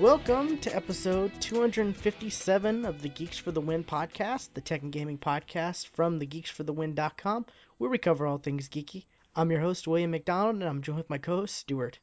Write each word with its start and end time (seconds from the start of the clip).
Welcome 0.00 0.58
to 0.58 0.74
episode 0.74 1.30
257 1.40 2.84
of 2.84 3.02
the 3.02 3.08
Geeks 3.08 3.38
for 3.38 3.52
the 3.52 3.60
Win 3.60 3.84
podcast, 3.84 4.48
the 4.54 4.60
tech 4.60 4.82
and 4.82 4.92
gaming 4.92 5.18
podcast 5.18 5.88
from 5.88 6.18
thegeeksforthewin.com, 6.18 7.46
where 7.78 7.90
we 7.90 7.98
cover 7.98 8.26
all 8.26 8.38
things 8.38 8.68
geeky. 8.68 9.04
I'm 9.36 9.50
your 9.50 9.60
host, 9.60 9.86
William 9.86 10.10
McDonald, 10.10 10.56
and 10.56 10.64
I'm 10.64 10.82
joined 10.82 10.98
with 10.98 11.10
my 11.10 11.18
co 11.18 11.36
host, 11.36 11.56
Stuart. 11.56 11.98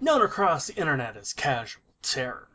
Known 0.00 0.22
across 0.22 0.68
the 0.68 0.76
internet 0.76 1.16
as 1.16 1.32
Casual 1.32 1.82
Terror. 2.02 2.48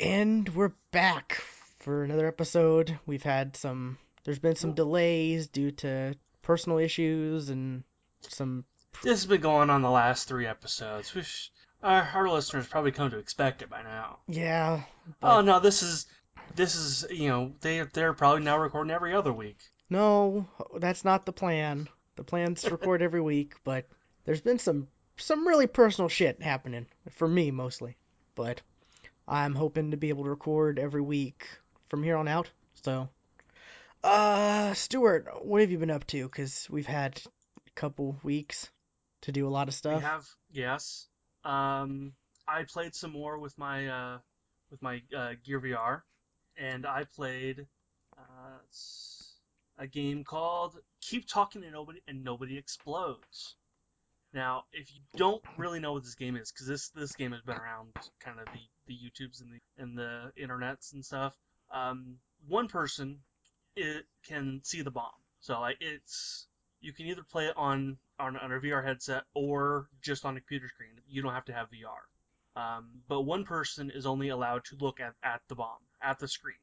And 0.00 0.48
we're 0.54 0.72
back 0.90 1.42
for 1.84 2.02
another 2.02 2.26
episode. 2.26 2.98
We've 3.04 3.22
had 3.22 3.56
some, 3.56 3.98
there's 4.24 4.38
been 4.38 4.56
some 4.56 4.72
delays 4.72 5.48
due 5.48 5.70
to 5.72 6.14
personal 6.40 6.78
issues 6.78 7.50
and 7.50 7.84
some. 8.22 8.64
This 9.02 9.20
has 9.20 9.26
been 9.26 9.42
going 9.42 9.68
on 9.68 9.82
the 9.82 9.90
last 9.90 10.26
three 10.26 10.46
episodes. 10.46 11.14
Which 11.14 11.52
our, 11.82 12.08
our 12.14 12.28
listeners 12.30 12.66
probably 12.66 12.92
come 12.92 13.10
to 13.10 13.18
expect 13.18 13.60
it 13.60 13.68
by 13.68 13.82
now. 13.82 14.18
Yeah. 14.26 14.82
Oh 15.22 15.42
no, 15.42 15.60
this 15.60 15.82
is 15.82 16.06
this 16.56 16.74
is 16.74 17.04
you 17.10 17.28
know 17.28 17.52
they 17.60 17.82
they're 17.92 18.14
probably 18.14 18.42
now 18.42 18.58
recording 18.58 18.90
every 18.90 19.14
other 19.14 19.32
week. 19.32 19.58
No, 19.90 20.48
that's 20.78 21.04
not 21.04 21.26
the 21.26 21.32
plan. 21.32 21.88
The 22.16 22.24
plan's 22.24 22.62
to 22.62 22.70
record 22.70 23.02
every 23.02 23.20
week, 23.20 23.56
but 23.62 23.86
there's 24.24 24.40
been 24.40 24.58
some 24.58 24.88
some 25.18 25.46
really 25.46 25.66
personal 25.66 26.08
shit 26.08 26.40
happening 26.40 26.86
for 27.10 27.28
me 27.28 27.50
mostly. 27.50 27.98
But 28.34 28.62
I'm 29.28 29.54
hoping 29.54 29.90
to 29.90 29.98
be 29.98 30.08
able 30.08 30.24
to 30.24 30.30
record 30.30 30.78
every 30.78 31.02
week 31.02 31.46
from 31.94 32.02
here 32.02 32.16
on 32.16 32.26
out. 32.26 32.50
So, 32.82 33.08
uh, 34.02 34.74
Stuart, 34.74 35.28
what 35.46 35.60
have 35.60 35.70
you 35.70 35.78
been 35.78 35.92
up 35.92 36.04
to? 36.08 36.24
Because 36.24 36.66
we've 36.68 36.88
had 36.88 37.22
a 37.68 37.70
couple 37.76 38.16
weeks 38.24 38.68
to 39.22 39.30
do 39.30 39.46
a 39.46 39.48
lot 39.48 39.68
of 39.68 39.74
stuff. 39.74 39.98
We 39.98 40.04
have 40.04 40.26
yes. 40.50 41.06
Um, 41.44 42.14
I 42.48 42.64
played 42.64 42.96
some 42.96 43.12
more 43.12 43.38
with 43.38 43.56
my 43.58 43.86
uh 43.86 44.18
with 44.72 44.82
my 44.82 45.02
uh, 45.16 45.34
Gear 45.44 45.60
VR, 45.60 46.02
and 46.58 46.84
I 46.84 47.04
played 47.14 47.64
uh, 48.18 48.58
a 49.78 49.86
game 49.86 50.24
called 50.24 50.76
Keep 51.00 51.28
Talking 51.28 51.62
and 51.62 51.74
Nobody 51.74 52.02
and 52.08 52.24
Nobody 52.24 52.58
Explodes. 52.58 53.54
Now, 54.32 54.64
if 54.72 54.92
you 54.92 55.00
don't 55.16 55.44
really 55.56 55.78
know 55.78 55.92
what 55.92 56.02
this 56.02 56.16
game 56.16 56.34
is, 56.34 56.50
because 56.50 56.66
this 56.66 56.88
this 56.88 57.14
game 57.14 57.30
has 57.30 57.42
been 57.42 57.56
around 57.56 57.92
kind 58.18 58.40
of 58.40 58.46
the, 58.46 58.62
the 58.88 58.94
YouTubes 58.94 59.42
and 59.42 59.52
the 59.52 59.60
and 59.80 59.96
the 59.96 60.32
internets 60.36 60.92
and 60.92 61.04
stuff, 61.04 61.36
um, 61.74 62.16
one 62.48 62.68
person 62.68 63.18
it 63.76 64.06
can 64.26 64.60
see 64.62 64.82
the 64.82 64.90
bomb. 64.90 65.10
So 65.40 65.60
like 65.60 65.78
it's 65.80 66.46
you 66.80 66.92
can 66.92 67.06
either 67.06 67.22
play 67.22 67.46
it 67.46 67.56
on 67.56 67.98
on, 68.18 68.36
on 68.36 68.52
a 68.52 68.60
VR 68.60 68.82
headset 68.82 69.24
or 69.34 69.88
just 70.00 70.24
on 70.24 70.36
a 70.36 70.40
computer 70.40 70.68
screen. 70.68 70.90
You 71.08 71.22
don't 71.22 71.34
have 71.34 71.46
to 71.46 71.52
have 71.52 71.68
VR. 71.70 72.06
Um, 72.56 73.02
but 73.08 73.22
one 73.22 73.44
person 73.44 73.90
is 73.90 74.06
only 74.06 74.28
allowed 74.28 74.64
to 74.66 74.76
look 74.76 75.00
at, 75.00 75.14
at 75.24 75.42
the 75.48 75.56
bomb, 75.56 75.80
at 76.00 76.20
the 76.20 76.28
screen. 76.28 76.54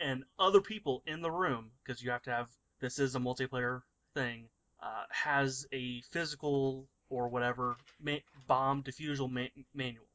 And 0.00 0.24
other 0.38 0.60
people 0.60 1.02
in 1.06 1.22
the 1.22 1.30
room, 1.30 1.70
because 1.84 2.02
you 2.02 2.10
have 2.10 2.22
to 2.24 2.30
have 2.30 2.48
this 2.80 2.98
is 2.98 3.14
a 3.14 3.20
multiplayer 3.20 3.82
thing, 4.14 4.48
uh, 4.82 5.04
has 5.10 5.66
a 5.72 6.02
physical 6.10 6.88
or 7.08 7.28
whatever 7.28 7.76
ma- 8.00 8.16
bomb 8.48 8.82
defusal 8.82 9.30
ma- 9.30 9.62
manual. 9.72 10.06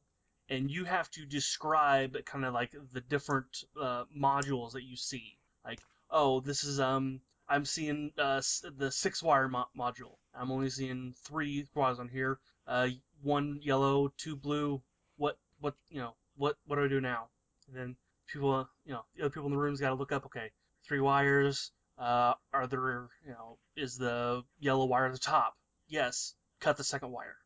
And 0.51 0.69
you 0.69 0.83
have 0.83 1.09
to 1.11 1.25
describe 1.25 2.17
kind 2.25 2.43
of 2.43 2.53
like 2.53 2.75
the 2.91 2.99
different 2.99 3.63
uh, 3.81 4.03
modules 4.15 4.73
that 4.73 4.83
you 4.83 4.97
see. 4.97 5.37
Like, 5.65 5.79
oh, 6.09 6.41
this 6.41 6.65
is 6.65 6.79
um 6.79 7.21
I'm 7.47 7.65
seeing 7.65 8.11
uh, 8.17 8.41
the 8.77 8.91
six 8.91 9.23
wire 9.23 9.47
mo- 9.47 9.71
module. 9.77 10.17
I'm 10.35 10.51
only 10.51 10.69
seeing 10.69 11.15
three 11.23 11.67
wires 11.73 11.99
on 11.99 12.09
here. 12.09 12.37
Uh, 12.67 12.89
one 13.21 13.59
yellow, 13.61 14.13
two 14.17 14.35
blue. 14.35 14.81
What 15.17 15.37
what 15.61 15.75
you 15.89 16.01
know 16.01 16.15
what 16.35 16.57
what 16.67 16.75
do 16.75 16.83
I 16.83 16.87
do 16.89 16.99
now? 17.01 17.29
And 17.67 17.77
then 17.77 17.95
people 18.27 18.67
you 18.85 18.93
know 18.93 19.05
the 19.15 19.23
other 19.23 19.29
people 19.29 19.47
in 19.47 19.53
the 19.53 19.57
room's 19.57 19.79
got 19.79 19.89
to 19.89 19.95
look 19.95 20.11
up. 20.11 20.25
Okay, 20.25 20.51
three 20.85 20.99
wires. 20.99 21.71
Uh, 21.97 22.33
are 22.53 22.67
there 22.67 23.07
you 23.25 23.31
know 23.31 23.57
is 23.77 23.97
the 23.97 24.43
yellow 24.59 24.85
wire 24.85 25.05
at 25.05 25.13
the 25.13 25.17
top? 25.17 25.55
Yes. 25.87 26.33
Cut 26.59 26.77
the 26.77 26.83
second 26.83 27.11
wire. 27.11 27.37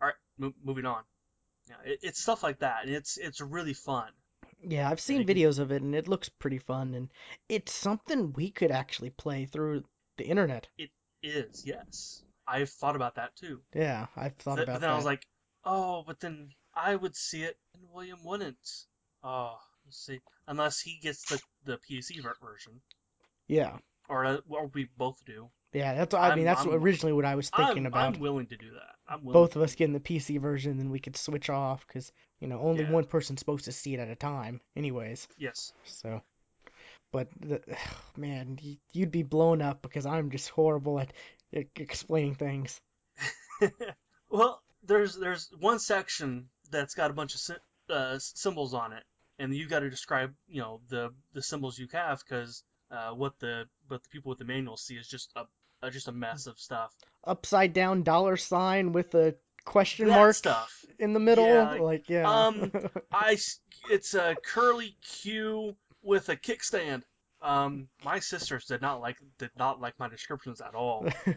All 0.00 0.08
right, 0.08 0.14
mo- 0.38 0.54
moving 0.64 0.86
on. 0.86 1.02
Yeah, 1.68 1.76
it, 1.84 2.00
it's 2.02 2.20
stuff 2.20 2.42
like 2.42 2.58
that, 2.60 2.84
and 2.84 2.94
it's 2.94 3.16
it's 3.16 3.40
really 3.40 3.74
fun. 3.74 4.10
Yeah, 4.66 4.88
I've 4.88 5.00
seen 5.00 5.26
videos 5.26 5.58
of 5.58 5.72
it 5.72 5.82
and 5.82 5.94
it 5.94 6.08
looks 6.08 6.28
pretty 6.28 6.58
fun 6.58 6.94
and 6.94 7.10
it's 7.48 7.72
something 7.72 8.32
we 8.32 8.50
could 8.50 8.70
actually 8.70 9.10
play 9.10 9.44
through 9.44 9.84
the 10.16 10.24
internet. 10.24 10.68
It 10.78 10.90
is, 11.22 11.64
yes. 11.66 12.22
I've 12.46 12.70
thought 12.70 12.96
about 12.96 13.16
that 13.16 13.36
too. 13.36 13.60
Yeah, 13.74 14.06
I've 14.16 14.36
thought 14.36 14.56
but, 14.56 14.64
about 14.64 14.74
but 14.76 14.80
then. 14.82 14.90
I 14.90 14.96
was 14.96 15.04
like, 15.04 15.26
oh, 15.64 16.02
but 16.06 16.20
then 16.20 16.50
I 16.74 16.96
would 16.96 17.16
see 17.16 17.42
it 17.42 17.58
and 17.74 17.82
William 17.92 18.18
wouldn't. 18.24 18.56
Oh, 19.22 19.58
let's 19.84 19.98
see. 19.98 20.20
Unless 20.46 20.80
he 20.80 20.98
gets 21.02 21.24
the 21.28 21.40
the 21.64 21.78
PC 21.78 22.22
ver- 22.22 22.36
version, 22.42 22.80
yeah. 23.48 23.78
or 24.08 24.26
uh, 24.26 24.38
or 24.48 24.66
we 24.66 24.88
both 24.96 25.24
do. 25.24 25.50
Yeah, 25.74 25.94
that's 25.94 26.14
I 26.14 26.30
mean 26.36 26.46
I'm- 26.46 26.54
that's 26.56 26.66
I'm- 26.66 26.74
originally 26.74 27.12
what 27.12 27.24
I 27.24 27.34
was 27.34 27.50
thinking 27.50 27.78
I'm, 27.78 27.86
about. 27.86 28.14
I'm 28.14 28.20
willing 28.20 28.46
to 28.46 28.56
do 28.56 28.70
that. 28.70 28.94
I'm. 29.08 29.20
Both 29.20 29.56
of 29.56 29.62
us 29.62 29.74
getting 29.74 29.92
the 29.92 30.00
PC 30.00 30.40
version, 30.40 30.78
then 30.78 30.90
we 30.90 30.98
could 31.00 31.16
switch 31.16 31.50
off 31.50 31.86
because 31.86 32.12
you 32.40 32.48
know 32.48 32.60
only 32.60 32.84
Yeah. 32.84 32.90
one 32.92 33.04
person's 33.04 33.40
supposed 33.40 33.66
to 33.66 33.72
see 33.72 33.94
it 33.94 34.00
at 34.00 34.08
a 34.08 34.16
time, 34.16 34.60
anyways. 34.76 35.28
Yes. 35.36 35.72
So, 35.84 36.22
but 37.12 37.28
the, 37.40 37.60
man, 38.16 38.58
you'd 38.92 39.10
be 39.10 39.22
blown 39.24 39.60
up 39.60 39.82
because 39.82 40.06
I'm 40.06 40.30
just 40.30 40.48
horrible 40.50 41.00
at 41.00 41.12
explaining 41.52 42.34
things. 42.36 42.80
well, 44.30 44.62
there's 44.84 45.16
there's 45.16 45.50
one 45.58 45.78
section 45.78 46.48
that's 46.70 46.94
got 46.94 47.10
a 47.10 47.14
bunch 47.14 47.34
of 47.34 47.56
uh, 47.90 48.18
symbols 48.18 48.74
on 48.74 48.92
it, 48.92 49.02
and 49.38 49.54
you 49.54 49.68
got 49.68 49.80
to 49.80 49.90
describe 49.90 50.34
you 50.48 50.60
know 50.60 50.80
the 50.88 51.12
the 51.32 51.42
symbols 51.42 51.78
you 51.78 51.88
have 51.92 52.22
because 52.26 52.62
uh, 52.90 53.10
what 53.10 53.38
the 53.40 53.64
what 53.88 54.02
the 54.02 54.08
people 54.08 54.30
with 54.30 54.38
the 54.38 54.44
manual 54.44 54.76
see 54.76 54.94
is 54.94 55.08
just 55.08 55.30
a, 55.36 55.44
a 55.84 55.90
just 55.90 56.08
a 56.08 56.12
mess 56.12 56.46
of 56.46 56.58
stuff. 56.58 56.92
Upside 57.24 57.72
down 57.72 58.02
dollar 58.02 58.36
sign 58.36 58.92
with 58.92 59.14
a 59.14 59.34
question 59.64 60.08
That 60.08 60.16
mark 60.16 60.34
stuff. 60.34 60.84
in 60.98 61.12
the 61.12 61.20
middle, 61.20 61.46
Yeah, 61.46 61.72
like 61.80 62.08
yeah. 62.08 62.46
um, 62.46 62.72
I 63.12 63.38
it's 63.90 64.14
a 64.14 64.36
curly 64.44 64.96
Q 65.02 65.76
with 66.02 66.28
a 66.28 66.36
kickstand. 66.36 67.02
Um, 67.42 67.88
my 68.04 68.20
sisters 68.20 68.64
did 68.66 68.80
not 68.82 69.00
like 69.00 69.16
did 69.38 69.50
not 69.56 69.80
like 69.80 69.98
my 69.98 70.08
descriptions 70.08 70.60
at 70.60 70.74
all. 70.74 71.06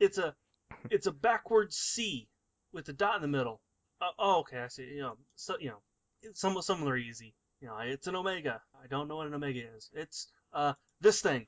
It's 0.00 0.18
a 0.18 0.34
it's 0.90 1.06
a 1.06 1.12
backwards 1.12 1.76
C 1.76 2.28
with 2.72 2.88
a 2.88 2.92
dot 2.92 3.16
in 3.16 3.22
the 3.22 3.28
middle. 3.28 3.60
Uh, 4.00 4.10
oh, 4.18 4.40
okay, 4.40 4.58
I 4.58 4.68
see. 4.68 4.84
You 4.84 5.00
know, 5.02 5.16
so 5.36 5.56
you 5.58 5.68
know, 5.70 5.78
it's 6.22 6.40
some 6.40 6.60
some 6.62 6.86
are 6.86 6.96
easy. 6.96 7.34
You 7.60 7.68
know, 7.68 7.78
it's 7.78 8.06
an 8.06 8.16
omega. 8.16 8.60
I 8.82 8.86
don't 8.88 9.08
know 9.08 9.16
what 9.16 9.26
an 9.26 9.34
omega 9.34 9.60
is. 9.76 9.90
It's 9.94 10.26
uh 10.52 10.74
this 11.00 11.20
thing. 11.20 11.46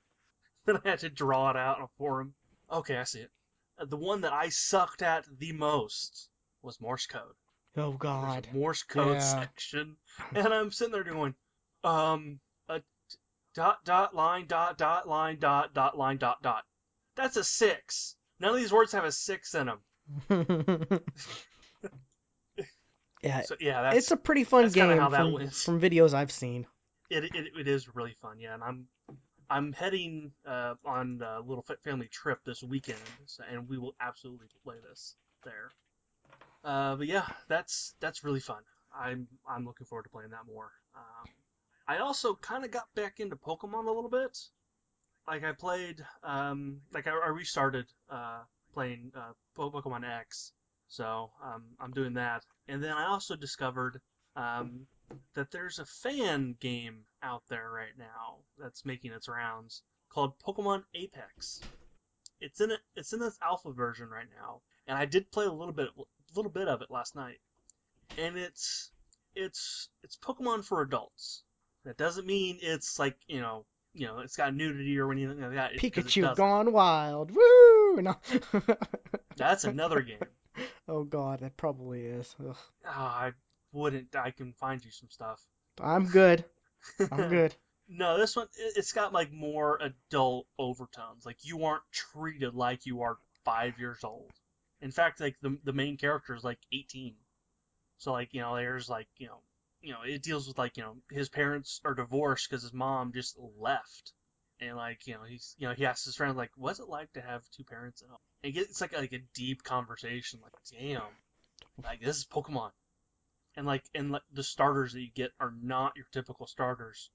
Then 0.74 0.78
I 0.84 0.88
had 0.90 0.98
to 1.00 1.08
draw 1.10 1.50
it 1.50 1.56
out 1.56 1.76
on 1.78 1.84
a 1.84 1.88
forum. 1.98 2.34
Okay, 2.70 2.96
I 2.96 3.04
see 3.04 3.20
it. 3.20 3.30
Uh, 3.78 3.84
the 3.84 3.96
one 3.96 4.22
that 4.22 4.32
I 4.32 4.48
sucked 4.48 5.02
at 5.02 5.24
the 5.38 5.52
most 5.52 6.28
was 6.62 6.80
Morse 6.80 7.06
code. 7.06 7.34
oh 7.76 7.92
God. 7.92 8.48
Morse 8.52 8.82
code 8.82 9.14
Yeah. 9.14 9.40
section, 9.40 9.96
and 10.34 10.48
I'm 10.48 10.72
sitting 10.72 10.92
there 10.92 11.04
going, 11.04 11.34
um, 11.84 12.40
a 12.68 12.82
dot 13.54 13.84
dot 13.84 14.14
line 14.14 14.46
dot 14.46 14.76
dot 14.76 15.08
line 15.08 15.38
dot 15.38 15.72
dot 15.72 15.96
line 15.96 16.16
dot 16.16 16.42
dot. 16.42 16.64
That's 17.14 17.36
a 17.36 17.44
six. 17.44 18.16
None 18.40 18.50
of 18.50 18.56
these 18.56 18.72
words 18.72 18.92
have 18.92 19.04
a 19.04 19.12
six 19.12 19.54
in 19.54 19.66
them. 19.68 19.80
yeah, 23.22 23.42
So 23.42 23.56
yeah, 23.60 23.82
that's 23.82 23.96
it's 23.96 24.10
a 24.10 24.16
pretty 24.16 24.44
fun 24.44 24.68
game 24.70 24.98
how 24.98 25.10
from, 25.10 25.48
from 25.48 25.80
videos 25.80 26.12
I've 26.14 26.32
seen. 26.32 26.66
it, 27.10 27.24
it 27.24 27.46
it 27.58 27.68
is 27.68 27.94
really 27.94 28.16
fun. 28.20 28.38
Yeah, 28.40 28.54
and 28.54 28.62
I'm 28.62 28.88
I'm 29.48 29.72
heading 29.72 30.32
uh, 30.46 30.74
on 30.84 31.22
a 31.22 31.40
little 31.40 31.64
family 31.84 32.08
trip 32.08 32.40
this 32.44 32.62
weekend, 32.62 32.98
and 33.50 33.68
we 33.68 33.78
will 33.78 33.94
absolutely 34.00 34.48
play 34.64 34.76
this 34.88 35.14
there. 35.44 35.70
Uh, 36.64 36.96
but 36.96 37.06
yeah, 37.06 37.26
that's 37.48 37.94
that's 38.00 38.24
really 38.24 38.40
fun. 38.40 38.62
I'm 38.94 39.28
I'm 39.48 39.64
looking 39.64 39.86
forward 39.86 40.04
to 40.04 40.10
playing 40.10 40.30
that 40.30 40.46
more. 40.52 40.72
Um, 40.96 41.28
I 41.86 41.98
also 41.98 42.34
kind 42.34 42.64
of 42.64 42.70
got 42.70 42.92
back 42.94 43.20
into 43.20 43.36
Pokemon 43.36 43.86
a 43.86 43.92
little 43.92 44.10
bit. 44.10 44.36
Like 45.28 45.44
I 45.44 45.52
played, 45.52 46.04
um, 46.22 46.80
like 46.92 47.06
I, 47.06 47.10
I 47.10 47.28
restarted 47.28 47.86
uh, 48.10 48.40
playing 48.72 49.12
uh, 49.16 49.32
Pokemon 49.56 50.04
X, 50.04 50.52
so 50.88 51.30
um, 51.44 51.62
I'm 51.80 51.92
doing 51.92 52.14
that. 52.14 52.44
And 52.68 52.82
then 52.82 52.92
I 52.92 53.06
also 53.06 53.36
discovered 53.36 54.00
um, 54.34 54.86
that 55.34 55.50
there's 55.50 55.78
a 55.78 55.84
fan 55.86 56.56
game 56.60 57.04
out 57.22 57.42
there 57.48 57.70
right 57.70 57.96
now 57.98 58.36
that's 58.58 58.84
making 58.84 59.12
its 59.12 59.28
rounds 59.28 59.82
called 60.10 60.38
Pokemon 60.38 60.82
Apex. 60.94 61.60
It's 62.40 62.60
in 62.60 62.70
it. 62.70 62.80
It's 62.94 63.12
in 63.12 63.20
this 63.20 63.38
alpha 63.42 63.72
version 63.72 64.08
right 64.08 64.26
now, 64.40 64.60
and 64.86 64.96
I 64.98 65.04
did 65.06 65.30
play 65.30 65.46
a 65.46 65.52
little 65.52 65.72
bit, 65.72 65.88
a 65.98 66.02
little 66.34 66.50
bit 66.50 66.68
of 66.68 66.82
it 66.82 66.90
last 66.90 67.14
night. 67.16 67.38
And 68.18 68.36
it's 68.36 68.90
it's 69.34 69.88
it's 70.02 70.16
Pokemon 70.16 70.64
for 70.64 70.82
adults. 70.82 71.42
That 71.84 71.96
doesn't 71.96 72.26
mean 72.26 72.58
it's 72.60 72.98
like 72.98 73.16
you 73.26 73.40
know 73.40 73.64
you 73.94 74.06
know 74.06 74.18
it's 74.18 74.36
got 74.36 74.54
nudity 74.54 74.98
or 74.98 75.10
anything 75.12 75.40
like 75.40 75.54
that. 75.54 75.72
it- 75.74 75.80
Pikachu 75.80 76.34
gone 76.36 76.72
wild. 76.72 77.30
Woo! 77.30 78.02
No. 78.02 78.16
That's 79.36 79.64
another 79.64 80.00
game. 80.02 80.18
Oh 80.88 81.02
god, 81.04 81.40
that 81.40 81.56
probably 81.58 82.06
is. 82.06 82.34
Ugh. 82.40 82.56
Ah, 82.86 83.20
I 83.24 83.32
wouldn't. 83.76 84.14
I 84.16 84.30
can 84.30 84.52
find 84.54 84.84
you 84.84 84.90
some 84.90 85.10
stuff. 85.10 85.40
I'm 85.80 86.06
good. 86.06 86.44
I'm 87.12 87.28
good. 87.30 87.54
No, 87.88 88.18
this 88.18 88.34
one 88.34 88.48
it- 88.56 88.76
it's 88.76 88.92
got 88.92 89.12
like 89.12 89.30
more 89.32 89.78
adult 89.80 90.46
overtones. 90.58 91.24
Like 91.24 91.44
you 91.44 91.64
aren't 91.64 91.82
treated 91.92 92.54
like 92.54 92.86
you 92.86 93.02
are 93.02 93.18
five 93.44 93.78
years 93.78 94.02
old. 94.02 94.32
In 94.80 94.90
fact, 94.90 95.20
like 95.20 95.36
the 95.40 95.58
the 95.64 95.72
main 95.72 95.96
character 95.96 96.34
is 96.34 96.44
like 96.44 96.58
18. 96.72 97.14
So 97.98 98.12
like 98.12 98.34
you 98.34 98.40
know, 98.40 98.56
there's 98.56 98.88
like 98.88 99.08
you 99.18 99.28
know, 99.28 99.40
you 99.80 99.92
know, 99.92 100.02
it 100.02 100.22
deals 100.22 100.48
with 100.48 100.58
like 100.58 100.76
you 100.76 100.82
know 100.82 100.96
his 101.10 101.28
parents 101.28 101.80
are 101.84 101.94
divorced 101.94 102.48
because 102.50 102.62
his 102.62 102.72
mom 102.72 103.12
just 103.12 103.38
left, 103.58 104.12
and 104.60 104.76
like 104.76 105.06
you 105.06 105.14
know 105.14 105.22
he's 105.28 105.54
you 105.58 105.68
know 105.68 105.74
he 105.74 105.86
asks 105.86 106.04
his 106.04 106.16
friend 106.16 106.36
like, 106.36 106.50
what's 106.56 106.80
it 106.80 106.88
like 106.88 107.12
to 107.12 107.20
have 107.20 107.42
two 107.56 107.64
parents 107.64 108.02
at 108.02 108.08
home? 108.08 108.18
And 108.42 108.50
it 108.50 108.54
gets, 108.54 108.70
it's 108.70 108.80
like 108.80 108.94
like 108.94 109.12
a 109.12 109.22
deep 109.34 109.62
conversation. 109.62 110.40
Like 110.42 110.52
damn, 110.70 111.02
like 111.82 112.00
this 112.00 112.16
is 112.18 112.26
Pokemon, 112.26 112.70
and 113.56 113.66
like 113.66 113.84
and 113.94 114.10
like 114.10 114.22
the 114.32 114.42
starters 114.42 114.92
that 114.92 115.00
you 115.00 115.10
get 115.14 115.32
are 115.40 115.54
not 115.62 115.96
your 115.96 116.06
typical 116.12 116.46
starters. 116.46 117.10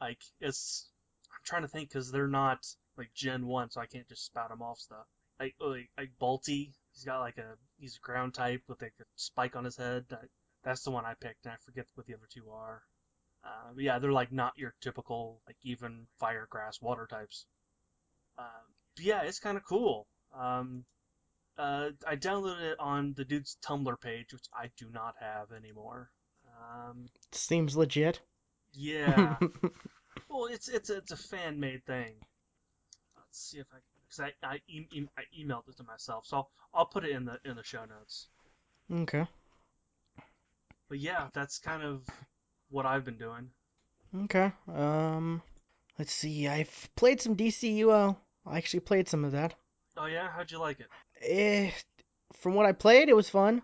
Like 0.00 0.20
it's 0.40 0.90
I'm 1.32 1.40
trying 1.44 1.62
to 1.62 1.68
think 1.68 1.88
because 1.88 2.10
they're 2.10 2.28
not 2.28 2.66
like 2.96 3.12
Gen 3.14 3.46
One, 3.46 3.70
so 3.70 3.80
I 3.80 3.86
can't 3.86 4.08
just 4.08 4.26
spout 4.26 4.50
them 4.50 4.62
off 4.62 4.78
stuff. 4.78 5.06
Like 5.40 5.54
like 5.60 5.90
like 5.96 6.10
Balti, 6.20 6.72
he's 6.92 7.04
got 7.04 7.20
like 7.20 7.38
a 7.38 7.56
he's 7.78 7.96
a 7.96 8.06
ground 8.06 8.34
type 8.34 8.62
with 8.68 8.82
like 8.82 8.94
a 9.00 9.04
spike 9.16 9.56
on 9.56 9.64
his 9.64 9.76
head. 9.76 10.04
That, 10.08 10.24
that's 10.64 10.82
the 10.82 10.90
one 10.90 11.04
I 11.04 11.14
picked, 11.14 11.44
and 11.44 11.52
I 11.52 11.56
forget 11.64 11.86
what 11.94 12.06
the 12.06 12.14
other 12.14 12.28
two 12.32 12.50
are. 12.50 12.82
Uh, 13.44 13.72
yeah, 13.76 13.98
they're 13.98 14.10
like 14.12 14.32
not 14.32 14.52
your 14.56 14.74
typical 14.80 15.40
like 15.46 15.56
even 15.62 16.06
fire, 16.18 16.48
grass, 16.50 16.80
water 16.82 17.06
types. 17.08 17.46
But 18.96 19.04
yeah, 19.04 19.22
it's 19.22 19.38
kind 19.38 19.56
of 19.56 19.64
cool. 19.64 20.06
Um, 20.34 20.84
uh, 21.58 21.90
I 22.06 22.16
downloaded 22.16 22.62
it 22.72 22.80
on 22.80 23.14
the 23.16 23.24
dude's 23.24 23.56
Tumblr 23.64 24.00
page, 24.00 24.32
which 24.32 24.46
I 24.54 24.70
do 24.76 24.90
not 24.90 25.14
have 25.20 25.52
anymore. 25.52 26.10
Um, 26.60 27.06
Seems 27.32 27.76
legit. 27.76 28.20
yeah. 28.72 29.36
Well, 30.28 30.46
it's 30.46 30.68
it's 30.68 30.90
it's 30.90 31.12
a 31.12 31.16
fan 31.16 31.58
made 31.60 31.84
thing. 31.86 32.14
Let's 33.16 33.38
see 33.50 33.58
if 33.58 33.66
I 33.72 33.78
because 34.08 34.20
I 34.42 34.46
I, 34.46 34.62
e- 34.68 34.88
e- 34.92 35.08
I 35.18 35.22
emailed 35.38 35.68
it 35.68 35.76
to 35.78 35.84
myself, 35.84 36.26
so 36.26 36.36
I'll, 36.38 36.50
I'll 36.74 36.86
put 36.86 37.04
it 37.04 37.10
in 37.10 37.24
the 37.24 37.38
in 37.44 37.56
the 37.56 37.64
show 37.64 37.84
notes. 37.84 38.28
okay. 38.92 39.26
But 40.88 40.98
yeah, 40.98 41.28
that's 41.32 41.58
kind 41.58 41.82
of 41.84 42.06
what 42.70 42.86
I've 42.86 43.04
been 43.04 43.18
doing. 43.18 43.52
Okay. 44.24 44.52
Um, 44.68 45.42
let's 45.98 46.12
see. 46.12 46.48
I've 46.48 46.88
played 46.96 47.20
some 47.20 47.36
DCUO. 47.36 48.16
I 48.46 48.56
actually 48.58 48.80
played 48.80 49.08
some 49.08 49.24
of 49.24 49.32
that. 49.32 49.54
Oh 49.96 50.06
yeah, 50.06 50.30
how'd 50.30 50.50
you 50.50 50.58
like 50.58 50.80
it? 50.80 50.88
Eh, 51.22 51.70
from 52.34 52.54
what 52.54 52.66
I 52.66 52.72
played, 52.72 53.08
it 53.08 53.16
was 53.16 53.30
fun. 53.30 53.62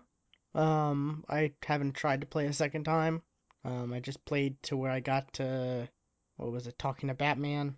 Um, 0.55 1.23
I 1.29 1.53
haven't 1.65 1.93
tried 1.93 2.21
to 2.21 2.27
play 2.27 2.45
a 2.45 2.53
second 2.53 2.83
time. 2.83 3.21
Um, 3.65 3.93
I 3.93 3.99
just 3.99 4.23
played 4.25 4.61
to 4.63 4.77
where 4.77 4.91
I 4.91 4.99
got 4.99 5.33
to, 5.33 5.87
what 6.37 6.51
was 6.51 6.67
it, 6.67 6.77
talking 6.77 7.07
to 7.07 7.13
Batman. 7.15 7.77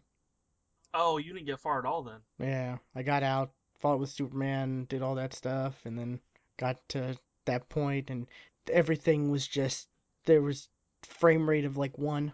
Oh, 0.94 1.18
you 1.18 1.34
didn't 1.34 1.46
get 1.46 1.60
far 1.60 1.80
at 1.80 1.86
all 1.86 2.04
then. 2.04 2.22
Yeah, 2.40 2.78
I 2.96 3.04
got 3.04 3.22
out, 3.22 3.52
fought 3.80 4.00
with 4.00 4.10
Superman, 4.10 4.86
did 4.90 5.02
all 5.02 5.16
that 5.16 5.34
stuff, 5.34 5.80
and 5.86 5.98
then 5.98 6.20
got 6.58 6.78
to 6.90 7.18
that 7.46 7.70
point, 7.70 8.10
and 8.10 8.28
everything 8.72 9.30
was 9.30 9.46
just 9.46 9.90
there 10.26 10.42
was 10.42 10.70
frame 11.04 11.48
rate 11.48 11.66
of 11.66 11.78
like 11.78 11.98
one 11.98 12.34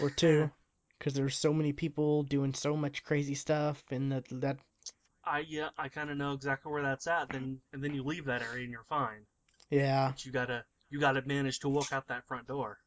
or 0.00 0.08
two, 0.08 0.50
because 0.98 1.14
there 1.14 1.24
were 1.24 1.30
so 1.30 1.52
many 1.52 1.72
people 1.72 2.22
doing 2.22 2.54
so 2.54 2.76
much 2.76 3.04
crazy 3.04 3.34
stuff, 3.34 3.82
and 3.90 4.12
that 4.12 4.24
that 4.30 4.58
I 5.26 5.40
yeah, 5.40 5.68
I 5.76 5.88
kind 5.88 6.10
of 6.10 6.16
know 6.16 6.32
exactly 6.32 6.70
where 6.72 6.82
that's 6.82 7.06
at. 7.06 7.28
Then 7.30 7.58
and 7.72 7.82
then 7.82 7.94
you 7.94 8.02
leave 8.04 8.26
that 8.26 8.42
area 8.42 8.62
and 8.62 8.70
you're 8.70 8.84
fine. 8.88 9.26
yeah. 9.70 10.08
But 10.12 10.24
you 10.24 10.32
gotta 10.32 10.64
you 10.90 11.00
gotta 11.00 11.22
manage 11.26 11.60
to 11.60 11.68
walk 11.68 11.92
out 11.92 12.08
that 12.08 12.26
front 12.26 12.46
door. 12.46 12.78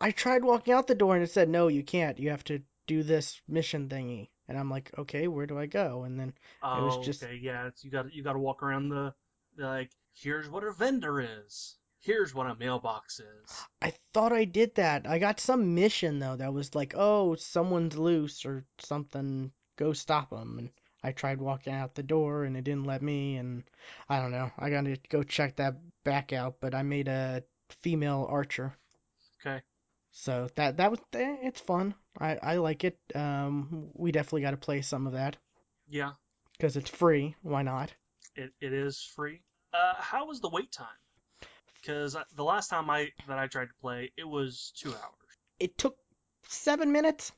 I 0.00 0.10
tried 0.10 0.44
walking 0.44 0.74
out 0.74 0.86
the 0.86 0.94
door 0.94 1.14
and 1.14 1.22
it 1.24 1.30
said 1.30 1.48
no, 1.48 1.68
you 1.68 1.82
can't. 1.82 2.18
You 2.18 2.30
have 2.30 2.44
to 2.44 2.62
do 2.86 3.02
this 3.02 3.40
mission 3.46 3.88
thingy, 3.88 4.28
and 4.48 4.58
I'm 4.58 4.70
like, 4.70 4.90
okay, 4.98 5.28
where 5.28 5.46
do 5.46 5.58
I 5.58 5.66
go? 5.66 6.02
And 6.04 6.18
then 6.18 6.32
Oh, 6.62 6.86
was 6.96 7.06
just- 7.06 7.22
okay, 7.22 7.38
yeah. 7.40 7.66
It's, 7.68 7.84
you 7.84 7.90
got 7.90 8.12
you 8.12 8.22
got 8.22 8.32
to 8.32 8.38
walk 8.38 8.62
around 8.62 8.88
the, 8.88 9.14
the 9.56 9.66
like. 9.66 9.90
Here's 10.14 10.48
what 10.50 10.64
a 10.64 10.72
vendor 10.72 11.20
is. 11.20 11.76
Here's 12.00 12.34
what 12.34 12.46
a 12.46 12.54
mailbox 12.56 13.20
is. 13.20 13.64
I 13.80 13.94
thought 14.12 14.32
I 14.32 14.44
did 14.44 14.74
that. 14.74 15.06
I 15.06 15.18
got 15.18 15.40
some 15.40 15.74
mission 15.74 16.18
though 16.18 16.36
that 16.36 16.52
was 16.52 16.74
like, 16.74 16.94
oh, 16.96 17.34
someone's 17.36 17.96
loose 17.96 18.44
or 18.44 18.64
something. 18.78 19.52
Go 19.76 19.92
stop 19.94 20.30
them. 20.30 20.58
And 20.58 20.70
I 21.02 21.12
tried 21.12 21.40
walking 21.40 21.72
out 21.74 21.94
the 21.94 22.02
door 22.02 22.44
and 22.44 22.56
it 22.56 22.64
didn't 22.64 22.84
let 22.86 23.02
me. 23.02 23.36
And 23.36 23.64
I 24.08 24.20
don't 24.20 24.32
know. 24.32 24.50
I 24.58 24.70
gotta 24.70 24.98
go 25.08 25.22
check 25.22 25.56
that 25.56 25.76
back 26.04 26.32
out. 26.32 26.60
But 26.60 26.74
I 26.74 26.82
made 26.82 27.08
a 27.08 27.44
female 27.82 28.26
archer, 28.30 28.76
Okay. 29.40 29.62
so 30.12 30.48
that 30.54 30.76
that 30.76 30.90
was 30.92 31.00
eh, 31.14 31.36
it's 31.42 31.60
fun. 31.60 31.94
I 32.18 32.36
I 32.36 32.56
like 32.58 32.84
it. 32.84 32.98
Um, 33.16 33.90
we 33.94 34.12
definitely 34.12 34.42
got 34.42 34.52
to 34.52 34.56
play 34.56 34.80
some 34.82 35.06
of 35.06 35.12
that 35.14 35.36
Yeah, 35.88 36.12
because 36.52 36.78
it's 36.78 36.88
free. 36.88 37.36
Why 37.42 37.60
not? 37.62 37.92
it, 38.36 38.52
it 38.60 38.72
is 38.72 39.02
free. 39.02 39.42
Uh, 39.72 39.94
how 39.96 40.26
was 40.26 40.40
the 40.40 40.48
wait 40.48 40.70
time? 40.72 40.86
Because 41.80 42.16
the 42.36 42.44
last 42.44 42.68
time 42.68 42.90
I 42.90 43.10
that 43.28 43.38
I 43.38 43.46
tried 43.48 43.66
to 43.68 43.74
play, 43.80 44.12
it 44.16 44.24
was 44.28 44.72
two 44.76 44.94
hours. 44.94 45.38
It 45.58 45.78
took 45.78 45.96
seven 46.46 46.92
minutes. 46.92 47.32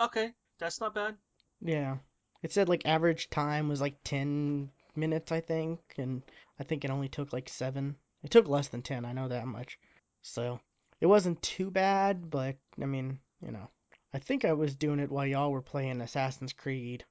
Okay, 0.00 0.34
that's 0.58 0.80
not 0.80 0.94
bad. 0.94 1.16
Yeah. 1.62 1.98
It 2.42 2.52
said 2.52 2.68
like 2.68 2.86
average 2.86 3.30
time 3.30 3.68
was 3.68 3.80
like 3.80 3.96
10 4.04 4.70
minutes, 4.96 5.32
I 5.32 5.40
think, 5.40 5.80
and 5.96 6.22
I 6.58 6.64
think 6.64 6.84
it 6.84 6.90
only 6.90 7.08
took 7.08 7.32
like 7.32 7.48
7. 7.48 7.96
It 8.22 8.30
took 8.30 8.48
less 8.48 8.68
than 8.68 8.82
10, 8.82 9.04
I 9.04 9.12
know 9.12 9.28
that 9.28 9.46
much. 9.46 9.78
So, 10.22 10.60
it 11.00 11.06
wasn't 11.06 11.40
too 11.42 11.70
bad, 11.70 12.30
but 12.30 12.56
I 12.80 12.86
mean, 12.86 13.18
you 13.40 13.50
know. 13.52 13.68
I 14.12 14.18
think 14.18 14.44
I 14.44 14.52
was 14.52 14.74
doing 14.74 14.98
it 14.98 15.10
while 15.10 15.26
y'all 15.26 15.52
were 15.52 15.62
playing 15.62 16.00
Assassin's 16.00 16.52
Creed. 16.52 17.04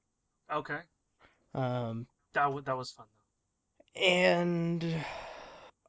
Okay, 0.52 0.80
Um 1.54 2.06
that 2.34 2.44
w- 2.44 2.62
that 2.62 2.76
was 2.76 2.90
fun 2.90 3.06
though. 3.94 4.00
and 4.00 5.04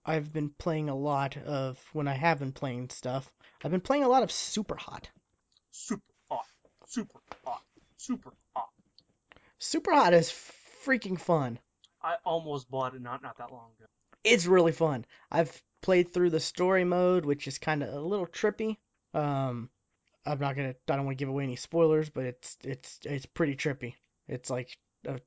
I've 0.06 0.32
been 0.34 0.50
playing 0.50 0.90
a 0.90 0.96
lot 0.96 1.38
of 1.38 1.78
when 1.94 2.08
I 2.08 2.14
have 2.14 2.40
been 2.40 2.52
playing 2.54 2.90
stuff. 2.90 3.32
I've 3.64 3.72
been 3.72 3.82
playing 3.82 4.04
a 4.04 4.10
lot 4.10 4.24
of 4.24 4.32
Super 4.32 4.76
Hot. 4.76 5.10
Super 5.72 6.02
hot, 6.30 6.46
super 6.88 7.20
hot, 7.46 7.64
super. 7.98 8.32
Super 9.62 9.94
Hot 9.94 10.12
is 10.16 10.34
freaking 10.84 11.20
fun. 11.20 11.60
I 12.02 12.16
almost 12.26 12.70
bought 12.72 12.96
it 12.96 13.02
not 13.02 13.22
not 13.22 13.38
that 13.38 13.52
long 13.52 13.70
ago. 13.78 13.88
it's 14.24 14.48
really 14.48 14.72
fun. 14.72 15.06
I've 15.32 15.64
played 15.84 16.12
through 16.12 16.32
the 16.32 16.40
story 16.40 16.84
mode, 16.84 17.26
which 17.26 17.48
is 17.48 17.60
kind 17.60 17.84
of 17.84 17.94
a 17.94 18.00
little 18.00 18.26
trippy. 18.26 18.78
Um, 19.14 19.70
I'm 20.26 20.40
not 20.40 20.56
gonna. 20.56 20.70
I 20.90 20.96
don't 20.96 21.06
want 21.06 21.16
to 21.16 21.22
give 21.22 21.30
away 21.30 21.44
any 21.44 21.58
spoilers, 21.58 22.10
but 22.10 22.26
it's 22.26 22.58
it's 22.64 23.00
it's 23.04 23.28
pretty 23.28 23.56
trippy. 23.56 23.94
It's 24.28 24.50
like 24.50 24.76
a, 25.06 25.20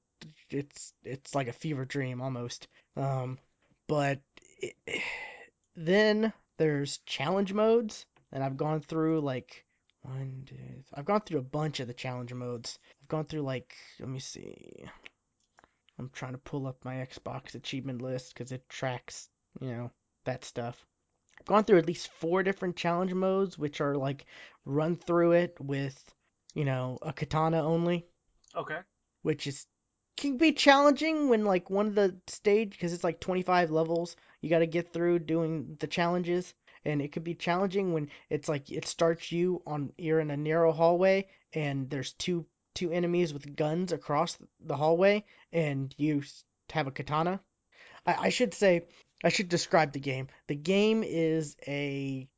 it's 0.50 0.92
it's 1.04 1.32
like 1.32 1.46
a 1.46 1.52
fever 1.52 1.84
dream 1.84 2.20
almost. 2.20 2.66
Um, 2.96 3.38
but 3.86 4.20
it, 4.58 4.74
then 5.76 6.32
there's 6.58 6.98
challenge 7.06 7.52
modes, 7.52 8.04
and 8.32 8.42
I've 8.42 8.56
gone 8.56 8.80
through 8.80 9.20
like 9.20 9.64
one, 10.04 10.44
two. 10.46 10.84
I've 10.92 11.04
gone 11.04 11.22
through 11.22 11.40
a 11.40 11.42
bunch 11.42 11.80
of 11.80 11.86
the 11.86 11.94
challenger 11.94 12.34
modes. 12.34 12.78
I've 13.02 13.08
gone 13.08 13.24
through 13.24 13.42
like 13.42 13.74
let 13.98 14.08
me 14.08 14.18
see. 14.20 14.84
I'm 15.98 16.10
trying 16.10 16.32
to 16.32 16.38
pull 16.38 16.66
up 16.66 16.84
my 16.84 16.96
Xbox 16.96 17.54
achievement 17.54 18.02
list 18.02 18.34
because 18.34 18.52
it 18.52 18.68
tracks, 18.68 19.28
you 19.60 19.68
know, 19.68 19.90
that 20.24 20.44
stuff. 20.44 20.84
I've 21.38 21.46
gone 21.46 21.64
through 21.64 21.78
at 21.78 21.86
least 21.86 22.08
four 22.08 22.42
different 22.42 22.76
challenge 22.76 23.14
modes, 23.14 23.58
which 23.58 23.80
are 23.80 23.96
like 23.96 24.26
run 24.64 24.96
through 24.96 25.32
it 25.32 25.56
with, 25.60 26.14
you 26.54 26.64
know, 26.64 26.98
a 27.02 27.12
katana 27.12 27.62
only, 27.62 28.06
Okay. 28.56 28.80
which 29.22 29.46
is 29.46 29.66
can 30.16 30.36
be 30.36 30.52
challenging 30.52 31.28
when 31.28 31.44
like 31.44 31.70
one 31.70 31.86
of 31.88 31.94
the 31.94 32.16
stage 32.28 32.70
because 32.70 32.92
it's 32.92 33.04
like 33.04 33.20
25 33.20 33.70
levels 33.70 34.16
you 34.40 34.48
got 34.48 34.60
to 34.60 34.66
get 34.66 34.92
through 34.92 35.18
doing 35.18 35.76
the 35.80 35.88
challenges 35.88 36.54
and 36.84 37.00
it 37.02 37.12
could 37.12 37.24
be 37.24 37.34
challenging 37.34 37.92
when 37.92 38.08
it's 38.30 38.48
like 38.48 38.70
it 38.70 38.86
starts 38.86 39.32
you 39.32 39.62
on 39.66 39.92
you're 39.96 40.20
in 40.20 40.30
a 40.30 40.36
narrow 40.36 40.72
hallway 40.72 41.26
and 41.52 41.88
there's 41.90 42.12
two 42.14 42.46
two 42.74 42.90
enemies 42.90 43.32
with 43.32 43.56
guns 43.56 43.92
across 43.92 44.38
the 44.60 44.76
hallway 44.76 45.24
and 45.52 45.94
you 45.98 46.22
have 46.70 46.86
a 46.86 46.90
katana. 46.90 47.40
I, 48.06 48.14
I 48.14 48.28
should 48.30 48.54
say 48.54 48.86
i 49.22 49.28
should 49.28 49.48
describe 49.48 49.92
the 49.92 50.00
game. 50.00 50.28
The 50.48 50.54
game 50.56 51.02
is 51.02 51.56
a 51.66 52.28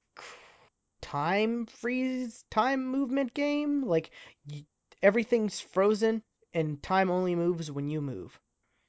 time 1.00 1.66
freeze 1.66 2.44
time 2.50 2.86
movement 2.86 3.32
game. 3.34 3.82
Like 3.86 4.10
y- 4.50 4.66
everything's 5.02 5.60
frozen 5.60 6.22
and 6.52 6.82
time 6.82 7.10
only 7.10 7.34
moves 7.34 7.70
when 7.70 7.88
you 7.88 8.00
move. 8.00 8.38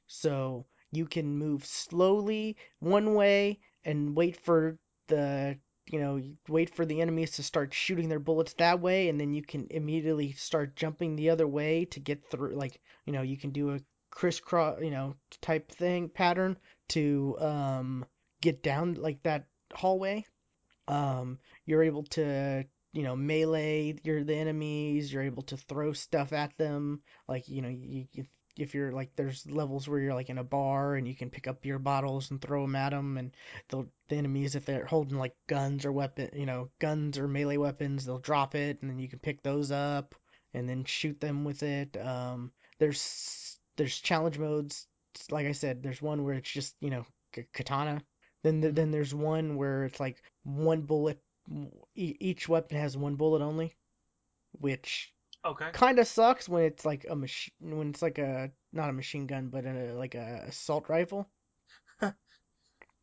So 0.08 0.66
you 0.92 1.06
can 1.06 1.38
move 1.38 1.66
slowly 1.66 2.58
one 2.80 3.14
way 3.14 3.60
and 3.84 4.16
wait 4.16 4.38
for 4.38 4.78
the 5.08 5.58
you 5.90 6.00
know, 6.00 6.22
wait 6.50 6.76
for 6.76 6.86
the 6.86 7.02
enemies 7.02 7.32
to 7.32 7.44
start 7.44 7.74
shooting 7.74 8.10
their 8.10 8.20
bullets 8.20 8.54
that 8.54 8.80
way, 8.82 9.08
and 9.10 9.20
then 9.20 9.34
you 9.34 9.42
can 9.42 9.68
immediately 9.70 10.34
start 10.34 10.76
jumping 10.76 11.16
the 11.16 11.30
other 11.30 11.48
way 11.48 11.86
to 11.86 12.00
get 12.00 12.30
through. 12.30 12.56
Like, 12.56 12.82
you 13.06 13.14
know, 13.14 13.22
you 13.22 13.38
can 13.38 13.52
do 13.52 13.72
a 13.72 13.80
crisscross, 14.12 14.82
you 14.82 14.92
know, 14.92 15.16
type 15.42 15.72
thing 15.72 16.10
pattern 16.10 16.58
to 16.90 17.36
um 17.40 18.06
get 18.42 18.64
down 18.64 18.96
like 18.96 19.22
that 19.24 19.46
hallway. 19.74 20.26
Um, 20.88 21.40
you're 21.66 21.84
able 21.84 22.04
to, 22.04 22.66
you 22.94 23.04
know, 23.04 23.16
melee 23.16 23.96
your 24.04 24.24
the 24.24 24.36
enemies. 24.36 25.12
You're 25.12 25.24
able 25.24 25.44
to 25.44 25.58
throw 25.58 25.94
stuff 25.94 26.34
at 26.34 26.58
them. 26.58 27.02
Like, 27.28 27.48
you 27.48 27.62
know, 27.62 27.70
you, 27.70 28.08
you 28.12 28.26
if 28.60 28.74
you're 28.74 28.92
like 28.92 29.10
there's 29.16 29.46
levels 29.50 29.88
where 29.88 30.00
you're 30.00 30.14
like 30.14 30.30
in 30.30 30.38
a 30.38 30.44
bar 30.44 30.96
and 30.96 31.08
you 31.08 31.16
can 31.16 31.30
pick 31.30 31.48
up 31.48 31.62
beer 31.62 31.80
bottles 31.80 32.32
and 32.32 32.42
throw 32.42 32.62
them 32.64 32.76
at 32.76 32.90
them 32.92 33.18
and 33.18 33.36
the 33.70 33.86
the 34.10 34.16
enemies 34.16 34.56
if 34.56 34.66
they're 34.66 34.86
holding 34.86 35.18
like 35.18 35.36
guns 35.48 35.86
or 35.86 35.92
weapon 35.92 36.30
you 36.34 36.46
know 36.46 36.70
guns 36.80 37.18
or 37.18 37.28
melee 37.28 37.58
weapons 37.58 38.06
they'll 38.06 38.20
drop 38.20 38.56
it 38.56 38.82
and 38.82 38.90
then 38.90 39.00
you 39.00 39.08
can 39.08 39.20
pick 39.20 39.42
those 39.44 39.72
up 39.72 40.16
and 40.54 40.68
then 40.68 40.84
shoot 40.84 41.20
them 41.20 41.44
with 41.44 41.64
it. 41.64 41.96
Um 41.98 42.52
there's 42.80 43.58
there's 43.76 44.00
challenge 44.00 44.38
modes. 44.40 44.88
Like 45.32 45.48
I 45.48 45.52
said 45.52 45.84
there's 45.84 46.02
one 46.02 46.24
where 46.24 46.36
it's 46.36 46.52
just 46.52 46.76
you 46.82 46.90
know 46.90 47.06
katana. 47.54 48.02
Then 48.44 48.62
hmm 48.62 48.74
then 48.74 48.92
there's 48.92 49.14
one 49.14 49.56
where 49.58 49.86
it's 49.86 50.00
like 50.00 50.22
one 50.44 50.82
bullet 50.82 51.20
each 51.96 52.50
weapon 52.50 52.78
has 52.78 52.98
one 52.98 53.16
bullet 53.16 53.42
only 53.42 53.76
which 54.60 55.14
Okay. 55.48 55.70
kind 55.72 56.00
of 56.00 56.08
sucks 56.08 56.50
when 56.50 56.64
it's 56.64 56.86
like 56.86 57.06
a 57.10 57.16
machine 57.16 57.54
when 57.60 57.90
it's 57.90 58.02
like 58.02 58.18
a 58.18 58.52
not 58.74 58.90
a 58.90 58.94
machine 58.94 59.28
gun 59.28 59.48
but 59.48 59.66
a, 59.66 59.94
like 59.94 60.16
a 60.16 60.44
assault 60.48 60.90
rifle 60.90 61.28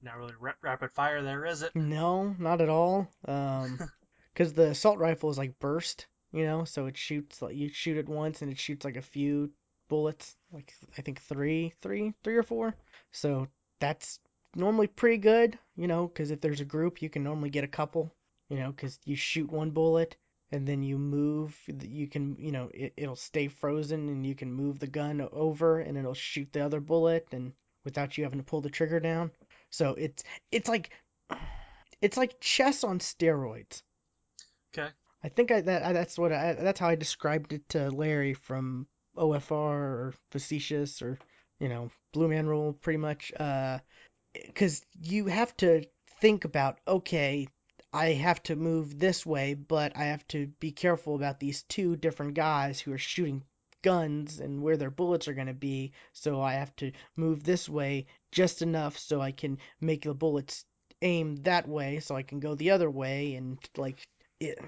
Not 0.03 0.19
really 0.19 0.35
ra- 0.39 0.53
rapid 0.63 0.93
fire 0.93 1.23
there, 1.23 1.47
is 1.47 1.63
it? 1.63 1.73
no 1.75 2.35
not 2.39 2.61
at 2.61 2.69
all 2.69 3.09
um 3.27 3.79
because 4.33 4.53
the 4.53 4.71
assault 4.71 4.99
rifle 4.99 5.31
is 5.31 5.39
like 5.39 5.59
burst 5.59 6.07
you 6.33 6.45
know 6.45 6.65
so 6.65 6.87
it 6.87 6.97
shoots 6.97 7.43
like 7.43 7.57
you 7.57 7.69
shoot 7.69 7.97
it 7.97 8.09
once 8.09 8.43
and 8.43 8.51
it 8.53 8.59
shoots 8.59 8.85
like 8.85 8.97
a 8.97 9.03
few 9.03 9.51
bullets 9.89 10.37
like 10.53 10.75
i 10.99 11.03
think 11.03 11.21
three 11.21 11.73
three 11.83 12.13
three 12.23 12.37
or 12.37 12.43
four 12.43 12.75
so 13.13 13.47
that's 13.81 14.19
normally 14.57 14.87
pretty 14.87 15.19
good 15.19 15.59
you 15.77 15.87
know 15.87 16.09
because 16.09 16.31
if 16.31 16.41
there's 16.41 16.61
a 16.61 16.65
group 16.65 17.03
you 17.03 17.11
can 17.11 17.23
normally 17.25 17.51
get 17.51 17.65
a 17.65 17.69
couple 17.69 18.15
you 18.49 18.59
know 18.59 18.71
because 18.71 18.99
you 19.05 19.17
shoot 19.17 19.51
one 19.51 19.71
bullet 19.71 20.17
and 20.55 20.67
then 20.67 20.83
you 20.83 20.97
move 20.97 21.57
you 21.83 22.07
can 22.07 22.37
you 22.39 22.53
know 22.53 22.71
it, 22.73 22.95
it'll 22.97 23.17
stay 23.17 23.49
frozen 23.49 24.09
and 24.09 24.27
you 24.27 24.35
can 24.35 24.53
move 24.53 24.79
the 24.79 24.87
gun 24.87 25.27
over 25.33 25.81
and 25.81 25.99
it'll 25.99 26.15
shoot 26.15 26.51
the 26.53 26.65
other 26.65 26.81
bullet 26.81 27.27
and 27.33 27.53
without 27.85 28.17
you 28.17 28.25
having 28.25 28.39
to 28.39 28.45
pull 28.45 28.61
the 28.61 28.71
trigger 28.71 29.01
down 29.01 29.31
so 29.71 29.95
it's 29.99 30.25
it's 30.51 30.69
like 30.69 30.91
it's 32.01 32.17
like 32.17 32.41
chess 32.41 32.85
on 32.85 32.99
steroids 32.99 33.83
Okay. 34.77 34.89
I 35.23 35.29
think 35.29 35.51
I, 35.51 35.61
that 35.63 35.93
that's 35.93 36.19
what 36.19 36.33
I, 36.33 36.53
that's 36.55 36.81
how 36.81 36.89
I 36.89 36.97
described 36.97 37.53
it 37.53 37.69
to 37.71 37.91
Larry 37.91 38.35
from 38.35 38.87
OFR 39.17 39.53
or 39.53 40.15
Facetious 40.31 41.01
or 41.01 41.19
you 41.61 41.69
know 41.69 41.91
Blue 42.13 42.29
Man 42.29 42.47
Rule 42.47 42.73
pretty 42.75 42.99
much. 42.99 43.33
Uh, 43.39 43.79
because 44.35 44.85
you 45.01 45.27
have 45.27 45.57
to 45.59 45.85
think 46.21 46.45
about 46.45 46.79
okay, 46.87 47.49
I 47.95 48.13
have 48.15 48.43
to 48.45 48.57
move 48.57 48.99
this 48.99 49.25
way, 49.25 49.55
but 49.55 49.97
I 49.97 50.07
have 50.07 50.27
to 50.29 50.49
be 50.59 50.73
careful 50.73 51.15
about 51.15 51.39
these 51.39 51.63
two 51.63 51.95
different 51.97 52.35
guys 52.35 52.81
who 52.81 52.93
are 52.93 52.99
shooting 52.99 53.45
guns 53.83 54.41
and 54.41 54.63
where 54.63 54.77
their 54.77 54.91
bullets 54.91 55.29
are 55.29 55.35
going 55.35 55.47
to 55.47 55.55
be. 55.55 55.93
So 56.13 56.41
I 56.41 56.55
have 56.55 56.75
to 56.77 56.91
move 57.17 57.45
this 57.45 57.69
way 57.69 58.07
just 58.33 58.63
enough 58.63 58.99
so 58.99 59.21
I 59.21 59.31
can 59.31 59.59
make 59.81 60.03
the 60.03 60.15
bullets 60.15 60.65
aim 61.03 61.37
that 61.37 61.69
way 61.69 62.01
so 62.01 62.17
I 62.17 62.23
can 62.23 62.41
go 62.41 62.55
the 62.55 62.71
other 62.71 62.91
way 62.91 63.35
and 63.35 63.59
like 63.77 63.99
it 64.41 64.59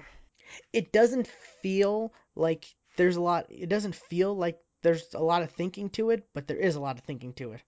it 0.71 0.91
doesn't 0.91 1.27
feel 1.61 2.13
like 2.35 2.65
there's 2.95 3.15
a 3.15 3.21
lot 3.21 3.47
it 3.49 3.69
doesn't 3.69 3.95
feel 3.95 4.35
like 4.35 4.59
there's 4.83 5.13
a 5.13 5.21
lot 5.21 5.41
of 5.41 5.51
thinking 5.51 5.89
to 5.91 6.11
it, 6.11 6.27
but 6.33 6.47
there 6.47 6.57
is 6.57 6.75
a 6.75 6.79
lot 6.79 6.97
of 6.97 7.03
thinking 7.03 7.33
to 7.33 7.53
it, 7.53 7.61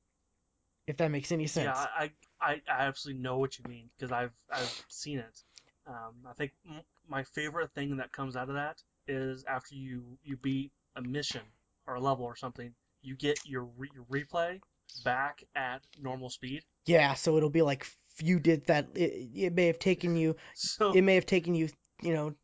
if 0.88 0.98
that 0.98 1.12
makes 1.12 1.32
any 1.32 1.48
sense. 1.48 1.66
Yeah. 1.66 1.88
I, 1.98 2.12
I, 2.40 2.62
I 2.70 2.86
absolutely 2.88 3.22
know 3.22 3.40
what 3.40 3.58
you 3.58 3.66
mean 3.68 3.90
because 3.98 4.12
I've 4.12 4.32
I've 4.52 4.86
seen 4.88 5.20
it. 5.20 5.44
Um, 5.90 6.14
I 6.30 6.34
think 6.34 6.52
m- 6.70 6.84
my 7.08 7.24
favorite 7.24 7.72
thing 7.74 7.98
that 7.98 8.12
comes 8.12 8.36
out 8.36 8.50
of 8.50 8.56
that 8.56 8.78
is 9.08 9.44
after 9.46 9.76
you 9.76 10.04
you 10.24 10.38
beat 10.38 10.72
a 10.96 11.02
mission 11.02 11.42
or 11.88 11.96
a 11.96 12.00
level 12.00 12.26
or 12.26 12.36
something, 12.36 12.74
you 13.02 13.16
get 13.16 13.40
your, 13.46 13.64
re- 13.78 13.90
your 13.96 14.06
replay 14.06 14.60
back 15.04 15.44
at 15.56 15.82
normal 16.02 16.30
speed. 16.30 16.64
Yeah, 16.86 17.16
so 17.16 17.38
it'll 17.38 17.50
be 17.50 17.64
like 17.64 17.88
you 18.22 18.40
did 18.40 18.66
that 18.68 18.88
it, 18.96 19.30
it 19.34 19.54
may 19.54 19.68
have 19.68 19.80
taken 19.80 20.16
you 20.16 20.36
So 20.56 20.94
it 20.94 21.04
may 21.04 21.16
have 21.16 21.26
taken 21.26 21.56
you, 21.56 21.70
you 22.04 22.14
know, 22.14 22.36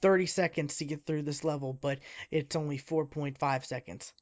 30 0.00 0.26
seconds 0.26 0.76
to 0.76 0.84
get 0.84 1.04
through 1.04 1.22
this 1.22 1.44
level, 1.44 1.72
but 1.72 1.98
it's 2.30 2.56
only 2.56 2.78
4.5 2.78 3.64
seconds. 3.64 4.12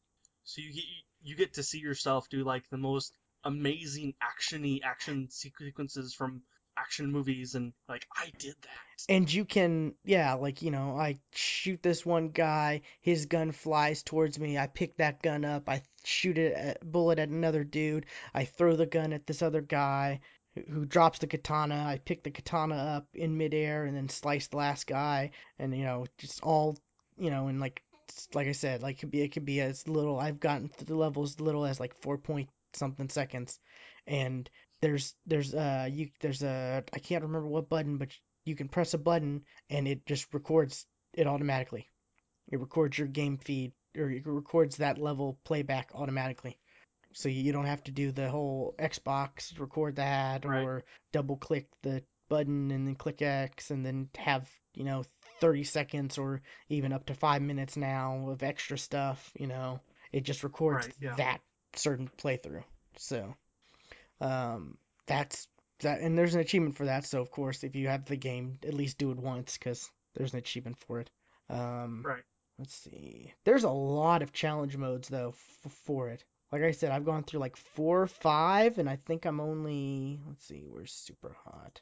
so 0.45 0.63
you 0.63 0.73
get 0.73 0.85
you 1.23 1.37
get 1.37 1.55
to 1.55 1.63
see 1.63 1.79
yourself 1.79 2.29
do 2.29 2.45
like 2.45 2.69
the 2.71 2.79
most 2.79 3.13
amazing 3.45 4.15
actiony 4.23 4.81
action 4.83 5.29
sequences 5.31 6.15
from 6.15 6.43
action 6.87 7.11
movies 7.11 7.55
and 7.55 7.73
like 7.89 8.07
I 8.17 8.31
did 8.39 8.55
that. 8.63 9.07
And 9.09 9.33
you 9.33 9.45
can, 9.45 9.95
yeah, 10.05 10.35
like, 10.35 10.63
you 10.63 10.71
know, 10.71 10.97
I 10.97 11.19
shoot 11.33 11.83
this 11.83 12.07
one 12.07 12.29
guy, 12.29 12.83
his 13.01 13.27
gun 13.27 13.53
flies 13.53 14.03
towards 14.03 14.39
me, 14.39 14.57
I 14.57 14.69
pick 14.69 14.97
that 14.97 15.23
gun 15.23 15.45
up, 15.45 15.69
I 15.69 15.83
shoot 16.05 16.39
it 16.39 16.55
a 16.55 16.85
bullet 16.85 17.19
at 17.19 17.29
another 17.29 17.65
dude, 17.65 18.07
I 18.35 18.45
throw 18.45 18.77
the 18.77 18.87
gun 18.87 19.13
at 19.13 19.27
this 19.27 19.43
other 19.43 19.61
guy 19.61 20.21
who, 20.71 20.87
drops 20.87 21.19
the 21.19 21.27
katana, 21.27 21.85
I 21.87 21.99
pick 21.99 22.23
the 22.23 22.31
katana 22.31 22.77
up 22.77 23.07
in 23.15 23.37
midair 23.37 23.85
and 23.85 23.97
then 23.97 24.09
slice 24.09 24.47
the 24.47 24.57
last 24.57 24.87
guy, 24.87 25.33
and 25.59 25.77
you 25.77 25.85
know, 25.85 26.07
just 26.19 26.43
all, 26.43 26.79
you 27.19 27.31
know, 27.31 27.49
and 27.49 27.61
like, 27.61 27.83
like 28.35 28.47
I 28.47 28.53
said, 28.53 28.83
like 28.83 28.97
it 28.97 29.01
could 29.01 29.11
be 29.11 29.23
it 29.23 29.33
could 29.33 29.45
be 29.45 29.61
as 29.61 29.87
little. 29.89 30.19
I've 30.19 30.41
gotten 30.41 30.71
to 30.79 30.85
the 30.85 30.95
levels 30.95 31.33
as 31.33 31.41
little 31.41 31.67
as 31.67 31.81
like 31.81 32.01
four 32.01 32.17
point 32.17 32.49
something 32.73 33.09
seconds, 33.09 33.59
and 34.07 34.49
there's 34.87 35.15
there's 35.27 35.53
uh 35.53 35.89
you 35.91 36.11
there's 36.21 36.43
a 36.45 36.85
I 36.93 36.99
can't 37.01 37.25
remember 37.25 37.49
what 37.49 37.69
button, 37.69 37.99
but 37.99 38.09
you 38.45 38.55
can 38.55 38.69
press 38.69 38.95
a 38.95 38.99
button 38.99 39.43
and 39.69 39.89
it 39.89 40.07
just 40.07 40.33
records 40.33 40.87
it 41.13 41.27
automatically. 41.27 41.91
It 42.53 42.61
records 42.61 42.97
your 42.97 43.09
game 43.09 43.39
feed 43.39 43.73
or 43.97 44.11
it 44.11 44.27
records 44.27 44.77
that 44.77 44.99
level 44.99 45.39
playback 45.45 45.91
automatically. 45.93 46.57
So 47.15 47.29
you 47.29 47.53
don't 47.53 47.67
have 47.67 47.83
to 47.85 47.91
do 47.91 48.13
the 48.13 48.29
whole 48.29 48.75
Xbox 48.79 49.59
record 49.59 49.97
that 49.97 50.45
Right, 50.45 50.63
or 50.63 50.85
double 51.13 51.37
click 51.37 51.67
the 51.83 52.05
button 52.29 52.71
and 52.71 52.87
then 52.87 52.95
click 52.95 53.23
X 53.23 53.71
and 53.71 53.85
then 53.85 54.09
have, 54.17 54.49
you 54.75 54.85
know, 54.85 55.05
30 55.41 55.65
seconds 55.65 56.19
or 56.19 56.43
even 56.69 56.93
up 56.93 57.07
to 57.07 57.15
5 57.15 57.43
minutes 57.43 57.77
now 57.77 58.29
of 58.29 58.43
extra 58.43 58.79
stuff, 58.79 59.33
you 59.35 59.47
know. 59.47 59.81
It 60.13 60.23
just 60.23 60.45
records 60.45 60.87
right, 60.87 60.95
yeah, 61.01 61.15
that 61.17 61.41
certain 61.75 62.09
playthrough. 62.19 62.65
So, 62.99 63.35
um, 64.21 64.79
that's 65.07 65.49
that, 65.81 66.01
and 66.01 66.17
there's 66.17 66.35
an 66.35 66.41
achievement 66.41 66.77
for 66.77 66.87
that. 66.87 67.05
So 67.05 67.21
of 67.21 67.31
course, 67.31 67.65
if 67.65 67.77
you 67.77 67.89
have 67.89 68.05
the 68.07 68.17
game, 68.17 68.59
at 68.67 68.75
least 68.75 68.99
do 68.99 69.11
it 69.11 69.19
once 69.19 69.59
because 69.59 69.91
there's 70.15 70.33
an 70.33 70.39
achievement 70.39 70.79
for 70.79 71.01
it. 71.01 71.11
Um, 71.49 72.03
right. 72.05 72.23
let's 72.59 72.75
see. 72.75 73.33
There's 73.45 73.65
a 73.65 73.71
lot 73.71 74.23
of 74.23 74.33
challenge 74.33 74.77
modes 74.77 75.09
though 75.09 75.31
f- 75.31 75.73
for 75.85 76.09
it. 76.09 76.25
Like 76.53 76.63
I 76.63 76.71
said, 76.71 76.93
I've 76.93 77.05
gone 77.05 77.25
through 77.25 77.41
like 77.41 77.57
four 77.57 78.03
or 78.03 78.07
five, 78.07 78.79
and 78.79 78.89
I 78.89 78.97
think 78.97 79.25
I'm 79.25 79.41
only 79.41 80.21
let's 80.27 80.45
see, 80.47 80.65
we're 80.67 80.87
super 80.87 81.37
hot? 81.45 81.81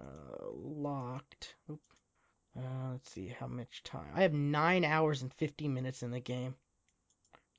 Uh, 0.00 0.50
locked. 0.52 1.54
Oop. 1.70 1.80
Uh, 2.56 2.92
let's 2.92 3.10
see 3.10 3.34
how 3.38 3.46
much 3.46 3.82
time. 3.82 4.12
I 4.14 4.22
have 4.22 4.32
nine 4.32 4.84
hours 4.84 5.22
and 5.22 5.32
50 5.34 5.68
minutes 5.68 6.02
in 6.02 6.10
the 6.10 6.20
game. 6.20 6.54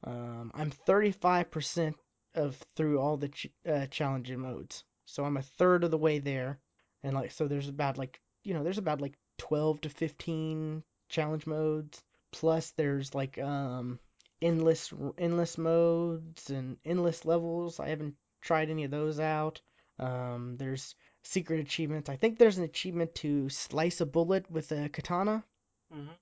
Um, 0.03 0.51
I'm 0.55 0.71
35% 0.71 1.93
of 2.37 2.55
through 2.75 2.99
all 2.99 3.17
the 3.17 3.29
ch- 3.29 3.51
uh, 3.65 3.87
challenging 3.87 4.39
modes, 4.39 4.83
so 5.05 5.25
I'm 5.25 5.37
a 5.37 5.41
third 5.41 5.83
of 5.83 5.91
the 5.91 5.97
way 5.97 6.19
there, 6.19 6.59
and 7.03 7.15
like 7.15 7.31
so 7.31 7.47
there's 7.47 7.67
about 7.69 7.97
like 7.97 8.21
you 8.43 8.53
know 8.53 8.63
there's 8.63 8.77
about 8.77 9.01
like 9.01 9.17
12 9.37 9.81
to 9.81 9.89
15 9.89 10.83
challenge 11.09 11.45
modes. 11.47 12.03
Plus 12.31 12.71
there's 12.71 13.15
like 13.15 13.37
um 13.39 13.99
endless 14.41 14.93
endless 15.17 15.57
modes 15.57 16.49
and 16.49 16.77
endless 16.85 17.25
levels. 17.25 17.79
I 17.79 17.89
haven't 17.89 18.15
tried 18.41 18.69
any 18.69 18.83
of 18.83 18.91
those 18.91 19.19
out. 19.19 19.61
Um, 19.99 20.57
there's 20.57 20.95
secret 21.23 21.59
achievements. 21.59 22.09
I 22.09 22.15
think 22.17 22.37
there's 22.37 22.57
an 22.57 22.63
achievement 22.63 23.15
to 23.15 23.49
slice 23.49 24.01
a 24.01 24.05
bullet 24.05 24.49
with 24.51 24.71
a 24.71 24.89
katana. 24.89 25.43
hmm 25.91 26.17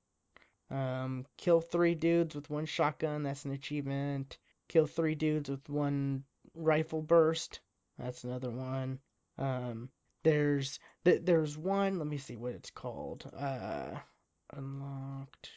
Um, 0.69 1.25
kill 1.37 1.59
three 1.61 1.95
dudes 1.95 2.35
with 2.35 2.49
one 2.49 2.65
shotgun. 2.65 3.23
That's 3.23 3.45
an 3.45 3.51
achievement. 3.51 4.37
Kill 4.67 4.87
three 4.87 5.15
dudes 5.15 5.49
with 5.49 5.69
one 5.69 6.23
rifle 6.53 7.01
burst. 7.01 7.59
That's 7.97 8.23
another 8.23 8.49
one. 8.49 8.99
Um, 9.37 9.89
there's 10.23 10.79
th- 11.05 11.21
there's 11.23 11.57
one. 11.57 11.99
Let 11.99 12.07
me 12.07 12.17
see 12.17 12.35
what 12.35 12.53
it's 12.53 12.71
called. 12.71 13.29
Uh, 13.35 13.99
unlocked. 14.53 15.49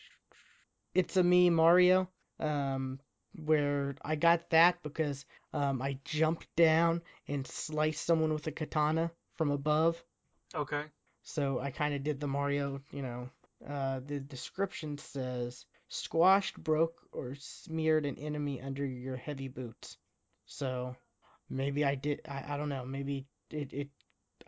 It's 0.95 1.17
a 1.17 1.23
me 1.23 1.51
Mario. 1.51 2.09
Um, 2.39 3.01
where 3.45 3.95
I 4.03 4.17
got 4.17 4.51
that 4.51 4.83
because 4.83 5.25
um 5.53 5.81
I 5.83 5.99
jumped 6.05 6.49
down 6.57 7.03
and 7.29 7.47
sliced 7.47 8.05
someone 8.05 8.33
with 8.33 8.47
a 8.47 8.53
katana 8.53 9.11
from 9.37 9.51
above. 9.51 10.03
Okay. 10.55 10.85
So 11.23 11.61
I 11.61 11.71
kind 11.71 11.95
of 11.95 12.03
did 12.03 12.21
the 12.21 12.27
Mario, 12.27 12.81
you 12.91 13.03
know. 13.03 13.31
Uh, 13.67 14.01
the 14.07 14.21
description 14.21 14.97
says 14.99 15.67
squashed, 15.89 16.63
broke, 16.63 17.01
or 17.13 17.35
smeared 17.35 18.07
an 18.07 18.19
enemy 18.19 18.61
under 18.61 18.85
your 18.85 19.17
heavy 19.17 19.49
boots. 19.49 19.97
So 20.47 20.97
maybe 21.51 21.85
I 21.85 21.95
did. 21.95 22.21
I, 22.29 22.55
I 22.55 22.57
don't 22.57 22.69
know. 22.69 22.85
Maybe 22.85 23.27
it, 23.51 23.73
it. 23.73 23.89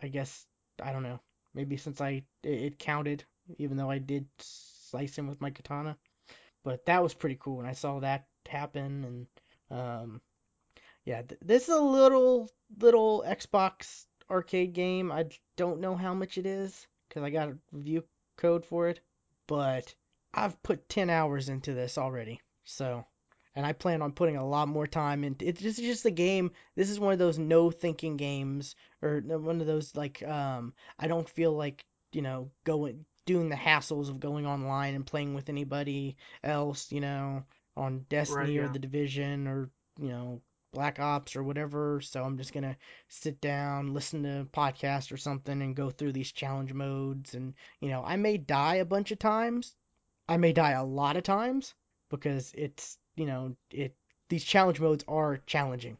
I 0.01 0.07
guess 0.07 0.45
I 0.81 0.91
don't 0.91 1.03
know. 1.03 1.19
Maybe 1.53 1.77
since 1.77 2.01
I 2.01 2.23
it, 2.43 2.49
it 2.49 2.79
counted, 2.79 3.23
even 3.57 3.77
though 3.77 3.89
I 3.89 3.97
did 3.97 4.27
slice 4.39 5.17
him 5.17 5.27
with 5.27 5.41
my 5.41 5.49
katana. 5.49 5.97
But 6.63 6.85
that 6.85 7.01
was 7.01 7.13
pretty 7.13 7.37
cool, 7.39 7.59
and 7.59 7.67
I 7.67 7.73
saw 7.73 7.99
that 7.99 8.27
happen. 8.47 9.27
And 9.71 9.79
um, 9.79 10.21
yeah, 11.05 11.23
th- 11.23 11.41
this 11.43 11.63
is 11.63 11.75
a 11.75 11.81
little 11.81 12.49
little 12.79 13.23
Xbox 13.27 14.05
arcade 14.29 14.73
game. 14.73 15.11
I 15.11 15.25
don't 15.57 15.81
know 15.81 15.95
how 15.95 16.13
much 16.13 16.37
it 16.37 16.45
is 16.45 16.87
because 17.09 17.23
I 17.23 17.29
got 17.29 17.49
a 17.49 17.57
review 17.71 18.03
code 18.37 18.65
for 18.65 18.87
it, 18.87 19.01
but 19.47 19.93
I've 20.33 20.61
put 20.63 20.89
10 20.89 21.09
hours 21.09 21.49
into 21.49 21.73
this 21.73 21.97
already. 21.97 22.41
So, 22.63 23.05
and 23.55 23.65
I 23.65 23.73
plan 23.73 24.01
on 24.01 24.13
putting 24.13 24.37
a 24.37 24.47
lot 24.47 24.67
more 24.67 24.87
time 24.87 25.23
into 25.23 25.47
it. 25.47 25.57
This 25.57 25.77
is 25.77 25.85
just 25.85 26.05
a 26.05 26.11
game. 26.11 26.51
This 26.75 26.89
is 26.89 26.99
one 26.99 27.13
of 27.13 27.19
those 27.19 27.37
no 27.37 27.69
thinking 27.71 28.17
games 28.17 28.75
or 29.01 29.21
one 29.21 29.59
of 29.61 29.67
those 29.67 29.95
like 29.95 30.23
um 30.23 30.73
I 30.99 31.07
don't 31.07 31.27
feel 31.27 31.53
like, 31.53 31.85
you 32.13 32.21
know, 32.21 32.49
going 32.63 33.05
doing 33.25 33.49
the 33.49 33.55
hassles 33.55 34.09
of 34.09 34.19
going 34.19 34.45
online 34.45 34.95
and 34.95 35.05
playing 35.05 35.33
with 35.33 35.49
anybody 35.49 36.15
else, 36.43 36.91
you 36.91 37.01
know, 37.01 37.43
on 37.75 37.93
Right, 37.93 38.09
Destiny 38.09 38.57
or. 38.57 38.67
The 38.69 38.79
Division 38.79 39.47
or, 39.47 39.69
you 39.99 40.09
know, 40.09 40.41
Black 40.73 40.99
Ops 40.99 41.35
or 41.35 41.43
whatever. 41.43 41.99
So 42.01 42.23
I'm 42.23 42.37
just 42.37 42.53
gonna 42.53 42.77
sit 43.09 43.41
down, 43.41 43.93
listen 43.93 44.23
to 44.23 44.41
a 44.41 44.45
podcast 44.45 45.11
or 45.11 45.17
something, 45.17 45.61
and 45.61 45.75
go 45.75 45.89
through 45.89 46.13
these 46.13 46.31
challenge 46.31 46.73
modes. 46.73 47.35
And 47.35 47.53
you 47.81 47.89
know, 47.89 48.01
I 48.05 48.15
may 48.15 48.37
die 48.37 48.75
a 48.75 48.85
bunch 48.85 49.11
of 49.11 49.19
times. 49.19 49.75
I 50.33 50.37
may 50.37 50.53
die 50.53 50.71
a 50.71 50.85
lot 50.85 51.17
of 51.17 51.23
times 51.23 51.73
because 52.09 52.53
it's 52.55 52.97
you 53.15 53.25
know 53.25 53.55
it. 53.71 53.95
These 54.29 54.43
challenge 54.45 54.79
modes 54.79 55.03
are 55.07 55.37
challenging. 55.45 55.97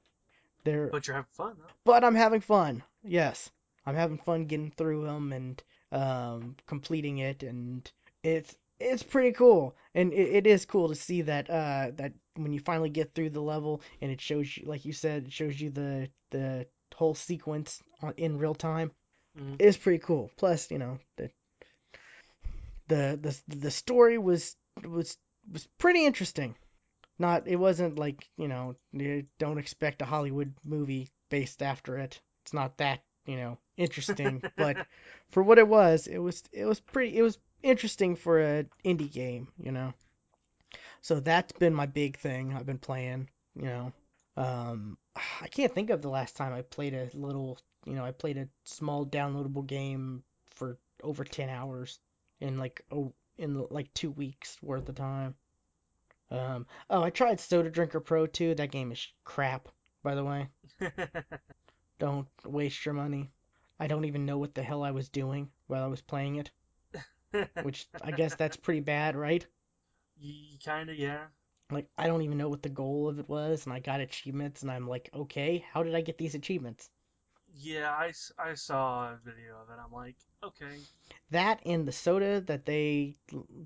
They're 0.63 0.87
But 0.87 1.07
you're 1.07 1.15
having 1.15 1.29
fun, 1.33 1.55
though. 1.59 1.73
but 1.83 2.03
I'm 2.03 2.15
having 2.15 2.41
fun. 2.41 2.83
Yes, 3.03 3.51
I'm 3.85 3.95
having 3.95 4.17
fun 4.17 4.45
getting 4.45 4.71
through 4.71 5.05
them 5.05 5.33
and 5.33 5.63
um, 5.91 6.55
completing 6.67 7.17
it, 7.19 7.43
and 7.43 7.91
it's 8.23 8.55
it's 8.79 9.03
pretty 9.03 9.31
cool. 9.33 9.75
And 9.95 10.13
it, 10.13 10.35
it 10.37 10.47
is 10.47 10.65
cool 10.65 10.87
to 10.89 10.95
see 10.95 11.23
that 11.23 11.49
uh, 11.49 11.91
that 11.95 12.13
when 12.35 12.53
you 12.53 12.59
finally 12.59 12.89
get 12.89 13.13
through 13.13 13.31
the 13.31 13.41
level 13.41 13.81
and 14.01 14.11
it 14.11 14.21
shows 14.21 14.55
you, 14.57 14.65
like 14.67 14.85
you 14.85 14.93
said, 14.93 15.25
it 15.25 15.33
shows 15.33 15.59
you 15.59 15.69
the 15.71 16.09
the 16.29 16.67
whole 16.95 17.15
sequence 17.15 17.81
on, 18.01 18.13
in 18.17 18.37
real 18.37 18.55
time. 18.55 18.91
hmm 19.37 19.55
It's 19.59 19.77
pretty 19.77 19.99
cool. 19.99 20.31
Plus, 20.37 20.71
you 20.71 20.77
know, 20.77 20.99
the 21.17 21.29
the 22.91 23.17
the 23.47 23.57
the 23.57 23.71
story 23.71 24.17
was 24.17 24.57
was 24.83 25.17
was 25.51 25.67
pretty 25.77 26.05
interesting. 26.05 26.55
Not, 27.17 27.47
it 27.47 27.55
wasn't 27.55 27.99
like, 27.99 28.27
you 28.35 28.47
know, 28.47 28.75
you 28.91 29.25
don't 29.37 29.59
expect 29.59 30.01
a 30.01 30.05
Hollywood 30.05 30.53
movie 30.65 31.09
based 31.29 31.61
after 31.61 31.97
it. 31.97 32.19
It's 32.41 32.53
not 32.53 32.77
that, 32.77 33.03
you 33.25 33.37
know, 33.37 33.59
interesting, 33.77 34.41
but 34.57 34.85
for 35.29 35.43
what 35.43 35.59
it 35.59 35.67
was, 35.67 36.07
it 36.07 36.17
was 36.17 36.43
it 36.51 36.65
was 36.65 36.79
pretty 36.79 37.17
it 37.17 37.21
was 37.21 37.37
interesting 37.63 38.15
for 38.15 38.41
a 38.41 38.65
indie 38.83 39.11
game, 39.11 39.47
you 39.57 39.71
know. 39.71 39.93
So 41.01 41.19
that's 41.19 41.53
been 41.53 41.73
my 41.73 41.85
big 41.85 42.17
thing 42.17 42.53
I've 42.53 42.65
been 42.65 42.77
playing, 42.79 43.29
you 43.55 43.65
know. 43.65 43.93
Um 44.35 44.97
I 45.15 45.47
can't 45.47 45.73
think 45.73 45.91
of 45.91 46.01
the 46.01 46.09
last 46.09 46.35
time 46.35 46.53
I 46.53 46.61
played 46.63 46.93
a 46.93 47.09
little, 47.13 47.57
you 47.85 47.93
know, 47.93 48.03
I 48.03 48.11
played 48.11 48.37
a 48.37 48.49
small 48.65 49.05
downloadable 49.05 49.65
game 49.65 50.23
for 50.49 50.77
over 51.03 51.23
10 51.23 51.49
hours 51.49 51.99
in 52.41 52.57
like 52.57 52.85
in 53.37 53.65
like 53.69 53.93
2 53.93 54.11
weeks 54.11 54.57
worth 54.61 54.89
of 54.89 54.95
time. 54.95 55.35
Um, 56.29 56.65
oh, 56.89 57.03
I 57.03 57.09
tried 57.09 57.39
Soda 57.39 57.69
Drinker 57.69 57.99
Pro 57.99 58.25
too. 58.25 58.55
That 58.55 58.71
game 58.71 58.91
is 58.91 59.07
crap, 59.23 59.67
by 60.03 60.15
the 60.15 60.23
way. 60.23 60.49
Don't 61.99 62.27
waste 62.45 62.85
your 62.85 62.93
money. 62.93 63.31
I 63.79 63.87
don't 63.87 64.05
even 64.05 64.25
know 64.25 64.37
what 64.37 64.53
the 64.53 64.63
hell 64.63 64.83
I 64.83 64.91
was 64.91 65.09
doing 65.09 65.49
while 65.67 65.83
I 65.83 65.87
was 65.87 66.01
playing 66.01 66.35
it, 66.35 66.51
which 67.63 67.87
I 68.01 68.11
guess 68.11 68.35
that's 68.35 68.55
pretty 68.55 68.79
bad, 68.79 69.15
right? 69.15 69.45
kind 70.63 70.89
of, 70.89 70.95
yeah. 70.95 71.25
Like, 71.71 71.87
I 71.97 72.07
don't 72.07 72.21
even 72.21 72.37
know 72.37 72.49
what 72.49 72.61
the 72.61 72.69
goal 72.69 73.07
of 73.07 73.17
it 73.17 73.27
was, 73.27 73.65
and 73.65 73.73
I 73.73 73.79
got 73.79 74.01
achievements, 74.01 74.61
and 74.61 74.69
I'm 74.69 74.87
like, 74.87 75.09
okay, 75.13 75.65
how 75.73 75.81
did 75.83 75.95
I 75.95 76.01
get 76.01 76.17
these 76.17 76.35
achievements? 76.35 76.91
Yeah, 77.53 77.89
I, 77.91 78.13
I 78.37 78.53
saw 78.53 79.13
a 79.13 79.19
video 79.23 79.55
of 79.61 79.69
it. 79.69 79.79
I'm 79.83 79.91
like, 79.91 80.17
okay. 80.43 80.77
That 81.31 81.61
and 81.65 81.87
the 81.87 81.91
soda 81.91 82.41
that 82.41 82.65
they 82.65 83.17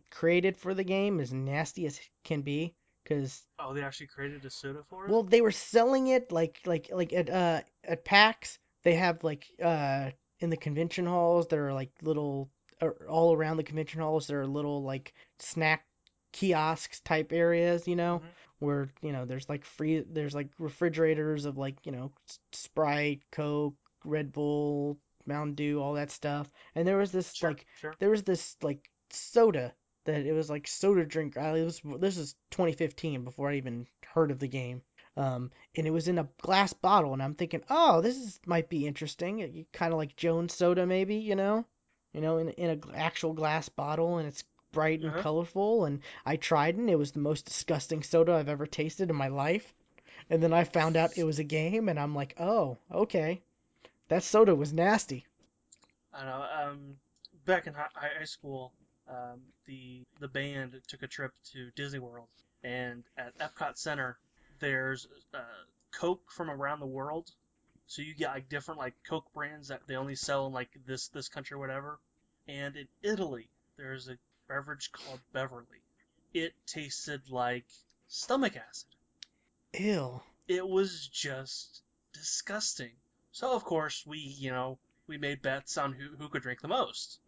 created 0.10 0.58
for 0.58 0.74
the 0.74 0.84
game 0.84 1.20
is 1.20 1.34
nasty 1.34 1.86
as 1.86 2.00
can 2.24 2.42
be, 2.42 2.76
because 3.04 3.46
Oh, 3.60 3.74
they 3.74 3.84
actually 3.84 4.08
created 4.08 4.46
a 4.46 4.50
soda 4.50 4.84
for 4.90 5.06
it? 5.08 5.12
Well, 5.12 5.24
they 5.24 5.42
were 5.42 5.52
selling 5.52 6.08
it 6.08 6.32
like 6.32 6.60
like 6.66 6.90
like 6.92 7.14
at 7.14 7.30
uh 7.30 7.62
at 7.84 8.06
PAX. 8.06 8.60
They 8.84 8.96
have 8.96 9.24
like 9.24 9.48
uh 9.62 10.12
in 10.40 10.50
the 10.50 10.58
convention 10.58 11.06
halls 11.06 11.48
there 11.48 11.68
are 11.68 11.74
like 11.74 11.92
little 12.02 12.50
or 12.82 13.08
all 13.10 13.34
around 13.34 13.58
the 13.58 13.64
convention 13.64 14.02
halls 14.02 14.28
there 14.28 14.42
are 14.42 14.48
little 14.48 14.84
like 14.84 15.14
snack 15.40 15.86
kiosks 16.34 17.00
type 17.02 17.32
areas, 17.34 17.88
you 17.88 17.96
know, 17.96 18.22
hmm 18.22 18.30
where 18.60 18.90
you 19.02 19.12
know 19.12 19.26
there's 19.26 19.50
like 19.50 19.66
free 19.66 20.00
there's 20.02 20.36
like 20.36 20.50
refrigerators 20.60 21.46
of 21.46 21.58
like 21.58 21.78
you 21.86 21.92
know 21.92 22.12
Sprite, 22.54 23.22
Coke, 23.32 23.76
Red 24.04 24.32
Bull, 24.32 24.98
Mountain 25.28 25.56
Dew, 25.56 25.82
all 25.82 25.94
that 25.94 26.12
stuff. 26.12 26.50
And 26.76 26.88
there 26.88 26.98
was 26.98 27.12
this 27.12 27.36
Sure, 27.36 27.50
like 27.50 27.66
sure. 27.76 27.98
there 28.00 28.10
was 28.10 28.24
this 28.24 28.56
like 28.62 28.90
soda 29.12 29.74
that 30.06 30.26
it 30.26 30.34
was 30.34 30.50
like 30.50 30.68
soda 30.68 31.06
drink. 31.06 31.38
I, 31.38 31.52
was 31.64 31.82
this 32.00 32.18
is 32.18 32.36
2015 32.52 33.24
before 33.24 33.50
I 33.50 33.56
even 33.56 33.88
heard 34.14 34.32
of 34.32 34.40
the 34.40 34.48
game. 34.48 34.82
Um, 35.18 35.52
and 35.76 35.88
it 35.88 35.92
was 35.92 36.08
in 36.08 36.20
a 36.20 36.28
glass 36.42 36.74
bottle, 36.74 37.14
and 37.14 37.24
I'm 37.24 37.36
thinking, 37.36 37.64
oh, 37.70 38.02
this 38.02 38.18
is 38.18 38.40
might 38.46 38.70
be 38.70 38.86
interesting. 38.88 39.66
Kind 39.74 39.94
of 39.94 39.98
like 39.98 40.16
Jones 40.16 40.54
soda, 40.54 40.86
maybe, 40.86 41.16
you 41.16 41.36
know, 41.36 41.66
you 42.14 42.22
know, 42.22 42.38
in 42.38 42.50
in 42.50 42.70
a 42.72 42.96
actual 42.98 43.34
glass 43.34 43.70
bottle, 43.70 44.18
and 44.18 44.28
it's 44.28 44.44
bright 44.72 45.02
and 45.02 45.16
Uh-huh. 45.16 45.16
colorful. 45.16 45.86
And 45.86 46.02
I 46.26 46.36
tried 46.38 46.76
it, 46.76 46.80
and 46.80 46.90
it 46.90 46.96
was 46.98 47.12
the 47.12 47.20
most 47.20 47.46
disgusting 47.46 48.04
soda 48.04 48.34
I've 48.34 48.50
ever 48.50 48.66
tasted 48.66 49.10
in 49.10 49.16
my 49.16 49.28
life. 49.30 49.74
And 50.30 50.44
then 50.44 50.54
I 50.54 50.66
found 50.66 50.98
out 50.98 51.18
it 51.18 51.24
was 51.26 51.40
a 51.40 51.44
game, 51.46 51.90
and 51.90 52.00
I'm 52.00 52.16
like, 52.16 52.36
oh, 52.40 52.78
okay, 52.92 53.42
that 54.08 54.24
soda 54.24 54.56
was 54.56 54.74
nasty. 54.74 55.26
I 56.14 56.26
know. 56.26 56.46
Um, 56.64 56.96
back 57.46 57.68
in 57.68 57.74
hi- 57.74 57.88
high 57.94 58.26
school, 58.26 58.72
um, 59.10 59.42
the 59.66 60.04
the 60.20 60.28
band 60.28 60.80
took 60.88 61.04
a 61.04 61.08
trip 61.08 61.32
to 61.54 61.72
Disney 61.76 62.00
World, 62.00 62.28
and 62.64 63.04
at 63.18 63.38
Epcot 63.38 63.78
Center, 63.78 64.18
there's 64.60 65.08
uh, 65.34 65.40
Coke 65.92 66.32
from 66.32 66.50
around 66.50 66.80
the 66.80 66.86
world. 66.86 67.32
So 67.88 68.02
you 68.02 68.16
get 68.16 68.30
like 68.30 68.50
different 68.50 68.80
like 68.80 68.96
Coke 69.08 69.32
brands 69.34 69.68
that 69.68 69.82
they 69.88 69.96
only 69.96 70.16
sell 70.16 70.48
in 70.48 70.54
like 70.54 70.70
this 70.88 71.08
this 71.10 71.28
country 71.28 71.56
or 71.56 71.60
whatever. 71.60 72.00
And 72.48 72.76
in 72.76 72.88
Italy, 73.02 73.48
there's 73.78 74.08
a 74.08 74.18
beverage 74.48 74.92
called 74.92 75.20
Beverly. 75.34 75.82
It 76.34 76.54
tasted 76.68 77.30
like 77.30 77.66
stomach 78.08 78.56
acid. 78.56 78.90
Ew. 79.74 80.22
It 80.48 80.68
was 80.68 81.08
just 81.08 81.82
disgusting. 82.14 82.92
So 83.36 83.52
of 83.52 83.66
course 83.66 84.06
we, 84.06 84.18
you 84.18 84.50
know, 84.50 84.80
we 85.08 85.18
made 85.18 85.42
bets 85.42 85.78
on 85.78 85.92
who 85.92 86.16
who 86.16 86.30
could 86.30 86.42
drink 86.42 86.62
the 86.62 86.70
most. 86.70 87.20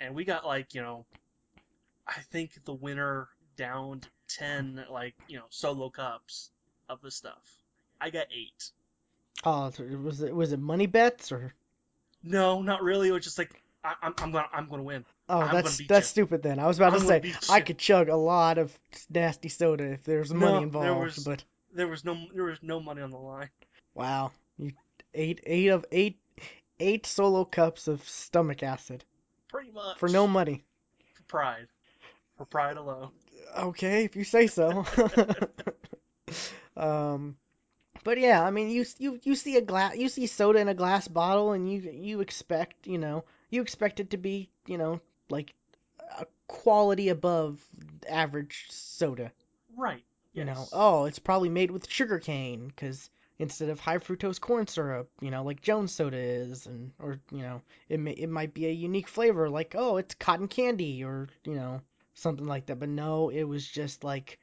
And 0.00 0.14
we 0.14 0.24
got 0.24 0.46
like, 0.46 0.72
you 0.72 0.82
know, 0.82 1.04
I 2.06 2.20
think 2.30 2.64
the 2.64 2.74
winner 2.74 3.28
downed 3.56 4.08
10 4.28 4.86
like, 4.88 5.16
you 5.26 5.38
know, 5.38 5.46
solo 5.50 5.90
cups 5.90 6.50
of 6.88 7.00
the 7.02 7.10
stuff. 7.10 7.42
I 8.00 8.10
got 8.10 8.28
8. 8.32 8.70
Oh, 9.44 9.70
so 9.70 9.82
was 9.84 10.22
it 10.22 10.32
was 10.32 10.52
it 10.52 10.60
money 10.60 10.86
bets 10.86 11.32
or? 11.32 11.52
No, 12.22 12.62
not 12.62 12.82
really. 12.82 13.08
It 13.08 13.12
was 13.12 13.24
just 13.24 13.38
like 13.38 13.60
I, 13.82 13.94
I'm 14.02 14.14
I'm 14.20 14.30
gonna 14.30 14.48
I'm 14.52 14.68
gonna 14.68 14.84
win. 14.84 15.04
Oh, 15.28 15.40
I'm 15.40 15.50
that's 15.50 15.78
that's 15.88 16.06
you. 16.06 16.10
stupid 16.10 16.42
then. 16.42 16.58
I 16.58 16.66
was 16.66 16.78
about 16.78 16.90
to 16.90 16.96
I'm 16.96 17.06
gonna 17.06 17.22
say 17.22 17.52
I 17.52 17.60
could 17.60 17.78
chug 17.78 18.08
a 18.08 18.16
lot 18.16 18.58
of 18.58 18.78
nasty 19.10 19.48
soda 19.48 19.84
if 19.92 20.04
there's 20.04 20.32
money 20.32 20.54
No, 20.54 20.60
there 20.60 20.94
involved, 20.94 21.00
was 21.04 21.24
but 21.24 21.44
there 21.74 21.88
was 21.88 22.04
no 22.04 22.16
there 22.34 22.44
was 22.44 22.62
no 22.62 22.80
money 22.80 23.02
on 23.02 23.10
the 23.10 23.18
line. 23.18 23.50
wow, 23.94 24.30
eight 25.14 25.40
eight 25.44 25.68
of 25.68 25.84
eight 25.92 26.18
eight 26.80 27.06
solo 27.06 27.44
cups 27.44 27.88
of 27.88 28.06
stomach 28.08 28.62
acid 28.62 29.04
Pretty 29.48 29.70
much 29.70 29.98
for 29.98 30.08
no 30.08 30.26
money. 30.26 30.62
for 31.14 31.22
pride, 31.24 31.66
for 32.36 32.44
pride 32.44 32.76
alone. 32.76 33.10
Okay, 33.56 34.04
if 34.04 34.14
you 34.14 34.24
say 34.24 34.46
so. 34.46 34.84
um, 36.76 37.36
but 38.04 38.18
yeah, 38.18 38.42
I 38.42 38.50
mean, 38.50 38.70
you 38.70 38.84
you 38.98 39.18
you 39.22 39.34
see 39.34 39.56
a 39.56 39.60
glass, 39.62 39.96
you 39.96 40.08
see 40.08 40.26
soda 40.26 40.58
in 40.58 40.68
a 40.68 40.74
glass 40.74 41.08
bottle, 41.08 41.52
and 41.52 41.70
you 41.70 41.80
you 41.80 42.20
expect, 42.20 42.86
you 42.86 42.98
know, 42.98 43.24
you 43.50 43.62
expect 43.62 44.00
it 44.00 44.10
to 44.10 44.16
be, 44.16 44.50
you 44.66 44.78
know, 44.78 45.00
like 45.30 45.54
a 46.18 46.26
quality 46.46 47.08
above 47.08 47.60
average 48.08 48.66
soda. 48.70 49.32
Right. 49.76 50.04
You 50.34 50.44
know, 50.44 50.68
oh, 50.72 51.06
it's 51.06 51.18
probably 51.18 51.48
made 51.48 51.70
with 51.70 51.90
sugar 51.90 52.18
cane 52.18 52.68
because 52.68 53.10
instead 53.38 53.68
of 53.68 53.80
high 53.80 53.98
fructose 53.98 54.40
corn 54.40 54.66
syrup, 54.66 55.10
you 55.20 55.30
know, 55.30 55.44
like 55.44 55.60
Jones 55.60 55.92
soda 55.94 56.16
is, 56.16 56.66
and 56.66 56.92
or 56.98 57.20
you 57.30 57.42
know, 57.42 57.62
it 57.88 58.00
may 58.00 58.12
it 58.12 58.28
might 58.28 58.54
be 58.54 58.66
a 58.66 58.70
unique 58.70 59.08
flavor 59.08 59.48
like 59.48 59.74
oh 59.76 59.96
it's 59.96 60.14
cotton 60.14 60.48
candy 60.48 61.04
or 61.04 61.28
you 61.44 61.54
know 61.54 61.80
something 62.14 62.46
like 62.46 62.66
that. 62.66 62.78
But 62.80 62.88
no, 62.88 63.28
it 63.30 63.44
was 63.44 63.66
just 63.66 64.04
like 64.04 64.38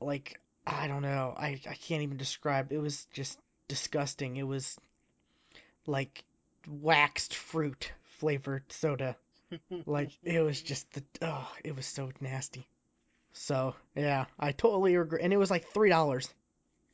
like 0.00 0.40
I 0.66 0.88
don't 0.88 1.02
know, 1.02 1.34
I 1.36 1.60
I 1.68 1.74
can't 1.74 2.02
even 2.02 2.16
describe. 2.16 2.72
It 2.72 2.78
was 2.78 3.06
just 3.12 3.38
disgusting. 3.68 4.36
It 4.36 4.46
was 4.46 4.76
like 5.86 6.24
waxed 6.68 7.34
fruit 7.34 7.92
flavored 8.18 8.70
soda. 8.72 9.16
Like 9.86 10.10
it 10.24 10.40
was 10.40 10.60
just 10.60 10.90
the 10.92 11.04
oh, 11.22 11.48
it 11.64 11.76
was 11.76 11.86
so 11.86 12.10
nasty. 12.20 12.68
So 13.32 13.74
yeah, 13.94 14.26
I 14.38 14.52
totally 14.52 14.96
agree. 14.96 15.20
And 15.22 15.32
it 15.32 15.36
was 15.36 15.50
like 15.50 15.68
three 15.68 15.88
dollars 15.88 16.28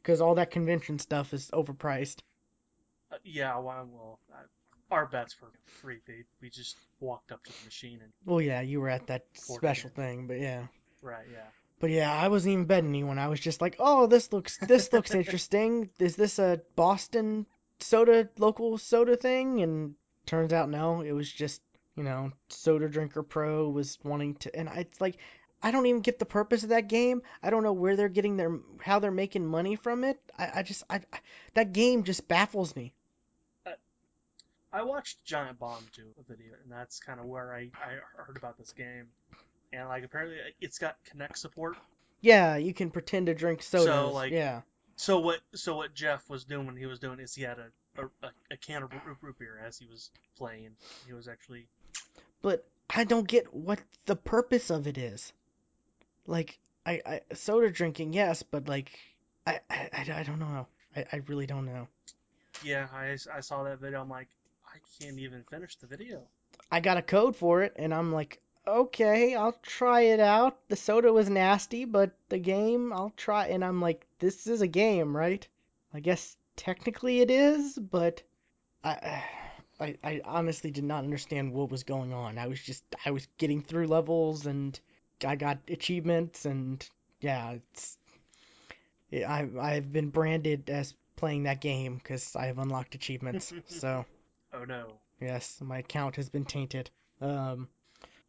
because 0.02 0.20
all 0.20 0.34
that 0.34 0.50
convention 0.50 0.98
stuff 0.98 1.32
is 1.32 1.50
overpriced. 1.52 2.18
Uh, 3.10 3.16
yeah, 3.24 3.56
well, 3.58 3.88
well 3.92 4.18
uh, 4.32 4.42
our 4.90 5.06
bets 5.06 5.36
were 5.40 5.50
free. 5.64 6.00
They, 6.06 6.24
we 6.40 6.50
just 6.50 6.76
walked 7.00 7.32
up 7.32 7.42
to 7.44 7.50
the 7.50 7.64
machine 7.64 8.00
and 8.02 8.12
Well, 8.24 8.40
yeah, 8.40 8.60
you 8.60 8.80
were 8.80 8.88
at 8.88 9.06
that 9.06 9.26
Poured 9.46 9.56
it 9.56 9.60
special 9.60 9.90
thing, 9.90 10.26
but 10.26 10.40
yeah. 10.40 10.66
right, 11.02 11.26
yeah. 11.32 11.46
But 11.80 11.90
yeah, 11.90 12.12
I 12.12 12.28
wasn't 12.28 12.52
even 12.52 12.64
betting 12.66 12.90
anyone. 12.90 13.18
I 13.18 13.28
was 13.28 13.40
just 13.40 13.60
like, 13.60 13.76
oh, 13.80 14.06
this 14.06 14.32
looks 14.32 14.56
this 14.58 14.92
looks 14.92 15.14
interesting. 15.14 15.90
Is 15.98 16.14
this 16.14 16.38
a 16.38 16.60
Boston 16.76 17.46
soda 17.80 18.28
local 18.38 18.78
soda 18.78 19.16
thing? 19.16 19.62
And 19.62 19.94
turns 20.26 20.52
out 20.52 20.70
no, 20.70 21.00
it 21.00 21.12
was 21.12 21.30
just 21.30 21.60
you 21.96 22.04
know 22.04 22.30
Soda 22.48 22.88
Drinker 22.88 23.24
Pro 23.24 23.68
was 23.68 23.98
wanting 24.04 24.36
to, 24.36 24.54
and 24.56 24.68
it's 24.76 25.00
like 25.00 25.16
I 25.62 25.70
don't 25.70 25.86
even 25.86 26.00
get 26.00 26.18
the 26.18 26.24
purpose 26.24 26.62
of 26.62 26.70
that 26.70 26.88
game. 26.88 27.22
I 27.42 27.50
don't 27.50 27.62
know 27.62 27.72
where 27.72 27.96
they're 27.96 28.08
getting 28.08 28.36
their 28.36 28.58
how 28.80 28.98
they're 28.98 29.10
making 29.10 29.46
money 29.46 29.76
from 29.76 30.04
it. 30.04 30.18
I, 30.38 30.50
I 30.56 30.62
just 30.62 30.82
I 30.90 31.00
that 31.54 31.72
game 31.72 32.04
just 32.04 32.28
baffles 32.28 32.74
me. 32.74 32.92
I 34.74 34.82
watched 34.82 35.22
Giant 35.24 35.58
Bomb 35.58 35.84
do 35.94 36.02
a 36.18 36.22
video, 36.32 36.54
and 36.62 36.72
that's 36.72 36.98
kind 36.98 37.20
of 37.20 37.26
where 37.26 37.52
I, 37.52 37.70
I 37.74 37.98
heard 38.16 38.38
about 38.38 38.56
this 38.56 38.72
game. 38.72 39.08
And 39.72 39.86
like 39.88 40.02
apparently 40.02 40.36
uh, 40.36 40.50
it's 40.60 40.78
got 40.78 40.96
Kinect 41.04 41.36
support. 41.36 41.76
Yeah, 42.22 42.56
you 42.56 42.72
can 42.72 42.90
pretend 42.90 43.26
to 43.26 43.34
drink 43.34 43.62
sodas. 43.62 44.14
like, 44.14 44.32
yeah. 44.32 44.62
So 44.96 45.20
what 45.20 45.40
so 45.54 45.76
what 45.76 45.94
Jeff 45.94 46.28
was 46.28 46.44
doing 46.44 46.66
when 46.66 46.76
he 46.76 46.86
was 46.86 46.98
doing 46.98 47.20
is 47.20 47.34
he 47.34 47.42
had 47.42 47.58
a 47.58 48.02
a, 48.22 48.30
a 48.50 48.56
can 48.56 48.82
of 48.82 48.90
root 49.20 49.38
beer 49.38 49.60
as 49.64 49.78
he 49.78 49.86
was 49.86 50.10
playing. 50.36 50.70
He 51.06 51.12
was 51.12 51.28
actually 51.28 51.66
but 52.40 52.66
I 52.90 53.04
don't 53.04 53.26
get 53.26 53.54
what 53.54 53.80
the 54.06 54.16
purpose 54.16 54.70
of 54.70 54.86
it 54.86 54.98
is. 54.98 55.32
Like, 56.26 56.58
I, 56.86 57.00
I 57.04 57.20
soda 57.34 57.70
drinking, 57.70 58.12
yes, 58.12 58.42
but 58.42 58.68
like, 58.68 58.98
I, 59.46 59.60
I, 59.70 59.90
I, 60.14 60.22
don't 60.22 60.38
know. 60.38 60.66
I, 60.96 61.04
I 61.12 61.16
really 61.26 61.46
don't 61.46 61.66
know. 61.66 61.88
yeah. 62.62 62.86
I, 62.92 63.16
I 63.34 63.40
saw 63.40 63.64
that 63.64 63.80
video. 63.80 64.00
I'm 64.00 64.08
like 64.08 64.28
I 64.74 64.78
can't 64.98 65.18
even 65.18 65.44
finish 65.50 65.76
the 65.76 65.86
video. 65.86 66.22
I 66.70 66.80
got 66.80 66.96
a 66.96 67.02
code 67.02 67.36
for 67.36 67.62
it, 67.62 67.74
and 67.76 67.92
I'm 67.92 68.10
like, 68.10 68.40
okay, 68.66 69.34
I'll 69.34 69.58
try 69.62 70.02
it 70.02 70.20
out. 70.20 70.66
The 70.68 70.76
soda 70.76 71.12
was 71.12 71.28
nasty, 71.28 71.84
but 71.84 72.12
the 72.30 72.38
game, 72.38 72.90
I'll 72.92 73.12
try. 73.16 73.48
And 73.48 73.62
I'm 73.62 73.82
like, 73.82 74.06
this 74.18 74.46
is 74.46 74.62
a 74.62 74.66
game, 74.66 75.14
right? 75.14 75.46
I 75.92 76.00
guess 76.00 76.36
technically 76.56 77.20
it 77.20 77.30
is, 77.30 77.78
but 77.78 78.22
I, 78.82 79.22
I, 79.78 79.98
I 80.02 80.20
honestly 80.24 80.70
did 80.70 80.84
not 80.84 81.04
understand 81.04 81.52
what 81.52 81.70
was 81.70 81.84
going 81.84 82.14
on. 82.14 82.38
I 82.38 82.46
was 82.46 82.62
just, 82.62 82.84
I 83.04 83.10
was 83.10 83.28
getting 83.36 83.60
through 83.60 83.88
levels, 83.88 84.46
and 84.46 84.78
I 85.24 85.36
got 85.36 85.58
achievements, 85.68 86.44
and 86.44 86.86
yeah, 87.20 87.52
it's, 87.52 87.96
I, 89.12 89.48
I've 89.60 89.92
been 89.92 90.10
branded 90.10 90.70
as 90.70 90.94
playing 91.16 91.44
that 91.44 91.60
game 91.60 91.96
because 91.96 92.34
I 92.34 92.46
have 92.46 92.58
unlocked 92.58 92.94
achievements. 92.94 93.52
so 93.68 94.04
Oh 94.52 94.64
no. 94.64 94.94
yes, 95.20 95.60
my 95.60 95.78
account 95.78 96.16
has 96.16 96.28
been 96.28 96.44
tainted. 96.44 96.90
Um, 97.20 97.68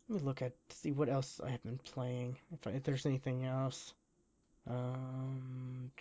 let 0.07 0.21
me 0.21 0.25
look 0.25 0.41
at 0.41 0.53
see 0.69 0.91
what 0.91 1.09
else 1.09 1.41
I 1.43 1.49
have 1.49 1.63
been 1.63 1.79
playing. 1.79 2.37
If, 2.53 2.67
I, 2.67 2.71
if 2.71 2.83
there's 2.83 3.05
anything 3.05 3.45
else. 3.45 3.93
Um, 4.69 5.91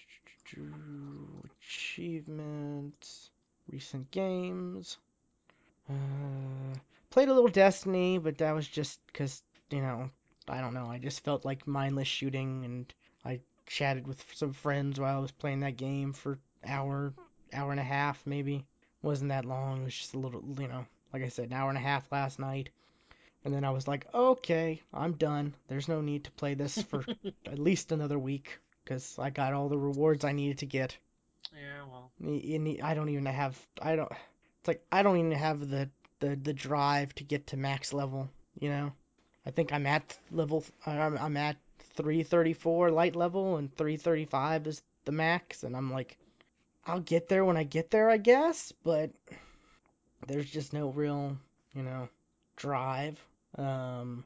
achievements, 1.61 3.31
recent 3.71 4.11
games. 4.11 4.99
Uh, 5.89 6.75
played 7.11 7.29
a 7.29 7.35
little 7.35 7.49
Destiny, 7.49 8.19
but 8.19 8.39
that 8.39 8.55
was 8.55 8.69
just 8.69 9.01
because 9.07 9.43
you 9.71 9.81
know 9.81 10.11
I 10.49 10.61
don't 10.61 10.75
know. 10.75 10.87
I 10.87 10.99
just 10.99 11.25
felt 11.25 11.45
like 11.45 11.67
mindless 11.67 12.09
shooting, 12.09 12.65
and 12.65 12.95
I 13.25 13.41
chatted 13.67 14.07
with 14.07 14.25
some 14.35 14.53
friends 14.53 14.99
while 15.01 15.17
I 15.17 15.21
was 15.21 15.33
playing 15.33 15.61
that 15.61 15.77
game 15.77 16.13
for 16.13 16.39
hour, 16.65 17.15
hour 17.53 17.71
and 17.71 17.81
a 17.81 17.85
half 17.85 18.27
maybe. 18.27 18.65
Wasn't 19.03 19.31
that 19.31 19.45
long. 19.45 19.83
It 19.83 19.85
was 19.85 19.97
just 19.97 20.15
a 20.15 20.19
little, 20.19 20.43
you 20.59 20.69
know, 20.69 20.87
like 21.13 21.23
I 21.23 21.29
said, 21.29 21.47
an 21.47 21.55
hour 21.55 21.69
and 21.69 21.79
a 21.79 21.83
half 21.83 22.11
last 22.13 22.39
night. 22.39 22.71
And 23.45 23.53
then 23.53 23.65
I 23.65 23.71
was 23.71 23.89
like, 23.89 24.07
okay, 24.15 24.81
I'm 24.95 25.15
done. 25.15 25.55
There's 25.67 25.89
no 25.89 26.01
need 26.01 26.25
to 26.25 26.31
play 26.33 26.55
this 26.55 26.81
for 26.83 27.05
at 27.47 27.59
least 27.59 27.91
another 27.91 28.19
week 28.19 28.59
because 28.85 29.19
I 29.19 29.31
got 29.31 29.53
all 29.53 29.69
the 29.69 29.79
rewards 29.79 30.25
I 30.25 30.33
needed 30.33 30.59
to 30.59 30.67
get. 30.67 30.97
Yeah. 31.53 31.85
Well. 31.91 32.11
I 32.83 32.95
don't 32.95 33.09
even 33.09 33.27
have, 33.27 33.59
I 33.81 33.97
don't, 33.97 34.11
it's 34.61 34.69
like, 34.69 34.85
I 34.93 35.03
don't 35.03 35.17
even 35.17 35.33
have 35.33 35.69
the, 35.69 35.91
the, 36.21 36.37
the 36.37 36.53
drive 36.53 37.15
to 37.17 37.25
get 37.25 37.49
to 37.49 37.57
max 37.57 37.93
level, 37.93 38.29
you 38.61 38.69
know? 38.69 38.93
I 39.45 39.51
think 39.51 39.73
I'm 39.73 39.87
at 39.87 40.19
level, 40.31 40.65
I'm, 40.87 41.19
I'm 41.19 41.37
at 41.37 41.57
334 41.97 42.91
light 42.91 43.17
level 43.17 43.57
and 43.57 43.75
335 43.77 44.67
is 44.67 44.83
the 45.05 45.13
max. 45.13 45.65
And 45.65 45.77
I'm 45.77 45.93
like, 45.93 46.17
I'll 46.87 47.01
get 47.01 47.29
there 47.29 47.45
when 47.45 47.57
I 47.57 47.65
get 47.65 47.91
there, 47.91 48.11
I 48.11 48.17
guess, 48.17 48.73
but 48.83 49.11
there's 50.27 50.51
just 50.51 50.73
no 50.73 50.91
real, 50.91 51.37
you 51.75 51.83
know, 51.83 52.09
drive. 52.57 53.21
Um, 53.57 54.25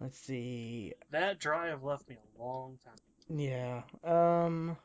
let's 0.00 0.18
see. 0.18 0.92
That 1.10 1.38
drive 1.38 1.82
left 1.82 2.08
me 2.08 2.16
a 2.16 2.42
long 2.42 2.78
time. 2.84 3.38
Yeah. 3.38 3.82
Um, 4.02 4.76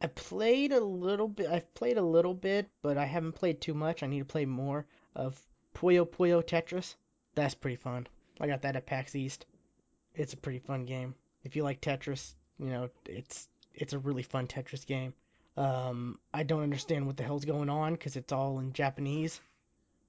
I 0.00 0.06
played 0.08 0.72
a 0.72 0.80
little 0.80 1.28
bit. 1.28 1.50
I've 1.50 1.72
played 1.74 1.98
a 1.98 2.02
little 2.02 2.34
bit, 2.34 2.68
but 2.82 2.96
I 2.96 3.04
haven't 3.04 3.32
played 3.32 3.60
too 3.60 3.74
much. 3.74 4.02
I 4.02 4.06
need 4.06 4.20
to 4.20 4.24
play 4.24 4.46
more 4.46 4.86
of 5.14 5.40
Puyo 5.74 6.06
Puyo 6.06 6.42
Tetris. 6.42 6.96
That's 7.34 7.54
pretty 7.54 7.76
fun. 7.76 8.06
I 8.40 8.46
got 8.46 8.62
that 8.62 8.76
at 8.76 8.86
PAX 8.86 9.14
East. 9.14 9.46
It's 10.14 10.32
a 10.32 10.36
pretty 10.36 10.58
fun 10.58 10.84
game. 10.84 11.14
If 11.44 11.56
you 11.56 11.62
like 11.62 11.80
Tetris, 11.80 12.34
you 12.58 12.66
know, 12.70 12.90
it's 13.06 13.48
it's 13.74 13.92
a 13.92 13.98
really 13.98 14.22
fun 14.22 14.46
Tetris 14.46 14.86
game. 14.86 15.14
Um, 15.56 16.18
I 16.32 16.42
don't 16.42 16.62
understand 16.62 17.06
what 17.06 17.16
the 17.16 17.22
hell's 17.22 17.44
going 17.44 17.68
on 17.68 17.92
because 17.94 18.16
it's 18.16 18.32
all 18.32 18.58
in 18.60 18.72
Japanese 18.72 19.40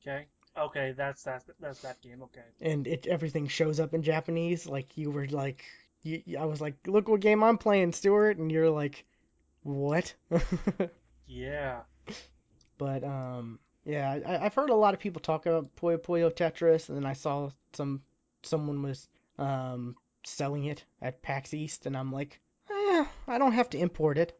Okay. 0.01 0.25
Okay. 0.57 0.93
That's 0.97 1.23
that's 1.23 1.45
that's 1.59 1.81
that 1.81 2.01
game. 2.01 2.21
Okay. 2.23 2.41
and 2.61 2.87
it 2.87 3.07
everything 3.07 3.47
shows 3.47 3.79
up 3.79 3.93
in 3.93 4.01
Japanese. 4.01 4.67
Like 4.67 4.97
you 4.97 5.11
were 5.11 5.27
like, 5.27 5.63
you, 6.03 6.21
I 6.39 6.45
was 6.45 6.61
like, 6.61 6.75
look 6.87 7.07
what 7.07 7.21
game 7.21 7.43
I'm 7.43 7.57
playing, 7.57 7.93
Stuart, 7.93 8.37
and 8.37 8.51
you're 8.51 8.69
like, 8.69 9.05
what? 9.63 10.13
Yeah. 11.27 11.81
but 12.77 13.05
um, 13.05 13.57
yeah, 13.85 14.19
I, 14.25 14.45
I've 14.45 14.53
heard 14.53 14.69
a 14.69 14.75
lot 14.75 14.93
of 14.93 14.99
people 14.99 15.21
talk 15.21 15.45
about 15.45 15.73
Puyo 15.77 15.97
Puyo 15.97 16.29
Tetris, 16.29 16.89
and 16.89 16.97
then 16.97 17.05
I 17.05 17.13
saw 17.13 17.51
some 17.71 18.01
someone 18.43 18.81
was 18.81 19.07
um 19.37 19.95
selling 20.23 20.65
it 20.65 20.83
at 21.01 21.21
PAX 21.21 21.53
East, 21.53 21.85
and 21.85 21.97
I'm 21.97 22.11
like, 22.11 22.39
eh, 22.69 23.05
I 23.27 23.37
don't 23.37 23.53
have 23.53 23.69
to 23.71 23.79
import 23.79 24.17
it, 24.17 24.37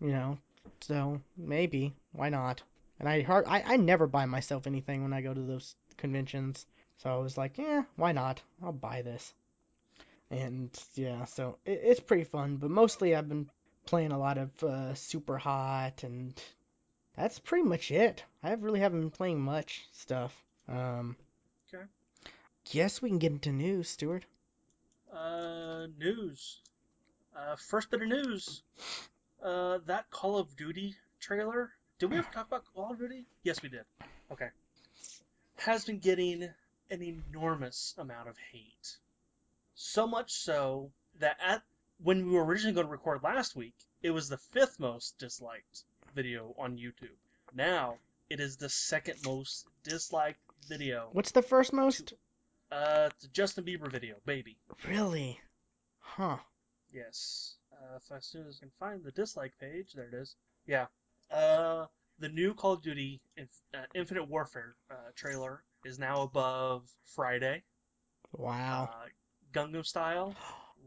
you 0.00 0.10
know, 0.12 0.38
so 0.80 1.20
maybe 1.36 1.94
why 2.12 2.28
not? 2.30 2.62
And 3.00 3.08
I 3.08 3.22
heard 3.22 3.44
I, 3.46 3.62
I 3.66 3.76
never 3.76 4.06
buy 4.06 4.26
myself 4.26 4.66
anything 4.66 5.02
when 5.02 5.12
I 5.12 5.20
go 5.22 5.34
to 5.34 5.40
those 5.40 5.74
conventions, 5.96 6.66
so 6.98 7.10
I 7.10 7.18
was 7.18 7.36
like, 7.36 7.58
yeah, 7.58 7.82
why 7.96 8.12
not? 8.12 8.42
I'll 8.62 8.72
buy 8.72 9.02
this. 9.02 9.34
And 10.30 10.70
yeah, 10.94 11.24
so 11.26 11.58
it, 11.66 11.80
it's 11.82 12.00
pretty 12.00 12.24
fun, 12.24 12.56
but 12.56 12.70
mostly 12.70 13.14
I've 13.14 13.28
been 13.28 13.50
playing 13.86 14.12
a 14.12 14.18
lot 14.18 14.38
of 14.38 14.62
uh, 14.62 14.94
Super 14.94 15.36
Hot, 15.38 16.02
and 16.04 16.40
that's 17.16 17.38
pretty 17.38 17.64
much 17.68 17.90
it. 17.90 18.24
I 18.42 18.52
really 18.54 18.80
haven't 18.80 19.00
been 19.00 19.10
playing 19.10 19.40
much 19.40 19.86
stuff. 19.92 20.34
Um, 20.68 21.16
Okay. 21.74 21.84
Guess 22.70 23.02
we 23.02 23.08
can 23.08 23.18
get 23.18 23.32
into 23.32 23.50
news, 23.52 23.88
Stuart. 23.88 24.24
Uh, 25.12 25.86
news. 25.98 26.60
Uh, 27.36 27.56
first 27.56 27.90
bit 27.90 28.02
of 28.02 28.08
news. 28.08 28.62
Uh, 29.42 29.78
that 29.86 30.10
Call 30.10 30.38
of 30.38 30.56
Duty 30.56 30.94
trailer. 31.20 31.70
Did 31.98 32.10
we 32.10 32.18
ever 32.18 32.28
talk 32.32 32.46
about 32.46 32.64
Call 32.74 32.92
of 32.92 32.98
Duty? 32.98 33.24
Yes, 33.42 33.62
we 33.62 33.68
did. 33.68 33.84
Okay. 34.30 34.48
Has 35.56 35.84
been 35.84 35.98
getting 35.98 36.48
an 36.90 37.02
enormous 37.02 37.94
amount 37.98 38.28
of 38.28 38.36
hate. 38.52 38.96
So 39.74 40.06
much 40.06 40.32
so 40.32 40.90
that 41.20 41.36
at 41.44 41.62
when 42.02 42.26
we 42.26 42.32
were 42.32 42.44
originally 42.44 42.74
going 42.74 42.86
to 42.86 42.92
record 42.92 43.22
last 43.22 43.56
week, 43.56 43.74
it 44.02 44.10
was 44.10 44.28
the 44.28 44.36
fifth 44.36 44.78
most 44.80 45.18
disliked 45.18 45.84
video 46.14 46.54
on 46.58 46.76
YouTube. 46.76 47.16
Now 47.54 47.96
it 48.28 48.40
is 48.40 48.56
the 48.56 48.68
second 48.68 49.18
most 49.24 49.66
disliked 49.84 50.40
video. 50.68 51.08
What's 51.12 51.32
the 51.32 51.42
first 51.42 51.72
most? 51.72 52.14
Uh, 52.72 53.10
it's 53.12 53.24
a 53.24 53.28
Justin 53.28 53.64
Bieber 53.64 53.90
video, 53.90 54.14
baby. 54.24 54.56
Really? 54.88 55.38
Huh. 55.98 56.38
Yes. 56.90 57.56
Uh, 57.72 57.96
if 57.96 58.16
as 58.16 58.24
soon 58.24 58.46
as 58.48 58.58
I 58.60 58.64
can 58.64 58.72
find 58.80 59.04
the 59.04 59.10
dislike 59.10 59.52
page, 59.60 59.92
there 59.94 60.08
it 60.08 60.14
is. 60.14 60.36
Yeah. 60.66 60.86
Uh, 61.30 61.86
the 62.18 62.28
new 62.28 62.54
Call 62.54 62.72
of 62.72 62.82
Duty 62.82 63.20
Inf- 63.36 63.48
uh, 63.74 63.84
Infinite 63.94 64.28
Warfare 64.28 64.74
uh, 64.90 65.10
trailer 65.14 65.62
is 65.84 65.98
now 65.98 66.22
above 66.22 66.88
Friday. 67.14 67.62
Wow. 68.32 68.88
Uh, 68.90 69.06
Gangnam 69.52 69.84
Style, 69.84 70.34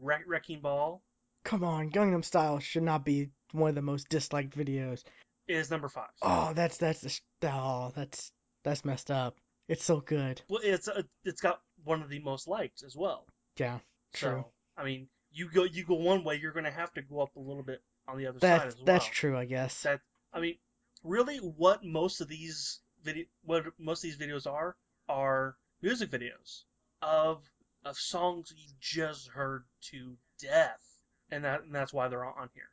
Wreck- 0.00 0.26
Wrecking 0.26 0.60
Ball 0.60 1.02
Come 1.46 1.62
on, 1.62 1.90
Gangnam 1.90 2.24
Style 2.24 2.58
should 2.58 2.82
not 2.82 3.04
be 3.04 3.30
one 3.52 3.68
of 3.68 3.76
the 3.76 3.82
most 3.82 4.08
disliked 4.08 4.58
videos. 4.58 5.04
is 5.46 5.70
number 5.70 5.88
five. 5.88 6.10
Oh, 6.20 6.52
that's 6.54 6.76
that's 6.76 7.20
oh, 7.44 7.92
that's 7.94 8.32
that's 8.64 8.84
messed 8.84 9.12
up. 9.12 9.36
It's 9.68 9.84
so 9.84 10.00
good. 10.00 10.42
Well, 10.48 10.60
it's 10.64 10.88
uh, 10.88 11.02
it's 11.24 11.40
got 11.40 11.60
one 11.86 12.02
of 12.02 12.08
the 12.08 12.18
most 12.18 12.48
liked 12.48 12.82
as 12.82 12.96
well. 12.96 13.26
Yeah, 13.56 13.78
true. 14.12 14.44
So 14.44 14.46
I 14.76 14.84
mean, 14.84 15.08
you 15.32 15.48
go 15.48 15.64
you 15.64 15.84
go 15.84 15.94
one 15.94 16.24
way, 16.24 16.36
you're 16.36 16.52
gonna 16.52 16.70
have 16.70 16.92
to 16.94 17.02
go 17.02 17.20
up 17.20 17.34
a 17.36 17.40
little 17.40 17.62
bit 17.62 17.82
on 18.08 18.18
the 18.18 18.26
other 18.26 18.40
side 18.40 18.60
That's 18.60 18.66
as 18.66 18.76
well. 18.76 18.86
that's 18.86 19.06
true, 19.06 19.36
I 19.36 19.44
guess. 19.44 19.82
That 19.82 20.00
I 20.32 20.40
mean, 20.40 20.56
really, 21.02 21.38
what 21.38 21.84
most 21.84 22.20
of 22.20 22.28
these 22.28 22.80
video 23.02 23.24
what 23.44 23.64
most 23.78 24.04
of 24.04 24.10
these 24.10 24.18
videos 24.18 24.46
are 24.46 24.76
are 25.08 25.56
music 25.80 26.10
videos 26.10 26.64
of 27.00 27.42
of 27.84 27.96
songs 27.96 28.52
you 28.54 28.68
just 28.80 29.28
heard 29.28 29.64
to 29.90 30.16
death, 30.40 30.82
and 31.30 31.44
that 31.44 31.62
and 31.62 31.74
that's 31.74 31.92
why 31.92 32.08
they're 32.08 32.24
on 32.24 32.50
here. 32.54 32.70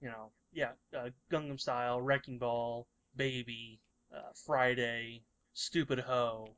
You 0.00 0.08
know, 0.08 0.30
yeah, 0.52 0.72
uh, 0.96 1.10
Gangnam 1.30 1.58
Style, 1.58 2.00
Wrecking 2.00 2.38
Ball, 2.38 2.86
Baby, 3.16 3.80
uh, 4.14 4.30
Friday, 4.44 5.22
Stupid 5.54 6.00
Ho, 6.00 6.54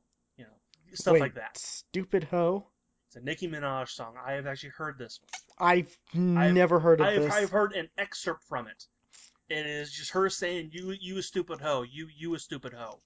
stuff 0.93 1.13
Wait, 1.13 1.21
like 1.21 1.35
that. 1.35 1.57
Stupid 1.57 2.25
hoe. 2.25 2.65
It's 3.07 3.15
a 3.15 3.21
Nicki 3.21 3.47
Minaj 3.47 3.89
song. 3.89 4.15
I 4.23 4.33
have 4.33 4.45
actually 4.45 4.69
heard 4.69 4.97
this 4.97 5.19
one. 5.57 5.67
I've 5.71 5.97
never 6.13 6.79
heard 6.79 7.01
of 7.01 7.07
I've, 7.07 7.21
this. 7.21 7.33
I've 7.33 7.49
heard 7.49 7.73
an 7.73 7.89
excerpt 7.97 8.43
from 8.45 8.67
it. 8.67 8.85
It 9.49 9.65
is 9.65 9.91
just 9.91 10.11
her 10.11 10.29
saying, 10.29 10.69
"You, 10.73 10.95
you 10.99 11.17
a 11.17 11.23
stupid 11.23 11.59
hoe. 11.59 11.81
You, 11.81 12.07
you 12.15 12.35
a 12.35 12.39
stupid 12.39 12.73
hoe." 12.73 13.01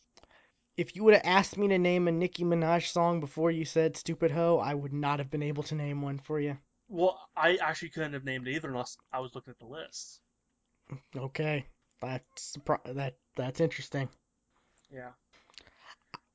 If 0.76 0.96
you 0.96 1.04
would 1.04 1.14
have 1.14 1.24
asked 1.26 1.58
me 1.58 1.68
to 1.70 1.78
name 1.78 2.08
a 2.08 2.12
Nicki 2.12 2.44
Minaj 2.44 2.88
song 2.88 3.20
before 3.20 3.52
you 3.52 3.64
said 3.64 3.96
"Stupid 3.96 4.32
Hoe," 4.32 4.58
I 4.58 4.74
would 4.74 4.92
not 4.92 5.20
have 5.20 5.32
been 5.32 5.44
able 5.44 5.64
to 5.64 5.76
name 5.76 6.02
one 6.02 6.18
for 6.18 6.40
you. 6.40 6.58
Well, 6.90 7.20
I 7.38 7.56
actually 7.58 7.90
couldn't 7.90 8.14
have 8.14 8.26
named 8.26 8.48
it 8.48 8.56
either 8.56 8.70
unless 8.70 8.98
I 9.12 9.20
was 9.20 9.34
looking 9.36 9.52
at 9.52 9.60
the 9.60 9.68
list. 9.68 10.20
Okay, 11.16 11.66
that's 12.02 12.58
that 12.86 13.16
that's 13.36 13.62
interesting. 13.62 14.10
Yeah. 14.92 15.12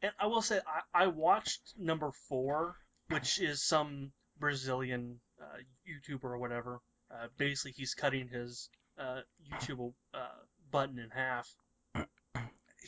And 0.03 0.13
I 0.19 0.27
will 0.27 0.43
say, 0.43 0.61
I, 0.95 1.05
I 1.05 1.07
watched 1.09 1.61
number 1.79 2.11
four, 2.29 2.77
which 3.09 3.41
is 3.41 3.63
some 3.63 4.13
Brazilian 4.39 5.21
uh, 5.41 5.57
YouTuber 5.89 6.25
or 6.25 6.39
whatever. 6.39 6.81
Uh, 7.11 7.27
basically, 7.37 7.73
he's 7.77 7.95
cutting 7.95 8.29
his 8.29 8.69
uh, 8.99 9.21
YouTube 9.51 9.93
uh, 10.15 10.29
button 10.71 10.99
in 10.99 11.11
half. 11.11 11.49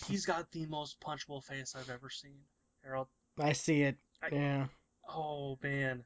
He's 0.07 0.25
got 0.25 0.51
the 0.53 0.65
most 0.67 0.99
punchable 1.01 1.43
face 1.45 1.75
I've 1.77 1.91
ever 1.91 2.09
seen, 2.11 2.39
Harold. 2.83 3.09
I 3.39 3.53
see 3.53 3.83
it. 3.83 3.97
I- 4.23 4.29
Yeah, 4.33 4.67
Oh 5.09 5.59
man. 5.63 6.05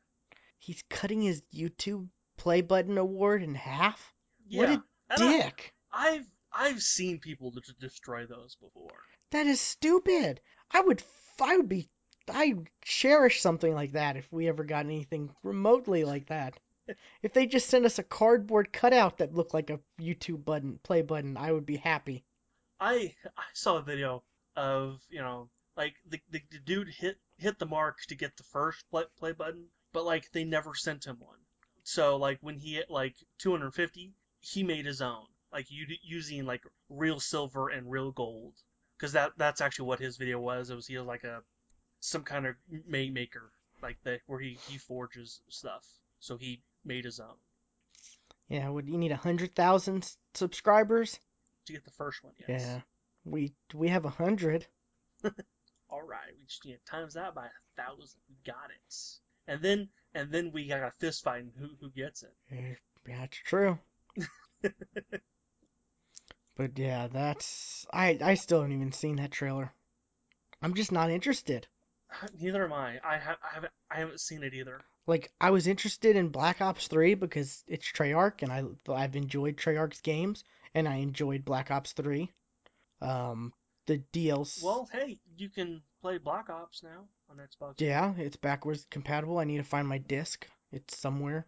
he's 0.59 0.83
cutting 0.89 1.23
his 1.23 1.43
YouTube 1.55 2.09
play 2.37 2.61
button 2.61 2.99
award 2.99 3.43
in 3.43 3.55
half. 3.55 4.13
Yeah. 4.47 4.59
What 4.61 4.69
a 4.71 4.83
and 5.11 5.19
dick! 5.19 5.75
I've 5.93 6.27
I've 6.53 6.83
seen 6.83 7.19
people 7.21 7.53
destroy 7.81 8.27
those 8.27 8.57
before. 8.57 8.91
That 9.31 9.47
is 9.47 9.61
stupid. 9.61 10.41
I 10.71 10.81
would, 10.81 11.03
I 11.41 11.57
would 11.57 11.69
be, 11.69 11.89
I 12.29 12.57
cherish 12.83 13.41
something 13.41 13.75
like 13.75 13.93
that 13.93 14.17
if 14.17 14.33
we 14.33 14.49
ever 14.49 14.65
got 14.65 14.87
anything 14.87 15.35
remotely 15.43 16.05
like 16.05 16.27
that. 16.27 16.59
If 17.23 17.33
they 17.33 17.47
just 17.47 17.69
sent 17.69 17.87
us 17.87 17.99
a 17.99 18.03
cardboard 18.03 18.73
cutout 18.73 19.19
that 19.19 19.35
looked 19.35 19.55
like 19.55 19.71
a 19.71 19.81
YouTube 19.99 20.45
button, 20.45 20.79
play 20.83 21.03
button, 21.03 21.37
I 21.37 21.53
would 21.53 21.65
be 21.65 21.77
happy. 21.77 22.25
I 22.79 23.15
I 23.37 23.45
saw 23.55 23.77
a 23.77 23.83
video 23.83 24.23
of 24.57 25.01
you 25.09 25.21
know 25.21 25.49
like 25.77 25.95
the, 26.07 26.21
the, 26.31 26.43
the 26.51 26.59
dude 26.59 26.89
hit 26.89 27.19
hit 27.39 27.59
the 27.59 27.67
mark 27.67 28.01
to 28.09 28.15
get 28.15 28.37
the 28.37 28.43
first 28.45 28.89
play, 28.91 29.05
play 29.19 29.33
button, 29.33 29.69
but 29.93 30.05
like 30.05 30.31
they 30.33 30.45
never 30.45 30.75
sent 30.75 31.07
him 31.07 31.17
one. 31.19 31.39
So 31.85 32.17
like 32.17 32.39
when 32.41 32.59
he 32.59 32.75
hit 32.75 32.91
like 32.91 33.15
250, 33.39 34.13
he 34.41 34.63
made 34.63 34.87
his 34.87 35.01
own, 35.01 35.27
like 35.53 35.67
using 35.69 36.45
like 36.45 36.65
real 36.89 37.21
silver 37.21 37.69
and 37.69 37.91
real 37.91 38.13
gold, 38.13 38.55
because 38.99 39.13
that 39.13 39.33
that's 39.37 39.61
actually 39.61 39.87
what 39.87 40.01
his 40.01 40.17
video 40.17 40.41
was. 40.41 40.71
It 40.71 40.75
was 40.77 40.87
he 40.87 40.97
was 40.99 41.07
like 41.07 41.25
a 41.25 41.43
some 42.01 42.23
kind 42.25 42.47
of 42.47 42.57
may 42.87 43.11
maker, 43.11 43.53
like 43.83 43.99
the 44.05 44.21
where 44.27 44.41
he 44.41 44.59
he 44.69 44.79
forges 44.79 45.41
stuff. 45.49 45.87
So 46.21 46.37
he 46.37 46.63
made 46.85 47.05
his 47.05 47.21
own 47.21 47.37
Yeah, 48.49 48.69
would 48.71 48.89
you 48.89 48.97
need 48.97 49.13
a 49.13 49.17
hundred 49.17 49.55
thousand 49.55 50.17
subscribers? 50.35 51.21
to 51.67 51.73
get 51.73 51.85
the 51.85 51.91
first 51.91 52.23
one. 52.23 52.35
Yes. 52.39 52.51
Yeah, 52.51 52.81
we 53.25 53.55
we 53.75 53.89
have 53.89 54.05
a 54.05 54.11
hundred. 54.11 54.67
All 55.91 56.03
right, 56.03 56.33
we 56.39 56.45
just 56.47 56.65
need 56.65 56.73
to 56.75 56.85
times 56.85 57.15
that 57.15 57.35
by 57.35 57.47
a 57.47 57.83
thousand. 57.83 58.21
We 58.29 58.37
got 58.45 58.71
it. 58.71 58.95
And 59.47 59.63
then 59.63 59.89
and 60.15 60.31
then 60.31 60.53
we 60.53 60.67
got 60.67 60.83
a 60.83 60.93
fist 61.01 61.23
fight 61.25 61.45
and 61.45 61.53
who 61.59 61.77
who 61.81 61.91
gets 61.91 62.23
it. 62.23 62.35
Eh, 62.51 62.77
That's 63.05 63.37
true. 63.39 63.79
but 66.57 66.79
yeah, 66.79 67.09
that's 67.09 67.87
I 67.93 68.19
I 68.23 68.35
still 68.35 68.63
haven't 68.63 68.77
even 68.77 68.93
seen 68.93 69.17
that 69.17 69.31
trailer. 69.31 69.73
I'm 70.63 70.75
just 70.75 70.93
not 70.93 71.11
interested. 71.11 71.67
Neither 72.41 72.65
am 72.65 72.73
I. 72.73 73.01
I 73.05 73.19
have 73.19 73.37
I 73.43 73.55
haven't 73.55 73.73
I 73.91 73.99
haven't 73.99 74.21
seen 74.21 74.43
it 74.43 74.55
either. 74.55 74.81
Like 75.07 75.31
I 75.41 75.51
was 75.51 75.67
interested 75.67 76.17
in 76.17 76.29
Black 76.29 76.61
Ops 76.61 76.89
3 76.89 77.15
because 77.15 77.63
it's 77.67 77.91
Treyarch 77.91 78.43
and 78.43 78.53
I 78.53 78.65
I've 78.93 79.17
enjoyed 79.17 79.57
Treyarch's 79.57 80.01
games 80.01 80.45
and 80.75 80.89
I 80.89 80.97
enjoyed 80.97 81.45
Black 81.45 81.71
Ops 81.71 81.93
3. 81.93 82.31
Um 83.01 83.53
the 83.87 84.03
DLC 84.13 84.63
Well, 84.63 84.89
hey, 84.93 85.19
you 85.37 85.51
can 85.51 85.83
play 86.01 86.19
Black 86.19 86.49
Ops 86.49 86.83
now 86.83 87.05
on 87.31 87.37
Xbox. 87.37 87.81
Yeah, 87.81 88.15
it's 88.17 88.37
backwards 88.37 88.87
compatible. 88.91 89.39
I 89.39 89.45
need 89.45 89.59
to 89.59 89.65
find 89.65 89.87
my 89.87 89.99
disc. 89.99 90.47
It's 90.73 90.97
somewhere. 90.99 91.47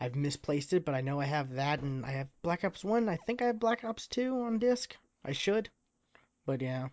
I've 0.00 0.14
misplaced 0.16 0.72
it, 0.72 0.84
but 0.84 0.94
I 0.94 1.00
know 1.00 1.20
I 1.20 1.26
have 1.26 1.54
that 1.54 1.80
and 1.82 2.04
I 2.06 2.10
have 2.12 2.28
Black 2.42 2.64
Ops 2.64 2.84
1. 2.84 3.08
I 3.08 3.16
think 3.16 3.42
I 3.42 3.46
have 3.46 3.58
Black 3.60 3.84
Ops 3.84 4.06
2 4.06 4.42
on 4.42 4.58
disc. 4.58 4.96
I 5.24 5.32
should. 5.32 5.70
But 6.46 6.62
yeah. 6.62 6.88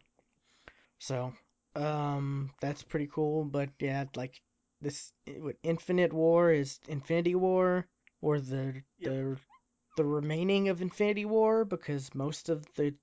So, 1.00 1.34
um 1.76 2.52
that's 2.60 2.84
pretty 2.84 3.08
cool, 3.08 3.46
but 3.46 3.70
yeah, 3.80 4.06
like 4.16 4.42
this 4.82 5.14
what 5.40 5.56
Infinite 5.64 6.12
War 6.14 6.52
is 6.52 6.80
Infinity 6.88 7.36
Ward 7.36 7.86
or 8.22 8.40
the 8.40 8.82
Yep. 9.00 9.12
the 9.14 9.38
the 9.96 10.06
remaining 10.06 10.70
of 10.70 10.82
Infinity 10.82 11.26
Ward 11.26 11.70
because 11.70 12.14
most 12.14 12.50
of 12.50 12.66
the 12.76 12.94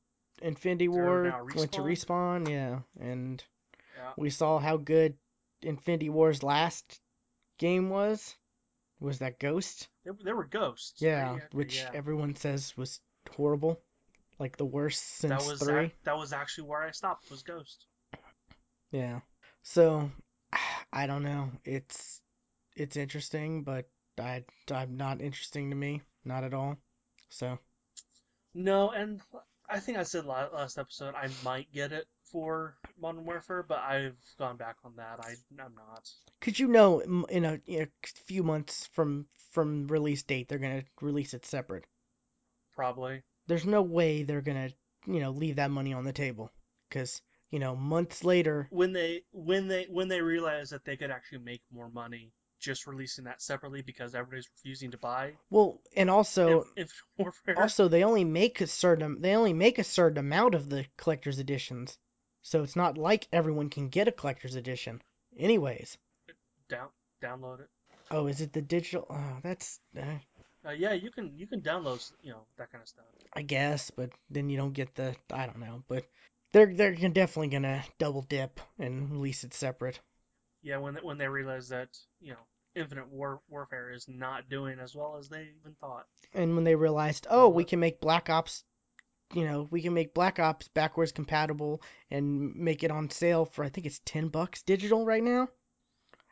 Infinity 0.42 0.88
Ward 0.88 1.34
went 1.54 1.72
to 1.72 1.82
Respawn? 1.82 2.44
respawn, 2.44 2.50
yeah, 2.50 2.80
and 3.00 3.42
Yeah. 3.96 4.12
we 4.16 4.30
saw 4.30 4.58
how 4.58 4.76
good 4.76 5.16
Infinity 5.62 6.10
Ward's 6.10 6.42
last 6.42 7.00
game 7.58 7.88
was. 7.90 8.36
Was 9.00 9.18
that 9.20 9.38
Ghost? 9.38 9.88
There, 10.04 10.14
there 10.24 10.36
were 10.36 10.46
ghosts. 10.46 11.00
Yeah, 11.00 11.32
right? 11.32 11.54
which 11.54 11.78
yeah. 11.78 11.90
everyone 11.94 12.34
says 12.34 12.76
was 12.76 13.00
horrible, 13.30 13.80
like 14.38 14.56
the 14.56 14.64
worst 14.64 15.02
since 15.18 15.30
that 15.30 15.50
was 15.50 15.60
three. 15.60 15.86
ac- 15.86 15.94
that 16.04 16.16
was 16.16 16.32
actually 16.32 16.68
where 16.68 16.82
I 16.82 16.90
stopped. 16.90 17.30
Was 17.30 17.42
Ghost. 17.42 17.86
Yeah. 18.90 19.20
So 19.62 20.10
I 20.92 21.06
don't 21.06 21.22
know. 21.22 21.50
It's 21.64 22.20
it's 22.76 22.96
interesting, 22.96 23.62
but 23.62 23.88
I 24.18 24.44
I'm 24.70 24.96
not 24.96 25.20
interesting 25.20 25.70
to 25.70 25.76
me, 25.76 26.02
not 26.24 26.44
at 26.44 26.54
all. 26.54 26.76
So 27.28 27.58
No, 28.54 28.90
and 28.90 29.20
I 29.68 29.78
think 29.80 29.98
I 29.98 30.02
said 30.02 30.26
last 30.26 30.78
episode 30.78 31.14
I 31.14 31.28
might 31.44 31.72
get 31.72 31.92
it 31.92 32.06
for 32.32 32.76
Modern 33.00 33.24
Warfare, 33.24 33.62
but 33.62 33.78
I've 33.78 34.16
gone 34.38 34.56
back 34.56 34.76
on 34.84 34.94
that. 34.96 35.20
I 35.20 35.34
I'm 35.62 35.74
not. 35.74 36.10
Cause 36.40 36.58
you 36.58 36.68
know, 36.68 37.00
in 37.28 37.44
a, 37.44 37.60
in 37.66 37.82
a 37.82 37.88
few 38.26 38.42
months 38.42 38.88
from 38.94 39.26
from 39.52 39.86
release 39.86 40.22
date, 40.22 40.48
they're 40.48 40.58
gonna 40.58 40.84
release 41.00 41.34
it 41.34 41.46
separate. 41.46 41.84
Probably. 42.74 43.22
There's 43.46 43.66
no 43.66 43.82
way 43.82 44.22
they're 44.22 44.40
gonna, 44.40 44.70
you 45.06 45.20
know, 45.20 45.30
leave 45.30 45.56
that 45.56 45.70
money 45.70 45.92
on 45.92 46.04
the 46.04 46.12
table. 46.12 46.50
Cause 46.90 47.20
you 47.50 47.58
know, 47.58 47.76
months 47.76 48.24
later, 48.24 48.66
when 48.70 48.92
they 48.92 49.22
when 49.30 49.68
they 49.68 49.86
when 49.90 50.08
they 50.08 50.22
realized 50.22 50.72
that 50.72 50.84
they 50.84 50.96
could 50.96 51.10
actually 51.10 51.38
make 51.38 51.60
more 51.70 51.90
money 51.90 52.32
just 52.62 52.86
releasing 52.86 53.24
that 53.24 53.42
separately 53.42 53.82
because 53.82 54.14
everybody's 54.14 54.48
refusing 54.56 54.92
to 54.92 54.96
buy 54.96 55.32
well, 55.50 55.80
and 55.96 56.08
also 56.08 56.64
Infinite 56.76 56.92
Warfare. 57.18 57.60
also 57.60 57.88
they 57.88 58.04
only 58.04 58.24
make 58.24 58.60
a 58.60 58.66
certain 58.66 59.20
they 59.20 59.34
only 59.34 59.52
make 59.52 59.78
a 59.78 59.84
certain 59.84 60.18
amount 60.18 60.54
of 60.54 60.70
the 60.70 60.86
collector's 60.96 61.38
editions, 61.38 61.98
so 62.42 62.62
it's 62.62 62.76
not 62.76 62.98
like 62.98 63.28
everyone 63.32 63.70
can 63.70 63.88
get 63.88 64.08
a 64.08 64.12
collector's 64.12 64.54
edition. 64.56 65.02
Anyways, 65.38 65.98
down 66.68 66.88
download 67.22 67.60
it. 67.60 67.68
oh, 68.10 68.26
is 68.26 68.40
it 68.40 68.52
the 68.52 68.62
digital? 68.62 69.06
Oh, 69.10 69.38
that's 69.42 69.80
uh, 69.98 70.18
Uh, 70.66 70.70
yeah, 70.70 70.92
you 70.92 71.10
can 71.10 71.32
you 71.36 71.46
can 71.46 71.60
download 71.60 72.12
you 72.22 72.30
know 72.30 72.42
that 72.56 72.70
kind 72.70 72.82
of 72.82 72.88
stuff. 72.88 73.04
I 73.34 73.42
guess, 73.42 73.90
but 73.90 74.10
then 74.30 74.48
you 74.48 74.56
don't 74.56 74.72
get 74.72 74.94
the 74.94 75.16
I 75.32 75.46
don't 75.46 75.58
know, 75.60 75.82
but 75.88 76.04
they're 76.52 76.72
they're 76.74 76.94
definitely 76.94 77.48
gonna 77.48 77.84
double 77.98 78.22
dip 78.22 78.60
and 78.78 79.10
release 79.10 79.44
it 79.44 79.54
separate. 79.54 80.00
Yeah, 80.62 80.78
when 80.78 80.94
they, 80.94 81.00
when 81.00 81.18
they 81.18 81.28
realize 81.28 81.68
that 81.70 81.88
you 82.20 82.32
know 82.32 82.38
Infinite 82.74 83.08
War 83.08 83.40
Warfare 83.48 83.90
is 83.90 84.06
not 84.08 84.48
doing 84.48 84.78
as 84.78 84.94
well 84.94 85.16
as 85.18 85.28
they 85.28 85.48
even 85.60 85.74
thought. 85.80 86.06
And 86.34 86.54
when 86.54 86.64
they 86.64 86.74
realized, 86.74 87.26
oh, 87.30 87.48
we 87.48 87.64
What? 87.64 87.68
can 87.68 87.80
make 87.80 88.00
Black 88.00 88.30
Ops 88.30 88.64
you 89.34 89.44
know, 89.44 89.68
we 89.70 89.82
can 89.82 89.94
make 89.94 90.14
Black 90.14 90.38
Ops 90.38 90.68
backwards 90.68 91.12
compatible 91.12 91.82
and 92.10 92.54
make 92.54 92.82
it 92.82 92.90
on 92.90 93.10
sale 93.10 93.44
for 93.44 93.64
I 93.64 93.68
think 93.68 93.86
it's 93.86 94.00
10 94.04 94.28
bucks 94.28 94.62
digital 94.62 95.04
right 95.04 95.22
now. 95.22 95.48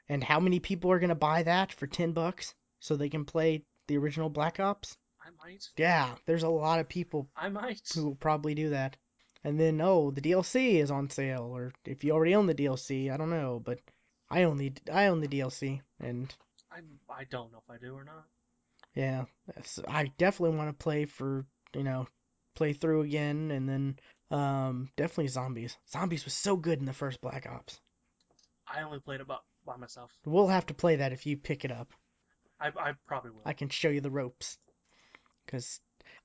And 0.08 0.24
how 0.24 0.40
many 0.40 0.60
people 0.60 0.90
are 0.90 0.98
going 0.98 1.10
to 1.10 1.14
buy 1.14 1.42
that 1.44 1.72
for 1.72 1.86
10 1.86 2.12
bucks 2.12 2.54
so 2.80 2.96
they 2.96 3.08
can 3.08 3.24
play 3.24 3.64
the 3.86 3.96
original 3.98 4.28
Black 4.28 4.58
Ops? 4.58 4.96
I 5.22 5.28
might. 5.44 5.68
Yeah, 5.76 6.14
there's 6.26 6.42
a 6.42 6.48
lot 6.48 6.80
of 6.80 6.88
people 6.88 7.28
I 7.36 7.48
might. 7.48 7.88
who 7.94 8.06
will 8.06 8.16
probably 8.16 8.54
do 8.54 8.70
that. 8.70 8.96
And 9.44 9.58
then, 9.58 9.80
oh, 9.80 10.10
the 10.10 10.20
DLC 10.20 10.74
is 10.74 10.90
on 10.90 11.08
sale, 11.08 11.44
or 11.44 11.72
if 11.86 12.04
you 12.04 12.12
already 12.12 12.34
own 12.34 12.46
the 12.46 12.54
DLC, 12.54 13.10
I 13.10 13.16
don't 13.16 13.30
know, 13.30 13.60
but 13.64 13.78
I 14.28 14.42
only 14.42 14.74
I 14.92 15.06
own 15.06 15.20
the 15.20 15.28
DLC, 15.28 15.80
and 15.98 16.34
I 16.70 16.80
I 17.08 17.24
don't 17.24 17.50
know 17.50 17.62
if 17.66 17.70
I 17.70 17.78
do 17.78 17.94
or 17.94 18.04
not. 18.04 18.26
yeah, 18.94 19.24
I 19.88 20.12
definitely 20.18 20.58
want 20.58 20.68
to 20.68 20.82
play 20.82 21.06
for 21.06 21.46
you 21.74 21.84
know, 21.84 22.06
play 22.54 22.72
through 22.72 23.02
again, 23.02 23.50
and 23.50 23.68
then 23.68 23.98
um, 24.30 24.88
definitely 24.96 25.28
zombies. 25.28 25.76
Zombies 25.90 26.24
was 26.24 26.34
so 26.34 26.56
good 26.56 26.78
in 26.78 26.84
the 26.84 26.92
first 26.92 27.20
Black 27.20 27.46
Ops. 27.50 27.80
I 28.66 28.82
only 28.82 29.00
played 29.00 29.20
it 29.20 29.26
by, 29.26 29.36
myself. 29.76 30.10
We'll 30.24 30.48
have 30.48 30.66
to 30.66 30.74
play 30.74 30.96
that 30.96 31.12
if 31.12 31.26
you 31.26 31.36
pick 31.36 31.64
it 31.64 31.72
up. 31.72 31.92
I 32.60 32.68
I 32.68 32.92
probably 33.06 33.30
will. 33.30 33.42
I 33.44 33.52
can 33.52 33.68
show 33.68 33.88
you 33.88 34.00
the 34.00 34.10
ropes, 34.10 34.58
cause 35.46 35.80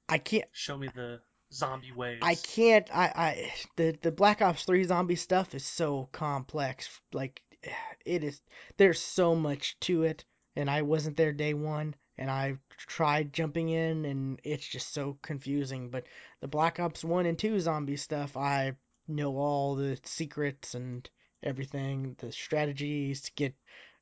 I 0.10 0.18
can't. 0.18 0.50
Show 0.52 0.78
me 0.78 0.90
the 0.94 1.22
zombie 1.52 1.92
waves. 1.92 2.22
I 2.24 2.36
can't. 2.36 2.88
I, 2.94 3.06
I 3.16 3.54
the 3.78 3.98
the 4.02 4.12
Black 4.12 4.42
Ops 4.42 4.66
Three 4.66 4.84
zombie 4.84 5.16
stuff 5.16 5.56
is 5.56 5.66
so 5.66 6.10
complex. 6.12 6.90
Like 7.14 7.42
it 8.06 8.24
is. 8.24 8.42
There's 8.78 9.00
so 9.00 9.36
much 9.36 9.80
to 9.82 10.04
it, 10.04 10.26
and 10.56 10.70
I 10.70 10.82
wasn't 10.82 11.18
there 11.18 11.32
day 11.32 11.54
one, 11.54 11.96
and 12.18 12.30
I 12.30 12.58
tried 12.78 13.34
jumping 13.34 13.70
in, 13.70 14.06
and 14.06 14.40
it's 14.44 14.68
just 14.68 14.94
so 14.94 15.18
confusing. 15.22 15.90
But 15.90 16.06
the 16.42 16.48
Black 16.48 16.80
Ops 16.80 17.04
One 17.04 17.26
and 17.26 17.38
Two 17.38 17.60
zombie 17.60 17.98
stuff, 17.98 18.38
I 18.38 18.74
know 19.08 19.38
all 19.38 19.76
the 19.76 20.00
secrets 20.04 20.76
and 20.76 21.10
everything, 21.44 22.16
the 22.20 22.32
strategies 22.32 23.22
to 23.22 23.32
get, 23.34 23.56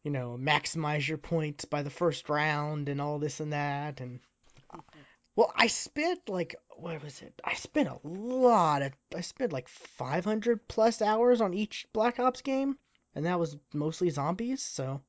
you 0.04 0.12
know, 0.12 0.38
maximize 0.40 1.08
your 1.08 1.18
points 1.18 1.66
by 1.66 1.84
the 1.84 1.90
first 1.90 2.30
round, 2.30 2.90
and 2.90 3.02
all 3.02 3.20
this 3.20 3.40
and 3.40 3.54
that, 3.54 4.02
and 4.02 4.20
well, 5.36 5.52
I 5.56 5.68
spent 5.68 6.30
like 6.30 6.56
what 6.78 7.04
was 7.04 7.22
it? 7.22 7.34
I 7.44 7.56
spent 7.56 7.90
a 7.90 8.08
lot 8.08 8.82
of 8.82 8.94
I 9.16 9.22
spent 9.22 9.52
like 9.54 9.68
500 9.68 10.68
plus 10.68 11.02
hours 11.02 11.42
on 11.42 11.54
each 11.54 11.88
Black 11.94 12.20
Ops 12.20 12.42
game, 12.42 12.78
and 13.16 13.26
that 13.26 13.40
was 13.40 13.58
mostly 13.74 14.10
zombies. 14.10 14.62
So 14.62 15.02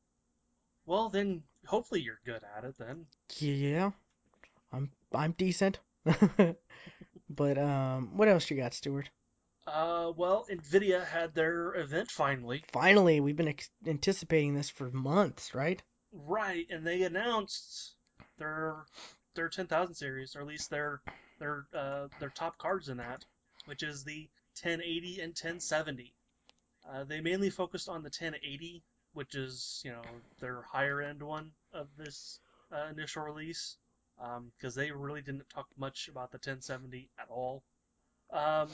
Well, 0.87 1.11
then 1.11 1.43
hopefully 1.67 2.01
you're 2.01 2.21
good 2.25 2.43
at 2.57 2.65
it 2.65 2.77
then. 2.79 3.07
yeah, 3.39 3.91
I'm 4.73 4.91
I'm 5.15 5.33
decent. 5.33 5.81
but 7.31 7.59
um, 7.59 8.17
what 8.17 8.29
else 8.29 8.51
you 8.51 8.57
got, 8.57 8.75
Stuart? 8.75 9.11
Uh, 9.67 10.13
well, 10.15 10.47
Nvidia 10.51 11.07
had 11.07 11.35
their 11.35 11.75
event 11.75 12.11
finally. 12.11 12.65
Finally, 12.73 13.21
we've 13.21 13.37
been 13.37 13.49
ex- 13.49 13.71
anticipating 13.87 14.55
this 14.55 14.69
for 14.69 14.91
months, 14.91 15.55
right? 15.55 15.83
Right, 16.13 16.67
and 16.71 16.87
they 16.87 17.03
announced 17.03 17.97
their 18.39 18.85
their 19.35 19.49
10,000 19.49 19.95
series, 19.95 20.37
or 20.37 20.41
at 20.41 20.47
least 20.47 20.71
their 20.71 21.01
their 21.39 21.67
uh, 21.75 22.09
their 22.21 22.31
top 22.31 22.59
cards 22.59 22.89
in 22.89 22.99
that, 22.99 23.25
which 23.65 23.83
is 23.83 24.05
the 24.05 24.29
1080 24.63 25.21
and 25.21 25.31
1070. 25.31 26.15
Uh, 26.89 27.05
they 27.05 27.21
mainly 27.21 27.51
focused 27.51 27.89
on 27.89 28.03
the 28.03 28.09
1080, 28.09 28.83
which 29.15 29.35
is 29.35 29.81
you 29.85 29.91
know 29.93 30.03
their 30.41 30.63
higher 30.71 31.01
end 31.01 31.23
one 31.23 31.51
of 31.73 31.89
this 31.97 32.39
uh, 32.73 32.87
initial 32.91 33.23
release, 33.23 33.77
because 34.59 34.75
they 34.75 34.91
really 34.91 35.23
didn't 35.23 35.49
talk 35.49 35.67
much 35.79 36.09
about 36.09 36.31
the 36.31 36.37
1070 36.37 37.09
at 37.19 37.27
all. 37.31 37.63
Um, 38.33 38.69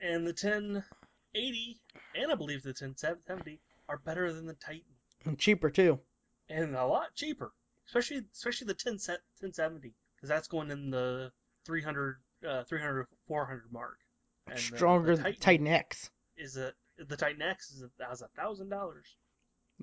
and 0.00 0.26
the 0.26 0.30
1080 0.32 1.80
and 2.14 2.32
I 2.32 2.34
believe 2.34 2.62
the 2.62 2.70
1070 2.70 3.60
are 3.88 3.98
better 3.98 4.32
than 4.32 4.46
the 4.46 4.54
Titan 4.54 4.82
And 5.24 5.38
cheaper 5.38 5.70
too. 5.70 6.00
and 6.48 6.74
a 6.74 6.84
lot 6.86 7.14
cheaper, 7.14 7.52
especially 7.86 8.24
especially 8.32 8.66
the 8.66 8.74
10 8.74 8.94
1070 8.94 9.94
because 10.16 10.28
that's 10.28 10.48
going 10.48 10.70
in 10.70 10.90
the 10.90 11.32
300 11.64 12.16
uh, 12.48 12.64
300 12.64 13.06
400 13.26 13.72
mark. 13.72 13.98
And 14.46 14.58
Stronger 14.58 15.16
the 15.16 15.22
than 15.22 15.34
Titan 15.34 15.66
X. 15.66 16.10
is 16.36 16.56
a 16.56 16.72
the 16.98 17.16
Titan 17.16 17.42
X 17.42 17.70
is 17.70 17.82
a 17.82 18.28
thousand 18.36 18.68
dollars. 18.70 19.16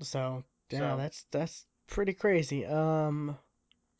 So 0.02 0.44
yeah, 0.70 0.78
So- 0.78 0.96
that's 0.96 1.24
that's 1.30 1.66
pretty 1.86 2.12
crazy. 2.14 2.66
Um, 2.66 3.38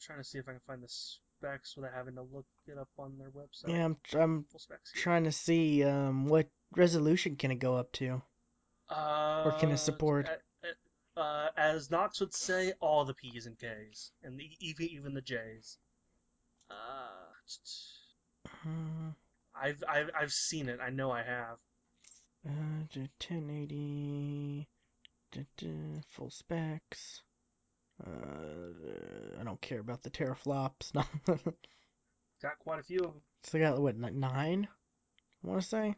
Trying 0.00 0.18
to 0.18 0.24
see 0.24 0.38
if 0.38 0.46
I 0.48 0.52
can 0.52 0.60
find 0.66 0.82
the 0.82 0.88
specs 0.88 1.74
without 1.76 1.94
having 1.94 2.14
to 2.16 2.22
look 2.22 2.44
it 2.66 2.76
up 2.78 2.88
on 2.98 3.16
their 3.18 3.30
website. 3.30 3.68
yeah, 3.68 3.84
I'm 3.86 3.96
I'm 4.12 4.44
Full 4.44 4.60
specs. 4.60 4.92
here. 4.92 5.02
trying 5.02 5.24
to 5.24 5.32
see 5.32 5.82
um 5.84 6.26
what 6.26 6.48
resolution 6.76 7.36
can 7.36 7.50
it 7.50 7.56
go 7.56 7.76
up 7.76 7.92
to. 7.92 8.20
Uh, 8.88 9.58
can 9.58 9.70
it 9.72 9.78
support? 9.78 10.28
uh, 10.28 11.20
uh, 11.20 11.48
as 11.56 11.90
Knox 11.90 12.20
would 12.20 12.34
say, 12.34 12.72
all 12.80 13.04
the 13.06 13.14
P's 13.14 13.46
and 13.46 13.58
K's, 13.58 14.12
and 14.22 14.38
the, 14.38 14.44
even 14.60 14.86
even 14.88 15.14
the 15.14 15.22
J's. 15.22 15.78
Uh, 16.70 16.74
Uh, 18.64 19.12
I've 19.54 19.82
I've 19.88 20.10
I've 20.18 20.32
seen 20.32 20.68
it. 20.68 20.78
I 20.80 20.90
know 20.90 21.10
I 21.10 21.22
have. 21.22 21.56
Uh, 22.46 22.84
1080, 22.94 23.66
d- 23.66 23.76
d- 23.76 24.66
full 26.08 26.30
specs. 26.30 27.22
Uh, 28.06 29.40
I 29.40 29.44
don't 29.44 29.60
care 29.60 29.80
about 29.80 30.02
the 30.02 30.10
teraflops. 30.10 30.92
Got 32.42 32.58
quite 32.58 32.80
a 32.80 32.82
few 32.82 32.98
of 32.98 33.04
them. 33.06 33.22
so 33.44 33.58
I 33.58 33.62
got 33.62 33.80
what 33.80 33.96
nine? 33.96 34.68
I 35.42 35.48
want 35.48 35.62
to 35.62 35.66
say. 35.66 35.94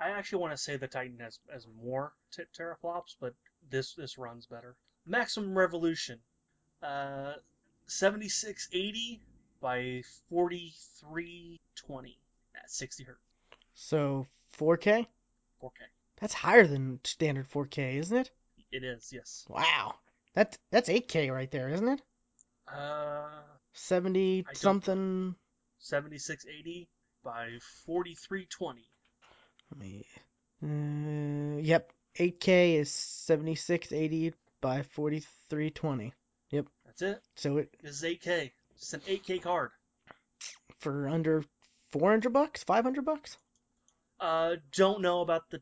I 0.00 0.10
actually 0.10 0.40
want 0.40 0.52
to 0.52 0.56
say 0.58 0.76
the 0.76 0.88
Titan 0.88 1.18
has 1.20 1.38
has 1.52 1.66
more 1.82 2.12
t- 2.32 2.42
teraflops, 2.58 3.16
but 3.20 3.34
this 3.70 3.94
this 3.94 4.16
runs 4.16 4.46
better. 4.46 4.74
Maximum 5.06 5.56
Revolution, 5.56 6.18
uh, 6.82 7.34
7680 7.86 9.20
by 9.60 10.02
4320 10.30 12.18
at 12.56 12.70
60 12.70 13.04
hertz, 13.04 13.20
So 13.74 14.26
4K. 14.58 15.06
4K. 15.62 15.70
That's 16.20 16.34
higher 16.34 16.66
than 16.66 17.00
standard 17.04 17.48
4K, 17.50 17.96
isn't 17.98 18.16
it? 18.16 18.30
It 18.72 18.84
is, 18.84 19.10
yes. 19.12 19.44
Wow. 19.48 19.94
That's 20.34 20.58
that's 20.70 20.88
8K 20.88 21.32
right 21.32 21.50
there, 21.50 21.68
isn't 21.68 21.88
it? 21.88 22.02
Uh, 22.66 23.28
70 23.72 24.46
something. 24.54 25.34
7680 25.78 26.88
by 27.22 27.58
4320. 27.86 28.82
Let 29.70 29.80
me. 29.80 30.06
Uh, 30.62 31.60
yep. 31.60 31.92
8K 32.18 32.76
is 32.78 32.90
7680 32.92 34.34
by 34.60 34.82
4320. 34.82 36.12
Yep. 36.50 36.66
That's 36.86 37.02
it. 37.02 37.20
So 37.36 37.58
it 37.58 37.74
is 37.82 38.02
8K. 38.02 38.50
It's 38.76 38.92
an 38.94 39.00
8K 39.00 39.42
card. 39.42 39.70
for 40.80 41.08
under 41.08 41.44
400 41.92 42.32
bucks, 42.32 42.64
500 42.64 43.04
bucks. 43.04 43.36
Uh, 44.20 44.56
don't 44.72 45.00
know 45.00 45.20
about 45.20 45.50
the 45.50 45.60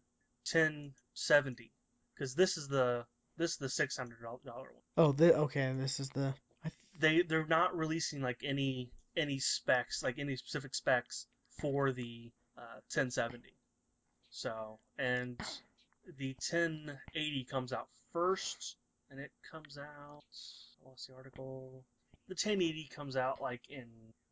1070 0.50 1.72
because 2.14 2.34
this 2.34 2.56
is 2.56 2.68
the 2.68 3.04
this 3.36 3.52
is 3.52 3.56
the 3.56 3.66
$600 3.66 4.08
one. 4.32 4.64
Oh, 4.96 5.12
the 5.12 5.34
okay. 5.36 5.72
This 5.76 5.98
is 6.00 6.10
the. 6.10 6.34
I 6.64 6.68
th- 6.68 6.74
they 6.98 7.22
they're 7.22 7.46
not 7.46 7.76
releasing 7.76 8.20
like 8.20 8.40
any 8.44 8.90
any 9.16 9.38
specs 9.38 10.02
like 10.02 10.18
any 10.18 10.36
specific 10.36 10.74
specs 10.74 11.26
for 11.60 11.92
the 11.92 12.30
uh, 12.56 12.80
1070 12.94 13.42
so 14.30 14.78
and 14.98 15.38
the 16.18 16.28
1080 16.50 17.44
comes 17.50 17.72
out 17.72 17.88
first 18.12 18.76
and 19.10 19.20
it 19.20 19.30
comes 19.50 19.76
out 19.78 20.22
I 20.84 20.88
lost 20.88 21.08
the 21.08 21.14
article 21.14 21.84
the 22.28 22.32
1080 22.34 22.88
comes 22.94 23.16
out 23.16 23.40
like 23.42 23.62
in 23.68 23.86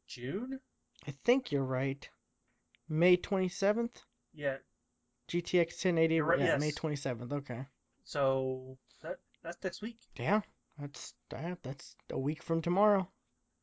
June 0.06 0.60
I 1.06 1.12
think 1.24 1.50
you're 1.50 1.64
right. 1.64 2.08
May 2.88 3.16
27th. 3.16 4.02
yeah 4.34 4.56
GTX 5.30 5.84
1080. 5.84 6.20
Right, 6.20 6.38
yeah, 6.40 6.56
May 6.58 6.72
27th. 6.72 7.32
Okay. 7.32 7.64
so 8.04 8.76
that 9.02 9.18
that's 9.42 9.62
next 9.62 9.80
week 9.82 9.98
Yeah, 10.18 10.40
that's 10.78 11.14
that, 11.30 11.62
that's 11.62 11.94
a 12.10 12.18
week 12.18 12.42
from 12.42 12.60
tomorrow. 12.60 13.08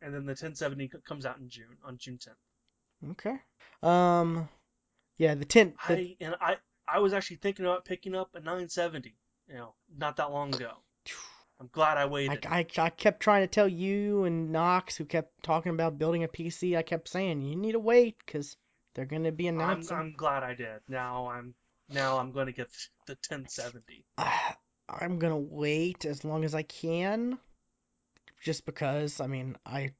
and 0.02 0.14
then 0.14 0.22
the 0.26 0.32
1070 0.32 0.90
comes 1.06 1.26
out 1.26 1.38
in 1.40 1.50
June 1.50 1.78
on 1.84 1.98
June 1.98 2.18
10th 2.18 3.12
Okay. 3.12 3.36
Um. 3.84 4.50
Yeah, 5.18 5.36
the 5.36 5.46
10. 5.46 5.74
The, 5.88 5.94
I 5.94 6.16
and 6.20 6.36
I 6.42 6.58
I 6.88 7.00
was 7.00 7.14
actually 7.14 7.38
thinking 7.38 7.66
about 7.66 7.86
picking 7.86 8.16
up 8.16 8.30
a 8.34 8.40
970 8.40 9.16
you 9.48 9.56
know 9.56 9.74
not 9.98 10.16
that 10.18 10.32
long 10.32 10.56
ago 10.56 10.72
I'm 11.60 11.70
glad 11.72 11.98
I 11.98 12.04
I, 12.04 12.06
waited. 12.06 12.46
I, 12.46 12.66
I 12.78 12.90
kept 12.90 13.20
trying 13.20 13.42
to 13.42 13.48
tell 13.48 13.68
you 13.68 14.26
and 14.26 14.52
Knox, 14.52 14.96
who 14.96 15.06
kept 15.06 15.42
talking 15.44 15.72
about 15.72 15.98
building 15.98 16.24
a 16.24 16.28
PC. 16.28 16.78
I 16.78 16.84
kept 16.84 17.10
saying 17.10 17.42
you 17.42 17.56
need 17.56 17.72
to 17.72 17.80
wait 17.80 18.16
because 18.24 18.56
they're 18.98 19.06
gonna 19.06 19.32
be 19.32 19.48
I'm. 19.48 19.84
I'm 19.92 20.12
glad 20.14 20.42
I 20.44 20.56
did. 20.56 20.82
Now 20.90 21.30
I'm 21.30 21.54
now 21.88 22.18
I'm 22.18 22.32
going 22.32 22.48
to 22.48 22.52
get 22.52 22.68
the 23.06 23.14
1070. 23.14 24.04
Ah, 24.18 24.58
I'm 24.90 25.20
gonna 25.20 25.38
wait 25.38 26.04
as 26.06 26.26
long 26.26 26.44
as 26.44 26.56
I 26.56 26.64
can, 26.64 27.38
just 28.44 28.66
because. 28.66 29.22
I 29.22 29.28
mean, 29.28 29.56
I 29.66 29.92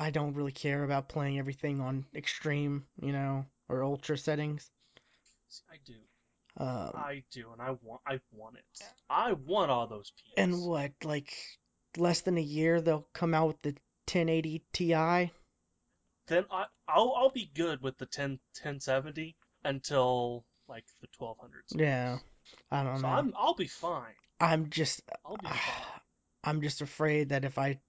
I 0.00 0.10
don't 0.10 0.34
really 0.34 0.50
care 0.50 0.82
about 0.82 1.08
playing 1.08 1.38
everything 1.38 1.80
on 1.80 2.04
extreme, 2.12 2.84
you 3.00 3.12
know, 3.12 3.46
or 3.68 3.84
ultra 3.84 4.18
settings. 4.18 4.68
See, 5.48 5.62
I 5.70 5.76
do. 5.84 5.94
Um, 6.56 6.90
I 6.94 7.22
do, 7.30 7.52
and 7.52 7.62
I 7.62 7.76
want 7.82 8.00
I 8.04 8.18
want 8.32 8.56
it. 8.56 8.64
I 9.08 9.32
want 9.32 9.70
all 9.70 9.86
those 9.86 10.12
and 10.36 10.60
what, 10.64 10.92
like 11.04 11.32
less 11.96 12.22
than 12.22 12.36
a 12.36 12.42
year 12.42 12.80
they'll 12.80 13.06
come 13.12 13.32
out 13.32 13.46
with 13.46 13.62
the 13.62 13.70
1080 14.12 14.64
Ti. 14.72 15.30
Then 16.30 16.44
I 16.48 16.66
I'll 16.86 17.12
I'll 17.16 17.30
be 17.30 17.50
good 17.54 17.82
with 17.82 17.98
the 17.98 18.06
10 18.06 18.38
1070 18.54 19.34
until 19.64 20.44
like 20.68 20.84
the 21.00 21.08
1200s. 21.08 21.74
Yeah. 21.74 22.18
I 22.70 22.84
don't 22.84 23.00
So 23.00 23.08
know. 23.08 23.12
I'm 23.12 23.34
I'll 23.36 23.54
be 23.54 23.66
fine. 23.66 24.14
I'm 24.40 24.70
just 24.70 25.02
I'll 25.26 25.36
be 25.36 25.48
fine. 25.48 26.00
I'm 26.44 26.62
just 26.62 26.82
afraid 26.82 27.30
that 27.30 27.44
if 27.44 27.58
I 27.58 27.80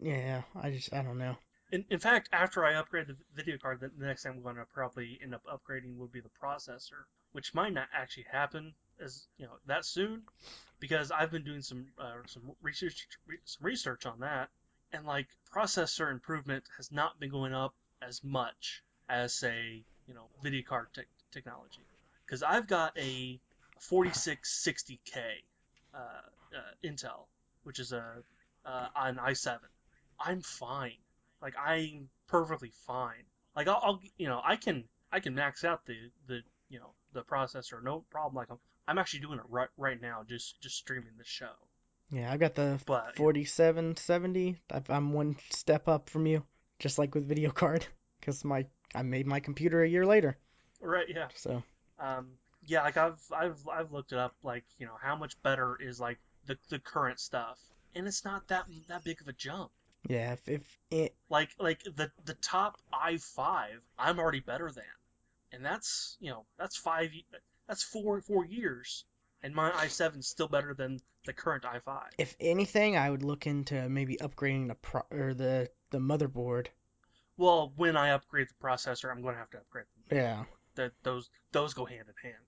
yeah, 0.00 0.42
I 0.60 0.70
just 0.70 0.94
I 0.94 1.02
don't 1.02 1.18
know. 1.18 1.36
In, 1.72 1.84
in 1.90 1.98
fact, 1.98 2.30
after 2.32 2.64
I 2.64 2.74
upgrade 2.74 3.06
the 3.06 3.16
video 3.34 3.58
card, 3.58 3.80
the, 3.80 3.90
the 3.96 4.06
next 4.06 4.22
thing 4.22 4.32
I'm 4.32 4.42
going 4.42 4.56
to 4.56 4.64
probably 4.64 5.20
end 5.22 5.34
up 5.34 5.44
upgrading 5.44 5.96
would 5.98 6.10
be 6.10 6.20
the 6.20 6.30
processor, 6.42 7.04
which 7.32 7.52
might 7.54 7.74
not 7.74 7.88
actually 7.92 8.26
happen 8.32 8.74
as 8.98 9.26
you 9.36 9.44
know 9.44 9.58
that 9.66 9.84
soon, 9.84 10.22
because 10.80 11.10
I've 11.10 11.30
been 11.30 11.44
doing 11.44 11.60
some 11.60 11.86
uh, 11.98 12.22
some 12.26 12.52
research 12.62 13.06
some 13.44 13.66
research 13.66 14.06
on 14.06 14.20
that, 14.20 14.48
and 14.90 15.04
like 15.04 15.28
processor 15.54 16.10
improvement 16.10 16.64
has 16.78 16.90
not 16.90 17.20
been 17.20 17.30
going 17.30 17.52
up 17.52 17.74
as 18.02 18.22
much 18.24 18.82
as 19.08 19.34
say 19.34 19.84
you 20.06 20.14
know 20.14 20.26
video 20.42 20.62
card 20.68 20.86
te- 20.94 21.02
technology, 21.32 21.86
because 22.26 22.42
I've 22.42 22.66
got 22.66 22.96
a 22.98 23.40
4660K 23.90 25.16
uh, 25.94 25.98
uh, 25.98 26.60
Intel, 26.84 27.26
which 27.64 27.78
is 27.78 27.92
a 27.92 28.22
uh, 28.64 28.88
an 28.96 29.16
i7. 29.16 29.58
I'm 30.18 30.42
fine 30.42 30.98
like 31.42 31.54
I'm 31.58 32.08
perfectly 32.28 32.72
fine. 32.86 33.24
Like 33.56 33.68
I'll, 33.68 33.80
I'll 33.82 34.00
you 34.18 34.28
know 34.28 34.40
I 34.44 34.56
can 34.56 34.84
I 35.12 35.20
can 35.20 35.34
max 35.34 35.64
out 35.64 35.84
the 35.86 35.96
the 36.26 36.40
you 36.68 36.78
know 36.78 36.90
the 37.12 37.22
processor 37.22 37.82
no 37.82 38.04
problem. 38.10 38.34
Like 38.34 38.50
I'm 38.50 38.58
I'm 38.86 38.98
actually 38.98 39.20
doing 39.20 39.38
it 39.38 39.44
right 39.48 39.68
right 39.76 40.00
now 40.00 40.22
just 40.28 40.60
just 40.60 40.76
streaming 40.76 41.16
the 41.18 41.24
show. 41.24 41.52
Yeah, 42.10 42.32
I've 42.32 42.40
got 42.40 42.54
the 42.56 42.80
But 42.86 43.16
4770. 43.16 44.56
I've- 44.70 44.92
I'm 44.92 45.12
one 45.12 45.36
step 45.50 45.86
up 45.86 46.10
from 46.10 46.26
you, 46.26 46.44
just 46.80 46.98
like 46.98 47.14
with 47.14 47.28
video 47.28 47.50
card, 47.62 47.86
because 48.18 48.44
my 48.44 48.66
I 48.94 49.02
made 49.02 49.26
my 49.28 49.38
computer 49.38 49.82
a 49.84 49.88
year 49.88 50.04
later. 50.04 50.36
right 50.80 51.06
yeah 51.08 51.28
So 51.34 51.62
um 52.00 52.26
yeah 52.66 52.82
like 52.82 52.96
I've 52.96 53.20
I've 53.32 53.68
I've 53.68 53.92
looked 53.92 54.12
it 54.12 54.18
up 54.18 54.34
like 54.42 54.64
you 54.78 54.86
know 54.86 54.96
how 55.00 55.14
much 55.14 55.40
better 55.42 55.76
is 55.80 56.00
like 56.00 56.18
the 56.46 56.58
the 56.70 56.78
current 56.80 57.20
stuff 57.20 57.58
and 57.94 58.06
it's 58.08 58.24
not 58.24 58.48
that 58.48 58.64
that 58.88 59.04
big 59.04 59.20
of 59.20 59.28
a 59.28 59.32
jump. 59.32 59.70
yeah, 60.08 60.32
if, 60.32 60.48
if 60.48 60.78
it, 60.90 61.14
Like 61.28 61.50
like 61.58 61.82
the 61.84 62.10
the 62.24 62.34
top 62.34 62.78
i5 62.92 63.66
I'm 63.98 64.18
already 64.18 64.40
better 64.40 64.70
than. 64.72 64.84
and 65.52 65.64
that's 65.64 66.16
you 66.20 66.30
know 66.30 66.44
that's 66.58 66.76
five 66.76 67.10
that's 67.68 67.82
four 67.84 68.20
four 68.22 68.44
years 68.46 69.04
and 69.42 69.54
my 69.54 69.70
i7 69.70 70.18
is 70.18 70.26
still 70.28 70.48
better 70.48 70.74
than 70.74 71.00
the 71.26 71.32
current 71.32 71.64
i5 71.64 72.00
if 72.18 72.34
anything, 72.40 72.96
I 72.96 73.10
would 73.10 73.22
look 73.22 73.46
into 73.46 73.88
maybe 73.88 74.16
upgrading 74.16 74.68
the 74.68 74.74
pro 74.74 75.02
or 75.10 75.34
the 75.34 75.68
the 75.90 75.98
motherboard. 75.98 76.68
well 77.36 77.72
when 77.76 77.96
i 77.96 78.10
upgrade 78.10 78.48
the 78.48 78.66
processor 78.66 79.10
i'm 79.10 79.22
going 79.22 79.34
to 79.34 79.38
have 79.38 79.50
to 79.50 79.58
upgrade 79.58 79.86
the 80.08 80.16
Yeah, 80.16 80.44
that 80.76 80.92
those 81.02 81.30
those 81.52 81.74
go 81.74 81.84
hand 81.84 82.06
in 82.08 82.30
hand 82.30 82.44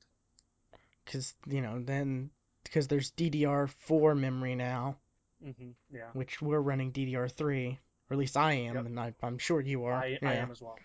because 1.04 1.34
you 1.46 1.60
know 1.60 1.82
then 1.82 2.30
because 2.64 2.86
there's 2.88 3.10
DDR4 3.12 4.16
memory 4.16 4.54
now, 4.54 4.96
hmm 5.42 5.70
yeah 5.92 6.08
which 6.12 6.40
we're 6.40 6.60
running 6.60 6.92
DDR3, 6.92 7.72
or 8.08 8.14
at 8.14 8.18
least 8.18 8.36
I 8.36 8.52
am, 8.52 8.76
Yep. 8.76 8.86
and 8.86 9.00
I, 9.00 9.12
I'm 9.22 9.38
sure 9.38 9.60
you 9.60 9.84
are. 9.84 9.94
i 9.94 10.18
yeah. 10.22 10.28
i 10.30 10.34
am 10.34 10.50
as 10.52 10.62
well 10.62 10.78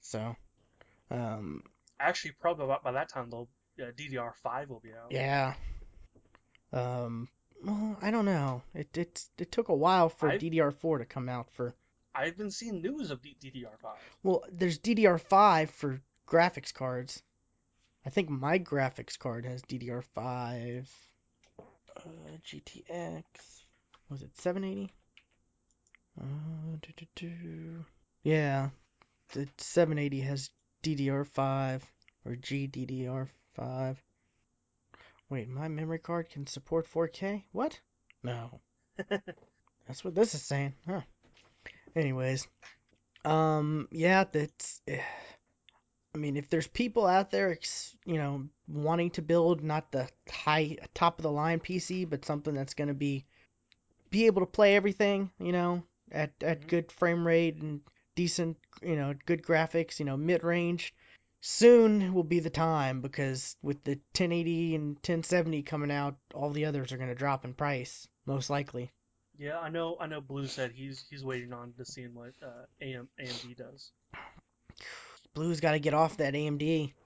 So, 0.00 0.36
um, 1.10 1.62
actually 1.98 2.32
probably 2.32 2.66
by, 2.66 2.78
by 2.84 2.92
that 2.92 3.08
time 3.08 3.30
they'll 3.30 3.48
uh, 3.80 3.90
ddr5 3.92 4.68
will 4.68 4.80
be 4.80 4.92
out 4.92 5.10
yeah. 5.10 5.54
Um, 6.72 7.28
well, 7.64 7.96
I 8.02 8.10
don't 8.10 8.24
know. 8.24 8.62
It 8.74 8.96
it 8.96 9.24
it 9.38 9.52
took 9.52 9.68
a 9.68 9.74
while 9.74 10.08
for 10.08 10.28
I've- 10.30 10.50
DDR4 10.50 10.98
to 10.98 11.04
come 11.04 11.28
out 11.28 11.50
for. 11.50 11.74
I've 12.14 12.36
been 12.36 12.50
seeing 12.50 12.82
news 12.82 13.10
of 13.10 13.20
ddr5 13.22 13.94
Well, 14.22 14.44
there's 14.50 14.78
DDR5 14.78 15.70
for 15.70 16.00
graphics 16.28 16.72
cards. 16.72 17.22
I 18.06 18.10
think 18.10 18.30
my 18.30 18.58
graphics 18.58 19.18
card 19.18 19.44
has 19.44 19.62
DDR5. 19.62 20.86
Uh, 21.58 22.00
GTX. 22.44 23.24
Was 24.08 24.22
it 24.22 24.36
780? 24.38 24.92
Uh, 26.20 26.24
do, 26.80 26.88
do, 26.96 27.06
do. 27.14 27.84
Yeah, 28.22 28.70
the 29.32 29.48
780 29.58 30.20
has 30.20 30.50
DDR5 30.82 31.82
or 32.24 32.32
GDDR5. 32.32 33.96
Wait, 35.28 35.48
my 35.48 35.68
memory 35.68 35.98
card 35.98 36.28
can 36.28 36.46
support 36.46 36.86
4K? 36.92 37.44
What? 37.52 37.78
No. 38.22 38.60
That's 39.86 40.04
what 40.04 40.14
this 40.14 40.34
is 40.34 40.42
saying, 40.42 40.74
huh? 40.86 41.00
Anyways, 41.96 42.46
um, 43.24 43.88
yeah, 43.92 44.24
that's. 44.24 44.80
eh, 44.88 45.02
I 46.14 46.18
mean, 46.18 46.36
if 46.38 46.48
there's 46.48 46.66
people 46.68 47.06
out 47.06 47.30
there, 47.30 47.50
ex- 47.52 47.94
you 48.06 48.16
know, 48.16 48.48
wanting 48.66 49.10
to 49.12 49.22
build 49.22 49.62
not 49.62 49.92
the 49.92 50.08
high 50.30 50.78
top 50.94 51.18
of 51.18 51.22
the 51.22 51.30
line 51.30 51.60
PC, 51.60 52.04
but 52.06 52.24
something 52.24 52.54
that's 52.54 52.74
gonna 52.74 52.94
be 52.94 53.26
be 54.10 54.26
able 54.26 54.42
to 54.42 54.46
play 54.46 54.76
everything, 54.76 55.30
you 55.38 55.52
know, 55.52 55.84
at 56.12 56.32
at 56.42 56.62
Mhm. 56.62 56.68
good 56.68 56.92
frame 56.92 57.26
rate 57.26 57.56
and 57.58 57.82
decent, 58.14 58.58
you 58.82 58.96
know, 58.96 59.14
good 59.26 59.42
graphics, 59.42 59.98
you 60.00 60.06
know, 60.06 60.16
mid 60.16 60.44
range. 60.44 60.94
Soon 61.42 62.14
will 62.14 62.24
be 62.24 62.40
the 62.40 62.50
time 62.50 63.00
because 63.02 63.56
with 63.62 63.84
the 63.84 64.00
1080 64.14 64.74
and 64.76 65.02
1070 65.02 65.62
coming 65.62 65.90
out, 65.90 66.16
all 66.34 66.50
the 66.50 66.66
others 66.66 66.92
are 66.92 66.98
gonna 66.98 67.14
drop 67.14 67.44
in 67.44 67.54
price, 67.54 68.08
most 68.26 68.50
likely. 68.50 68.92
Yeah 69.42 69.58
i 69.58 69.68
know 69.68 69.96
i 70.00 70.06
know 70.06 70.20
blue 70.20 70.46
said 70.46 70.70
he's 70.72 71.04
he's 71.10 71.24
waiting 71.24 71.52
on 71.52 71.72
to 71.72 71.84
seeing 71.84 72.14
what 72.14 72.32
uh, 72.42 72.64
AM, 72.80 73.08
amd 73.20 73.56
does 73.56 73.90
Blue's 75.34 75.60
got 75.60 75.72
to 75.72 75.78
get 75.78 75.94
off 75.94 76.18
that 76.18 76.34
AMD. 76.34 76.92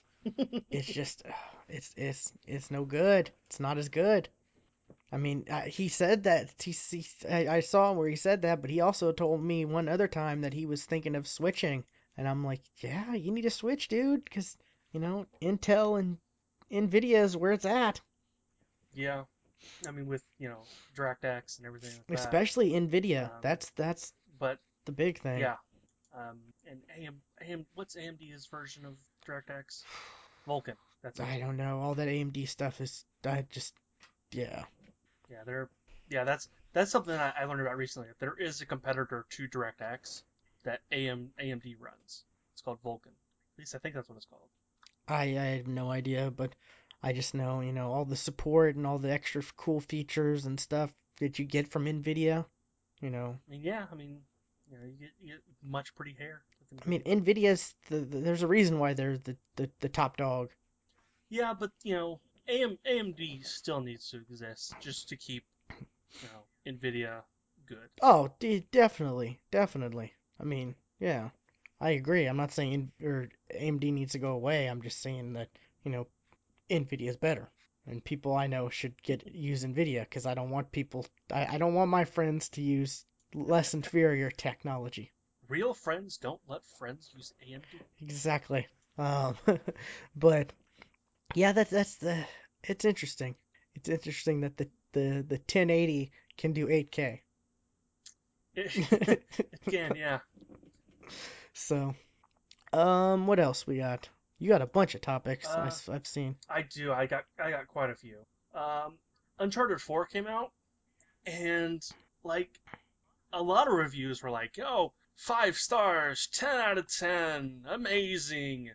It's 0.70 0.88
just, 0.88 1.22
it's 1.68 1.94
it's 1.96 2.32
it's 2.48 2.68
no 2.68 2.84
good. 2.84 3.30
It's 3.46 3.60
not 3.60 3.78
as 3.78 3.88
good. 3.88 4.28
I 5.12 5.18
mean, 5.18 5.44
uh, 5.48 5.60
he 5.60 5.86
said 5.86 6.24
that 6.24 6.52
he, 6.60 6.72
he 6.72 7.06
I, 7.30 7.48
I 7.48 7.60
saw 7.60 7.92
where 7.92 8.08
he 8.08 8.16
said 8.16 8.42
that, 8.42 8.60
but 8.60 8.70
he 8.70 8.80
also 8.80 9.12
told 9.12 9.40
me 9.40 9.64
one 9.64 9.88
other 9.88 10.08
time 10.08 10.40
that 10.40 10.52
he 10.52 10.66
was 10.66 10.84
thinking 10.84 11.14
of 11.14 11.28
switching, 11.28 11.84
and 12.16 12.26
I'm 12.26 12.44
like, 12.44 12.62
yeah, 12.78 13.14
you 13.14 13.30
need 13.30 13.42
to 13.42 13.50
switch, 13.50 13.86
dude, 13.86 14.24
because 14.24 14.56
you 14.90 14.98
know 14.98 15.26
Intel 15.40 16.00
and 16.00 16.18
Nvidia 16.72 17.22
is 17.22 17.36
where 17.36 17.52
it's 17.52 17.64
at, 17.64 18.00
yeah 18.92 19.22
i 19.86 19.90
mean 19.90 20.06
with 20.06 20.22
you 20.38 20.48
know 20.48 20.60
DirectX 20.96 21.58
and 21.58 21.66
everything 21.66 21.90
like 21.90 22.06
that 22.06 22.18
especially 22.18 22.70
Nvidia. 22.70 23.24
Um, 23.24 23.30
that's 23.42 23.70
that's 23.76 24.12
but 24.38 24.58
the 24.84 24.92
big 24.92 25.18
thing. 25.18 25.40
Yeah. 25.40 25.56
Um, 26.16 26.38
and 26.68 26.80
AM, 26.98 27.16
AM, 27.42 27.66
what's 27.74 27.96
AMD's 27.96 28.46
version 28.46 28.86
of 28.86 28.94
DirectX? 29.28 29.82
Vulkan. 30.48 30.76
That's 31.02 31.20
it. 31.20 31.26
I 31.26 31.38
don't 31.38 31.56
know. 31.56 31.80
All 31.80 31.94
that 31.94 32.08
AMD 32.08 32.48
stuff 32.48 32.80
is, 32.80 33.04
I 33.24 33.44
just, 33.50 33.74
yeah. 34.32 34.64
Yeah, 35.30 35.42
they're, 35.44 35.68
yeah, 36.08 36.24
that's 36.24 36.48
that's 36.72 36.90
something 36.90 37.14
I, 37.14 37.32
I 37.38 37.44
learned 37.44 37.60
about 37.60 37.76
recently. 37.76 38.08
There 38.18 38.34
is 38.38 38.60
a 38.60 38.66
competitor 38.66 39.26
to 39.28 39.48
DirectX 39.48 40.22
that 40.64 40.80
AM, 40.92 41.30
AMD 41.42 41.76
runs. 41.78 42.24
It's 42.54 42.62
called 42.62 42.82
Vulkan. 42.82 43.08
At 43.08 43.58
least 43.58 43.74
I 43.74 43.78
think 43.78 43.94
that's 43.94 44.08
what 44.08 44.16
it's 44.16 44.26
called. 44.26 44.48
I, 45.08 45.22
I 45.22 45.44
have 45.56 45.68
no 45.68 45.90
idea, 45.90 46.32
but 46.34 46.54
I 47.06 47.12
just 47.12 47.34
know, 47.34 47.60
you 47.60 47.72
know, 47.72 47.92
all 47.92 48.04
the 48.04 48.16
support 48.16 48.76
and 48.76 48.86
all 48.86 48.98
the 48.98 49.12
extra 49.12 49.42
cool 49.56 49.80
features 49.80 50.46
and 50.46 50.58
stuff 50.58 50.92
that 51.20 51.38
you 51.38 51.44
get 51.44 51.68
from 51.68 51.86
Nvidia. 51.86 52.44
You 53.00 53.10
know, 53.10 53.38
yeah, 53.48 53.86
I 53.92 53.94
mean, 53.94 54.22
you 54.70 54.78
know, 54.78 54.84
you 54.86 54.92
get, 54.98 55.10
you 55.20 55.28
get 55.34 55.42
much 55.62 55.94
pretty 55.94 56.14
hair. 56.18 56.42
I 56.84 56.88
mean, 56.88 57.02
NVIDIA. 57.02 57.22
Nvidia's 57.22 57.74
the, 57.88 58.00
the 58.00 58.18
there's 58.20 58.42
a 58.42 58.48
reason 58.48 58.78
why 58.80 58.94
they're 58.94 59.18
the, 59.18 59.36
the, 59.56 59.70
the 59.80 59.88
top 59.88 60.16
dog. 60.16 60.50
yeah, 61.28 61.54
but 61.54 61.70
you 61.84 61.94
know, 61.94 62.20
AM, 62.48 62.78
AMD 62.86 63.44
still 63.46 63.80
needs 63.80 64.10
to 64.10 64.18
exist 64.18 64.78
just 64.80 65.08
to 65.08 65.16
keep, 65.16 65.44
you 66.20 66.28
know, 66.28 66.72
NVIDIA 66.72 67.22
good. 67.66 67.88
Oh, 68.02 68.30
d- 68.40 68.66
definitely, 68.72 69.40
definitely. 69.50 70.14
I 70.40 70.44
mean, 70.44 70.74
yeah, 71.00 71.30
I 71.80 71.90
agree. 71.90 72.26
I'm 72.26 72.36
not 72.36 72.52
saying 72.52 72.92
or 73.02 73.28
AMD 73.54 73.92
needs 73.92 74.12
to 74.12 74.18
go 74.18 74.32
away. 74.32 74.66
I'm 74.66 74.82
just 74.82 75.02
saying 75.02 75.34
that, 75.34 75.50
you 75.84 75.90
know, 75.92 76.06
Nvidia 76.70 77.08
is 77.08 77.16
better. 77.16 77.50
And 77.86 78.02
people 78.02 78.34
I 78.34 78.48
know 78.48 78.68
should 78.68 79.00
get 79.02 79.34
use 79.34 79.64
Nvidia 79.64 80.00
because 80.00 80.26
I 80.26 80.34
don't 80.34 80.50
want 80.50 80.72
people 80.72 81.06
I, 81.32 81.46
I 81.54 81.58
don't 81.58 81.74
want 81.74 81.90
my 81.90 82.04
friends 82.04 82.48
to 82.50 82.62
use 82.62 83.04
less 83.34 83.74
inferior 83.74 84.30
technology. 84.30 85.12
Real 85.48 85.74
friends 85.74 86.16
don't 86.18 86.40
let 86.48 86.64
friends 86.78 87.10
use 87.14 87.32
AMD. 87.46 87.80
Exactly. 88.00 88.66
Um, 88.98 89.36
but 90.16 90.52
yeah, 91.34 91.52
that's 91.52 91.70
that's 91.70 91.96
the. 91.96 92.24
It's 92.64 92.84
interesting. 92.84 93.36
It's 93.74 93.88
interesting 93.88 94.40
that 94.40 94.56
the 94.56 94.68
the 94.92 95.24
the 95.28 95.36
1080 95.36 96.10
can 96.36 96.52
do 96.52 96.66
8K. 96.66 97.20
Again, 99.66 99.92
yeah. 99.96 100.18
So, 101.58 101.94
um, 102.74 103.26
what 103.26 103.40
else 103.40 103.66
we 103.66 103.78
got? 103.78 104.10
You 104.38 104.48
got 104.50 104.62
a 104.62 104.66
bunch 104.66 104.94
of 104.94 105.00
topics 105.00 105.48
I 105.48 105.62
Uh, 105.62 105.66
s- 105.66 105.88
I've 105.88 106.06
seen. 106.06 106.36
I 106.48 106.62
do. 106.62 106.92
I 106.92 107.06
got 107.06 107.24
I 107.38 107.50
got 107.50 107.66
quite 107.68 107.90
a 107.90 107.94
few. 107.94 108.24
Um, 108.54 108.98
Uncharted 109.38 109.80
4 109.80 110.06
came 110.06 110.26
out, 110.26 110.52
and 111.24 111.82
like 112.22 112.50
a 113.32 113.42
lot 113.42 113.66
of 113.68 113.74
reviews 113.74 114.22
were 114.22 114.30
like, 114.30 114.56
"Yo, 114.56 114.92
five 115.16 115.56
stars, 115.56 116.28
10 116.32 116.56
out 116.56 116.78
of 116.78 116.86
10, 116.88 117.64
amazing." 117.66 118.70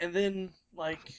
And 0.00 0.12
then 0.12 0.52
like 0.74 1.14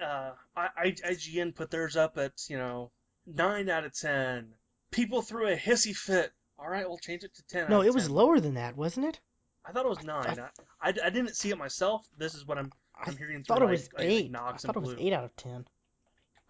uh, 0.00 0.32
I, 0.56 0.68
I, 0.76 0.86
IGN 0.92 1.54
put 1.54 1.70
theirs 1.70 1.96
up 1.96 2.18
at 2.18 2.32
you 2.48 2.56
know 2.58 2.90
nine 3.26 3.68
out 3.70 3.84
of 3.84 3.94
10. 3.94 4.54
People 4.90 5.22
threw 5.22 5.48
a 5.48 5.56
hissy 5.56 5.96
fit. 5.96 6.32
All 6.58 6.68
right, 6.68 6.86
we'll 6.86 6.98
change 6.98 7.24
it 7.24 7.34
to 7.34 7.42
10 7.44 7.70
No, 7.70 7.80
it 7.82 7.94
was 7.94 8.04
10. 8.04 8.12
lower 8.14 8.38
than 8.38 8.54
that, 8.54 8.76
wasn't 8.76 9.06
it? 9.06 9.18
I 9.64 9.72
thought 9.72 9.86
it 9.86 9.88
was 9.88 10.04
nine. 10.04 10.38
I, 10.38 10.50
I, 10.80 10.94
I 11.06 11.10
didn't 11.10 11.34
see 11.36 11.50
it 11.50 11.58
myself. 11.58 12.06
This 12.18 12.34
is 12.34 12.46
what 12.46 12.58
I'm 12.58 12.66
I 12.66 12.81
I'm 13.00 13.16
hearing 13.16 13.42
thought 13.44 13.62
it 13.62 13.68
was 13.68 13.84
like 13.92 13.92
like, 13.94 13.98
like 14.00 14.08
eight. 14.10 14.34
I 14.36 14.52
thought 14.56 14.76
it 14.76 14.82
was 14.82 14.94
Blue. 14.94 15.04
eight 15.06 15.12
out 15.12 15.24
of 15.24 15.34
ten. 15.36 15.66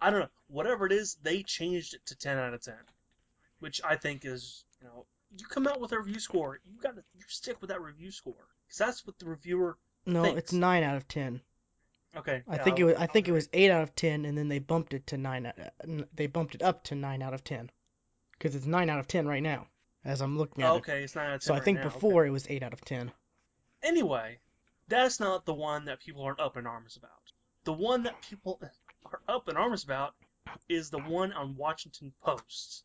I 0.01 0.09
don't 0.09 0.19
know. 0.21 0.27
Whatever 0.47 0.85
it 0.85 0.91
is, 0.91 1.15
they 1.23 1.43
changed 1.43 1.93
it 1.93 2.05
to 2.07 2.15
10 2.17 2.37
out 2.37 2.53
of 2.53 2.61
10, 2.61 2.73
which 3.59 3.79
I 3.85 3.95
think 3.95 4.25
is, 4.25 4.65
you 4.81 4.87
know, 4.87 5.05
you 5.37 5.45
come 5.47 5.65
out 5.65 5.79
with 5.79 5.93
a 5.93 5.97
review 5.99 6.19
score, 6.19 6.59
you 6.65 6.79
got 6.81 6.95
to 6.95 7.03
you 7.15 7.23
stick 7.27 7.61
with 7.61 7.69
that 7.69 7.81
review 7.81 8.11
score 8.11 8.47
because 8.67 8.77
that's 8.77 9.07
what 9.07 9.17
the 9.17 9.25
reviewer 9.25 9.77
No, 10.05 10.23
thinks. 10.23 10.39
it's 10.39 10.53
nine 10.53 10.83
out 10.83 10.97
of 10.97 11.07
ten. 11.07 11.39
Okay. 12.15 12.43
I 12.47 12.55
yeah, 12.57 12.63
think 12.63 12.79
it 12.79 12.81
I'll- 12.83 12.87
was. 12.89 12.95
I 12.97 13.01
I'll 13.01 13.07
think 13.07 13.27
it 13.27 13.31
was 13.31 13.49
eight 13.53 13.71
out 13.71 13.81
of 13.81 13.95
ten, 13.95 14.25
and 14.25 14.37
then 14.37 14.49
they 14.49 14.59
bumped 14.59 14.93
it 14.93 15.07
to 15.07 15.17
nine. 15.17 15.45
uh, 15.47 15.53
They 16.13 16.27
bumped 16.27 16.53
it 16.53 16.61
up 16.61 16.83
to 16.85 16.95
nine 16.95 17.21
out 17.23 17.33
of 17.33 17.43
ten, 17.43 17.71
because 18.33 18.53
it's 18.55 18.65
nine 18.67 18.89
out 18.89 18.99
of 18.99 19.07
ten 19.07 19.25
right 19.27 19.41
now, 19.41 19.67
as 20.03 20.21
I'm 20.21 20.37
looking 20.37 20.63
at 20.63 20.69
Oh, 20.69 20.75
it. 20.75 20.77
okay, 20.79 21.03
it's 21.03 21.15
9 21.15 21.25
out 21.25 21.35
of 21.35 21.41
10 21.41 21.47
So 21.47 21.53
I 21.55 21.59
think 21.61 21.79
now, 21.79 21.85
okay. 21.87 21.93
before 21.95 22.25
it 22.25 22.29
was 22.29 22.45
eight 22.49 22.61
out 22.61 22.73
of 22.73 22.81
ten. 22.81 23.11
Anyway, 23.81 24.37
that's 24.93 25.19
not 25.19 25.45
the 25.45 25.53
one 25.53 25.85
that 25.85 25.99
people 25.99 26.23
aren't 26.23 26.39
up 26.39 26.57
in 26.57 26.67
arms 26.67 26.97
about. 26.97 27.11
The 27.63 27.73
one 27.73 28.03
that 28.03 28.21
people 28.21 28.59
are 29.05 29.21
up 29.27 29.49
in 29.49 29.57
arms 29.57 29.83
about 29.83 30.13
is 30.69 30.89
the 30.89 30.99
one 30.99 31.33
on 31.33 31.57
Washington 31.57 32.13
Post. 32.23 32.83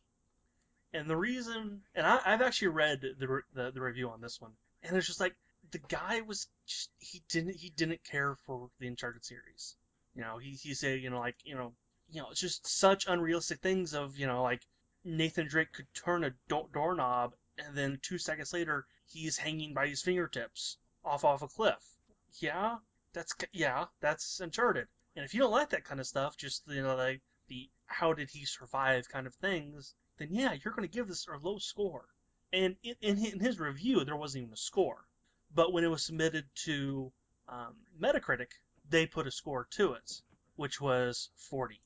And 0.91 1.09
the 1.09 1.17
reason, 1.17 1.83
and 1.93 2.07
I, 2.07 2.19
I've 2.25 2.41
actually 2.41 2.69
read 2.69 3.01
the, 3.01 3.43
the 3.53 3.71
the 3.71 3.81
review 3.81 4.09
on 4.09 4.21
this 4.21 4.41
one, 4.41 4.53
and 4.81 4.97
it's 4.97 5.05
just 5.05 5.19
like 5.19 5.35
the 5.71 5.77
guy 5.77 6.21
was 6.21 6.47
just, 6.65 6.89
he 6.97 7.21
didn't 7.29 7.55
he 7.55 7.69
didn't 7.69 8.03
care 8.03 8.35
for 8.45 8.69
the 8.79 8.87
Uncharted 8.87 9.23
series. 9.23 9.75
You 10.15 10.21
know, 10.21 10.39
he 10.39 10.51
he 10.51 10.73
said 10.73 11.01
you 11.01 11.11
know 11.11 11.19
like 11.19 11.35
you 11.43 11.55
know 11.55 11.73
you 12.09 12.21
know 12.21 12.29
it's 12.31 12.41
just 12.41 12.65
such 12.65 13.07
unrealistic 13.07 13.59
things 13.59 13.93
of 13.93 14.17
you 14.17 14.25
know 14.25 14.41
like 14.41 14.61
Nathan 15.03 15.47
Drake 15.47 15.73
could 15.73 15.93
turn 15.93 16.23
a 16.23 16.31
do- 16.47 16.69
doorknob 16.73 17.35
and 17.59 17.77
then 17.77 17.99
two 18.01 18.17
seconds 18.17 18.51
later 18.51 18.87
he's 19.05 19.37
hanging 19.37 19.73
by 19.73 19.87
his 19.87 20.01
fingertips 20.01 20.77
off 21.03 21.23
off 21.23 21.43
a 21.43 21.47
cliff. 21.47 21.98
Yeah, 22.33 22.77
that's 23.13 23.33
yeah, 23.51 23.85
that's 24.01 24.39
Uncharted. 24.39 24.87
And 25.15 25.25
if 25.25 25.33
you 25.33 25.39
don't 25.39 25.51
like 25.51 25.69
that 25.69 25.83
kind 25.83 25.99
of 25.99 26.07
stuff, 26.07 26.37
just 26.37 26.63
you 26.67 26.81
know 26.83 26.95
like 26.95 27.21
the 27.47 27.69
how 27.87 28.13
did 28.13 28.29
he 28.29 28.45
survive 28.45 29.09
kind 29.09 29.27
of 29.27 29.35
things, 29.35 29.95
then 30.17 30.29
yeah, 30.31 30.53
you're 30.53 30.73
going 30.73 30.87
to 30.87 30.93
give 30.93 31.07
this 31.07 31.27
a 31.27 31.37
low 31.37 31.57
score. 31.57 32.05
And 32.53 32.75
in, 32.83 32.95
in 33.01 33.39
his 33.39 33.59
review, 33.59 34.03
there 34.05 34.15
wasn't 34.15 34.43
even 34.43 34.53
a 34.53 34.57
score. 34.57 35.05
But 35.53 35.73
when 35.73 35.83
it 35.83 35.87
was 35.87 36.05
submitted 36.05 36.45
to 36.65 37.11
um, 37.47 37.75
Metacritic, 37.99 38.51
they 38.87 39.07
put 39.07 39.27
a 39.27 39.31
score 39.31 39.67
to 39.71 39.93
it, 39.93 40.21
which 40.55 40.79
was 40.79 41.29
40 41.37 41.81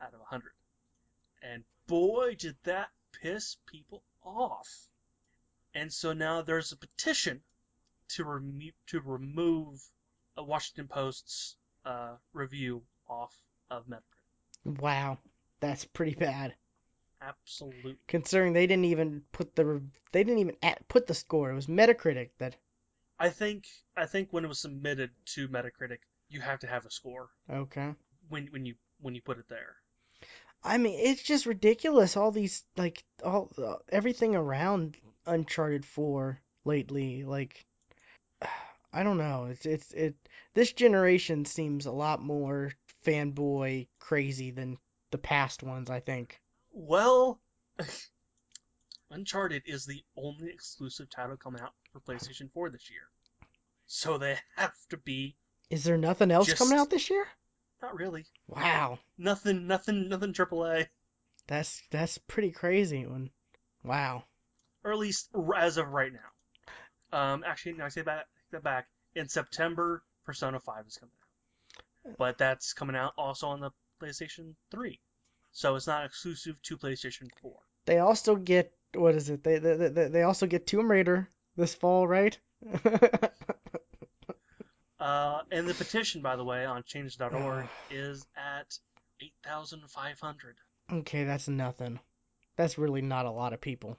out 0.00 0.14
of 0.14 0.20
100. 0.20 0.52
And 1.42 1.64
boy, 1.86 2.34
did 2.34 2.56
that 2.64 2.90
piss 3.12 3.56
people 3.66 4.02
off. 4.22 4.88
And 5.74 5.92
so 5.92 6.12
now 6.12 6.42
there's 6.42 6.72
a 6.72 6.76
petition 6.76 7.42
to 8.08 8.24
remo- 8.24 8.72
to 8.88 9.00
remove 9.00 9.80
a 10.36 10.42
Washington 10.42 10.88
Post's 10.88 11.56
uh, 11.84 12.16
review 12.32 12.82
off 13.08 13.34
of 13.70 13.86
Metacritic. 13.86 14.80
Wow, 14.80 15.18
that's 15.60 15.84
pretty 15.84 16.14
bad. 16.14 16.54
Absolutely. 17.20 17.96
Considering 18.06 18.52
they 18.52 18.66
didn't 18.66 18.84
even 18.86 19.22
put 19.32 19.54
the 19.56 19.64
re- 19.66 19.80
they 20.12 20.22
didn't 20.24 20.38
even 20.38 20.56
at, 20.62 20.86
put 20.88 21.06
the 21.06 21.14
score. 21.14 21.50
It 21.50 21.54
was 21.54 21.66
Metacritic 21.66 22.30
that. 22.38 22.56
I 23.18 23.28
think 23.30 23.66
I 23.96 24.06
think 24.06 24.32
when 24.32 24.44
it 24.44 24.48
was 24.48 24.60
submitted 24.60 25.10
to 25.34 25.48
Metacritic, 25.48 25.98
you 26.28 26.40
have 26.40 26.60
to 26.60 26.66
have 26.66 26.86
a 26.86 26.90
score 26.90 27.30
Okay. 27.50 27.94
when 28.28 28.46
when 28.48 28.64
you 28.66 28.76
when 29.00 29.14
you 29.14 29.22
put 29.22 29.38
it 29.38 29.48
there. 29.48 29.76
I 30.62 30.78
mean, 30.78 30.98
it's 30.98 31.22
just 31.22 31.46
ridiculous. 31.46 32.16
All 32.16 32.30
these 32.30 32.64
like 32.76 33.04
all 33.24 33.50
uh, 33.58 33.76
everything 33.88 34.36
around 34.36 34.96
Uncharted 35.26 35.84
Four 35.84 36.40
lately, 36.64 37.24
like 37.24 37.66
I 38.92 39.02
don't 39.02 39.18
know. 39.18 39.46
It's 39.50 39.66
it's 39.66 39.92
it. 39.92 40.14
This 40.54 40.72
generation 40.72 41.44
seems 41.44 41.86
a 41.86 41.92
lot 41.92 42.22
more 42.22 42.72
fanboy 43.04 43.88
crazy 43.98 44.50
than 44.50 44.78
the 45.10 45.18
past 45.18 45.62
ones. 45.62 45.90
I 45.90 46.00
think. 46.00 46.40
Well, 46.72 47.40
Uncharted 49.10 49.62
is 49.66 49.86
the 49.86 50.02
only 50.16 50.50
exclusive 50.50 51.08
title 51.10 51.36
coming 51.36 51.62
out 51.62 51.72
for 51.92 52.00
PlayStation 52.00 52.50
4 52.52 52.70
this 52.70 52.90
year. 52.90 53.08
So 53.86 54.18
they 54.18 54.36
have 54.56 54.74
to 54.90 54.96
be 54.98 55.36
Is 55.70 55.84
there 55.84 55.96
nothing 55.96 56.30
else 56.30 56.52
coming 56.54 56.78
out 56.78 56.90
this 56.90 57.08
year? 57.10 57.26
not 57.80 57.94
really. 57.94 58.26
Wow, 58.48 58.98
Nothing 59.16 59.66
nothing 59.66 60.08
nothing 60.08 60.32
AAA. 60.32 60.88
that's 61.46 61.80
that's 61.90 62.18
pretty 62.18 62.50
crazy. 62.50 63.06
When 63.06 63.30
wow. 63.82 64.24
Or 64.84 64.92
at 64.92 64.98
least 64.98 65.28
as 65.56 65.76
of 65.78 65.88
right 65.88 66.12
now. 66.12 67.18
Um 67.18 67.44
actually 67.46 67.72
no, 67.74 67.84
I 67.84 67.88
say 67.88 68.02
that 68.02 68.26
that 68.52 68.62
back. 68.62 68.86
In 69.14 69.28
September, 69.28 70.02
Persona 70.24 70.60
5 70.60 70.86
is 70.86 70.96
coming 70.96 71.12
out. 71.14 72.16
But 72.18 72.38
that's 72.38 72.72
coming 72.72 72.96
out 72.96 73.12
also 73.18 73.48
on 73.48 73.60
the 73.60 73.70
PlayStation 74.00 74.54
3. 74.70 74.98
So 75.52 75.74
it's 75.76 75.86
not 75.86 76.04
exclusive 76.04 76.60
to 76.62 76.76
PlayStation 76.76 77.28
4. 77.40 77.52
They 77.86 77.98
also 77.98 78.36
get 78.36 78.72
what 78.94 79.14
is 79.14 79.28
it? 79.28 79.42
They 79.44 79.58
they 79.58 79.74
they, 79.76 80.08
they 80.08 80.22
also 80.22 80.46
get 80.46 80.66
Tomb 80.66 80.90
Raider 80.90 81.28
this 81.56 81.74
fall, 81.74 82.06
right? 82.06 82.38
Uh, 85.00 85.42
and 85.52 85.68
the 85.68 85.74
petition, 85.74 86.22
by 86.22 86.34
the 86.36 86.44
way, 86.44 86.64
on 86.64 86.82
change.org 86.84 87.68
is 87.90 88.26
at 88.36 88.78
8,500. 89.46 90.56
okay, 90.92 91.24
that's 91.24 91.48
nothing. 91.48 92.00
That's 92.56 92.78
really 92.78 93.02
not 93.02 93.26
a 93.26 93.30
lot 93.30 93.52
of 93.52 93.60
people. 93.60 93.96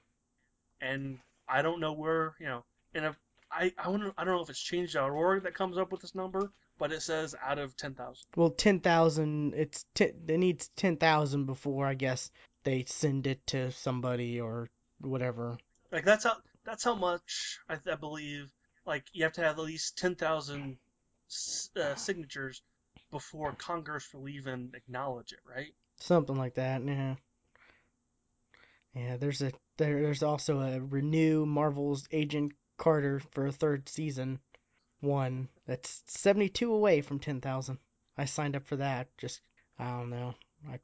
And 0.80 1.18
I 1.48 1.62
don't 1.62 1.80
know 1.80 1.92
where, 1.94 2.34
you 2.38 2.46
know, 2.46 2.64
in 2.94 3.04
if, 3.04 3.16
I, 3.52 3.72
I, 3.78 3.88
wonder, 3.88 4.12
I 4.16 4.24
don't 4.24 4.36
know 4.36 4.42
if 4.42 4.50
it's 4.50 4.60
change.org 4.60 5.42
that 5.42 5.54
comes 5.54 5.76
up 5.76 5.90
with 5.92 6.00
this 6.00 6.14
number, 6.14 6.52
but 6.78 6.92
it 6.92 7.02
says 7.02 7.34
out 7.44 7.58
of 7.58 7.76
10,000. 7.76 8.16
Well, 8.36 8.50
ten 8.50 8.80
thousand. 8.80 9.54
It's 9.54 9.84
ten. 9.94 10.12
It 10.28 10.38
needs 10.38 10.70
ten 10.76 10.96
thousand 10.96 11.46
before 11.46 11.86
I 11.86 11.94
guess 11.94 12.30
they 12.64 12.84
send 12.86 13.26
it 13.26 13.46
to 13.48 13.72
somebody 13.72 14.40
or 14.40 14.68
whatever. 15.00 15.58
Like, 15.90 16.04
that's 16.04 16.24
how, 16.24 16.36
that's 16.64 16.84
how 16.84 16.94
much, 16.94 17.58
I, 17.68 17.78
I 17.90 17.96
believe, 17.96 18.50
like, 18.86 19.04
you 19.12 19.24
have 19.24 19.32
to 19.34 19.42
have 19.42 19.58
at 19.58 19.64
least 19.64 19.98
10,000 19.98 20.76
uh, 21.76 21.94
signatures 21.96 22.62
before 23.10 23.52
Congress 23.52 24.08
will 24.12 24.28
even 24.28 24.70
acknowledge 24.74 25.32
it, 25.32 25.40
right? 25.48 25.74
Something 25.98 26.36
like 26.36 26.54
that. 26.54 26.84
Yeah. 26.84 27.14
Yeah. 28.94 29.16
There's 29.16 29.42
a 29.42 29.52
there. 29.76 30.00
There's 30.02 30.22
also 30.22 30.60
a 30.60 30.80
renew 30.80 31.44
Marvel's 31.46 32.06
Agent 32.10 32.52
Carter 32.80 33.20
for 33.20 33.46
a 33.46 33.52
third 33.52 33.88
season. 33.88 34.40
One 35.00 35.48
that's 35.66 36.02
seventy 36.06 36.48
two 36.48 36.72
away 36.72 37.02
from 37.02 37.18
ten 37.20 37.40
thousand. 37.40 37.78
I 38.16 38.24
signed 38.24 38.56
up 38.56 38.64
for 38.64 38.76
that. 38.76 39.06
Just 39.18 39.42
I 39.78 39.90
don't 39.90 40.10
know. 40.10 40.34
I 40.68 40.80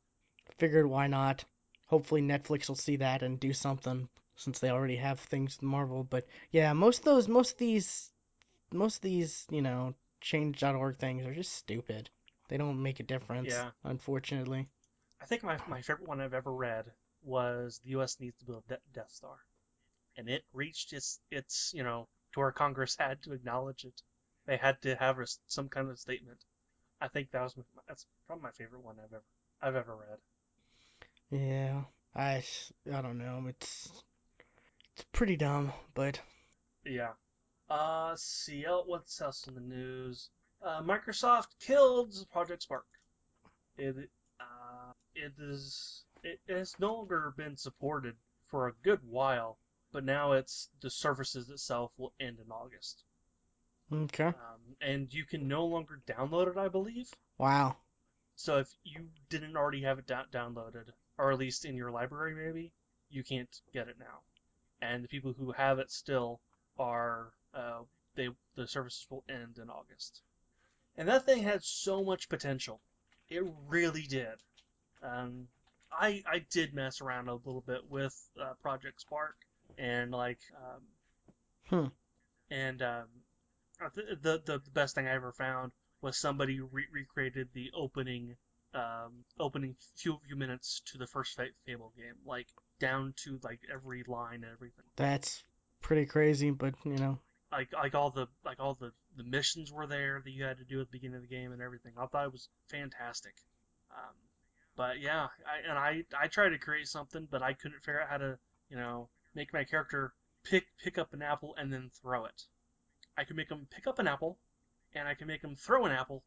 figured 0.58 0.86
why 0.86 1.06
not. 1.06 1.44
Hopefully 1.86 2.20
Netflix 2.22 2.68
will 2.68 2.76
see 2.76 2.96
that 2.96 3.22
and 3.22 3.40
do 3.40 3.52
something 3.52 4.08
since 4.36 4.58
they 4.58 4.70
already 4.70 4.96
have 4.96 5.20
things 5.20 5.56
with 5.56 5.62
Marvel. 5.62 6.04
But 6.04 6.26
yeah, 6.50 6.72
most 6.74 6.98
of 6.98 7.04
those, 7.06 7.28
most 7.28 7.52
of 7.52 7.58
these, 7.58 8.10
most 8.72 8.96
of 8.96 9.02
these, 9.02 9.46
you 9.50 9.62
know, 9.62 9.94
change.org 10.20 10.98
things 10.98 11.26
are 11.26 11.34
just 11.34 11.54
stupid. 11.54 12.10
They 12.48 12.58
don't 12.58 12.82
make 12.82 13.00
a 13.00 13.04
difference, 13.04 13.48
Yeah. 13.48 13.70
unfortunately. 13.84 14.68
I 15.20 15.24
think 15.24 15.42
my, 15.42 15.58
my 15.66 15.80
favorite 15.80 16.08
one 16.08 16.20
I've 16.20 16.34
ever 16.34 16.52
read 16.52 16.84
was 17.22 17.80
the 17.84 17.90
U.S. 17.90 18.20
needs 18.20 18.36
to 18.38 18.44
build 18.44 18.64
a 18.68 18.74
De- 18.74 18.80
Death 18.92 19.10
Star, 19.10 19.36
and 20.16 20.28
it 20.28 20.44
reached 20.52 20.92
its 20.92 21.20
its 21.30 21.72
you 21.74 21.82
know 21.82 22.08
to 22.32 22.40
where 22.40 22.52
Congress 22.52 22.96
had 22.98 23.22
to 23.22 23.32
acknowledge 23.32 23.84
it. 23.84 24.02
They 24.46 24.56
had 24.56 24.80
to 24.82 24.94
have 24.96 25.18
a 25.18 25.26
some 25.46 25.68
kind 25.68 25.90
of 25.90 25.98
statement. 25.98 26.38
I 27.00 27.08
think 27.08 27.30
that 27.30 27.42
was 27.42 27.56
my, 27.56 27.64
that's 27.88 28.06
probably 28.26 28.44
my 28.44 28.50
favorite 28.52 28.82
one 28.82 28.96
I've 28.98 29.12
ever 29.12 29.24
I've 29.62 29.76
ever 29.76 29.96
read. 29.96 30.18
Yeah, 31.30 31.84
I, 32.14 32.44
I 32.92 33.02
don't 33.02 33.18
know. 33.18 33.46
It's 33.48 33.90
it's 34.94 35.04
pretty 35.12 35.36
dumb, 35.36 35.72
but 35.94 36.20
Yeah. 36.84 37.12
Uh, 37.68 38.14
see 38.16 38.64
what's 38.64 39.20
else 39.20 39.46
in 39.46 39.54
the 39.54 39.60
news. 39.60 40.30
Uh, 40.62 40.82
Microsoft 40.82 41.48
killed 41.60 42.14
Project 42.30 42.62
Spark. 42.62 42.86
It 43.76 44.10
uh, 44.40 44.92
it 45.14 45.32
is 45.38 46.04
it 46.22 46.40
has 46.48 46.74
no 46.78 46.94
longer 46.94 47.34
been 47.36 47.56
supported 47.56 48.16
for 48.46 48.68
a 48.68 48.72
good 48.82 49.00
while, 49.08 49.58
but 49.96 50.04
now 50.04 50.32
it's 50.32 50.68
the 50.82 50.90
services 50.90 51.48
itself 51.48 51.90
will 51.96 52.12
end 52.20 52.36
in 52.38 52.52
August. 52.52 53.02
Okay. 53.90 54.26
Um, 54.26 54.76
and 54.82 55.08
you 55.10 55.24
can 55.24 55.48
no 55.48 55.64
longer 55.64 56.02
download 56.06 56.48
it, 56.48 56.58
I 56.58 56.68
believe. 56.68 57.08
Wow. 57.38 57.76
So 58.34 58.58
if 58.58 58.68
you 58.84 59.06
didn't 59.30 59.56
already 59.56 59.80
have 59.84 59.98
it 59.98 60.06
da- 60.06 60.26
downloaded, 60.30 60.90
or 61.16 61.32
at 61.32 61.38
least 61.38 61.64
in 61.64 61.76
your 61.76 61.90
library, 61.90 62.34
maybe 62.34 62.72
you 63.08 63.24
can't 63.24 63.48
get 63.72 63.88
it 63.88 63.96
now. 63.98 64.18
And 64.82 65.02
the 65.02 65.08
people 65.08 65.32
who 65.32 65.50
have 65.52 65.78
it 65.78 65.90
still 65.90 66.40
are 66.78 67.32
uh, 67.54 67.80
they 68.16 68.28
the 68.54 68.68
services 68.68 69.06
will 69.08 69.24
end 69.30 69.56
in 69.56 69.70
August. 69.70 70.20
And 70.98 71.08
that 71.08 71.24
thing 71.24 71.42
had 71.42 71.64
so 71.64 72.04
much 72.04 72.28
potential. 72.28 72.82
It 73.30 73.44
really 73.66 74.02
did. 74.02 74.42
Um, 75.02 75.48
I 75.90 76.22
I 76.30 76.44
did 76.50 76.74
mess 76.74 77.00
around 77.00 77.28
a 77.28 77.34
little 77.36 77.64
bit 77.66 77.90
with 77.90 78.14
uh, 78.38 78.52
Project 78.60 79.00
Spark 79.00 79.36
and 79.78 80.10
like 80.10 80.40
um, 80.56 80.82
Hmm. 81.68 81.88
and 82.50 82.82
um, 82.82 83.06
the, 83.94 84.16
the 84.22 84.42
the 84.44 84.70
best 84.72 84.94
thing 84.94 85.06
I 85.06 85.14
ever 85.14 85.32
found 85.32 85.72
was 86.00 86.16
somebody 86.16 86.60
re- 86.60 86.86
recreated 86.92 87.48
the 87.52 87.70
opening 87.74 88.36
um, 88.74 89.24
opening 89.38 89.76
few 89.96 90.18
few 90.26 90.36
minutes 90.36 90.82
to 90.86 90.98
the 90.98 91.06
first 91.06 91.34
Fa- 91.36 91.48
Fable 91.64 91.92
game, 91.96 92.14
like 92.24 92.46
down 92.78 93.14
to 93.24 93.38
like 93.42 93.60
every 93.72 94.04
line 94.06 94.44
and 94.44 94.52
everything. 94.52 94.84
That's 94.96 95.42
pretty 95.82 96.06
crazy, 96.06 96.50
but 96.50 96.74
you 96.84 96.96
know. 96.96 97.18
Like 97.52 97.72
like 97.72 97.94
all 97.94 98.10
the 98.10 98.26
like 98.44 98.60
all 98.60 98.74
the 98.74 98.92
the 99.16 99.24
missions 99.24 99.72
were 99.72 99.86
there 99.86 100.20
that 100.24 100.30
you 100.30 100.44
had 100.44 100.58
to 100.58 100.64
do 100.64 100.80
at 100.80 100.88
the 100.88 100.92
beginning 100.92 101.16
of 101.16 101.22
the 101.22 101.34
game 101.34 101.52
and 101.52 101.62
everything. 101.62 101.92
I 101.98 102.06
thought 102.06 102.26
it 102.26 102.32
was 102.32 102.48
fantastic. 102.68 103.34
Um, 103.90 104.14
but 104.76 105.00
yeah, 105.00 105.28
I, 105.46 105.68
and 105.68 105.78
I 105.78 106.02
I 106.20 106.26
tried 106.26 106.50
to 106.50 106.58
create 106.58 106.88
something, 106.88 107.26
but 107.30 107.42
I 107.42 107.54
couldn't 107.54 107.80
figure 107.80 108.02
out 108.02 108.10
how 108.10 108.18
to 108.18 108.38
you 108.68 108.76
know 108.76 109.08
make 109.36 109.52
my 109.52 109.62
character 109.62 110.14
pick 110.42 110.64
pick 110.82 110.98
up 110.98 111.12
an 111.12 111.22
apple 111.22 111.54
and 111.56 111.72
then 111.72 111.90
throw 112.02 112.24
it. 112.24 112.42
I 113.16 113.24
can 113.24 113.36
make 113.36 113.50
him 113.50 113.68
pick 113.70 113.86
up 113.86 113.98
an 113.98 114.08
apple, 114.08 114.38
and 114.94 115.06
I 115.06 115.14
can 115.14 115.28
make 115.28 115.42
him 115.42 115.54
throw 115.54 115.84
an 115.86 115.92
apple, 115.92 116.24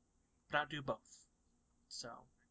but 0.50 0.60
not 0.60 0.70
do 0.70 0.82
both. 0.82 1.26
So 1.90 2.10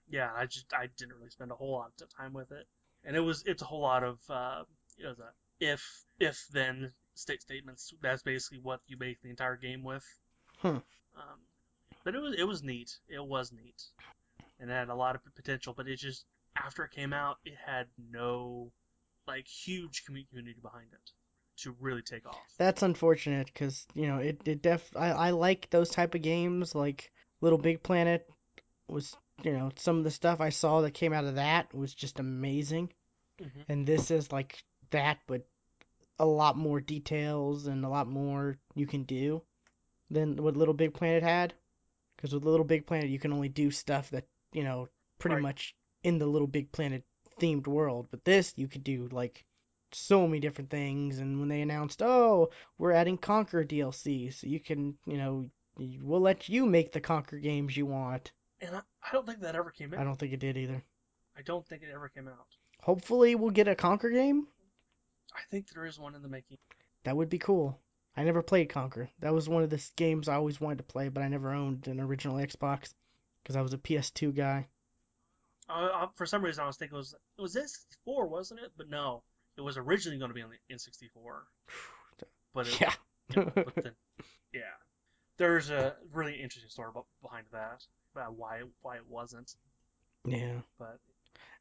yeah, 0.08 0.30
I 0.36 0.46
just 0.46 0.72
I 0.74 0.88
didn't 0.96 1.16
really 1.16 1.30
spend 1.30 1.52
a 1.52 1.54
whole 1.54 1.72
lot 1.72 1.92
of 2.00 2.08
time 2.14 2.32
with 2.32 2.52
it, 2.52 2.66
and 3.04 3.16
it 3.16 3.20
was 3.20 3.44
it's 3.46 3.62
a 3.62 3.66
whole 3.66 3.80
lot 3.80 4.02
of 4.04 4.18
uh, 4.28 4.64
it 4.98 5.06
was 5.06 5.18
a 5.18 5.30
if 5.60 6.04
if 6.18 6.46
then 6.52 6.92
state 7.14 7.42
statements. 7.42 7.94
That's 8.02 8.22
basically 8.22 8.58
what 8.62 8.80
you 8.86 8.96
make 8.98 9.22
the 9.22 9.30
entire 9.30 9.56
game 9.56 9.82
with. 9.82 10.04
Hmm. 10.58 10.78
Um, 11.16 11.40
but 12.04 12.14
it 12.14 12.20
was 12.20 12.34
it 12.38 12.44
was 12.44 12.62
neat. 12.62 12.98
It 13.08 13.24
was 13.24 13.52
neat, 13.52 13.82
and 14.60 14.70
it 14.70 14.74
had 14.74 14.88
a 14.88 14.94
lot 14.94 15.14
of 15.14 15.22
potential. 15.34 15.74
But 15.76 15.88
it 15.88 15.96
just 15.96 16.24
after 16.56 16.84
it 16.84 16.90
came 16.90 17.12
out, 17.12 17.38
it 17.44 17.54
had 17.66 17.86
no 18.10 18.72
like 19.28 19.46
huge 19.46 20.04
community 20.04 20.56
behind 20.62 20.88
it 20.92 21.12
to 21.62 21.76
really 21.80 22.02
take 22.02 22.26
off. 22.26 22.46
That's 22.58 22.82
unfortunate 22.82 23.46
because 23.46 23.86
you 23.94 24.08
know 24.08 24.18
it, 24.18 24.40
it 24.46 24.62
def 24.62 24.90
I, 24.96 25.10
I 25.10 25.30
like 25.30 25.70
those 25.70 25.90
type 25.90 26.14
of 26.16 26.22
games 26.22 26.74
like 26.74 27.12
Little 27.40 27.58
Big 27.58 27.82
Planet 27.82 28.28
was 28.88 29.16
you 29.44 29.52
know 29.52 29.70
some 29.76 29.98
of 29.98 30.04
the 30.04 30.10
stuff 30.10 30.40
I 30.40 30.50
saw 30.50 30.80
that 30.82 30.92
came 30.94 31.12
out 31.12 31.24
of 31.24 31.36
that 31.36 31.74
was 31.74 31.94
just 31.94 32.20
amazing 32.20 32.90
hmm 33.40 33.62
and 33.68 33.86
this 33.86 34.10
is 34.10 34.32
like 34.32 34.64
that 34.90 35.18
but 35.28 35.46
a 36.18 36.26
lot 36.26 36.56
more 36.56 36.80
details 36.80 37.66
and 37.66 37.84
a 37.84 37.88
lot 37.88 38.08
more 38.08 38.56
you 38.74 38.86
can 38.86 39.04
do 39.04 39.42
than 40.10 40.36
what 40.36 40.56
Little 40.56 40.74
Big 40.74 40.94
Planet 40.94 41.22
had 41.22 41.54
because 42.16 42.34
with 42.34 42.44
Little 42.44 42.64
Big 42.66 42.86
Planet 42.86 43.10
you 43.10 43.18
can 43.20 43.32
only 43.32 43.48
do 43.48 43.70
stuff 43.70 44.10
that 44.10 44.26
you 44.52 44.64
know 44.64 44.88
pretty 45.18 45.36
Right. 45.36 45.42
much 45.42 45.74
in 46.02 46.18
the 46.18 46.26
Little 46.26 46.48
Big 46.48 46.72
Planet 46.72 47.04
themed 47.38 47.66
world 47.66 48.08
but 48.10 48.24
this 48.24 48.52
you 48.56 48.68
could 48.68 48.84
do 48.84 49.08
like 49.12 49.44
so 49.92 50.26
many 50.26 50.40
different 50.40 50.70
things 50.70 51.18
and 51.18 51.38
when 51.38 51.48
they 51.48 51.62
announced 51.62 52.02
oh 52.02 52.50
we're 52.76 52.92
adding 52.92 53.16
Conker 53.16 53.66
dlc 53.66 54.34
so 54.34 54.46
you 54.46 54.60
can 54.60 54.96
you 55.06 55.16
know 55.16 55.48
we'll 55.78 56.20
let 56.20 56.48
you 56.48 56.66
make 56.66 56.92
the 56.92 57.00
Conker 57.00 57.40
games 57.40 57.76
you 57.76 57.86
want. 57.86 58.32
And 58.60 58.74
I, 58.74 58.80
I 59.02 59.12
don't 59.12 59.26
think 59.26 59.40
that 59.40 59.54
ever 59.54 59.70
came 59.70 59.94
i 59.96 60.04
don't 60.04 60.16
think 60.16 60.32
it 60.32 60.40
did 60.40 60.56
either. 60.56 60.82
I 61.36 61.42
don't 61.42 61.66
think 61.66 61.82
it 61.82 61.90
ever 61.94 62.08
came 62.08 62.26
out. 62.26 62.56
hopefully 62.82 63.34
we'll 63.34 63.50
get 63.50 63.68
a 63.68 63.74
Conker 63.74 64.12
game? 64.12 64.48
I 65.34 65.40
think 65.50 65.68
there 65.68 65.86
is 65.86 65.98
one 65.98 66.14
in 66.14 66.22
the 66.22 66.28
making. 66.28 66.58
that 67.04 67.16
would 67.16 67.28
be 67.28 67.38
cool. 67.38 67.78
I 68.16 68.24
never 68.24 68.42
played 68.42 68.68
Conker. 68.68 69.08
That 69.20 69.32
was 69.32 69.48
one 69.48 69.62
of 69.62 69.70
the 69.70 69.82
games 69.96 70.28
i 70.28 70.34
always 70.34 70.60
wanted 70.60 70.78
to 70.78 70.84
play 70.84 71.08
but 71.08 71.22
i 71.22 71.28
never 71.28 71.52
owned 71.52 71.86
an 71.86 72.00
original 72.00 72.36
xbox 72.36 72.92
because 73.42 73.56
i 73.56 73.62
was 73.62 73.72
a 73.72 73.78
ps2 73.78 74.34
guy 74.34 74.66
Uh, 75.68 75.88
uh, 76.02 76.06
for 76.14 76.26
some 76.26 76.42
reason, 76.42 76.64
I 76.64 76.66
was 76.66 76.76
thinking 76.76 76.96
it 76.96 76.98
was 76.98 77.14
it 77.38 77.42
was 77.42 77.54
N64, 77.56 78.28
wasn't 78.28 78.60
it? 78.60 78.72
But 78.76 78.88
no, 78.88 79.22
it 79.56 79.60
was 79.60 79.76
originally 79.76 80.18
going 80.18 80.30
to 80.30 80.34
be 80.34 80.42
on 80.42 80.50
the 80.50 80.74
N64. 80.74 81.10
But 82.54 82.66
it, 82.66 82.80
yeah 82.80 82.92
you 83.28 83.42
know, 83.44 83.52
but 83.54 83.74
then, 83.84 83.92
yeah, 84.52 84.60
there's 85.36 85.70
a 85.70 85.94
really 86.12 86.32
interesting 86.34 86.70
story 86.70 86.90
behind 87.22 87.46
that 87.52 87.84
about 88.14 88.34
why 88.34 88.62
why 88.82 88.96
it 88.96 89.06
wasn't. 89.08 89.54
yeah 90.24 90.60
But 90.78 90.98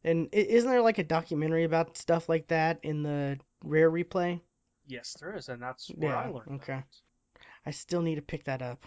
and 0.04 0.30
isn't 0.32 0.70
there 0.70 0.82
like 0.82 0.98
a 0.98 1.04
documentary 1.04 1.66
about 1.66 1.98
stuff 1.98 2.30
like 2.30 2.48
that 2.48 2.80
in 2.84 3.04
the 3.04 3.38
rare 3.64 3.92
replay 3.92 4.40
yes, 4.88 5.16
there 5.20 5.36
is, 5.36 5.50
and 5.50 5.62
that's 5.62 5.90
where 5.90 6.16
I 6.16 6.30
learned. 6.30 6.62
okay. 6.62 6.78
It. 6.78 7.42
i 7.66 7.72
still 7.72 8.02
need 8.02 8.16
to 8.16 8.22
pick 8.22 8.46
that 8.46 8.62
up 8.62 8.86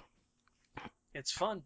It's 1.15 1.31
fun. 1.33 1.63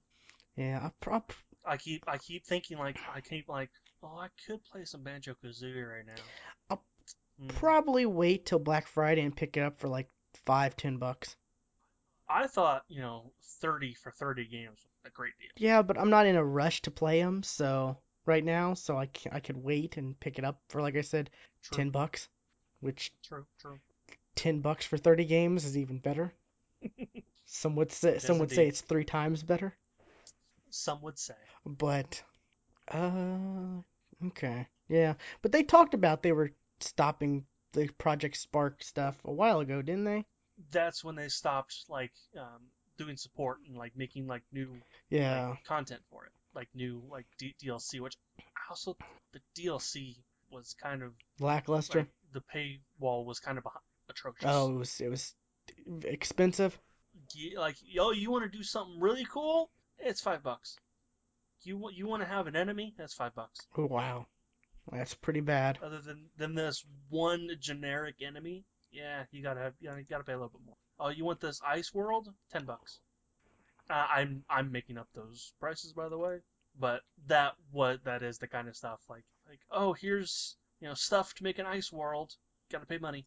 yeah 0.57 0.81
i 0.83 0.91
prop 1.01 1.33
I 1.67 1.77
keep 1.77 2.05
I 2.07 2.19
keep 2.19 2.45
thinking 2.45 2.79
like 2.79 2.99
I 3.15 3.21
keep 3.21 3.49
like 3.49 3.71
oh 4.03 4.19
I 4.19 4.29
could 4.47 4.62
play 4.65 4.85
some 4.85 5.03
Banjo 5.03 5.35
Kazooie 5.43 5.89
right 5.89 6.07
now. 6.07 6.23
I'll 6.69 6.85
Hmm. 7.39 7.49
probably 7.49 8.07
wait 8.07 8.47
till 8.47 8.59
Black 8.59 8.87
Friday 8.87 9.23
and 9.23 9.37
pick 9.37 9.57
it 9.57 9.62
up 9.62 9.79
for 9.81 9.89
like 9.89 10.09
five, 10.47 10.77
ten 10.77 10.99
bucks. 10.99 11.37
I 12.29 12.47
thought 12.49 12.85
you 12.89 13.01
know 13.01 13.33
thirty 13.43 13.95
for 13.95 14.11
thirty 14.11 14.45
games 14.45 14.79
was 14.83 14.93
a 15.07 15.11
great 15.11 15.33
deal. 15.39 15.49
Yeah, 15.57 15.83
but 15.83 15.99
I'm 15.99 16.11
not 16.11 16.27
in 16.27 16.37
a 16.37 16.45
rush 16.45 16.81
to 16.83 16.93
play 16.93 17.21
them, 17.21 17.43
so 17.43 17.99
right 18.25 18.45
now, 18.45 18.75
so 18.75 18.97
I 18.97 19.07
can, 19.07 19.33
I 19.33 19.41
could 19.41 19.57
wait 19.57 19.97
and 19.97 20.19
pick 20.21 20.39
it 20.39 20.45
up 20.45 20.61
for 20.69 20.81
like 20.81 20.95
I 20.95 21.01
said, 21.01 21.29
True, 21.62 21.79
ten 21.79 21.91
bucks, 21.91 22.29
which 22.81 23.12
true, 23.23 23.47
true. 23.59 23.81
ten 24.37 24.61
bucks 24.61 24.87
for 24.87 24.97
thirty 24.97 25.25
games 25.25 25.65
is 25.65 25.77
even 25.77 25.99
better. 25.99 26.33
Some 27.47 27.75
would 27.77 27.91
say 27.91 28.19
some 28.19 28.39
would 28.39 28.51
say 28.51 28.69
it's 28.69 28.83
three 28.83 29.05
times 29.05 29.43
better, 29.43 29.75
Some 30.75 31.01
would 31.03 31.18
say. 31.20 31.35
but 31.64 32.20
uh, 32.89 33.81
okay, 34.27 34.66
yeah. 34.89 35.14
But 35.41 35.53
they 35.53 35.62
talked 35.62 35.95
about 35.95 36.22
they 36.22 36.33
were 36.33 36.51
stopping 36.81 37.47
the 37.72 37.89
Project 37.97 38.37
Spark 38.37 38.83
stuff 38.83 39.16
a 39.25 39.33
while 39.33 39.61
ago, 39.61 39.83
didn't 39.83 40.05
they? 40.05 40.25
That's 40.72 41.05
when 41.05 41.14
they 41.14 41.29
stopped 41.29 41.85
like 41.89 42.12
um, 42.37 42.62
doing 42.99 43.16
support 43.16 43.59
and 43.68 43.77
like 43.77 43.97
making 43.97 44.27
like 44.27 44.43
new 44.53 44.68
Yeah, 45.11 45.49
like 45.51 45.64
content 45.64 46.03
for 46.11 46.25
it, 46.25 46.33
like 46.55 46.68
new 46.75 47.03
like 47.09 47.27
D- 47.39 47.55
DLC. 47.62 48.01
Which 48.01 48.16
also 48.68 48.97
the 49.33 49.41
DLC 49.57 50.16
was 50.51 50.75
kind 50.83 51.03
of 51.05 51.12
lackluster. 51.39 52.01
like 52.01 52.09
the 52.33 52.43
paywall 52.53 53.25
was 53.25 53.39
kind 53.39 53.59
of 53.59 53.66
atrocious. 54.09 54.45
Oh, 54.45 54.75
it 54.75 54.79
was 54.79 55.01
it 55.01 55.09
was 55.09 55.35
expensive. 56.03 56.77
Like 57.57 57.77
yo, 57.81 58.11
you 58.11 58.33
want 58.33 58.51
to 58.51 58.59
do 58.59 58.64
something 58.64 58.99
really 59.01 59.25
cool? 59.25 59.70
It's 59.99 60.21
five 60.21 60.43
bucks. 60.43 60.77
You 61.63 61.91
you 61.91 62.07
want 62.07 62.23
to 62.23 62.29
have 62.29 62.47
an 62.47 62.57
enemy? 62.57 62.95
That's 62.97 63.15
five 63.15 63.35
bucks. 63.35 63.67
Oh, 63.77 63.87
wow, 63.87 64.27
that's 64.93 65.15
pretty 65.15 65.41
bad. 65.41 65.79
Other 65.83 66.01
than 66.01 66.29
than 66.37 66.55
this 66.55 66.85
one 67.09 67.51
generic 67.59 68.17
enemy, 68.21 68.65
yeah, 68.91 69.25
you 69.31 69.43
gotta 69.43 69.61
have 69.61 69.75
you 69.81 69.89
gotta, 70.09 70.25
pay 70.25 70.33
a 70.33 70.37
little 70.37 70.51
bit 70.51 70.67
more. 70.67 70.77
Oh, 71.01 71.09
you 71.09 71.25
want 71.25 71.41
this 71.41 71.61
ice 71.67 71.93
world? 71.93 72.29
Ten 72.53 72.65
bucks. 72.65 73.01
Uh, 73.91 74.07
I'm 74.09 74.45
I'm 74.49 74.71
making 74.71 74.99
up 74.99 75.09
those 75.15 75.53
prices 75.59 75.93
by 75.93 76.09
the 76.09 76.19
way, 76.19 76.41
but 76.79 77.03
that 77.27 77.55
what 77.71 78.05
that 78.05 78.23
is 78.23 78.39
the 78.39 78.47
kind 78.47 78.69
of 78.69 78.77
stuff 78.77 79.01
like 79.09 79.25
like 79.49 79.61
oh 79.71 79.93
here's 79.95 80.57
you 80.81 80.89
know 80.89 80.95
stuff 80.95 81.35
to 81.35 81.45
make 81.45 81.59
an 81.59 81.67
ice 81.67 81.91
world. 81.93 82.35
Gotta 82.71 82.87
pay 82.87 82.99
money, 82.99 83.27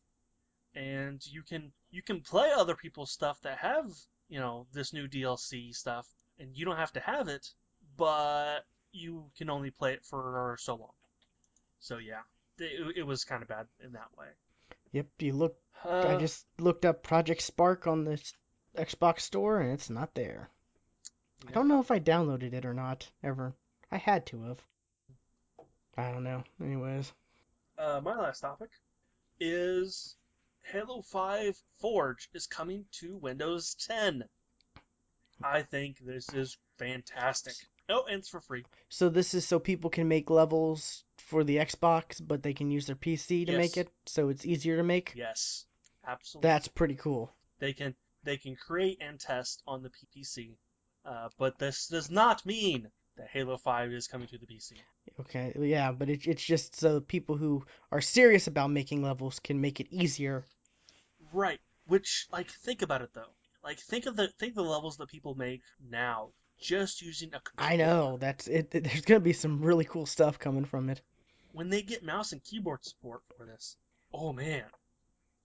and 0.76 1.26
you 1.26 1.43
can 1.43 1.72
you 1.91 2.01
can 2.01 2.22
play 2.22 2.51
other 2.51 2.76
people's 2.76 3.11
stuff 3.11 3.41
that 3.41 3.57
have 3.57 3.91
you 4.30 4.39
know 4.39 4.68
this 4.74 4.93
new 4.93 5.07
DLC 5.07 5.74
stuff, 5.74 6.07
and 6.39 6.55
you 6.57 6.65
don't 6.65 6.77
have 6.77 6.93
to 6.93 6.99
have 6.99 7.27
it, 7.27 7.53
but 7.97 8.65
you 8.91 9.31
can 9.38 9.49
only 9.49 9.71
play 9.71 9.93
it 9.93 10.05
for 10.05 10.55
so 10.59 10.75
long. 10.75 10.93
So 11.79 11.97
yeah, 11.97 12.21
it, 12.59 12.97
it 12.97 13.03
was 13.03 13.23
kind 13.25 13.41
of 13.41 13.49
bad 13.49 13.67
in 13.83 13.91
that 13.93 14.09
way. 14.17 14.27
Yep, 14.91 15.07
you 15.19 15.33
look. 15.33 15.57
I 15.85 15.89
Uh, 15.89 16.19
just 16.19 16.45
looked 16.57 16.85
up 16.85 17.03
Project 17.03 17.41
Spark 17.41 17.88
on 17.88 18.03
the 18.03 18.21
Xbox 18.75 19.21
store, 19.21 19.59
and 19.61 19.71
it's 19.73 19.89
not 19.89 20.15
there. 20.15 20.49
I 21.47 21.51
don't 21.51 21.67
know 21.67 21.79
if 21.79 21.91
I 21.91 21.99
downloaded 21.99 22.53
it 22.53 22.65
or 22.65 22.73
not 22.73 23.09
ever. 23.23 23.55
I 23.91 23.97
had 23.97 24.25
to 24.27 24.43
have. 24.43 24.63
I 25.97 26.11
don't 26.11 26.23
know. 26.23 26.43
Anyways, 26.61 27.13
Uh, 27.77 28.01
my 28.03 28.15
last 28.15 28.41
topic 28.41 28.71
is 29.39 30.15
Halo 30.61 31.01
5 31.01 31.61
Forge 31.79 32.29
is 32.33 32.47
coming 32.47 32.85
to 32.93 33.17
Windows 33.17 33.75
10. 33.75 34.29
I 35.43 35.61
think 35.61 35.97
this 35.99 36.27
is 36.33 36.57
fantastic. 36.77 37.53
Oh, 37.89 38.03
and 38.09 38.19
it's 38.19 38.29
for 38.29 38.41
free. 38.41 38.65
so 38.89 39.07
this 39.09 39.33
is 39.33 39.47
so 39.47 39.59
people 39.59 39.89
can 39.89 40.07
make 40.07 40.29
levels 40.29 41.03
for 41.17 41.43
the 41.43 41.57
Xbox, 41.57 42.21
but 42.25 42.43
they 42.43 42.53
can 42.53 42.69
use 42.69 42.85
their 42.85 42.95
PC 42.95 43.45
to 43.47 43.57
make 43.57 43.77
it, 43.77 43.89
so 44.05 44.29
it's 44.29 44.45
easier 44.45 44.77
to 44.77 44.83
make. 44.83 45.13
Yes, 45.15 45.65
absolutely. 46.05 46.47
That's 46.49 46.67
pretty 46.67 46.95
cool. 46.95 47.33
they 47.59 47.73
can 47.73 47.95
they 48.23 48.38
can 48.38 48.55
create 48.55 48.97
and 49.01 49.19
test 49.19 49.63
on 49.65 49.83
the 49.83 49.89
PC, 49.89 50.57
uh, 51.05 51.29
but 51.38 51.57
this 51.59 51.88
does 51.88 52.11
not 52.11 52.45
mean 52.45 52.89
that 53.15 53.29
Halo 53.29 53.57
Five 53.57 53.91
is 53.91 54.07
coming 54.07 54.27
to 54.27 54.38
the 54.38 54.45
PC. 54.45 54.73
Okay, 55.21 55.53
yeah, 55.59 55.91
but 55.93 56.09
it, 56.09 56.27
it's 56.27 56.43
just 56.43 56.75
so 56.75 56.99
people 56.99 57.38
who 57.38 57.65
are 57.91 58.01
serious 58.01 58.47
about 58.47 58.69
making 58.69 59.01
levels 59.01 59.39
can 59.39 59.61
make 59.61 59.79
it 59.79 59.88
easier. 59.91 60.45
Right. 61.31 61.59
Which, 61.88 62.27
like, 62.31 62.49
think 62.51 62.81
about 62.81 63.01
it 63.01 63.11
though. 63.13 63.31
Like, 63.68 63.82
think 63.82 64.05
of 64.05 64.15
the 64.15 64.30
think 64.39 64.51
of 64.51 64.63
the 64.63 64.72
levels 64.72 64.95
that 64.95 65.09
people 65.09 65.36
make 65.36 65.61
now 65.91 66.30
just 66.57 67.01
using 67.01 67.34
a 67.34 67.41
controller. 67.41 67.74
I 67.74 67.76
know 67.76 68.18
that's 68.18 68.47
it. 68.47 68.72
There's 68.72 69.01
gonna 69.01 69.20
be 69.20 69.34
some 69.34 69.61
really 69.61 69.84
cool 69.84 70.05
stuff 70.05 70.39
coming 70.39 70.63
from 70.63 70.89
it. 70.89 71.01
When 71.51 71.70
they 71.70 71.82
get 71.82 72.01
mouse 72.01 72.32
and 72.32 72.41
keyboard 72.41 72.86
support 72.86 73.24
for 73.36 73.45
this, 73.45 73.76
oh 74.13 74.32
man, 74.32 74.63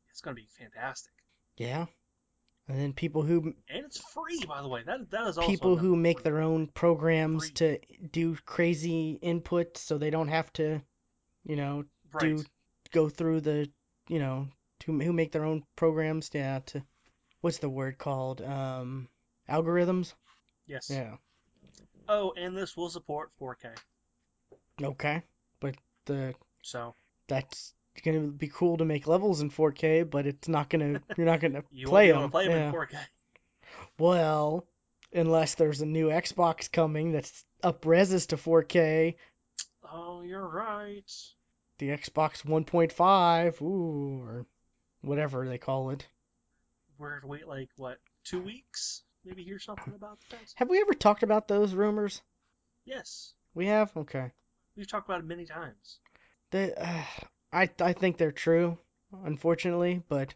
it's 0.09 0.21
gonna 0.21 0.37
be 0.37 0.47
fantastic. 0.57 1.11
Yeah, 1.57 1.87
and 2.69 2.79
then 2.79 2.93
people 2.93 3.23
who 3.23 3.57
And 3.69 3.85
it's 3.85 3.99
free, 3.99 4.45
by 4.47 4.63
the 4.63 4.69
way. 4.69 4.85
That 4.85 5.11
that 5.11 5.27
is 5.27 5.37
also 5.37 5.51
people 5.51 5.77
who 5.77 5.97
make 5.97 6.19
free. 6.19 6.23
their 6.23 6.43
own 6.43 6.69
programs 6.69 7.47
Free. 7.47 7.55
to 7.55 7.79
do 8.13 8.37
crazy 8.47 9.19
input, 9.21 9.77
so 9.77 9.99
they 9.99 10.11
don't 10.11 10.29
have 10.29 10.53
to, 10.53 10.81
you 11.43 11.57
know, 11.57 11.87
right. 12.13 12.37
do 12.37 12.45
go 12.93 13.09
through 13.09 13.41
the, 13.41 13.69
you 14.07 14.21
know, 14.21 14.47
to 14.79 14.97
who 14.97 15.13
make 15.13 15.33
their 15.33 15.45
own 15.45 15.65
programs. 15.75 16.31
Yeah, 16.33 16.61
to 16.67 16.85
what's 17.43 17.59
the 17.59 17.69
word 17.69 17.99
called? 17.99 18.41
Um, 18.41 19.09
algorithms. 19.49 20.15
Yes. 20.67 20.89
Yeah. 20.91 21.17
Oh, 22.09 22.33
and 22.37 22.57
this 22.57 22.77
will 22.77 22.89
support 22.89 23.31
4K. 23.41 23.77
Okay, 24.83 25.23
but 25.61 25.77
the 26.07 26.35
So 26.63 26.95
that's 27.29 27.75
gonna 28.03 28.21
be 28.21 28.49
cool 28.49 28.79
to 28.79 28.85
make 28.85 29.07
levels 29.07 29.43
in 29.43 29.51
4K, 29.51 30.09
but 30.09 30.27
it's 30.27 30.49
not 30.49 30.71
gonna. 30.71 31.03
You're 31.17 31.27
not 31.27 31.41
gonna 31.41 31.63
you 31.71 31.87
play 31.87 32.13
won't 32.13 32.33
be 32.33 32.39
able 32.39 32.47
to 32.47 32.49
play 32.49 32.49
them. 32.49 32.73
them 32.73 32.75
yeah. 32.75 32.81
in 32.81 32.87
4K. 32.87 32.99
Well, 33.99 34.67
unless 35.13 35.55
there's 35.55 35.83
a 35.83 35.87
new 35.87 36.09
Xbox 36.09 36.71
coming 36.71 37.13
that's 37.13 37.45
up 37.63 37.83
reses 37.83 38.29
to 38.29 38.37
4K, 38.37 39.15
Oh, 39.91 40.23
you're 40.23 40.49
right. 40.49 41.11
the 41.79 41.89
Xbox 41.89 42.45
1.5, 42.45 43.63
ooh, 43.63 44.23
or 44.23 44.47
whatever 45.03 45.47
they 45.47 45.59
call 45.59 45.91
it. 45.91 46.07
We're 47.03 47.11
going 47.11 47.21
to 47.23 47.27
wait 47.27 47.49
like 47.49 47.69
what 47.77 47.99
two 48.23 48.41
weeks? 48.41 49.03
Maybe 49.25 49.43
hear 49.43 49.59
something 49.59 49.93
about 49.93 50.19
that. 50.31 50.39
Have 50.55 50.69
we 50.71 50.81
ever 50.81 50.95
talked 50.95 51.25
about 51.25 51.49
those 51.49 51.75
rumors? 51.75 52.23
Yes, 52.85 53.35
We 53.55 53.67
have. 53.67 53.91
Okay. 53.97 54.31
we've 54.77 54.87
talked 54.89 55.09
about 55.09 55.19
it 55.21 55.27
many 55.27 55.45
times. 55.45 55.99
They, 56.53 56.73
uh, 56.75 57.03
I 57.53 57.69
I 57.81 57.93
think 57.93 58.19
they're 58.19 58.31
true, 58.31 58.79
unfortunately, 59.25 60.03
but 60.09 60.33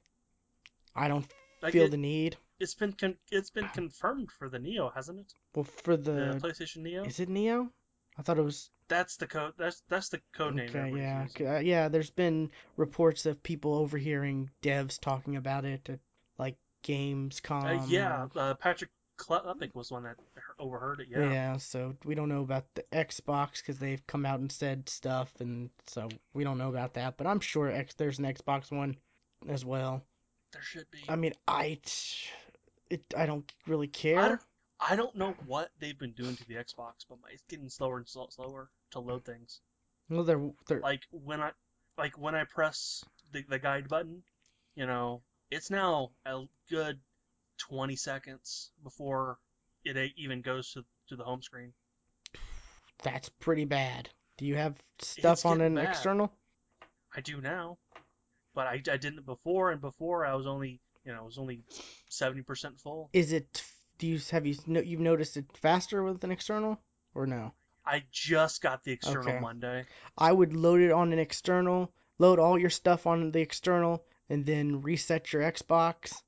I 0.95 1.07
don't 1.07 1.27
Like 1.63 1.73
feel 1.73 1.85
it, 1.85 1.91
the 1.93 1.97
need. 1.99 2.37
it's 2.59 2.75
been 2.75 2.93
con- 2.95 3.19
it's 3.31 3.51
been 3.51 3.69
confirmed 3.69 4.33
for 4.33 4.49
the 4.49 4.59
Neo, 4.59 4.91
hasn't 4.93 5.21
it? 5.21 5.33
Well, 5.55 5.65
for 5.65 5.97
The 5.97 6.13
the 6.13 6.41
PlayStation 6.43 6.79
Neo. 6.79 7.05
is 7.05 7.21
it 7.21 7.29
Neo? 7.29 7.71
I 8.19 8.23
thought 8.23 8.39
it 8.39 8.45
was 8.45 8.71
That's 8.89 9.17
the 9.19 9.27
code. 9.29 9.53
That's 9.57 9.83
that's 9.89 10.09
the 10.09 10.21
code 10.33 10.55
name. 10.57 10.69
okay. 10.69 10.93
Yeah, 10.97 11.27
uh, 11.57 11.59
yeah. 11.61 11.89
There's 11.89 12.11
been 12.11 12.51
reports 12.77 13.25
of 13.27 13.41
people 13.43 13.75
overhearing 13.75 14.51
devs 14.63 14.99
talking 15.01 15.37
about 15.37 15.65
it 15.65 15.89
at 15.89 16.01
like 16.39 16.57
Gamescom. 16.85 17.83
Uh, 17.83 17.87
yeah, 17.87 18.27
or- 18.35 18.41
uh, 18.41 18.55
Patrick 18.55 18.91
Klepek 19.19 19.75
was 19.75 19.91
one 19.91 20.03
that 20.05 20.17
overheard 20.59 21.01
it. 21.01 21.09
Yeah. 21.11 21.31
Yeah. 21.31 21.57
so 21.57 21.97
we 22.05 22.15
don't 22.15 22.29
know 22.29 22.43
about 22.43 22.67
the 22.75 22.83
Xbox 22.93 23.59
because 23.59 23.79
they've 23.79 24.07
come 24.07 24.27
out 24.27 24.41
and 24.41 24.51
said 24.53 24.89
stuff, 24.89 25.33
and 25.41 25.71
so 25.87 26.09
we 26.35 26.45
don't 26.45 26.59
know 26.59 26.69
about 26.69 26.95
that. 26.95 27.17
But 27.17 27.27
I'm 27.27 27.41
sure 27.41 27.71
X 27.71 27.95
there's 27.95 28.19
an 28.19 28.27
Xbox 28.27 28.71
One 28.71 28.97
as 29.49 29.65
well. 29.65 30.03
there 30.53 30.63
should 30.63 30.91
be. 30.91 30.99
I 31.09 31.17
mean, 31.17 31.33
I 31.49 31.79
it 32.91 33.03
I 33.17 33.27
don't 33.27 33.51
really 33.67 33.89
care. 33.89 34.19
I 34.19 34.29
don't, 34.29 34.41
I 34.79 34.97
don't 34.97 35.17
know 35.17 35.35
what 35.47 35.71
they've 35.81 35.99
been 35.99 36.13
doing 36.13 36.37
to 36.37 36.47
the 36.47 36.55
Xbox, 36.55 37.07
but 37.09 37.19
my, 37.23 37.31
it's 37.33 37.43
getting 37.49 37.69
slower 37.71 37.97
and 37.97 38.07
slow, 38.09 38.29
slower 38.31 38.69
to 38.91 39.01
load 39.01 39.25
things. 39.25 39.61
Well, 40.11 40.25
they're 40.25 40.51
they're 40.69 40.81
Like 40.81 41.03
when 41.11 41.41
I 41.41 41.53
like 41.99 42.19
when 42.19 42.35
I 42.35 42.45
press 42.45 43.03
the, 43.33 43.45
the 43.49 43.59
guide 43.59 43.89
button, 43.89 44.23
you 44.75 44.87
know, 44.87 45.23
it's 45.51 45.71
now 45.71 46.11
a 46.25 46.43
good 46.71 46.99
20 47.59 47.97
seconds 47.97 48.71
before 48.83 49.39
it 49.85 50.13
even 50.17 50.43
goes 50.43 50.73
to 50.73 50.85
to 51.09 51.17
the 51.17 51.25
home 51.25 51.43
screen. 51.43 51.73
that's 53.03 53.29
pretty 53.29 53.65
bad. 53.65 54.09
Do 54.39 54.45
you 54.45 54.57
have 54.57 54.75
stuff 55.01 55.47
on 55.47 55.61
an 55.61 55.77
bad. 55.77 55.89
external? 55.89 56.33
I 57.17 57.21
do 57.21 57.41
now, 57.41 57.79
but 58.55 58.67
I, 58.67 58.83
I 58.91 58.97
didn't 58.97 59.25
before, 59.25 59.71
and 59.71 59.81
before 59.81 60.27
I 60.27 60.35
was 60.35 60.47
only 60.47 60.81
you 61.05 61.13
know 61.13 61.23
it 61.23 61.27
was 61.27 61.39
only 61.39 61.63
70% 62.11 62.81
full. 62.81 63.11
Is 63.13 63.33
it? 63.33 63.63
Do 63.99 64.07
you 64.07 64.21
have 64.31 64.45
you 64.47 64.57
no, 64.67 64.81
you've 64.81 65.01
noticed 65.01 65.37
it 65.37 65.47
faster 65.57 66.03
with 66.03 66.23
an 66.25 66.31
external 66.31 66.79
or 67.15 67.27
no? 67.27 67.53
I 67.87 68.03
just 68.11 68.61
got 68.61 68.83
the 68.83 68.93
external 68.93 69.29
Okay. 69.29 69.41
Monday. 69.41 69.87
I 70.19 70.33
would 70.33 70.55
load 70.55 70.81
it 70.81 70.91
on 70.91 71.13
an 71.13 71.21
external, 71.21 71.93
load 72.19 72.41
all 72.41 72.59
your 72.59 72.71
stuff 72.71 73.07
on 73.07 73.31
the 73.31 73.41
external, 73.41 74.05
and 74.29 74.45
then 74.45 74.83
reset 74.83 75.33
your 75.33 75.43
Xbox. 75.43 76.23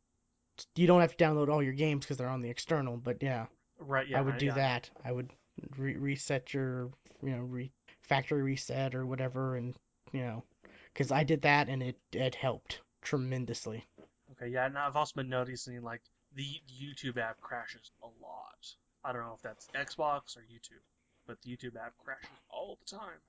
You 0.76 0.86
don't 0.86 1.00
have 1.00 1.16
to 1.16 1.24
download 1.24 1.48
all 1.48 1.62
your 1.62 1.72
games 1.72 2.04
because 2.04 2.16
they're 2.16 2.28
on 2.28 2.42
the 2.42 2.50
external, 2.50 2.96
but 2.96 3.22
yeah, 3.22 3.46
Right, 3.78 4.08
yeah, 4.08 4.18
I 4.18 4.22
would 4.22 4.38
do 4.38 4.46
yeah. 4.46 4.54
that. 4.54 4.90
I 5.04 5.12
would 5.12 5.30
re- 5.76 5.96
reset 5.96 6.52
your, 6.52 6.90
you 7.22 7.30
know, 7.30 7.42
re- 7.42 7.72
factory 8.02 8.42
reset 8.42 8.94
or 8.94 9.06
whatever, 9.06 9.56
and 9.56 9.74
you 10.12 10.22
know, 10.22 10.44
because 10.92 11.12
I 11.12 11.22
did 11.24 11.42
that 11.42 11.68
and 11.68 11.82
it 11.82 11.96
it 12.12 12.34
helped 12.34 12.80
tremendously. 13.02 13.86
Okay, 14.32 14.48
yeah, 14.48 14.66
and 14.66 14.76
I've 14.76 14.96
also 14.96 15.12
been 15.14 15.28
noticing 15.28 15.80
like 15.82 16.02
the 16.34 16.60
YouTube 16.68 17.18
app 17.18 17.40
crashes 17.40 17.90
a 18.02 18.06
lot. 18.22 18.74
I 19.04 19.12
don't 19.12 19.22
know 19.22 19.34
if 19.34 19.42
that's 19.42 19.68
Xbox 19.74 20.36
or 20.36 20.40
YouTube, 20.40 20.82
but 21.26 21.40
the 21.42 21.56
YouTube 21.56 21.76
app 21.76 21.94
crashes 21.98 22.28
all 22.50 22.78
the 22.80 22.96
time. 22.96 23.20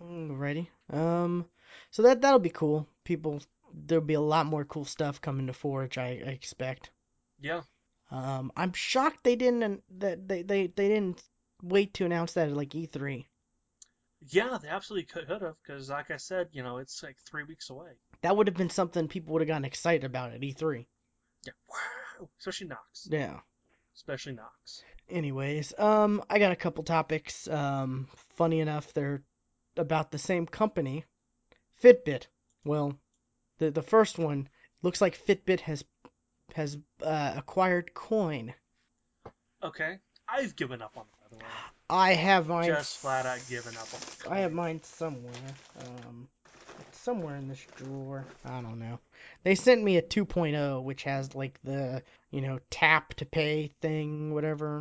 Alrighty. 0.00 0.66
Um, 0.92 1.48
so 1.92 2.02
that 2.02 2.20
that'll 2.22 2.40
be 2.40 2.50
cool. 2.50 2.88
People, 3.04 3.40
there'll 3.72 4.04
be 4.04 4.14
a 4.14 4.20
lot 4.20 4.46
more 4.46 4.64
cool 4.64 4.84
stuff 4.84 5.20
coming 5.20 5.46
to 5.46 5.52
Forge. 5.52 5.96
I, 5.96 6.06
I 6.06 6.30
expect. 6.30 6.90
Yeah, 7.40 7.62
Um, 8.10 8.52
I'm 8.56 8.72
shocked 8.74 9.24
they 9.24 9.36
didn't 9.36 9.82
that 10.00 10.28
they, 10.28 10.42
they 10.42 10.66
they 10.66 10.88
didn't 10.88 11.22
wait 11.62 11.94
to 11.94 12.04
announce 12.04 12.34
that 12.34 12.48
at 12.50 12.56
like 12.56 12.74
E 12.74 12.80
E3. 12.84 13.26
yeah, 14.28 14.58
they 14.60 14.68
absolutely 14.68 15.04
could 15.06 15.28
have, 15.28 15.56
because 15.62 15.90
like 15.90 16.10
I 16.10 16.16
said, 16.16 16.48
you 16.52 16.62
know, 16.62 16.78
it's 16.78 17.02
like 17.02 17.18
three 17.26 17.44
weeks 17.44 17.70
away. 17.70 17.92
That 18.22 18.34
would 18.34 18.46
have 18.46 18.56
been 18.56 18.70
something 18.70 19.08
people 19.08 19.34
would 19.34 19.42
have 19.42 19.48
gotten 19.48 19.66
excited 19.66 20.04
about 20.04 20.32
at 20.32 20.42
E3. 20.42 20.86
Yeah, 21.44 21.52
wow, 21.68 22.30
especially 22.38 22.68
Knox, 22.68 23.10
Yeah. 23.10 23.40
especially 23.96 24.32
Knox. 24.34 24.84
Anyways, 25.10 25.74
um, 25.78 26.22
I 26.30 26.38
got 26.38 26.52
a 26.52 26.56
couple 26.56 26.84
topics. 26.84 27.48
Um, 27.48 28.08
funny 28.36 28.60
enough, 28.60 28.92
they're 28.94 29.22
about 29.76 30.10
the 30.10 30.18
same 30.18 30.46
company, 30.46 31.04
Fitbit. 31.82 32.26
Well, 32.64 32.98
the 33.58 33.70
the 33.70 33.82
first 33.82 34.18
one 34.18 34.48
looks 34.82 35.00
like 35.00 35.18
Fitbit 35.18 35.60
has 35.60 35.84
has 36.54 36.78
uh, 37.02 37.34
acquired 37.36 37.94
Coin. 37.94 38.54
Okay, 39.62 39.98
I've 40.28 40.56
given 40.56 40.82
up 40.82 40.96
on 40.96 41.04
it 41.04 41.30
by 41.30 41.36
the 41.36 41.44
way. 41.44 41.50
I 41.88 42.14
have 42.14 42.48
mine. 42.48 42.68
Just 42.68 42.98
flat 42.98 43.26
out 43.26 43.40
given 43.48 43.76
up 43.76 43.88
on 43.92 44.00
it. 44.00 44.16
I 44.30 44.38
have 44.40 44.52
mine 44.52 44.82
somewhere. 44.82 45.32
Um, 45.80 46.28
somewhere 46.92 47.36
in 47.36 47.48
this 47.48 47.64
drawer. 47.76 48.24
I 48.44 48.60
don't 48.60 48.78
know. 48.78 48.98
They 49.42 49.54
sent 49.54 49.82
me 49.82 49.96
a 49.96 50.02
2.0, 50.02 50.82
which 50.82 51.02
has 51.04 51.34
like 51.34 51.58
the 51.64 52.02
you 52.30 52.40
know 52.40 52.58
tap 52.70 53.14
to 53.14 53.24
pay 53.24 53.72
thing, 53.80 54.32
whatever. 54.32 54.80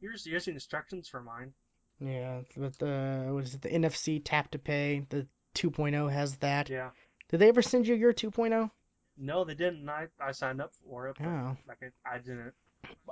Here's 0.00 0.24
here's 0.24 0.46
the 0.46 0.52
instructions 0.52 1.08
for 1.08 1.22
mine. 1.22 1.52
Yeah, 2.04 2.40
but 2.56 2.78
the 2.78 3.28
what 3.30 3.44
is 3.44 3.54
it? 3.54 3.62
The 3.62 3.68
NFC 3.68 4.20
tap 4.24 4.50
to 4.52 4.58
pay. 4.58 5.06
The 5.08 5.26
2.0 5.54 6.10
has 6.12 6.36
that. 6.36 6.68
Yeah. 6.68 6.90
Did 7.28 7.38
they 7.38 7.48
ever 7.48 7.62
send 7.62 7.86
you 7.86 7.94
your 7.94 8.12
2.0? 8.12 8.70
No, 9.18 9.44
they 9.44 9.54
didn't. 9.54 9.88
I, 9.88 10.08
I 10.20 10.32
signed 10.32 10.60
up 10.60 10.72
for 10.84 11.08
it, 11.08 11.16
Oh. 11.20 11.56
like 11.68 11.78
I, 11.82 12.14
I 12.14 12.18
didn't. 12.18 12.54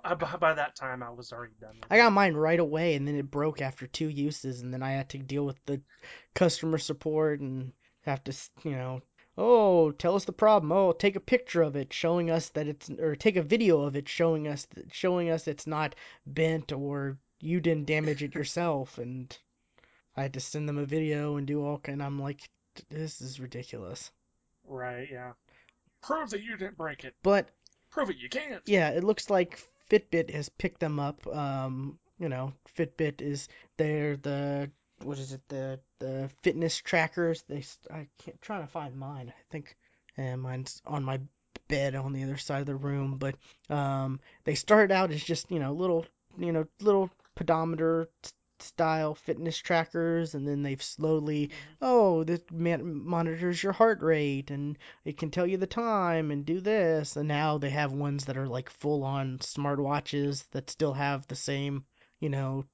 By, 0.02 0.14
by 0.14 0.54
that 0.54 0.74
time, 0.74 1.02
I 1.02 1.10
was 1.10 1.32
already 1.32 1.54
done. 1.60 1.76
With 1.76 1.92
I 1.92 1.98
got 1.98 2.12
mine 2.12 2.34
right 2.34 2.58
away, 2.58 2.94
and 2.96 3.06
then 3.06 3.14
it 3.16 3.30
broke 3.30 3.60
after 3.60 3.86
two 3.86 4.08
uses, 4.08 4.62
and 4.62 4.72
then 4.72 4.82
I 4.82 4.92
had 4.92 5.08
to 5.10 5.18
deal 5.18 5.46
with 5.46 5.62
the 5.66 5.80
customer 6.34 6.78
support 6.78 7.40
and 7.40 7.72
have 8.02 8.24
to, 8.24 8.32
you 8.64 8.72
know, 8.72 9.02
oh, 9.38 9.92
tell 9.92 10.16
us 10.16 10.24
the 10.24 10.32
problem. 10.32 10.72
Oh, 10.72 10.92
take 10.92 11.16
a 11.16 11.20
picture 11.20 11.62
of 11.62 11.76
it 11.76 11.92
showing 11.92 12.30
us 12.30 12.48
that 12.50 12.66
it's, 12.66 12.90
or 12.90 13.14
take 13.14 13.36
a 13.36 13.42
video 13.42 13.82
of 13.82 13.94
it 13.94 14.08
showing 14.08 14.48
us, 14.48 14.66
that, 14.74 14.92
showing 14.92 15.30
us 15.30 15.46
it's 15.46 15.66
not 15.66 15.94
bent 16.26 16.72
or 16.72 17.18
you 17.40 17.60
didn't 17.60 17.86
damage 17.86 18.22
it 18.22 18.34
yourself. 18.34 18.98
And 18.98 19.36
I 20.16 20.22
had 20.22 20.34
to 20.34 20.40
send 20.40 20.68
them 20.68 20.78
a 20.78 20.84
video 20.84 21.36
and 21.36 21.46
do 21.46 21.64
all 21.64 21.78
kind. 21.78 22.02
I'm 22.02 22.20
like, 22.20 22.40
this 22.88 23.20
is 23.20 23.40
ridiculous. 23.40 24.10
Right, 24.66 25.08
yeah. 25.10 25.32
Prove 26.02 26.30
that 26.30 26.42
you 26.42 26.56
didn't 26.56 26.76
break 26.76 27.04
it. 27.04 27.14
But 27.22 27.48
Prove 27.90 28.10
it 28.10 28.16
you 28.16 28.28
can't. 28.28 28.62
yeah, 28.66 28.90
it 28.90 29.04
looks 29.04 29.28
like 29.30 29.58
Fitbit 29.90 30.30
has 30.30 30.48
picked 30.48 30.80
them 30.80 30.98
up. 31.00 31.26
Um, 31.26 31.98
you 32.18 32.28
know, 32.28 32.52
Fitbit 32.76 33.20
is 33.20 33.48
they're 33.76 34.16
the 34.16 34.70
what 35.02 35.18
is 35.18 35.32
it 35.32 35.40
the 35.48 35.80
the 35.98 36.30
fitness 36.42 36.76
trackers 36.76 37.42
they 37.48 37.64
I 37.90 38.06
can't 38.18 38.40
trying 38.42 38.60
to 38.62 38.66
find 38.70 38.94
mine 38.96 39.32
I 39.34 39.42
think 39.50 39.74
and 40.18 40.42
mine's 40.42 40.82
on 40.86 41.04
my 41.04 41.20
bed 41.68 41.94
on 41.94 42.12
the 42.12 42.22
other 42.22 42.36
side 42.36 42.60
of 42.60 42.66
the 42.66 42.74
room 42.74 43.16
but 43.16 43.36
um 43.70 44.20
they 44.44 44.54
started 44.54 44.92
out 44.92 45.10
as 45.10 45.22
just 45.24 45.50
you 45.50 45.58
know 45.58 45.72
little 45.72 46.04
you 46.38 46.52
know 46.52 46.66
little 46.80 47.10
pedometer 47.40 48.08
s- 48.24 48.32
style 48.60 49.14
fitness 49.14 49.56
trackers 49.56 50.34
and 50.34 50.46
then 50.46 50.62
they've 50.62 50.82
slowly 50.82 51.46
hmm 51.46 51.74
oh 51.80 52.22
this 52.24 52.40
man- 52.52 52.94
monitors 53.04 53.62
your 53.62 53.72
heart 53.72 54.00
rate 54.02 54.50
and 54.50 54.76
it 55.04 55.16
can 55.16 55.30
tell 55.30 55.46
you 55.46 55.56
the 55.56 55.66
time 55.66 56.30
and 56.30 56.44
do 56.44 56.60
this 56.60 57.16
and 57.16 57.26
now 57.28 57.56
they 57.58 57.70
have 57.70 57.92
ones 57.92 58.26
that 58.26 58.36
are 58.36 58.48
like 58.48 58.68
full 58.68 59.02
on 59.02 59.38
smartwatches 59.38 60.44
that 60.50 60.68
still 60.70 60.92
have 60.92 61.26
the 61.28 61.34
same 61.36 61.84
you 62.20 62.28
know 62.28 62.64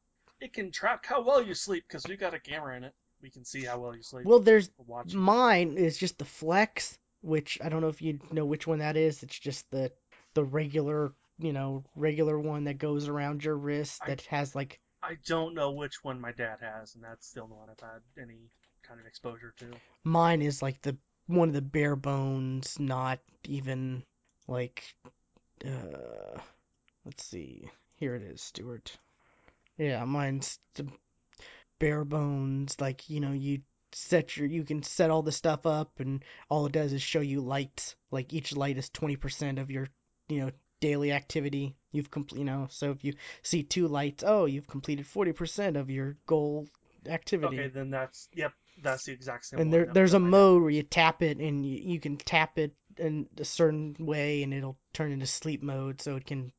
It 0.41 0.53
can 0.53 0.71
track 0.71 1.07
how 1.07 1.23
well 1.23 1.43
you 1.43 1.55
sleep 1.55 1.85
because 1.89 2.05
we've 2.09 2.19
got 2.21 2.35
a 2.35 2.41
camera 2.41 2.77
in 2.77 2.85
it. 2.85 2.95
We 3.23 3.31
can 3.31 3.45
see 3.45 3.63
how 3.65 3.79
well 3.79 3.97
you 3.97 4.03
sleep. 4.03 4.27
Well, 4.27 4.41
there's 4.41 4.71
watch 4.87 5.15
mine 5.15 5.77
is 5.79 5.97
just 5.97 6.19
the 6.19 6.25
Flex, 6.25 6.99
which 7.23 7.59
I 7.63 7.69
don't 7.69 7.81
know 7.81 7.89
if 7.89 8.03
you 8.03 8.19
know 8.33 8.45
which 8.45 8.67
one 8.67 8.81
that 8.81 8.97
is. 8.97 9.23
It's 9.23 9.39
just 9.39 9.71
the 9.71 9.91
the 10.35 10.45
regular, 10.45 11.13
you 11.39 11.53
know, 11.53 11.85
regular 11.95 12.39
one 12.39 12.65
that 12.65 12.79
goes 12.79 13.09
around 13.09 13.45
your 13.45 13.57
wrist 13.57 14.01
I 14.05 14.09
that 14.09 14.23
has 14.23 14.55
like 14.55 14.81
I 15.03 15.19
don't 15.27 15.55
know 15.55 15.73
which 15.73 16.03
one 16.03 16.21
my 16.21 16.33
dad 16.33 16.59
has, 16.61 16.95
and 16.95 17.05
that's 17.05 17.33
the 17.33 17.43
only 17.43 17.57
one 17.57 17.69
I've 17.71 17.81
had 17.81 18.03
any 18.21 18.51
kind 18.83 19.01
of 19.01 19.07
exposure 19.07 19.55
to. 19.59 19.71
mine 20.05 20.43
is 20.43 20.63
like 20.63 20.81
the 20.83 20.97
one 21.27 21.49
of 21.49 21.55
the 21.55 21.63
bare 21.63 21.97
bones, 21.97 22.79
not 22.79 23.21
even 23.45 24.03
like 24.49 24.95
uh 25.65 26.39
let's 27.05 27.25
see. 27.25 27.69
Here 27.97 28.15
it 28.15 28.23
is, 28.23 28.43
Stuart. 28.43 28.97
Yeah, 29.79 30.05
mine's 30.05 30.59
the 30.75 30.87
bare 31.79 32.05
bones 32.05 32.81
like 32.81 33.11
you 33.11 33.21
know 33.21 33.33
you 33.33 33.61
set 33.93 34.37
your 34.37 34.47
you 34.47 34.65
can 34.65 34.83
set 34.83 35.11
all 35.11 35.23
the 35.23 35.33
stuff 35.33 35.67
up 35.67 36.01
and 36.01 36.25
all 36.49 36.67
it 36.67 36.73
does 36.73 36.93
is 36.93 37.03
show 37.03 37.21
you 37.21 37.41
lights 37.41 37.97
like 38.11 38.33
each 38.33 38.55
light 38.57 38.77
is 38.77 38.91
20% 38.91 39.61
of 39.61 39.71
your 39.71 39.89
you 40.29 40.41
know 40.41 40.51
daily 40.87 41.11
activity 41.11 41.75
you've 41.91 42.11
complete 42.13 42.39
you 42.39 42.45
know 42.45 42.67
so 42.71 42.93
if 42.93 43.03
you 43.03 43.13
see 43.43 43.63
two 43.63 43.89
lights 43.89 44.23
oh 44.25 44.45
you've 44.45 44.69
completed 44.69 45.05
40% 45.05 45.77
of 45.77 45.91
your 45.91 46.17
goal 46.27 46.69
activity. 47.09 47.59
Okay, 47.59 47.69
then 47.69 47.91
that's 47.91 48.29
yep, 48.35 48.53
that's 48.83 49.05
the 49.05 49.13
exact 49.13 49.47
same 49.47 49.61
and 49.61 49.73
there 49.73 49.87
there's 49.87 50.15
a 50.15 50.19
mode 50.19 50.63
where 50.63 50.71
you 50.71 50.83
tap 50.83 51.23
it 51.23 51.39
and 51.39 51.67
you, 51.67 51.79
you 51.93 52.01
can 52.01 52.17
tap 52.17 52.59
it 52.59 52.73
in 52.99 53.27
a 53.39 53.45
certain 53.45 53.97
way 53.99 54.43
and 54.43 54.55
it'll 54.55 54.79
turn 54.93 55.11
into 55.13 55.27
sleep 55.27 55.63
mode 55.63 56.01
so 56.01 56.17
it 56.17 56.27
can 56.27 56.53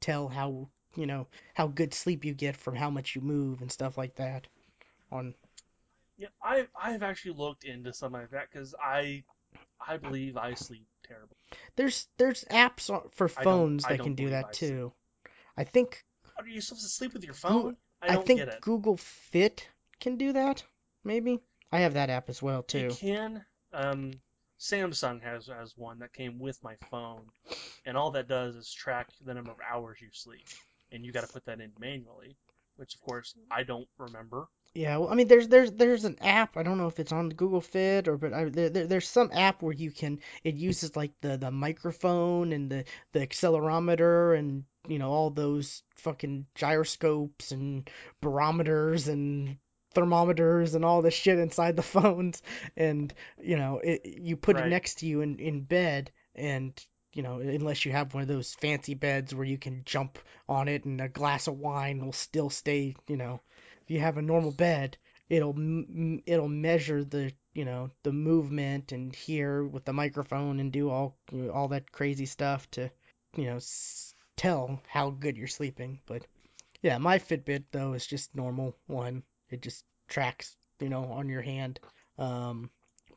tell 0.00 0.28
how 0.28 0.68
you 0.96 1.06
know 1.06 1.26
how 1.54 1.68
good 1.68 1.94
sleep 1.94 2.24
you 2.24 2.34
get 2.34 2.56
from 2.56 2.74
how 2.74 2.90
much 2.90 3.14
you 3.14 3.20
move 3.20 3.60
and 3.60 3.70
stuff 3.70 3.96
like 3.96 4.14
that 4.16 4.46
on 5.12 5.34
Yeah, 6.16 6.28
I 6.42 6.66
I've 6.80 7.02
actually 7.04 7.34
looked 7.34 7.64
into 7.64 7.92
something 7.92 8.20
like 8.20 8.30
that 8.30 8.48
because 8.50 8.74
I 8.82 9.22
I 9.86 9.96
believe 9.98 10.36
I 10.36 10.54
sleep 10.54 10.86
terrible. 11.08 11.36
There's 11.76 12.06
there's 12.18 12.44
apps 12.44 12.90
for 13.14 13.28
phones 13.28 13.84
that 13.84 14.00
can 14.00 14.14
do 14.14 14.30
that 14.30 14.46
I 14.46 14.52
too. 14.52 14.92
I 15.56 15.64
think 15.64 16.04
How 16.36 16.44
Are 16.44 16.48
you 16.48 16.60
supposed 16.60 16.84
to 16.84 16.88
sleep 16.88 17.12
with 17.14 17.24
your 17.24 17.34
phone? 17.34 17.76
I 18.02 18.08
I 18.08 18.14
don't 18.14 18.26
get 18.26 18.36
think 18.36 18.40
it. 18.40 18.60
Google 18.60 18.96
Fit 18.96 19.68
can 20.00 20.16
do 20.16 20.32
that. 20.32 20.62
Maybe 21.04 21.40
I 21.72 21.80
have 21.80 21.94
that 21.94 22.10
app 22.10 22.28
as 22.28 22.42
well 22.42 22.60
It 22.60 22.68
too. 22.68 22.90
can. 22.90 23.44
Um, 23.72 24.12
Samsung 24.60 25.22
has 25.22 25.46
has 25.46 25.76
one 25.76 25.98
that 26.00 26.12
came 26.12 26.38
with 26.38 26.62
my 26.62 26.76
phone, 26.90 27.26
and 27.84 27.96
all 27.96 28.10
that 28.12 28.28
does 28.28 28.56
is 28.56 28.72
track 28.72 29.08
the 29.24 29.34
number 29.34 29.52
of 29.52 29.58
hours 29.60 30.00
you 30.00 30.08
sleep, 30.12 30.46
and 30.92 31.04
you 31.04 31.12
got 31.12 31.22
to 31.26 31.32
put 31.32 31.44
that 31.46 31.60
in 31.60 31.72
manually, 31.78 32.36
which 32.76 32.94
of 32.94 33.00
course 33.00 33.34
I 33.50 33.62
don't 33.62 33.88
remember. 33.98 34.48
Yeah, 34.74 34.98
well, 34.98 35.08
I 35.08 35.14
mean, 35.14 35.26
there's 35.28 35.48
there's 35.48 35.72
there's 35.72 36.04
an 36.04 36.16
app. 36.20 36.56
I 36.56 36.62
don't 36.62 36.78
know 36.78 36.86
if 36.86 37.00
it's 37.00 37.12
on 37.12 37.30
Google 37.30 37.60
Fit 37.60 38.06
or, 38.06 38.16
but 38.16 38.32
I, 38.32 38.44
there, 38.44 38.70
there 38.70 38.86
there's 38.86 39.08
some 39.08 39.30
app 39.32 39.60
where 39.62 39.72
you 39.72 39.90
can. 39.90 40.20
It 40.44 40.54
uses 40.54 40.94
like 40.96 41.12
the 41.20 41.36
the 41.36 41.50
microphone 41.50 42.52
and 42.52 42.70
the 42.70 42.84
the 43.12 43.26
accelerometer 43.26 44.38
and 44.38 44.64
you 44.86 44.98
know 44.98 45.10
all 45.10 45.30
those 45.30 45.82
fucking 45.96 46.46
gyroscopes 46.54 47.50
and 47.50 47.90
barometers 48.20 49.08
and 49.08 49.56
thermometers 49.94 50.74
and 50.74 50.84
all 50.84 51.02
this 51.02 51.14
shit 51.14 51.38
inside 51.38 51.74
the 51.76 51.82
phones. 51.94 52.42
And 52.76 53.12
you 53.40 53.56
know, 53.56 53.80
it, 53.82 54.02
you 54.06 54.36
put 54.36 54.56
it 54.58 54.60
Right. 54.60 54.70
next 54.70 54.96
to 55.00 55.06
you 55.06 55.20
in 55.22 55.38
in 55.38 55.62
bed 55.62 56.10
and. 56.34 56.72
You 57.14 57.22
know, 57.22 57.40
unless 57.40 57.84
you 57.84 57.92
have 57.92 58.12
one 58.14 58.22
of 58.22 58.28
those 58.28 58.54
fancy 58.54 58.94
beds 58.94 59.34
where 59.34 59.46
you 59.46 59.56
can 59.58 59.82
jump 59.84 60.18
on 60.48 60.68
it 60.68 60.84
and 60.84 61.00
a 61.00 61.08
glass 61.08 61.48
of 61.48 61.58
wine 61.58 62.04
will 62.04 62.12
still 62.12 62.50
stay, 62.50 62.94
you 63.08 63.16
know, 63.16 63.40
if 63.88 63.92
you 63.92 64.00
have 64.00 64.18
a 64.18 64.22
normal 64.22 64.52
bed, 64.52 64.98
it'll 65.30 65.56
it'll 66.26 66.46
measure 66.46 67.02
the 67.02 67.32
you 67.54 67.64
know 67.64 67.88
the 68.02 68.12
movement 68.12 68.92
and 68.92 69.14
hear 69.14 69.64
with 69.64 69.86
the 69.86 69.94
microphone 69.94 70.60
and 70.60 70.70
do 70.70 70.90
all 70.90 71.16
all 71.54 71.68
that 71.68 71.90
crazy 71.90 72.26
stuff 72.26 72.70
to 72.70 72.90
you 73.34 73.44
know 73.46 73.56
s- 73.56 74.12
tell 74.36 74.82
how 74.88 75.08
good 75.08 75.38
you're 75.38 75.46
sleeping. 75.46 76.00
But 76.04 76.26
yeah, 76.82 76.98
my 76.98 77.18
Fitbit 77.18 77.64
though 77.72 77.94
is 77.94 78.06
just 78.06 78.36
normal 78.36 78.76
one. 78.88 79.22
It 79.48 79.62
just 79.62 79.82
tracks 80.06 80.54
you 80.80 80.90
know 80.90 81.04
on 81.04 81.30
your 81.30 81.42
hand. 81.42 81.80
Um, 82.18 82.70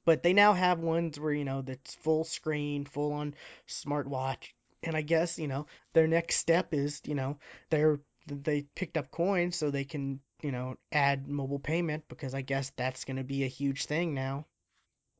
but 0.06 0.24
they 0.24 0.32
now 0.32 0.54
have 0.54 0.80
ones 0.80 1.20
where 1.20 1.34
you 1.34 1.44
know 1.44 1.64
that's 1.64 1.96
full 1.96 2.24
screen, 2.24 2.86
full 2.86 3.12
on 3.12 3.36
smartwatch. 3.68 4.54
And 4.84 4.96
I 4.96 5.02
guess 5.02 5.38
you 5.38 5.50
know 5.50 5.66
their 5.92 6.08
next 6.08 6.38
step 6.38 6.74
is 6.74 7.02
you 7.04 7.16
know 7.16 7.40
they're 7.70 8.00
they 8.28 8.62
picked 8.76 8.96
up 8.96 9.12
coins 9.12 9.58
so 9.58 9.70
they 9.70 9.84
can 9.84 10.22
you 10.42 10.52
know 10.52 10.78
add 10.92 11.28
mobile 11.28 11.60
payment 11.60 12.04
because 12.08 12.34
I 12.34 12.42
guess 12.42 12.72
that's 12.78 13.06
going 13.06 13.18
to 13.18 13.24
be 13.24 13.44
a 13.44 13.48
huge 13.48 13.86
thing 13.86 14.14
now. 14.14 14.46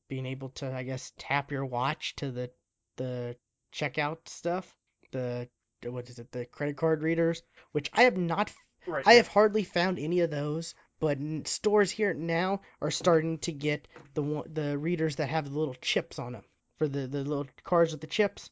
Being 0.10 0.26
able 0.28 0.50
to 0.52 0.72
I 0.74 0.84
guess 0.84 1.14
tap 1.18 1.52
your 1.52 1.66
watch 1.66 2.16
to 2.18 2.32
the 2.32 2.52
the 2.98 3.36
checkout 3.74 4.28
stuff, 4.28 4.76
the 5.12 5.50
what 5.86 6.10
is 6.10 6.20
it, 6.20 6.32
the 6.32 6.46
credit 6.46 6.78
card 6.78 7.02
readers, 7.04 7.44
which 7.72 7.90
I 7.94 8.04
have 8.04 8.18
not 8.18 8.54
Right. 8.86 9.06
I 9.06 9.14
Yeah. 9.14 9.18
have 9.18 9.28
hardly 9.28 9.64
found 9.64 10.00
any 10.00 10.20
of 10.22 10.30
those, 10.32 10.76
but 11.00 11.18
stores 11.46 11.92
here 11.92 12.14
now 12.14 12.62
are 12.82 12.92
starting 12.92 13.40
to 13.40 13.52
get 13.52 13.88
the 14.14 14.44
the 14.48 14.78
readers 14.78 15.16
that 15.18 15.30
have 15.30 15.46
the 15.46 15.58
little 15.58 15.76
chips 15.76 16.20
on 16.20 16.34
them 16.34 16.44
for 16.78 16.88
the 16.88 17.08
the 17.08 17.24
little 17.24 17.48
cards 17.64 17.92
with 17.92 18.02
the 18.02 18.08
chips. 18.08 18.50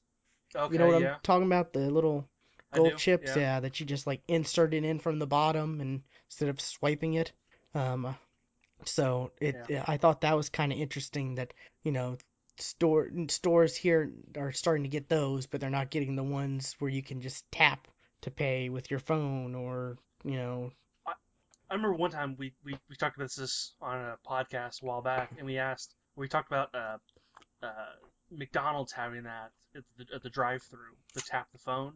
You 0.67 0.77
know 0.77 0.85
Okay. 0.85 0.87
what 0.87 0.95
I'm 0.95 1.11
talking 1.23 1.47
about? 1.47 1.73
The 1.73 1.89
little 1.91 2.27
gold 2.71 2.91
do. 2.91 2.97
chips, 2.97 3.31
Yeah. 3.35 3.39
yeah, 3.39 3.59
that 3.61 3.79
you 3.79 3.85
just 3.85 4.07
like 4.07 4.21
insert 4.27 4.73
it 4.73 4.83
in 4.83 4.99
from 4.99 5.19
the 5.19 5.27
bottom 5.27 5.81
and 5.81 6.03
instead 6.27 6.49
of 6.49 6.61
swiping 6.61 7.15
it. 7.15 7.31
Um, 7.73 8.15
so 8.85 9.31
it, 9.41 9.55
Yeah. 9.69 9.83
I 9.87 9.97
thought 9.97 10.21
that 10.21 10.35
was 10.37 10.49
kind 10.49 10.71
of 10.71 10.79
interesting 10.79 11.35
that 11.35 11.53
you 11.83 11.91
know 11.91 12.17
store 12.57 13.09
stores 13.29 13.75
here 13.75 14.11
are 14.37 14.51
starting 14.51 14.83
to 14.83 14.89
get 14.89 15.09
those, 15.09 15.47
but 15.47 15.61
they're 15.61 15.69
not 15.69 15.89
getting 15.89 16.15
the 16.15 16.23
ones 16.23 16.75
where 16.79 16.91
you 16.91 17.03
can 17.03 17.21
just 17.21 17.49
tap 17.51 17.87
to 18.21 18.31
pay 18.31 18.69
with 18.69 18.91
your 18.91 18.99
phone 18.99 19.55
or 19.55 19.97
you 20.23 20.35
know 20.35 20.71
I, 21.07 21.13
I 21.69 21.75
remember 21.75 21.95
one 21.95 22.11
time 22.11 22.35
we, 22.37 22.53
we 22.63 22.75
we 22.89 22.95
talked 22.95 23.15
about 23.15 23.29
this 23.35 23.73
on 23.81 23.97
a 23.97 24.17
podcast 24.27 24.81
a 24.81 24.85
while 24.85 25.01
back, 25.01 25.31
and 25.37 25.45
we 25.45 25.57
asked 25.57 25.95
we 26.15 26.27
talked 26.27 26.51
about 26.51 26.73
uh 26.75 26.97
uh 27.63 27.93
McDonald's 28.31 28.91
having 28.91 29.23
that 29.23 29.51
at 29.75 29.83
the, 29.97 30.05
at 30.15 30.23
the 30.23 30.29
drive-through, 30.29 30.95
the 31.13 31.21
tap 31.21 31.47
the 31.51 31.57
phone, 31.59 31.93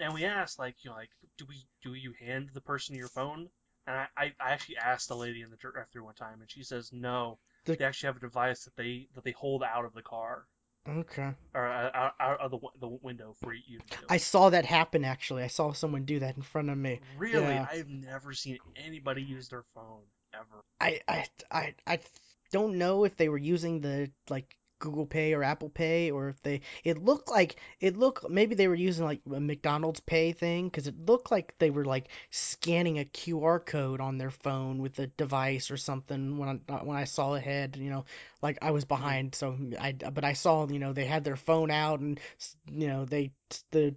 and 0.00 0.14
we 0.14 0.24
asked 0.24 0.58
like 0.58 0.76
you 0.82 0.90
know 0.90 0.96
like 0.96 1.10
do 1.38 1.46
we 1.48 1.66
do 1.82 1.94
you 1.94 2.12
hand 2.18 2.50
the 2.54 2.60
person 2.60 2.96
your 2.96 3.08
phone? 3.08 3.48
And 3.86 3.96
I, 3.96 4.06
I, 4.16 4.32
I 4.40 4.50
actually 4.52 4.76
asked 4.76 5.08
the 5.08 5.16
lady 5.16 5.40
in 5.42 5.50
the 5.50 5.56
drive-through 5.56 6.04
one 6.04 6.14
time, 6.14 6.40
and 6.40 6.50
she 6.50 6.62
says 6.62 6.90
no. 6.92 7.38
the 7.64 7.76
They 7.76 7.84
actually 7.84 8.08
have 8.08 8.18
a 8.18 8.20
device 8.20 8.64
that 8.64 8.76
they 8.76 9.08
that 9.14 9.24
they 9.24 9.32
hold 9.32 9.62
out 9.62 9.84
of 9.84 9.94
the 9.94 10.02
car 10.02 10.44
okay. 10.88 11.32
or 11.54 11.66
uh, 11.66 11.90
out, 11.94 12.12
out 12.20 12.40
of 12.40 12.50
the 12.50 12.58
the 12.80 12.88
window 13.02 13.34
for 13.42 13.52
you. 13.52 13.80
I 14.08 14.16
saw 14.18 14.50
that 14.50 14.64
happen 14.64 15.04
actually. 15.04 15.42
I 15.42 15.48
saw 15.48 15.72
someone 15.72 16.04
do 16.04 16.18
that 16.20 16.36
in 16.36 16.42
front 16.42 16.70
of 16.70 16.78
me. 16.78 17.00
Really, 17.18 17.54
Yeah. 17.54 17.66
I've 17.70 17.88
never 17.88 18.32
seen 18.32 18.58
anybody 18.76 19.22
use 19.22 19.48
their 19.48 19.64
phone 19.74 20.02
ever. 20.34 20.64
I 20.80 21.00
I 21.08 21.26
I 21.50 21.74
I 21.86 21.98
don't 22.52 22.78
know 22.78 23.04
if 23.04 23.16
they 23.16 23.28
were 23.28 23.38
using 23.38 23.80
the 23.80 24.10
like 24.28 24.56
Google 24.80 25.06
Pay 25.06 25.34
or 25.34 25.44
Apple 25.44 25.70
Pay 25.70 26.10
or 26.10 26.28
if 26.28 26.42
they 26.42 26.62
it 26.84 26.98
looked 26.98 27.30
like 27.30 27.56
it 27.80 27.96
looked 27.96 28.28
maybe 28.28 28.54
they 28.56 28.68
were 28.68 28.74
using 28.74 29.04
like 29.04 29.20
a 29.32 29.40
McDonald's 29.40 30.00
Pay 30.00 30.32
thing 30.32 30.66
because 30.68 30.88
it 30.88 31.06
looked 31.06 31.30
like 31.30 31.54
they 31.58 31.70
were 31.70 31.84
like 31.84 32.08
scanning 32.30 32.98
a 32.98 33.04
QR 33.04 33.60
code 33.60 34.00
on 34.00 34.18
their 34.18 34.30
phone 34.30 34.78
with 34.80 34.98
a 34.98 35.06
device 35.06 35.70
or 35.70 35.76
something 35.76 36.38
when 36.38 36.60
I 36.68 36.72
when 36.84 36.96
I 36.96 37.04
saw 37.04 37.34
ahead 37.36 37.76
you 37.76 37.90
know 37.90 38.04
like 38.42 38.58
I 38.62 38.72
was 38.72 38.84
Hmm. 38.96 39.14
behind 39.14 39.34
so 39.36 39.56
I 39.80 39.92
but 39.92 40.24
I 40.24 40.32
saw 40.34 40.66
you 40.68 40.80
know 40.80 40.92
they 40.92 41.06
had 41.06 41.24
their 41.24 41.36
phone 41.36 41.70
out 41.70 42.00
and 42.00 42.18
you 42.70 42.88
know 42.88 43.04
they 43.04 43.32
the 43.70 43.94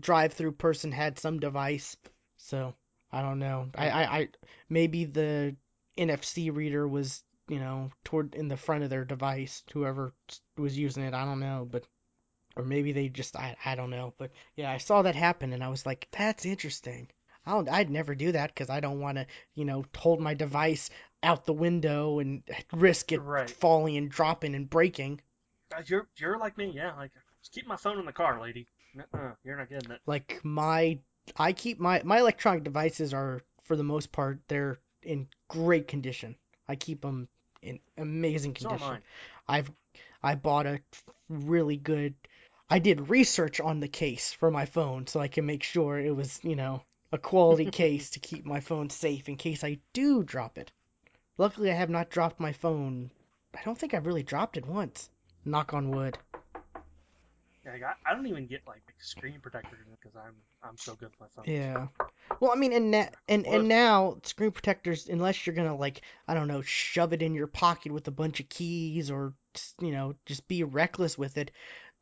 drive-through 0.00 0.52
person 0.52 0.92
had 0.92 1.18
some 1.18 1.40
device 1.40 1.96
so 2.36 2.74
I 3.12 3.22
don't 3.22 3.38
know 3.38 3.68
I. 3.74 3.88
I, 3.88 4.18
I 4.18 4.28
maybe 4.68 5.04
the 5.04 5.56
NFC 5.96 6.50
reader 6.50 6.86
was, 6.88 7.22
you 7.48 7.58
know, 7.60 7.90
toward 8.04 8.34
in 8.34 8.48
the 8.48 8.56
front 8.56 8.84
of 8.84 8.90
their 8.90 9.04
device, 9.04 9.62
whoever 9.72 10.12
was 10.56 10.78
using 10.78 11.04
it, 11.04 11.14
I 11.14 11.24
don't 11.24 11.40
know, 11.40 11.66
but 11.70 11.84
or 12.56 12.64
maybe 12.64 12.92
they 12.92 13.08
just 13.08 13.36
I 13.36 13.56
I 13.64 13.74
don't 13.76 13.90
know, 13.90 14.14
but 14.18 14.30
yeah, 14.56 14.70
I 14.70 14.78
saw 14.78 15.02
that 15.02 15.14
happen 15.16 15.52
and 15.52 15.62
I 15.64 15.68
was 15.68 15.86
like, 15.86 16.08
that's 16.12 16.46
interesting. 16.46 17.08
I 17.46 17.52
don't, 17.52 17.68
I'd 17.68 17.90
never 17.90 18.14
do 18.14 18.32
that 18.32 18.54
because 18.54 18.70
I 18.70 18.80
don't 18.80 19.00
want 19.00 19.18
to, 19.18 19.26
you 19.54 19.64
know, 19.64 19.84
hold 19.96 20.20
my 20.20 20.34
device 20.34 20.90
out 21.22 21.44
the 21.46 21.52
window 21.52 22.18
and 22.20 22.42
risk 22.72 23.12
it 23.12 23.22
Right. 23.22 23.50
falling 23.50 23.96
and 23.96 24.10
dropping 24.10 24.54
and 24.54 24.68
breaking. 24.68 25.20
Uh, 25.76 25.82
You're 25.86 26.08
you're 26.16 26.38
like 26.38 26.56
me, 26.56 26.70
yeah. 26.74 26.94
Like 26.94 27.12
just 27.40 27.52
keep 27.52 27.66
my 27.66 27.76
phone 27.76 27.98
in 27.98 28.06
the 28.06 28.12
car, 28.12 28.40
lady. 28.40 28.66
Uh, 29.12 29.32
you're 29.44 29.56
not 29.56 29.68
getting 29.68 29.90
it. 29.90 30.00
Like 30.06 30.40
my, 30.44 30.98
I 31.36 31.52
keep 31.52 31.78
my 31.78 32.02
my 32.04 32.18
electronic 32.20 32.64
devices 32.64 33.12
are 33.12 33.42
for 33.62 33.76
the 33.76 33.82
most 33.84 34.12
part 34.12 34.40
they're 34.48 34.78
in 35.02 35.28
great 35.48 35.88
condition. 35.88 36.36
I 36.68 36.76
keep 36.76 37.00
them 37.02 37.28
in 37.64 37.80
amazing 37.96 38.54
condition. 38.54 38.98
I. 39.48 39.58
I've 39.58 39.70
I 40.24 40.36
bought 40.36 40.66
a 40.66 40.80
really 41.28 41.76
good. 41.76 42.14
I 42.70 42.78
did 42.78 43.10
research 43.10 43.60
on 43.60 43.80
the 43.80 43.88
case 43.88 44.32
for 44.32 44.50
my 44.50 44.64
phone 44.64 45.06
so 45.06 45.20
I 45.20 45.28
can 45.28 45.44
make 45.44 45.62
sure 45.62 45.98
it 45.98 46.16
was, 46.16 46.40
you 46.42 46.56
know, 46.56 46.82
a 47.12 47.18
quality 47.18 47.70
case 47.82 48.10
to 48.10 48.20
keep 48.20 48.46
my 48.46 48.60
phone 48.60 48.88
safe 48.88 49.28
in 49.28 49.36
case 49.36 49.62
I 49.62 49.80
do 49.92 50.22
drop 50.22 50.56
it. 50.56 50.72
Luckily, 51.36 51.70
I 51.70 51.74
have 51.74 51.90
not 51.90 52.08
dropped 52.08 52.40
my 52.40 52.52
phone. 52.52 53.10
I 53.54 53.62
don't 53.64 53.76
think 53.76 53.92
I've 53.92 54.06
really 54.06 54.22
dropped 54.22 54.56
it 54.56 54.64
once. 54.64 55.10
Knock 55.44 55.74
on 55.74 55.90
wood. 55.90 56.16
Yeah, 57.64 57.72
like, 57.72 57.82
I, 57.82 58.10
I 58.10 58.14
don't 58.14 58.26
even 58.26 58.46
get 58.46 58.62
like 58.66 58.82
screen 58.98 59.40
protectors 59.40 59.78
because 60.02 60.16
I'm 60.16 60.34
I'm 60.62 60.76
so 60.76 60.94
good 60.94 61.10
with 61.10 61.20
my 61.20 61.26
phone. 61.36 61.54
Yeah. 61.54 61.86
Well, 62.40 62.52
I 62.52 62.56
mean, 62.56 62.72
and 62.72 62.90
na- 62.90 63.08
and 63.28 63.46
and 63.46 63.68
now 63.68 64.18
screen 64.22 64.50
protectors, 64.50 65.08
unless 65.08 65.46
you're 65.46 65.54
gonna 65.56 65.76
like, 65.76 66.02
I 66.26 66.34
don't 66.34 66.48
know, 66.48 66.62
shove 66.62 67.12
it 67.12 67.22
in 67.22 67.34
your 67.34 67.46
pocket 67.46 67.92
with 67.92 68.08
a 68.08 68.10
bunch 68.12 68.40
of 68.40 68.48
keys 68.48 69.10
or 69.10 69.34
you 69.80 69.92
know, 69.92 70.14
just 70.26 70.46
be 70.48 70.64
reckless 70.64 71.16
with 71.16 71.38
it. 71.38 71.50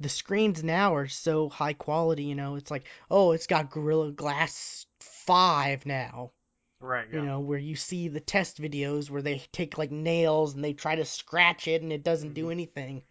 The 0.00 0.08
screens 0.08 0.64
now 0.64 0.94
are 0.94 1.06
so 1.08 1.48
high 1.48 1.74
quality, 1.74 2.24
you 2.24 2.34
know, 2.34 2.56
it's 2.56 2.70
like, 2.70 2.84
oh, 3.10 3.32
it's 3.32 3.46
got 3.46 3.70
Gorilla 3.70 4.10
Glass 4.12 4.86
5 5.00 5.86
now, 5.86 6.32
Right. 6.80 7.06
Yeah. 7.12 7.20
you 7.20 7.26
know, 7.26 7.40
where 7.40 7.58
you 7.58 7.76
see 7.76 8.08
the 8.08 8.20
test 8.20 8.60
videos 8.60 9.10
where 9.10 9.22
they 9.22 9.38
take 9.52 9.78
like 9.78 9.90
nails 9.90 10.54
and 10.54 10.64
they 10.64 10.72
try 10.72 10.96
to 10.96 11.04
scratch 11.04 11.68
it 11.68 11.82
and 11.82 11.92
it 11.92 12.02
doesn't 12.02 12.34
do 12.34 12.46
Mhm. 12.46 12.52
anything. 12.52 13.02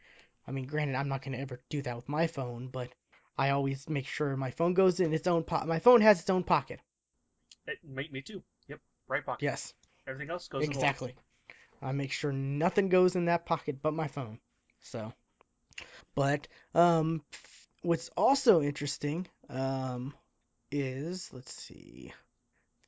I 0.48 0.52
mean, 0.52 0.66
granted, 0.66 0.96
I'm 0.96 1.10
not 1.10 1.22
gonna 1.22 1.38
ever 1.38 1.62
do 1.70 1.82
that 1.84 1.96
with 1.96 2.10
my 2.10 2.28
phone, 2.28 2.68
but 2.68 2.90
I 3.38 3.50
always 3.52 3.90
make 3.90 4.08
sure 4.08 4.36
my 4.36 4.52
phone 4.52 4.74
goes 4.74 5.00
in 5.00 5.14
its 5.14 5.28
own 5.28 5.44
po- 5.44 5.66
my 5.66 5.80
phone 5.80 6.02
has 6.02 6.20
its 6.20 6.30
own 6.30 6.44
pocket. 6.44 6.80
It, 7.68 7.80
me, 7.84 8.10
me 8.12 8.22
too. 8.22 8.44
Yep. 8.68 8.80
Right 9.08 9.26
pocket. 9.26 9.46
Yes. 9.46 9.74
Everything 10.08 10.30
else 10.30 10.48
goes 10.48 10.64
in 10.64 10.72
the 10.72 10.76
Exactly. 10.76 11.16
I 11.82 11.92
make 11.92 12.12
sure 12.12 12.32
nothing 12.32 12.90
goes 12.90 13.16
in 13.16 13.26
that 13.26 13.46
pocket 13.46 13.82
but 13.82 13.94
my 13.94 14.08
phone. 14.08 14.40
So, 14.82 15.14
but 16.16 16.48
um, 16.74 17.24
what's 17.82 18.10
also 18.18 18.62
interesting 18.62 19.28
um 19.50 20.14
is 20.72 21.30
let's 21.34 21.54
see 21.54 22.14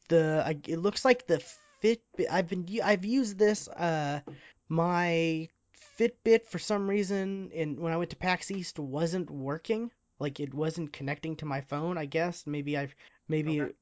the 0.10 0.44
I, 0.46 0.58
it 0.68 0.78
looks 0.78 1.04
like 1.06 1.28
the 1.28 1.44
Fitbit. 1.84 2.28
I've 2.32 2.48
been 2.48 2.68
I've 2.84 3.06
used 3.06 3.38
this 3.38 3.68
uh 3.68 4.22
my 4.70 5.50
Fitbit 5.98 6.48
for 6.48 6.60
some 6.60 6.90
reason 6.90 7.52
in 7.52 7.82
when 7.82 7.94
I 7.94 7.98
went 7.98 8.10
to 8.12 8.16
PAX 8.16 8.52
East 8.52 8.80
wasn't 8.80 9.30
working. 9.30 9.92
Like 10.20 10.40
it 10.40 10.54
wasn't 10.54 10.94
connecting 10.94 11.36
to 11.38 11.46
my 11.46 11.62
phone. 11.62 11.98
I 11.98 12.06
guess 12.06 12.46
maybe 12.48 12.78
I've 12.78 12.96
maybe 13.28 13.62
Okay. 13.62 13.74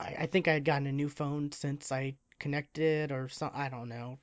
I, 0.00 0.16
I 0.20 0.26
think 0.26 0.48
I 0.48 0.52
had 0.54 0.64
gotten 0.64 0.86
a 0.86 0.92
new 0.92 1.08
phone 1.08 1.52
since 1.52 1.92
I 1.92 2.16
connected 2.38 3.12
or 3.12 3.28
some 3.28 3.50
I 3.54 3.68
don't 3.68 3.88
know 3.88 4.18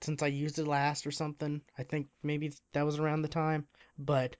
since 0.00 0.22
I 0.22 0.28
used 0.28 0.58
it 0.58 0.66
last 0.66 1.06
or 1.06 1.10
something. 1.12 1.60
I 1.78 1.82
think 1.82 2.08
maybe 2.22 2.52
that 2.72 2.86
was 2.86 2.98
around 2.98 3.22
the 3.22 3.28
time, 3.28 3.66
but 3.98 4.36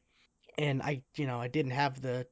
and 0.58 0.82
I 0.82 1.02
you 1.16 1.26
know 1.26 1.40
I 1.40 1.48
didn't 1.48 1.72
have 1.72 2.00
the 2.00 2.26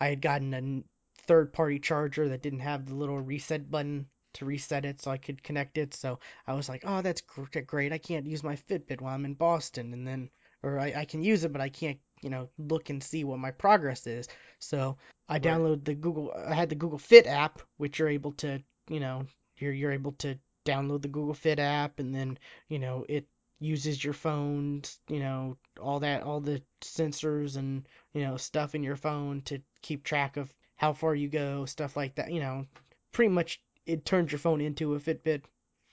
I 0.00 0.08
had 0.08 0.20
gotten 0.22 0.54
a 0.54 0.84
third 1.22 1.52
party 1.52 1.78
charger 1.78 2.28
that 2.28 2.42
didn't 2.42 2.60
have 2.60 2.86
the 2.86 2.94
little 2.94 3.20
reset 3.20 3.70
button 3.70 4.06
to 4.34 4.44
reset 4.44 4.84
it 4.84 5.00
so 5.00 5.10
I 5.10 5.18
could 5.18 5.42
connect 5.42 5.78
it. 5.78 5.94
So 5.94 6.18
I 6.46 6.54
was 6.54 6.68
like, 6.68 6.82
oh 6.86 7.02
that's 7.02 7.22
great. 7.66 7.92
I 7.92 7.98
can't 7.98 8.26
use 8.26 8.42
my 8.44 8.56
Fitbit 8.56 9.00
while 9.00 9.14
I'm 9.14 9.24
in 9.24 9.34
Boston, 9.34 9.92
and 9.92 10.06
then 10.06 10.30
or 10.62 10.78
I, 10.78 10.92
I 11.00 11.04
can 11.04 11.22
use 11.22 11.44
it 11.44 11.52
but 11.52 11.60
I 11.60 11.68
can't 11.68 11.98
you 12.22 12.30
know 12.30 12.48
look 12.58 12.90
and 12.90 13.02
see 13.02 13.24
what 13.24 13.38
my 13.38 13.50
progress 13.50 14.06
is. 14.06 14.28
So 14.58 14.96
I 15.28 15.38
Right. 15.38 15.40
downloaded 15.40 15.84
the 15.84 15.94
Google. 15.94 16.32
I 16.48 16.54
had 16.54 16.68
the 16.70 16.74
Google 16.76 16.98
Fit 16.98 17.26
app, 17.26 17.60
which 17.78 17.98
you're 17.98 18.08
able 18.08 18.32
to, 18.32 18.62
you 18.88 19.00
know, 19.00 19.26
you're 19.58 19.72
you're 19.72 19.92
able 19.92 20.12
to 20.12 20.38
download 20.66 21.02
the 21.02 21.08
Google 21.08 21.34
Fit 21.34 21.58
app, 21.58 21.98
and 21.98 22.14
then 22.14 22.38
you 22.68 22.78
know 22.78 23.04
it 23.08 23.26
uses 23.60 24.02
your 24.04 24.12
phone, 24.14 24.82
you 25.08 25.20
know, 25.20 25.56
all 25.80 26.00
that, 26.00 26.22
all 26.22 26.40
the 26.40 26.62
sensors 26.82 27.56
and 27.56 27.86
you 28.12 28.22
know 28.22 28.36
stuff 28.36 28.74
in 28.74 28.82
your 28.82 28.96
phone 28.96 29.40
to 29.42 29.60
keep 29.82 30.04
track 30.04 30.36
of 30.36 30.52
how 30.76 30.92
far 30.92 31.14
you 31.14 31.28
go, 31.28 31.64
stuff 31.66 31.96
like 31.96 32.14
that. 32.16 32.30
You 32.32 32.40
know, 32.40 32.66
pretty 33.12 33.30
much 33.30 33.60
it 33.86 34.04
turns 34.04 34.32
your 34.32 34.38
phone 34.38 34.60
into 34.60 34.94
a 34.94 35.00
Fitbit. 35.00 35.42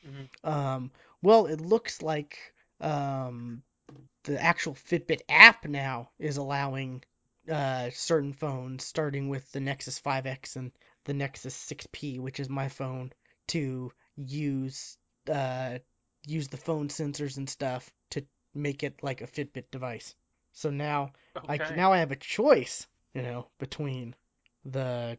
hmm 0.03 0.27
Um, 0.43 0.91
well, 1.21 1.47
it 1.47 1.61
looks 1.61 2.01
like 2.01 2.53
um 2.79 3.63
the 4.23 4.41
actual 4.41 4.73
Fitbit 4.75 5.21
app 5.29 5.65
now 5.65 6.11
is 6.19 6.37
allowing 6.37 7.03
uh, 7.49 7.89
certain 7.91 8.33
phones, 8.33 8.85
starting 8.85 9.29
with 9.29 9.51
the 9.51 9.59
Nexus 9.59 9.99
5X 9.99 10.55
and 10.57 10.71
the 11.05 11.13
Nexus 11.13 11.55
6P, 11.55 12.19
which 12.19 12.39
is 12.39 12.49
my 12.49 12.69
phone, 12.69 13.11
to 13.47 13.91
use 14.17 14.97
uh, 15.31 15.79
use 16.27 16.47
the 16.47 16.57
phone 16.57 16.87
sensors 16.89 17.37
and 17.37 17.49
stuff 17.49 17.91
to 18.11 18.25
make 18.53 18.83
it 18.83 19.03
like 19.03 19.21
a 19.21 19.27
Fitbit 19.27 19.71
device. 19.71 20.15
So 20.53 20.69
now 20.71 21.13
I 21.47 21.61
Okay. 21.61 21.75
now 21.75 21.93
I 21.93 21.99
have 21.99 22.11
a 22.11 22.15
choice, 22.15 22.87
you 23.13 23.21
know, 23.21 23.49
between 23.59 24.15
the 24.65 25.17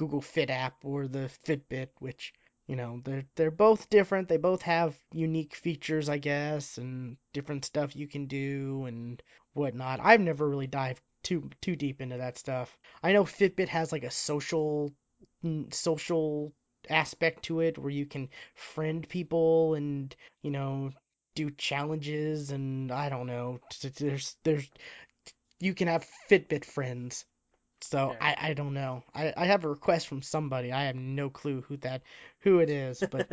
Google 0.00 0.22
Fit 0.22 0.48
app 0.48 0.82
or 0.82 1.06
the 1.06 1.30
Fitbit, 1.44 1.88
which 1.98 2.32
you 2.66 2.74
know 2.74 3.02
they're 3.04 3.26
they're 3.36 3.50
both 3.50 3.90
different. 3.90 4.28
They 4.28 4.38
both 4.38 4.62
have 4.62 4.98
unique 5.12 5.54
features, 5.54 6.08
I 6.08 6.16
guess, 6.16 6.78
and 6.78 7.18
different 7.34 7.66
stuff 7.66 7.94
you 7.94 8.08
can 8.08 8.24
do 8.24 8.86
and 8.86 9.22
whatnot. 9.52 10.00
I've 10.02 10.22
never 10.22 10.48
really 10.48 10.66
dived 10.66 11.02
too 11.22 11.50
too 11.60 11.76
deep 11.76 12.00
into 12.00 12.16
that 12.16 12.38
stuff. 12.38 12.78
I 13.02 13.12
know 13.12 13.24
Fitbit 13.24 13.68
has 13.68 13.92
like 13.92 14.04
a 14.04 14.10
social 14.10 14.90
social 15.70 16.54
aspect 16.88 17.42
to 17.42 17.60
it 17.60 17.76
where 17.76 17.90
you 17.90 18.06
can 18.06 18.30
friend 18.54 19.06
people 19.06 19.74
and 19.74 20.16
you 20.42 20.50
know 20.50 20.92
do 21.34 21.50
challenges 21.50 22.52
and 22.52 22.90
I 22.90 23.10
don't 23.10 23.26
know. 23.26 23.60
There's 23.98 24.34
there's 24.44 24.70
you 25.58 25.74
can 25.74 25.88
have 25.88 26.08
Fitbit 26.30 26.64
friends. 26.64 27.26
So 27.82 28.16
Okay. 28.16 28.20
I, 28.20 28.36
I 28.38 28.54
don't 28.54 28.74
know. 28.74 29.04
I, 29.14 29.32
I 29.36 29.46
have 29.46 29.64
a 29.64 29.68
request 29.68 30.08
from 30.08 30.22
somebody. 30.22 30.72
I 30.72 30.84
have 30.84 30.96
no 30.96 31.30
clue 31.30 31.62
who 31.62 31.76
that 31.78 32.02
who 32.40 32.58
it 32.60 32.70
is, 32.70 33.02
but 33.10 33.26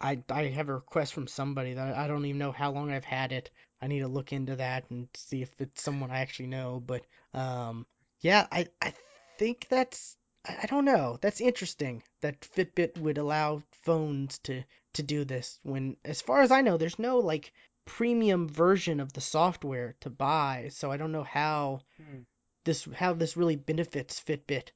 I 0.00 0.22
I 0.30 0.44
have 0.48 0.68
a 0.68 0.74
request 0.74 1.14
from 1.14 1.26
somebody 1.26 1.74
that 1.74 1.96
I 1.96 2.06
don't 2.08 2.24
even 2.26 2.38
know 2.38 2.52
how 2.52 2.70
long 2.72 2.90
I've 2.92 3.04
had 3.04 3.32
it. 3.32 3.50
I 3.80 3.86
need 3.88 4.00
to 4.00 4.08
look 4.08 4.32
into 4.32 4.56
that 4.56 4.90
and 4.90 5.08
see 5.14 5.42
if 5.42 5.50
it's 5.60 5.82
someone 5.82 6.10
I 6.10 6.20
actually 6.20 6.48
know. 6.48 6.82
But 6.84 7.06
um 7.34 7.86
yeah, 8.20 8.46
I 8.52 8.66
I 8.82 8.94
think 9.38 9.66
that's 9.68 10.16
I 10.46 10.58
I 10.62 10.66
don't 10.66 10.84
know. 10.84 11.18
That's 11.22 11.40
interesting 11.40 12.02
that 12.20 12.40
Fitbit 12.42 12.98
would 12.98 13.18
allow 13.18 13.62
phones 13.82 14.38
to 14.40 14.62
to 14.94 15.02
do 15.02 15.24
this 15.24 15.58
when 15.62 15.96
as 16.04 16.20
far 16.20 16.42
as 16.42 16.50
I 16.50 16.60
know 16.60 16.76
there's 16.76 16.98
no 16.98 17.18
like 17.18 17.52
premium 17.86 18.48
version 18.48 19.00
of 19.00 19.12
the 19.12 19.20
software 19.20 19.96
to 20.00 20.10
buy. 20.10 20.68
So 20.72 20.90
I 20.90 20.96
don't 20.98 21.12
know 21.12 21.24
how 21.24 21.80
Hmm. 21.98 22.22
This 22.64 22.88
how 22.94 23.12
this 23.12 23.36
really 23.36 23.56
benefits 23.56 24.20
Fitbit. 24.20 24.70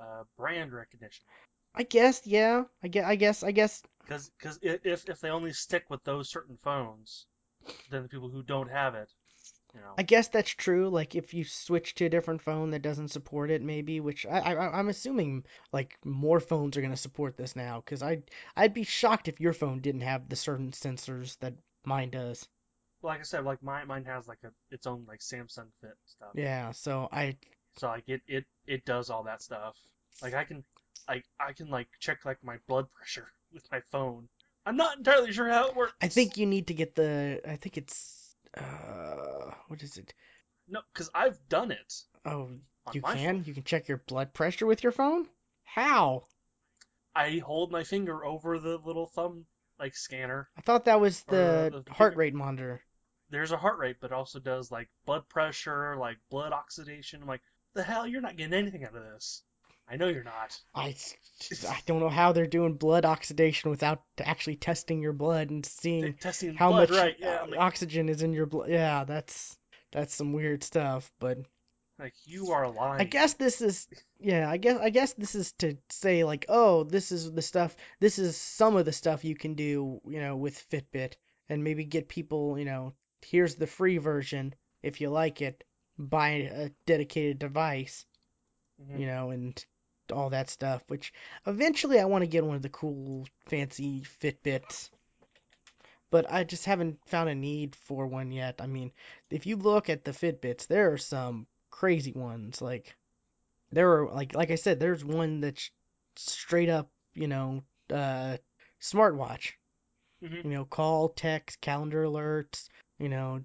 Uh, 0.00 0.24
brand 0.36 0.72
recognition. 0.72 1.24
I 1.74 1.84
guess, 1.84 2.26
yeah. 2.26 2.64
I 2.82 2.88
guess, 2.88 3.04
I 3.06 3.16
guess, 3.16 3.42
I 3.42 3.50
guess. 3.50 3.82
Because 4.02 4.30
because 4.38 4.58
if 4.62 5.08
if 5.08 5.20
they 5.20 5.30
only 5.30 5.52
stick 5.52 5.84
with 5.88 6.02
those 6.04 6.28
certain 6.28 6.58
phones, 6.62 7.26
then 7.90 8.02
the 8.02 8.08
people 8.08 8.28
who 8.28 8.42
don't 8.42 8.70
have 8.70 8.94
it, 8.94 9.10
you 9.74 9.80
know. 9.80 9.94
I 9.96 10.02
guess 10.02 10.28
that's 10.28 10.50
true. 10.50 10.90
Like 10.90 11.14
if 11.14 11.32
you 11.32 11.44
switch 11.44 11.94
to 11.94 12.06
a 12.06 12.10
different 12.10 12.42
phone 12.42 12.70
that 12.70 12.82
doesn't 12.82 13.08
support 13.08 13.50
it, 13.50 13.62
maybe. 13.62 14.00
Which 14.00 14.26
I, 14.26 14.40
I 14.40 14.78
I'm 14.78 14.88
assuming 14.88 15.44
like 15.72 15.98
more 16.04 16.40
phones 16.40 16.76
are 16.76 16.82
gonna 16.82 16.96
support 16.96 17.36
this 17.36 17.56
now. 17.56 17.80
Cause 17.86 18.02
I 18.02 18.22
I'd 18.56 18.74
be 18.74 18.84
shocked 18.84 19.28
if 19.28 19.40
your 19.40 19.52
phone 19.52 19.80
didn't 19.80 20.02
have 20.02 20.28
the 20.28 20.36
certain 20.36 20.72
sensors 20.72 21.38
that 21.38 21.54
mine 21.84 22.10
does. 22.10 22.48
Like 23.02 23.20
I 23.20 23.24
said, 23.24 23.44
like 23.44 23.62
mine 23.62 23.86
mine 23.88 24.04
has 24.04 24.28
like 24.28 24.38
a 24.44 24.52
its 24.70 24.86
own 24.86 25.04
like 25.08 25.20
Samsung 25.20 25.68
Fit 25.80 25.96
stuff. 26.06 26.34
Yeah. 26.34 26.72
So 26.72 27.08
I 27.12 27.36
So 27.76 27.88
like 27.88 28.08
it 28.08 28.22
it 28.26 28.46
it 28.66 28.84
does 28.84 29.10
all 29.10 29.24
that 29.24 29.42
stuff. 29.42 29.76
Like 30.22 30.34
I 30.34 30.44
can 30.44 30.64
like 31.08 31.24
I 31.40 31.52
can 31.52 31.68
like 31.68 31.88
check 32.00 32.24
like 32.24 32.42
my 32.42 32.58
blood 32.68 32.90
pressure 32.90 33.28
with 33.52 33.64
my 33.70 33.80
phone. 33.90 34.28
I'm 34.64 34.76
not 34.76 34.98
entirely 34.98 35.32
sure 35.32 35.48
how 35.48 35.68
it 35.68 35.76
works. 35.76 35.94
I 36.00 36.08
think 36.08 36.36
you 36.36 36.46
need 36.46 36.66
to 36.68 36.74
get 36.74 36.94
the. 36.94 37.40
I 37.46 37.56
think 37.56 37.76
it's 37.76 38.34
uh 38.56 39.50
what 39.68 39.82
is 39.82 39.96
it? 39.96 40.12
no, 40.68 40.80
because 40.92 41.08
I've 41.14 41.38
done 41.48 41.70
it 41.70 42.04
Oh, 42.24 42.50
you 42.90 43.00
can 43.00 43.20
phone. 43.30 43.44
you 43.44 43.54
can 43.54 43.62
check 43.62 43.86
your 43.86 43.98
blood 43.98 44.34
pressure 44.34 44.66
with 44.66 44.82
your 44.82 44.90
phone. 44.92 45.28
How? 45.62 46.24
I 47.14 47.38
hold 47.38 47.72
my 47.72 47.84
finger 47.84 48.22
over 48.22 48.58
the 48.58 48.76
little 48.76 49.06
thumb 49.06 49.46
like 49.78 49.96
scanner 49.96 50.50
I 50.56 50.62
thought 50.62 50.86
that 50.86 50.98
was 50.98 51.24
the 51.24 51.70
the, 51.70 51.82
the 51.86 51.92
heart 51.92 52.14
finger. 52.14 52.16
rate 52.16 52.32
monitor. 52.34 52.82
There's 53.32 53.50
a 53.50 53.56
heart 53.56 53.78
rate, 53.78 53.96
but 53.98 54.12
it 54.12 54.14
also 54.14 54.38
does 54.38 54.70
like 54.70 54.88
blood 55.06 55.28
pressure, 55.28 55.96
like 55.96 56.18
blood 56.30 56.52
oxidation. 56.52 57.22
I'm 57.22 57.28
like, 57.28 57.40
the 57.74 57.82
hell, 57.82 58.06
you're 58.06 58.20
not 58.20 58.36
getting 58.36 58.52
anything 58.52 58.84
out 58.84 58.94
of 58.94 59.02
this. 59.02 59.42
I 59.88 59.96
know 59.96 60.08
you're 60.08 60.22
not. 60.22 60.60
I, 60.74 60.94
I 61.68 61.80
don't 61.86 62.00
know 62.00 62.08
how 62.08 62.32
they're 62.32 62.46
doing 62.46 62.74
blood 62.74 63.04
oxidation 63.04 63.70
without 63.70 64.02
actually 64.20 64.56
testing 64.56 65.00
your 65.00 65.14
blood 65.14 65.50
and 65.50 65.64
seeing 65.64 66.14
testing 66.14 66.54
how 66.54 66.68
blood, 66.68 66.90
much 66.90 66.98
right? 66.98 67.16
Yeah, 67.18 67.40
uh, 67.42 67.46
like, 67.48 67.58
oxygen 67.58 68.08
is 68.08 68.22
in 68.22 68.34
your 68.34 68.46
blood. 68.46 68.68
Yeah, 68.68 69.04
that's 69.04 69.56
that's 69.90 70.14
some 70.14 70.34
weird 70.34 70.62
stuff. 70.62 71.10
But 71.18 71.38
like 71.98 72.14
you 72.24 72.52
are 72.52 72.70
lying. 72.70 73.00
I 73.00 73.04
guess 73.04 73.34
this 73.34 73.60
is 73.60 73.88
yeah, 74.20 74.48
I 74.48 74.56
guess 74.56 74.78
I 74.78 74.90
guess 74.90 75.14
this 75.14 75.34
is 75.34 75.52
to 75.58 75.76
say 75.90 76.24
like, 76.24 76.46
oh, 76.48 76.84
this 76.84 77.12
is 77.12 77.32
the 77.32 77.42
stuff 77.42 77.74
this 77.98 78.18
is 78.18 78.36
some 78.36 78.76
of 78.76 78.84
the 78.84 78.92
stuff 78.92 79.24
you 79.24 79.36
can 79.36 79.54
do, 79.54 80.00
you 80.06 80.20
know, 80.20 80.36
with 80.36 80.68
Fitbit 80.70 81.14
and 81.48 81.64
maybe 81.64 81.84
get 81.84 82.08
people, 82.08 82.58
you 82.58 82.64
know, 82.64 82.94
here's 83.24 83.56
the 83.56 83.66
free 83.66 83.98
version 83.98 84.54
if 84.82 85.00
you 85.00 85.10
like 85.10 85.42
it, 85.42 85.64
buy 85.98 86.28
a 86.52 86.70
dedicated 86.86 87.38
device, 87.38 88.06
Mhm. 88.80 88.98
you 89.00 89.06
know, 89.06 89.30
and 89.30 89.64
all 90.12 90.30
that 90.30 90.50
stuff, 90.50 90.82
which 90.88 91.12
eventually 91.46 92.00
I 92.00 92.04
want 92.06 92.22
to 92.22 92.28
get 92.28 92.44
one 92.44 92.56
of 92.56 92.62
the 92.62 92.68
cool 92.68 93.26
fancy 93.46 94.02
Fitbits. 94.02 94.90
But 96.10 96.30
I 96.30 96.44
just 96.44 96.64
haven't 96.64 97.04
found 97.08 97.28
a 97.28 97.34
need 97.34 97.74
for 97.74 98.06
one 98.06 98.30
yet. 98.30 98.60
I 98.60 98.66
mean, 98.66 98.92
if 99.30 99.46
you 99.46 99.56
look 99.56 99.88
at 99.90 100.04
the 100.04 100.12
Fitbits, 100.12 100.66
there 100.68 100.92
are 100.92 100.98
some 100.98 101.46
crazy 101.70 102.12
ones. 102.12 102.60
Like 102.62 102.94
there 103.72 103.92
are 103.92 104.08
like 104.10 104.34
like 104.34 104.50
I 104.50 104.56
said, 104.56 104.80
there's 104.80 105.04
one 105.04 105.40
that's 105.40 105.70
straight 106.16 106.68
up, 106.68 106.90
you 107.14 107.28
know, 107.28 107.64
uh 107.90 108.38
smartwatch. 108.80 109.52
Mhm. 110.22 110.44
You 110.44 110.50
know, 110.50 110.64
call, 110.66 111.10
text, 111.10 111.60
calendar 111.60 112.04
alerts, 112.04 112.68
you 113.02 113.08
know, 113.08 113.42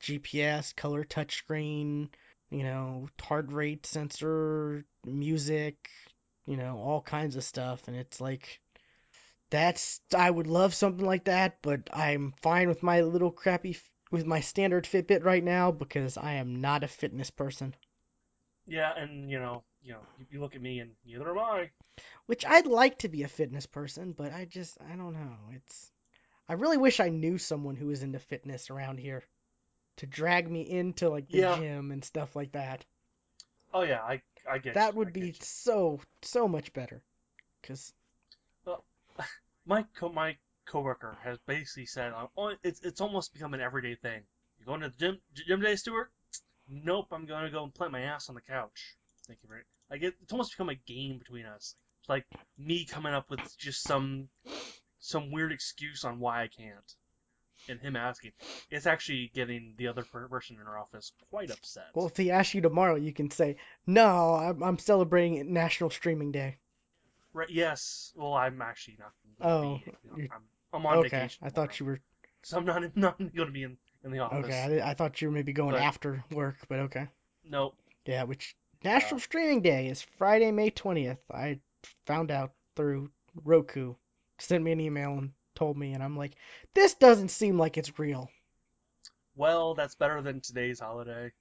GPS, 0.00 0.74
color 0.74 1.04
touchscreen, 1.04 2.08
you 2.50 2.62
know, 2.62 3.08
heart 3.20 3.52
rate 3.52 3.84
sensor, 3.86 4.84
music, 5.04 5.90
you 6.46 6.56
know, 6.56 6.78
all 6.78 7.02
kinds 7.02 7.34
of 7.34 7.42
stuff 7.42 7.88
and 7.88 7.96
it's 7.96 8.20
like 8.20 8.60
that's 9.50 10.00
I 10.14 10.30
would 10.30 10.46
love 10.46 10.74
something 10.74 11.04
like 11.04 11.24
that, 11.24 11.58
but 11.60 11.90
I'm 11.92 12.34
fine 12.40 12.68
with 12.68 12.82
my 12.82 13.00
little 13.00 13.32
crappy 13.32 13.76
with 14.12 14.26
my 14.26 14.40
standard 14.40 14.84
Fitbit 14.84 15.24
right 15.24 15.42
now 15.42 15.72
because 15.72 16.16
I 16.16 16.34
am 16.34 16.60
not 16.60 16.84
a 16.84 16.88
fitness 16.88 17.30
person. 17.30 17.74
Yeah, 18.66 18.92
and 18.96 19.28
you 19.28 19.40
know, 19.40 19.64
you 19.82 19.92
know, 19.94 20.00
you, 20.30 20.40
look 20.40 20.54
at 20.54 20.62
me 20.62 20.78
and 20.78 20.92
neither 21.04 21.30
am 21.30 21.38
I. 21.38 21.70
Which 22.26 22.44
I'd 22.46 22.66
like 22.66 22.98
to 22.98 23.08
be 23.08 23.24
a 23.24 23.28
fitness 23.28 23.66
person, 23.66 24.12
but 24.12 24.32
I 24.32 24.44
just 24.44 24.78
I 24.80 24.94
don't 24.94 25.14
know. 25.14 25.36
It's 25.52 25.90
I 26.48 26.54
really 26.54 26.78
wish 26.78 27.00
I 27.00 27.10
knew 27.10 27.38
someone 27.38 27.76
who 27.76 27.86
was 27.88 28.02
into 28.02 28.18
fitness 28.18 28.70
around 28.70 28.98
here 28.98 29.24
to 29.96 30.06
drag 30.06 30.50
me 30.50 30.62
into 30.62 31.08
like 31.10 31.30
the 31.30 31.38
Yeah. 31.38 31.40
gym 31.40 31.90
and 31.92 32.04
stuff 32.04 32.36
like 32.36 32.52
that. 32.52 32.84
Oh 33.74 33.82
yeah, 33.82 34.02
I 34.02 34.22
I 34.48 34.58
get 34.58 34.74
That 34.74 34.94
you. 34.94 34.96
would 34.96 35.10
I 35.10 35.10
be 35.12 35.32
so 35.40 36.00
so 36.22 36.46
much 36.48 36.72
better. 36.72 37.02
Cause 37.62 37.94
Well, 38.64 38.84
my 39.66 39.84
co- 39.94 40.10
my 40.12 40.36
coworker 40.66 41.16
has 41.22 41.38
basically 41.46 41.86
said, 41.86 42.12
uh, 42.12 42.26
oh, 42.36 42.54
it's 42.62 42.80
it's 42.82 43.00
almost 43.00 43.32
become 43.32 43.54
an 43.54 43.60
everyday 43.60 43.94
thing. 43.94 44.22
You 44.58 44.66
going 44.66 44.80
to 44.80 44.88
the 44.90 44.96
gym 44.96 45.20
gym 45.34 45.60
today, 45.60 45.76
Stuart? 45.76 46.10
Nope, 46.68 47.08
I'm 47.12 47.26
gonna 47.26 47.50
go 47.50 47.64
and 47.64 47.74
plant 47.74 47.92
my 47.92 48.00
ass 48.02 48.28
on 48.28 48.34
the 48.34 48.40
couch. 48.42 48.96
Thank 49.26 49.40
you 49.42 49.48
very. 49.48 49.62
Like 49.90 50.02
it, 50.02 50.14
it's 50.22 50.32
almost 50.32 50.52
become 50.52 50.68
a 50.70 50.74
game 50.74 51.18
between 51.18 51.46
us. 51.46 51.74
It's 52.02 52.08
like 52.08 52.26
me 52.58 52.84
coming 52.84 53.14
up 53.14 53.30
with 53.30 53.56
just 53.58 53.82
some 53.82 54.28
some 55.06 55.30
weird 55.30 55.52
excuse 55.52 56.02
on 56.04 56.18
why 56.18 56.42
I 56.42 56.48
can't, 56.48 56.94
and 57.68 57.78
him 57.78 57.94
asking. 57.94 58.32
It's 58.70 58.86
actually 58.86 59.30
getting 59.34 59.74
the 59.76 59.86
other 59.88 60.02
person 60.02 60.56
in 60.60 60.66
our 60.66 60.78
office 60.78 61.12
quite 61.30 61.50
upset. 61.50 61.88
well, 61.94 62.06
if 62.06 62.16
he 62.16 62.30
asks 62.30 62.54
you 62.54 62.62
tomorrow, 62.62 62.94
you 62.96 63.12
can 63.12 63.30
say 63.30 63.56
no. 63.86 64.34
I'm 64.34 64.62
I'm 64.62 64.78
celebrating 64.78 65.52
National 65.52 65.90
Streaming 65.90 66.32
Day. 66.32 66.56
Right? 67.34 67.50
Yes. 67.50 68.12
Well, 68.16 68.32
I'm 68.32 68.62
actually 68.62 68.96
not. 68.98 69.12
Oh, 69.40 69.80
be, 69.84 70.22
you- 70.22 70.28
I'm 70.34 70.42
I'm 70.72 70.86
on 70.86 70.98
okay. 70.98 71.08
vacation. 71.10 71.46
I 71.46 71.50
thought 71.50 71.78
you 71.78 71.86
were 71.86 72.00
So 72.42 72.56
I'm 72.56 72.64
not 72.64 72.82
not 72.96 73.18
going 73.18 73.30
to 73.48 73.52
be 73.52 73.64
in 73.64 73.76
in 74.04 74.10
the 74.10 74.20
office. 74.20 74.44
okay. 74.46 74.80
I, 74.80 74.90
I 74.90 74.94
thought 74.94 75.20
you 75.20 75.28
were 75.28 75.34
maybe 75.34 75.52
going 75.52 75.72
But- 75.72 75.82
after 75.82 76.24
work, 76.30 76.56
but 76.68 76.78
okay. 76.80 77.08
Nope. 77.44 77.76
Yeah, 78.06 78.22
which 78.24 78.56
National 78.82 79.16
Uh, 79.16 79.20
Streaming 79.20 79.60
Day 79.62 79.88
is 79.88 80.00
Friday, 80.02 80.50
May 80.50 80.70
20th. 80.70 81.18
I 81.32 81.60
found 82.06 82.30
out 82.30 82.52
through 82.76 83.10
Roku. 83.44 83.94
Sent 84.38 84.64
me 84.64 84.72
an 84.72 84.80
email 84.80 85.12
and 85.12 85.32
told 85.54 85.76
me, 85.76 85.92
and 85.92 86.02
I'm 86.02 86.16
like, 86.16 86.34
this 86.74 86.94
doesn't 86.94 87.30
seem 87.30 87.58
like 87.58 87.78
it's 87.78 87.98
real. 87.98 88.30
Well, 89.36 89.74
that's 89.74 89.94
better 89.94 90.22
than 90.22 90.40
today's 90.40 90.80
holiday. 90.80 91.32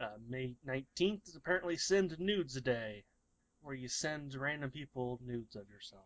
Uh, 0.00 0.06
May 0.28 0.54
19th 0.66 1.28
is 1.28 1.36
apparently 1.36 1.76
Send 1.76 2.18
Nudes 2.18 2.60
Day, 2.60 3.04
where 3.62 3.74
you 3.74 3.88
send 3.88 4.34
random 4.34 4.70
people 4.70 5.20
nudes 5.24 5.56
of 5.56 5.68
yourself. 5.70 6.04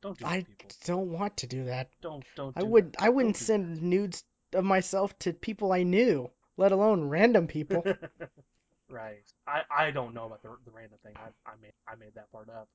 Don't 0.00 0.18
do 0.18 0.24
that, 0.24 0.30
I 0.30 0.42
people. 0.42 0.70
don't 0.84 1.12
want 1.12 1.36
to 1.38 1.46
do 1.46 1.64
that. 1.64 1.90
Don't 2.00 2.24
don't. 2.34 2.56
I 2.56 2.60
do 2.60 2.66
would 2.66 2.92
that. 2.94 3.02
I 3.02 3.08
wouldn't 3.10 3.38
do 3.38 3.44
send 3.44 3.82
nudes 3.82 4.24
of 4.52 4.64
myself 4.64 5.16
to 5.20 5.32
people 5.32 5.72
I 5.72 5.82
knew, 5.84 6.30
let 6.56 6.72
alone 6.72 7.08
random 7.08 7.46
people. 7.46 7.84
right. 8.90 9.22
I 9.46 9.62
I 9.70 9.90
don't 9.90 10.14
know 10.14 10.24
about 10.24 10.42
the 10.42 10.56
the 10.64 10.72
random 10.72 10.98
thing. 11.04 11.14
I 11.16 11.28
I 11.48 11.54
made 11.60 11.72
I 11.86 11.94
made 11.96 12.14
that 12.14 12.32
part 12.32 12.48
up. 12.48 12.68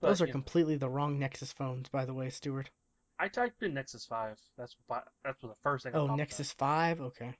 But, 0.00 0.08
Those 0.08 0.22
are 0.22 0.26
you 0.26 0.28
know, 0.28 0.32
completely 0.32 0.76
the 0.76 0.88
wrong 0.90 1.18
Nexus 1.18 1.52
phones, 1.52 1.88
by 1.88 2.04
the 2.04 2.14
way, 2.14 2.28
Stuart. 2.30 2.70
I 3.18 3.28
typed 3.28 3.62
in 3.62 3.72
Nexus 3.74 4.04
5. 4.04 4.38
That's 4.58 4.76
what 4.86 5.04
that's 5.24 5.42
what 5.42 5.48
the 5.50 5.58
first 5.62 5.84
thing. 5.84 5.92
Oh, 5.94 6.06
up. 6.08 6.16
Nexus 6.18 6.52
5? 6.52 7.00
Okay. 7.00 7.32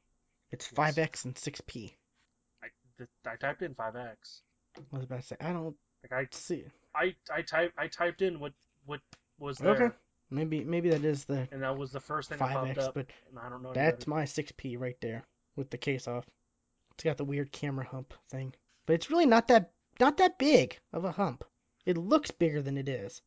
It's 0.51 0.73
Yes. 0.77 0.95
5X 0.97 1.25
and 1.27 1.35
6P. 1.35 1.93
I, 2.63 2.67
th- 2.97 3.11
I 3.27 3.37
typed 3.37 3.61
in 3.63 3.75
5X. 3.75 4.41
I 4.79 4.81
was 4.97 5.05
about 5.05 5.21
to 5.21 5.27
say, 5.27 5.37
I 5.41 5.53
don't 5.53 5.77
Like 6.03 6.13
I 6.13 6.29
see. 6.31 6.65
I 6.95 7.15
I 7.31 7.43
type 7.43 7.73
I 7.77 7.89
typed 7.89 8.23
in 8.23 8.41
what 8.41 8.53
what 8.87 9.01
was 9.39 9.59
there, 9.59 9.75
Okay. 9.75 9.95
Maybe 10.31 10.65
maybe 10.65 10.89
that 10.91 11.05
is 11.05 11.25
the 11.27 11.47
and 11.53 11.63
that 11.63 11.77
was 11.77 11.93
the 11.93 12.01
first 12.01 12.29
thing 12.31 12.39
that 12.39 12.51
popped 12.51 12.71
5X, 12.71 12.79
up. 12.79 12.95
but 12.95 13.07
I 13.39 13.49
don't 13.51 13.63
know 13.63 13.73
That's 13.75 14.05
better. 14.07 14.11
my 14.11 14.25
6P 14.25 14.79
right 14.81 14.97
there 15.03 15.25
with 15.57 15.69
the 15.71 15.79
case 15.79 16.09
off. 16.09 16.25
It's 16.95 17.05
got 17.05 17.17
the 17.19 17.25
weird 17.25 17.53
camera 17.53 17.87
hump 17.87 18.15
thing. 18.31 18.55
But 18.87 18.95
it's 18.95 19.11
really 19.11 19.27
not 19.27 19.49
that 19.49 19.73
not 20.01 20.17
that 20.19 20.39
big 20.39 20.79
of 20.93 21.05
a 21.05 21.13
hump. 21.13 21.45
It 21.87 21.97
looks 21.97 22.31
bigger 22.31 22.61
than 22.63 22.77
it 22.77 22.89
is. 22.89 23.23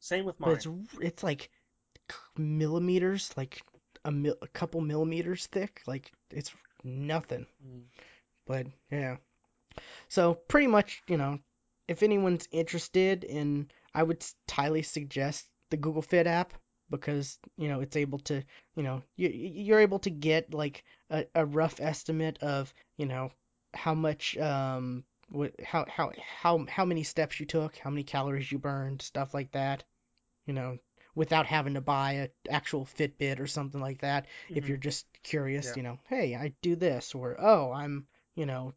Same 0.00 0.24
with 0.26 0.38
But 0.38 0.48
mine. 0.48 0.56
it's 0.56 0.66
it's 1.00 1.22
like 1.22 1.50
millimeters, 2.36 3.32
like 3.36 3.62
a, 4.04 4.12
mil, 4.12 4.36
a 4.42 4.48
couple 4.48 4.80
millimeters 4.80 5.46
thick. 5.46 5.82
Like 5.86 6.12
it's 6.30 6.52
nothing. 6.84 7.46
Mm. 7.66 7.82
But 8.46 8.66
yeah. 8.90 9.16
So 10.08 10.34
pretty 10.34 10.66
much, 10.68 11.02
you 11.08 11.16
know, 11.16 11.38
if 11.88 12.02
anyone's 12.02 12.48
interested 12.52 13.24
in 13.24 13.70
I 13.94 14.02
would 14.02 14.24
highly 14.50 14.82
suggest 14.82 15.48
the 15.70 15.76
Google 15.76 16.02
Fit 16.02 16.26
app 16.26 16.52
because, 16.90 17.38
you 17.56 17.68
know, 17.68 17.80
it's 17.80 17.96
able 17.96 18.18
to, 18.20 18.42
you 18.76 18.82
know, 18.82 19.02
you 19.16 19.28
you're 19.28 19.80
able 19.80 19.98
to 20.00 20.10
get 20.10 20.52
like 20.54 20.84
a, 21.10 21.26
a 21.34 21.44
rough 21.46 21.80
estimate 21.80 22.38
of, 22.42 22.72
you 22.98 23.06
know, 23.06 23.30
how 23.74 23.94
much 23.94 24.36
um 24.38 25.04
what 25.34 25.60
how 25.62 25.84
how 25.88 26.12
how 26.42 26.66
how 26.68 26.84
many 26.84 27.02
steps 27.02 27.40
you 27.40 27.46
took, 27.46 27.76
how 27.76 27.90
many 27.90 28.04
calories 28.04 28.50
you 28.52 28.58
burned, 28.58 29.02
stuff 29.02 29.34
like 29.34 29.52
that. 29.52 29.84
You 30.46 30.54
know, 30.54 30.78
without 31.14 31.46
having 31.46 31.74
to 31.74 31.80
buy 31.82 32.12
a 32.12 32.28
actual 32.50 32.86
Fitbit 32.86 33.40
or 33.40 33.46
something 33.46 33.80
like 33.80 34.00
that 34.00 34.26
if 34.54 34.64
Mhm. 34.64 34.68
you're 34.68 34.78
just 34.78 35.06
curious, 35.22 35.66
Yeah. 35.66 35.76
you 35.76 35.82
know, 35.82 35.98
hey, 36.08 36.34
I 36.36 36.54
do 36.62 36.76
this, 36.76 37.14
or 37.14 37.36
oh, 37.40 37.72
I'm, 37.72 38.06
you 38.36 38.46
know, 38.46 38.74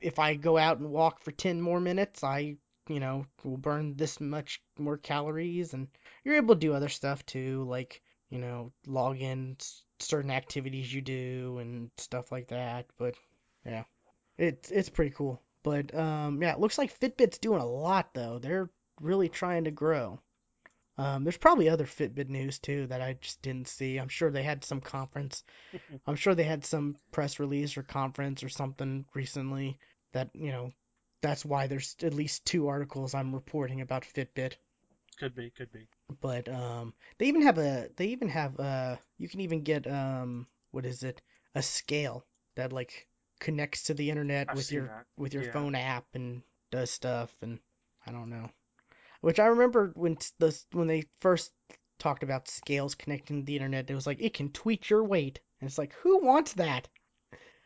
if 0.00 0.18
I 0.18 0.34
go 0.34 0.56
out 0.58 0.78
and 0.78 0.90
walk 0.90 1.20
for 1.20 1.30
10 1.32 1.60
more 1.60 1.80
minutes, 1.80 2.24
I, 2.24 2.56
you 2.88 3.00
know, 3.00 3.26
will 3.44 3.56
burn 3.58 3.96
this 3.96 4.20
much 4.20 4.62
more 4.78 4.96
calories, 4.96 5.74
and 5.74 5.88
you're 6.24 6.36
able 6.36 6.54
to 6.54 6.60
do 6.60 6.74
other 6.74 6.88
stuff 6.88 7.24
too, 7.26 7.64
like, 7.68 8.02
you 8.30 8.38
know, 8.38 8.72
log 8.86 9.20
in 9.20 9.56
certain 10.00 10.30
activities 10.30 10.92
you 10.92 11.00
do 11.02 11.58
and 11.58 11.90
stuff 11.96 12.32
like 12.32 12.48
that. 12.48 12.86
But 12.98 13.14
yeah, 13.64 13.84
it's 14.38 14.70
it's 14.70 14.90
pretty 14.90 15.12
cool. 15.12 15.42
But 15.62 15.94
um, 15.94 16.42
yeah, 16.42 16.52
it 16.52 16.60
looks 16.60 16.78
like 16.78 16.98
Fitbit's 16.98 17.38
doing 17.38 17.60
a 17.60 17.66
lot 17.66 18.14
though. 18.14 18.38
They're 18.38 18.70
really 19.00 19.28
trying 19.28 19.64
to 19.64 19.70
grow. 19.70 20.20
Um, 20.96 21.22
there's 21.22 21.36
probably 21.36 21.68
other 21.68 21.86
Fitbit 21.86 22.28
news 22.28 22.58
too 22.58 22.88
that 22.88 23.00
I 23.00 23.16
just 23.20 23.40
didn't 23.40 23.68
see. 23.68 23.98
I'm 23.98 24.08
sure 24.08 24.30
they 24.30 24.42
had 24.42 24.64
some 24.64 24.80
conference. 24.80 25.44
I'm 26.06 26.16
sure 26.16 26.34
they 26.34 26.44
had 26.44 26.64
some 26.64 26.96
press 27.12 27.38
release 27.38 27.76
or 27.76 27.84
conference 27.84 28.42
or 28.42 28.48
something 28.48 29.04
recently 29.14 29.78
that, 30.12 30.30
you 30.34 30.50
know, 30.50 30.72
that's 31.20 31.44
why 31.44 31.66
there's 31.68 31.96
at 32.02 32.14
least 32.14 32.44
two 32.44 32.66
articles 32.68 33.14
I'm 33.14 33.34
reporting 33.34 33.80
about 33.80 34.02
Fitbit. 34.02 34.54
Could 35.18 35.34
be, 35.34 35.50
could 35.50 35.72
be. 35.72 35.86
But 36.20 36.48
um, 36.48 36.94
they 37.18 37.26
even 37.26 37.42
have 37.42 37.58
a 37.58 37.88
they 37.96 38.06
even 38.06 38.28
have 38.28 38.58
uh 38.58 38.96
you 39.18 39.28
can 39.28 39.40
even 39.40 39.62
get 39.62 39.86
um 39.86 40.46
what 40.70 40.86
is 40.86 41.02
it 41.02 41.20
a 41.54 41.62
scale 41.62 42.24
that 42.54 42.72
like 42.72 43.08
connects 43.40 43.84
to 43.84 43.94
the 43.94 44.10
internet 44.10 44.48
I've 44.48 44.56
with 44.56 44.72
your 44.72 44.86
that. 44.86 45.06
with 45.16 45.34
your 45.34 45.44
Yeah. 45.44 45.52
phone 45.52 45.74
app 45.74 46.04
and 46.14 46.42
does 46.70 46.90
stuff 46.90 47.34
and 47.42 47.58
I 48.06 48.12
don't 48.12 48.30
know. 48.30 48.50
Which 49.20 49.38
I 49.40 49.46
remember 49.46 49.92
when 49.94 50.16
the 50.38 50.58
when 50.72 50.86
they 50.86 51.04
first 51.20 51.52
talked 51.98 52.22
about 52.22 52.48
scales 52.48 52.94
connecting 52.94 53.40
to 53.40 53.46
the 53.46 53.56
internet, 53.56 53.90
it 53.90 53.94
was 53.94 54.06
like 54.06 54.20
it 54.20 54.34
can 54.34 54.50
tweak 54.52 54.90
your 54.90 55.04
weight. 55.04 55.40
And 55.60 55.68
it's 55.68 55.78
like 55.78 55.92
who 55.94 56.18
wants 56.18 56.54
that? 56.54 56.88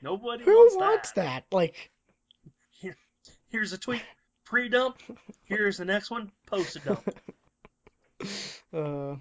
Nobody 0.02 0.44
Who 0.44 0.50
wants, 0.50 0.76
wants 0.76 1.12
that? 1.12 1.44
Like 1.52 1.90
Here's 3.48 3.72
a 3.72 3.78
tweet, 3.78 4.02
pre-dump. 4.44 4.98
Here's 5.44 5.76
the 5.76 5.84
next 5.84 6.10
one, 6.10 6.32
post-dump. 6.46 7.06
Uh, 8.72 9.16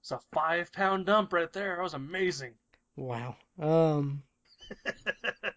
It's 0.00 0.10
a 0.10 0.20
five-pound 0.32 1.06
dump 1.06 1.32
right 1.32 1.50
there. 1.52 1.76
That 1.76 1.82
was 1.82 1.94
amazing. 1.94 2.54
wow. 2.96 3.36
Um. 3.58 4.22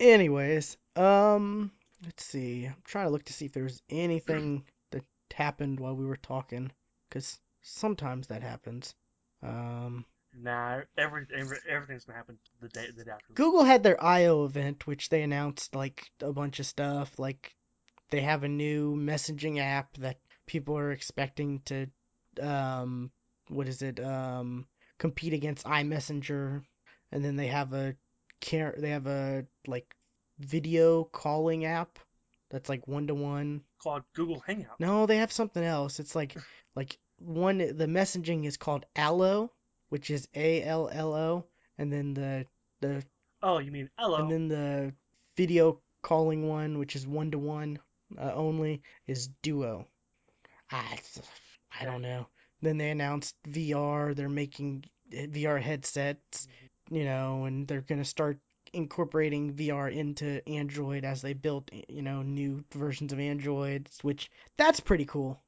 Anyways, 0.00 0.78
um, 0.96 1.70
let's 2.02 2.24
see. 2.24 2.64
I'm 2.64 2.74
trying 2.84 3.04
to 3.04 3.10
look 3.10 3.24
to 3.26 3.34
see 3.34 3.44
if 3.44 3.52
there's 3.52 3.82
anything 3.90 4.64
that 4.90 5.04
happened 5.32 5.78
while 5.78 5.94
we 5.94 6.06
were 6.06 6.16
talking, 6.16 6.72
because 7.08 7.38
sometimes 7.62 8.26
that 8.28 8.42
happens. 8.42 8.94
Um, 9.42 10.06
Nah, 10.32 10.82
every, 10.96 11.26
every 11.34 11.58
everything's 11.68 12.04
gonna 12.04 12.16
happen 12.16 12.38
the 12.60 12.68
day 12.68 12.86
the 12.96 13.04
day 13.04 13.10
after. 13.10 13.34
Google 13.34 13.64
had 13.64 13.82
their 13.82 14.02
I/O 14.02 14.44
event, 14.44 14.86
which 14.86 15.08
they 15.08 15.22
announced 15.22 15.74
like 15.74 16.08
a 16.20 16.32
bunch 16.32 16.60
of 16.60 16.66
stuff. 16.66 17.18
Like 17.18 17.54
they 18.10 18.20
have 18.20 18.44
a 18.44 18.48
new 18.48 18.94
messaging 18.94 19.58
app 19.58 19.96
that 19.98 20.20
people 20.46 20.78
are 20.78 20.92
expecting 20.92 21.60
to, 21.62 21.88
um, 22.40 23.10
what 23.48 23.68
is 23.68 23.82
it? 23.82 23.98
Um, 23.98 24.66
compete 24.98 25.32
against 25.32 25.66
iMessenger, 25.66 26.62
and 27.10 27.24
then 27.24 27.36
they 27.36 27.48
have 27.48 27.72
a 27.72 27.96
care. 28.40 28.74
They 28.76 28.90
have 28.90 29.06
a 29.06 29.46
like 29.66 29.94
video 30.38 31.04
calling 31.04 31.64
app 31.64 31.98
that's 32.50 32.68
like 32.68 32.86
one 32.86 33.06
to 33.06 33.14
one. 33.14 33.62
Called 33.82 34.02
Google 34.14 34.40
Hangout. 34.46 34.78
No, 34.80 35.06
they 35.06 35.18
have 35.18 35.32
something 35.32 35.62
else. 35.62 36.00
It's 36.00 36.14
like 36.14 36.36
like 36.76 36.98
one 37.18 37.58
the 37.58 37.86
messaging 37.86 38.44
is 38.46 38.56
called 38.56 38.86
Allo, 38.96 39.52
which 39.88 40.10
is 40.10 40.28
A 40.34 40.62
L 40.62 40.88
L 40.92 41.14
O, 41.14 41.46
and 41.78 41.92
then 41.92 42.14
the 42.14 42.46
the 42.80 43.04
Oh, 43.42 43.58
you 43.58 43.70
mean 43.70 43.88
hello? 43.98 44.18
and 44.18 44.30
then 44.30 44.48
the 44.48 44.92
video 45.36 45.80
calling 46.02 46.46
one, 46.46 46.78
which 46.78 46.96
is 46.96 47.06
one 47.06 47.30
to 47.30 47.38
one 47.38 47.78
only, 48.18 48.82
is 49.06 49.28
Duo. 49.42 49.86
I 50.70 50.98
I 51.80 51.84
don't 51.84 52.02
know. 52.02 52.26
Then 52.62 52.76
they 52.76 52.90
announced 52.90 53.34
VR. 53.48 54.14
They're 54.14 54.28
making 54.28 54.84
uh, 55.12 55.22
VR 55.22 55.60
headsets, 55.60 56.46
mm-hmm. 56.46 56.66
You 56.90 57.04
know, 57.04 57.44
and 57.46 57.66
they're 57.68 57.80
gonna 57.82 58.04
start 58.04 58.38
incorporating 58.72 59.52
VR 59.52 59.88
into 59.88 60.46
Android 60.48 61.04
as 61.04 61.22
they 61.22 61.32
build, 61.34 61.70
you 61.88 62.02
know, 62.02 62.22
new 62.22 62.64
versions 62.72 63.12
of 63.12 63.20
Androids, 63.20 63.98
which 64.02 64.30
that's 64.56 64.80
pretty 64.80 65.04
cool. 65.06 65.40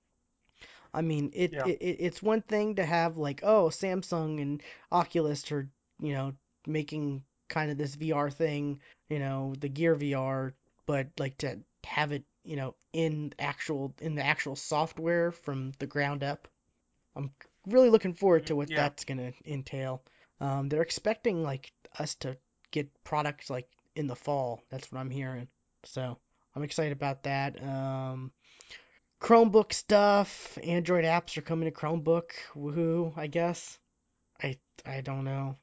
I 0.94 1.02
mean, 1.02 1.30
it, 1.34 1.52
Yeah. 1.52 1.64
it 1.64 1.78
it- 1.82 1.96
it's 2.00 2.22
one 2.22 2.40
thing 2.42 2.76
to 2.76 2.84
have 2.86 3.16
like, 3.18 3.40
oh, 3.42 3.68
Samsung 3.68 4.40
and 4.40 4.62
Oculus 4.90 5.50
are, 5.52 5.68
you 6.00 6.12
know, 6.14 6.34
making 6.66 7.24
kind 7.48 7.70
of 7.70 7.76
this 7.78 7.94
VR 7.94 8.30
thing, 8.30 8.80
you 9.10 9.18
know, 9.18 9.54
the 9.58 9.68
Gear 9.68 9.94
VR, 9.94 10.54
but 10.86 11.08
like 11.18 11.36
to 11.38 11.60
have 11.84 12.12
it, 12.12 12.24
you 12.44 12.56
know, 12.56 12.74
in 12.92 13.34
actual 13.38 13.94
in 14.00 14.14
the 14.14 14.24
actual 14.24 14.56
software 14.56 15.30
from 15.32 15.72
the 15.78 15.86
ground 15.86 16.22
up. 16.22 16.48
I'm 17.16 17.32
really 17.66 17.90
looking 17.90 18.14
forward 18.14 18.46
to 18.46 18.56
what 18.56 18.74
Yeah. 18.74 18.76
that's 18.76 19.04
gonna 19.04 19.32
entail. 19.46 20.02
Um, 20.40 20.68
they're 20.68 20.82
expecting 20.82 21.42
like 21.42 21.72
us 21.98 22.14
to 22.16 22.36
get 22.70 22.88
products 23.04 23.50
like 23.50 23.68
in 23.94 24.06
the 24.06 24.16
fall. 24.16 24.62
That's 24.70 24.90
what 24.90 25.00
I'm 25.00 25.10
hearing. 25.10 25.48
So 25.84 26.18
I'm 26.54 26.62
excited 26.62 26.92
about 26.92 27.24
that. 27.24 27.62
Um, 27.62 28.32
Chromebook 29.20 29.72
stuff. 29.72 30.58
Android 30.62 31.04
apps 31.04 31.36
are 31.36 31.42
coming 31.42 31.70
to 31.70 31.78
Chromebook. 31.78 32.30
Woohoo! 32.54 33.16
I 33.16 33.28
guess. 33.28 33.78
I 34.42 34.58
I 34.84 35.00
don't 35.00 35.24
know. 35.24 35.56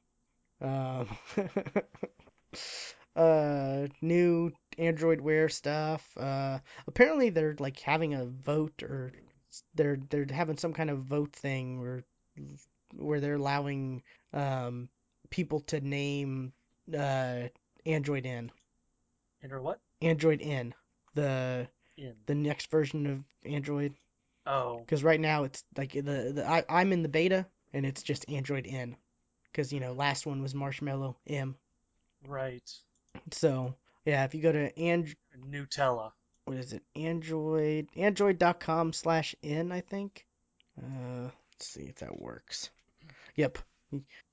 Um, 0.62 1.08
uh, 3.16 3.86
new 4.00 4.52
Android 4.78 5.20
Wear 5.20 5.48
stuff. 5.48 6.06
Uh, 6.16 6.58
apparently 6.86 7.30
they're 7.30 7.56
like 7.58 7.78
having 7.80 8.14
a 8.14 8.24
vote 8.24 8.82
or 8.82 9.12
they're 9.74 9.98
they're 10.08 10.26
having 10.30 10.56
some 10.56 10.72
kind 10.72 10.90
of 10.90 11.00
vote 11.00 11.32
thing 11.32 11.80
where 11.80 12.04
where 12.94 13.20
they're 13.20 13.34
allowing 13.34 14.02
um 14.32 14.88
people 15.30 15.60
to 15.60 15.80
name 15.80 16.52
uh 16.96 17.42
Android 17.86 18.26
N. 18.26 18.50
Enter 19.42 19.60
what? 19.60 19.80
Android 20.02 20.40
N. 20.42 20.74
The 21.14 21.68
In. 21.96 22.14
the 22.26 22.34
next 22.34 22.70
version 22.70 23.06
of 23.06 23.24
Android. 23.50 23.94
Oh, 24.46 24.78
Because 24.78 25.04
right 25.04 25.20
now 25.20 25.44
it's 25.44 25.64
like 25.76 25.92
the, 25.92 26.00
the 26.02 26.44
I, 26.48 26.64
I'm 26.68 26.92
in 26.92 27.02
the 27.02 27.08
beta 27.08 27.46
and 27.72 27.84
it's 27.86 28.02
just 28.02 28.28
Android 28.30 28.66
N. 28.68 28.96
Because 29.44 29.72
you 29.72 29.80
know 29.80 29.92
last 29.92 30.26
one 30.26 30.42
was 30.42 30.54
Marshmallow 30.54 31.16
M. 31.26 31.56
right. 32.26 32.68
So 33.32 33.74
yeah, 34.04 34.24
if 34.24 34.34
you 34.34 34.42
go 34.42 34.52
to 34.52 34.78
and 34.78 35.14
Nutella. 35.50 36.12
what 36.44 36.56
is 36.56 36.72
it? 36.72 36.82
Android 36.96 37.88
Android.com 37.96 38.92
slash 38.92 39.34
N 39.42 39.72
I 39.72 39.80
think. 39.80 40.26
Uh, 40.80 41.24
let's 41.52 41.66
see 41.68 41.82
if 41.82 41.96
that 41.96 42.20
works. 42.20 42.70
Yep. 43.36 43.58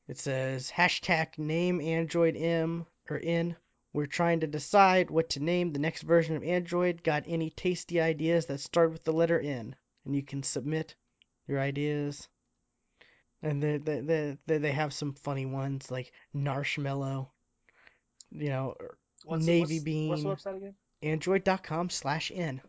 It 0.07 0.17
says 0.17 0.71
hashtag 0.71 1.37
name 1.37 1.81
Android 1.81 2.35
M 2.37 2.85
or 3.09 3.19
N. 3.21 3.55
We're 3.93 4.05
trying 4.05 4.41
to 4.41 4.47
decide 4.47 5.09
what 5.09 5.29
to 5.31 5.39
name 5.39 5.73
the 5.73 5.79
next 5.79 6.03
version 6.03 6.35
of 6.35 6.43
Android. 6.43 7.03
Got 7.03 7.23
any 7.27 7.49
tasty 7.49 7.99
ideas 7.99 8.45
that 8.45 8.59
start 8.59 8.91
with 8.91 9.03
the 9.03 9.13
letter 9.13 9.39
N? 9.39 9.75
And 10.05 10.15
you 10.15 10.23
can 10.23 10.43
submit 10.43 10.95
your 11.47 11.59
ideas. 11.59 12.27
And 13.41 13.61
they 13.61 13.77
they 13.77 14.01
they, 14.45 14.57
they- 14.57 14.71
have 14.71 14.93
some 14.93 15.13
funny 15.13 15.45
ones 15.45 15.89
like 15.89 16.11
Narshmallow. 16.35 17.29
You 18.31 18.49
know, 18.49 18.75
or 18.79 18.97
What's 19.23 19.45
Navy 19.45 19.75
what's, 19.75 19.83
bean. 19.83 20.09
What's 20.09 20.23
the 20.23 20.29
website 20.29 20.57
again? 20.57 20.75
Android.com 21.01 21.89
slash 21.89 22.31
N. 22.33 22.61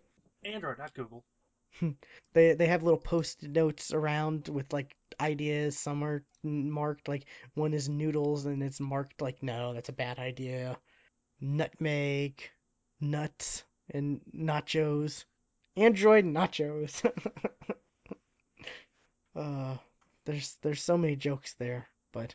Android, 0.45 0.79
not 0.79 0.95
Google. 0.95 1.25
They 2.35 2.55
they 2.55 2.67
have 2.67 2.83
little 2.83 3.01
post-it 3.01 3.51
notes 3.51 3.93
around 3.93 4.49
with 4.49 4.73
like 4.73 4.95
ideas. 5.21 5.79
Some 5.79 6.05
are 6.05 6.25
marked 6.43 7.09
like 7.09 7.25
one 7.55 7.75
is 7.75 7.89
noodles 7.89 8.47
and 8.47 8.63
it's 8.63 8.81
marked 8.81 9.21
like 9.21 9.43
no, 9.43 9.73
that's 9.73 9.89
a 9.89 9.93
bad 9.95 10.19
idea. 10.19 10.79
Nutmeg, 11.41 12.43
nuts, 13.01 13.65
and 13.91 14.21
nachos. 14.35 15.25
Android 15.77 16.25
nachos. 16.25 17.05
uh, 19.37 19.77
there's 20.27 20.57
there's 20.63 20.83
so 20.83 20.99
many 20.99 21.17
jokes 21.17 21.55
there, 21.59 21.89
but 22.13 22.35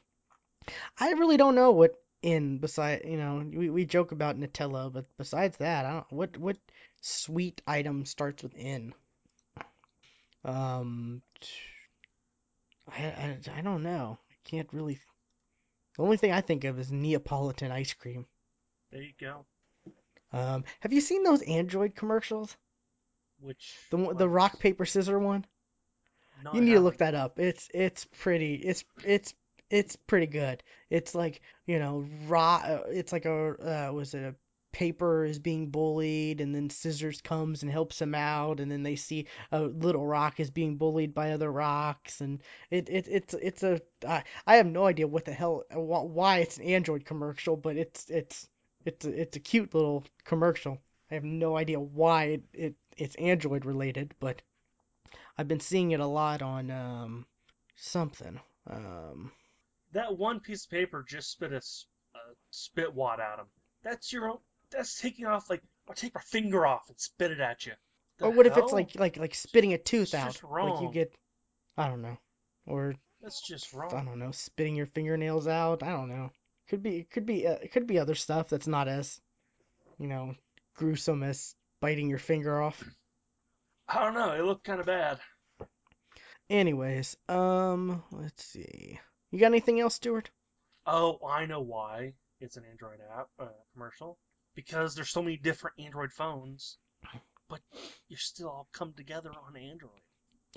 I 1.00 1.12
really 1.12 1.38
don't 1.38 1.56
know 1.56 1.72
what 1.72 1.96
in 2.22 2.58
beside 2.58 3.02
you 3.06 3.18
know 3.18 3.44
we, 3.54 3.70
we 3.70 3.86
joke 3.86 4.12
about 4.12 4.40
Nutella, 4.40 4.92
but 4.92 5.06
besides 5.18 5.58
that, 5.58 5.86
I 5.86 5.92
don't 5.92 6.12
what 6.12 6.38
what 6.38 6.58
sweet 7.02 7.62
item 7.68 8.06
starts 8.06 8.42
with 8.42 8.54
N. 8.58 8.94
Um, 10.46 11.22
I, 12.92 13.04
I, 13.06 13.38
I 13.58 13.62
don't 13.62 13.84
know. 13.84 14.18
I 14.30 14.50
can't 14.50 14.70
really. 14.74 15.00
The 15.98 16.04
only 16.04 16.18
thing 16.18 16.32
I 16.32 16.42
think 16.42 16.64
of 16.64 16.80
is 16.80 16.92
Neapolitan 16.92 17.72
ice 17.72 17.94
cream. 17.94 18.26
There 18.92 19.02
you 19.02 19.14
go. 19.20 19.46
Um, 20.32 20.64
have 20.80 20.92
you 20.94 21.02
seen 21.02 21.24
those 21.24 21.42
Android 21.44 21.96
commercials? 21.96 22.56
Which 23.40 23.76
The 23.92 23.98
one- 23.98 24.18
the 24.18 24.28
rock 24.30 24.60
paper 24.60 24.86
scissor 24.86 25.20
one. 25.20 25.46
No, 26.44 26.54
You 26.54 26.62
I 26.62 26.64
need 26.64 26.74
to 26.74 26.80
look 26.80 26.98
that 26.98 27.16
up. 27.16 27.40
It's 27.40 27.70
it's 27.74 28.06
pretty. 28.20 28.56
It's 28.56 28.84
it's 29.06 29.34
it's 29.70 29.96
pretty 29.96 30.28
good. 30.28 30.64
It's 30.90 31.14
like 31.16 31.42
you 31.68 31.80
know, 31.80 32.06
raw. 32.28 32.80
It's 32.88 33.12
like 33.14 33.26
a 33.26 33.90
uh, 33.90 33.94
was 33.94 34.14
it 34.14 34.24
a 34.24 34.36
paper 34.74 35.24
is 35.24 35.40
being 35.40 35.70
bullied, 35.70 36.42
and 36.42 36.54
then 36.54 36.70
scissors 36.70 37.22
comes 37.22 37.64
and 37.64 37.72
helps 37.72 38.02
him 38.02 38.14
out, 38.14 38.60
and 38.60 38.70
then 38.70 38.84
they 38.84 38.98
see 38.98 39.28
a 39.52 39.62
little 39.62 40.06
rock 40.06 40.40
is 40.40 40.52
being 40.52 40.76
bullied 40.76 41.14
by 41.14 41.32
other 41.32 41.52
rocks, 41.52 42.20
and 42.20 42.42
it 42.70 42.90
it 42.90 43.08
it's 43.08 43.34
it's 43.36 43.64
a. 43.64 43.82
I 44.06 44.24
I 44.46 44.58
have 44.58 44.66
no 44.66 44.86
idea 44.86 45.08
what 45.08 45.26
the 45.26 45.32
hell 45.34 45.64
why 45.72 46.40
it's 46.40 46.58
an 46.58 46.64
Android 46.66 47.06
commercial, 47.06 47.56
but 47.56 47.78
it's 47.78 48.10
it's 48.10 48.50
it's 48.86 49.06
a, 49.06 49.22
it's 49.22 49.38
a 49.38 49.40
cute 49.40 49.74
little 49.74 50.04
commercial. 50.26 50.82
I 51.10 51.14
have 51.14 51.24
no 51.24 51.56
idea 51.56 51.80
why 51.80 52.24
it, 52.26 52.44
it 52.54 52.76
it's 52.98 53.16
Android 53.16 53.66
related, 53.66 54.14
but 54.20 54.42
I've 55.38 55.48
been 55.48 55.60
seeing 55.60 55.92
it 55.92 56.00
a 56.00 56.06
lot 56.06 56.42
on 56.42 56.72
um 56.72 57.26
something. 57.76 58.40
Um 58.70 59.32
That 59.92 60.18
one 60.18 60.40
piece 60.40 60.66
of 60.66 60.72
paper 60.72 61.06
just 61.08 61.32
spit 61.32 61.54
a, 61.54 61.58
a 61.58 62.20
spit 62.50 62.94
wad 62.94 63.20
at 63.20 63.40
him. 63.40 63.46
That's 63.84 64.12
your 64.12 64.30
own. 64.30 64.40
That's 64.74 65.00
taking 65.00 65.26
off 65.26 65.50
like 65.50 65.62
I'll 65.88 65.96
take 65.96 66.16
my 66.16 66.22
finger 66.22 66.66
off 66.66 66.84
and 66.90 67.00
spit 67.00 67.32
it 67.32 67.40
at 67.40 67.66
you. 67.66 67.74
The 68.18 68.26
or 68.26 68.32
what 68.32 68.46
if 68.46 68.58
it's 68.58 68.72
like 68.72 68.96
like 68.96 69.18
like 69.18 69.36
spitting 69.36 69.74
a 69.74 69.78
tooth 69.78 70.14
It's 70.14 70.14
out? 70.14 70.34
just 70.34 70.44
Like 70.44 70.82
you 70.82 70.90
get 70.92 71.14
I 71.78 71.88
don't 71.88 72.02
know. 72.02 72.18
Or 72.68 72.96
That's 73.22 73.42
just 73.42 73.74
wrong. 73.74 73.94
I 73.94 74.04
don't 74.04 74.20
know, 74.20 74.32
spitting 74.32 74.76
your 74.76 74.86
fingernails 74.86 75.48
out. 75.48 75.84
I 75.84 75.90
don't 75.90 76.10
know. 76.10 76.32
Could 76.70 76.84
be 76.84 76.98
it 77.00 77.10
could 77.10 77.26
be 77.26 77.48
uh, 77.48 77.54
it 77.62 77.72
could 77.72 77.88
be 77.88 78.00
other 78.00 78.16
stuff 78.16 78.50
that's 78.50 78.68
not 78.68 78.88
as, 78.88 79.20
you 80.00 80.08
know, 80.08 80.36
gruesome 80.76 81.24
as 81.24 81.56
biting 81.82 82.10
your 82.10 82.20
finger 82.20 82.62
off. 82.62 82.84
I 83.88 84.04
don't 84.04 84.14
know. 84.14 84.32
It 84.32 84.44
looked 84.44 84.64
kind 84.64 84.80
of 84.80 84.86
bad. 84.86 85.20
Anyways, 86.50 87.18
um 87.28 88.04
let's 88.12 88.46
see. 88.46 89.00
You 89.32 89.40
got 89.40 89.48
anything 89.48 89.80
else, 89.80 89.96
Stuart? 89.96 90.30
Oh, 90.86 91.20
I 91.28 91.46
know 91.46 91.62
why. 91.62 92.14
It's 92.40 92.58
an 92.58 92.64
Android 92.70 93.00
app 93.18 93.28
uh, 93.40 93.48
commercial. 93.74 94.20
Because 94.56 94.96
there's 94.96 95.10
so 95.10 95.22
many 95.22 95.38
different 95.38 95.80
Android 95.80 96.12
phones, 96.12 96.78
but 97.50 97.60
you 98.08 98.18
still 98.18 98.50
all 98.50 98.68
come 98.74 98.94
together 98.96 99.32
on 99.48 99.56
Android. 99.58 100.02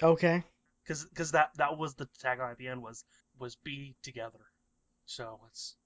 Okay. 0.02 0.43
Because 0.86 1.32
that 1.32 1.51
that 1.56 1.77
was 1.78 1.94
the 1.94 2.09
tagline 2.23 2.52
at 2.52 2.59
the 2.59 2.68
end 2.68 2.82
was 2.82 3.05
was 3.39 3.56
be 3.56 3.97
together. 4.02 4.39
So 5.06 5.40
it's 5.48 5.77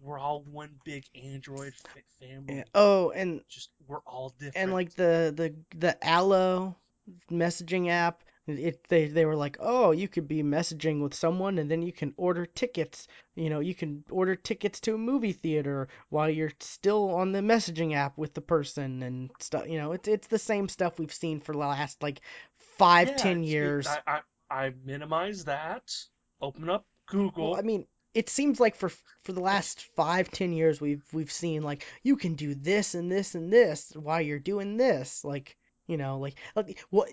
we're 0.00 0.18
all 0.18 0.42
one 0.42 0.70
big 0.84 1.04
Android 1.14 1.72
family. 2.20 2.58
Yeah. 2.58 2.64
Oh, 2.74 3.10
and 3.10 3.40
Just 3.48 3.70
we're 3.86 4.00
all 4.06 4.30
different. 4.38 4.56
and 4.56 4.72
like 4.72 4.94
the 4.94 5.32
the 5.34 5.54
the 5.76 6.06
Allo 6.06 6.76
messaging 7.30 7.88
app, 7.88 8.22
it 8.48 8.86
they 8.88 9.08
they 9.08 9.24
were 9.26 9.36
like, 9.36 9.56
"Oh, 9.60 9.90
you 9.90 10.08
could 10.08 10.28
be 10.28 10.42
messaging 10.42 11.02
with 11.02 11.14
someone 11.14 11.58
and 11.58 11.70
then 11.70 11.82
you 11.82 11.92
can 11.92 12.14
order 12.16 12.46
tickets. 12.46 13.08
You 13.34 13.50
know, 13.50 13.60
you 13.60 13.74
can 13.74 14.04
order 14.10 14.36
tickets 14.36 14.80
to 14.80 14.94
a 14.94 14.98
movie 14.98 15.32
theater 15.32 15.88
while 16.08 16.30
you're 16.30 16.52
still 16.60 17.10
on 17.16 17.32
the 17.32 17.40
messaging 17.40 17.94
app 17.94 18.16
with 18.16 18.34
the 18.34 18.40
person 18.40 19.02
and 19.02 19.30
stuff. 19.40 19.68
You 19.68 19.78
know, 19.78 19.92
it's 19.92 20.08
it's 20.08 20.28
the 20.28 20.38
same 20.38 20.68
stuff 20.68 20.98
we've 20.98 21.12
seen 21.12 21.40
for 21.40 21.52
the 21.52 21.58
last 21.58 22.02
like 22.02 22.20
five, 22.78 23.08
yeah, 23.08 23.16
ten 23.16 23.42
it- 23.42 23.46
years. 23.46 23.86
I, 23.86 24.00
I 24.06 24.20
I 24.50 24.72
minimize 24.84 25.44
that. 25.44 25.94
Open 26.40 26.70
up 26.70 26.86
Google. 27.06 27.50
Well, 27.50 27.58
I 27.58 27.62
mean, 27.62 27.86
it 28.14 28.28
seems 28.28 28.58
like 28.58 28.76
for 28.76 28.88
for 29.22 29.32
the 29.32 29.40
last 29.40 29.82
five, 29.96 30.30
ten 30.30 30.52
years, 30.52 30.80
we've 30.80 31.04
we've 31.12 31.32
seen 31.32 31.62
like 31.62 31.84
you 32.02 32.16
can 32.16 32.34
do 32.34 32.54
this 32.54 32.94
and 32.94 33.10
this 33.10 33.34
and 33.34 33.52
this 33.52 33.92
while 33.94 34.20
you're 34.20 34.38
doing 34.38 34.76
this. 34.76 35.24
Like, 35.24 35.56
you 35.86 35.96
know, 35.96 36.18
like, 36.18 36.34
like 36.56 36.78
what 36.90 37.08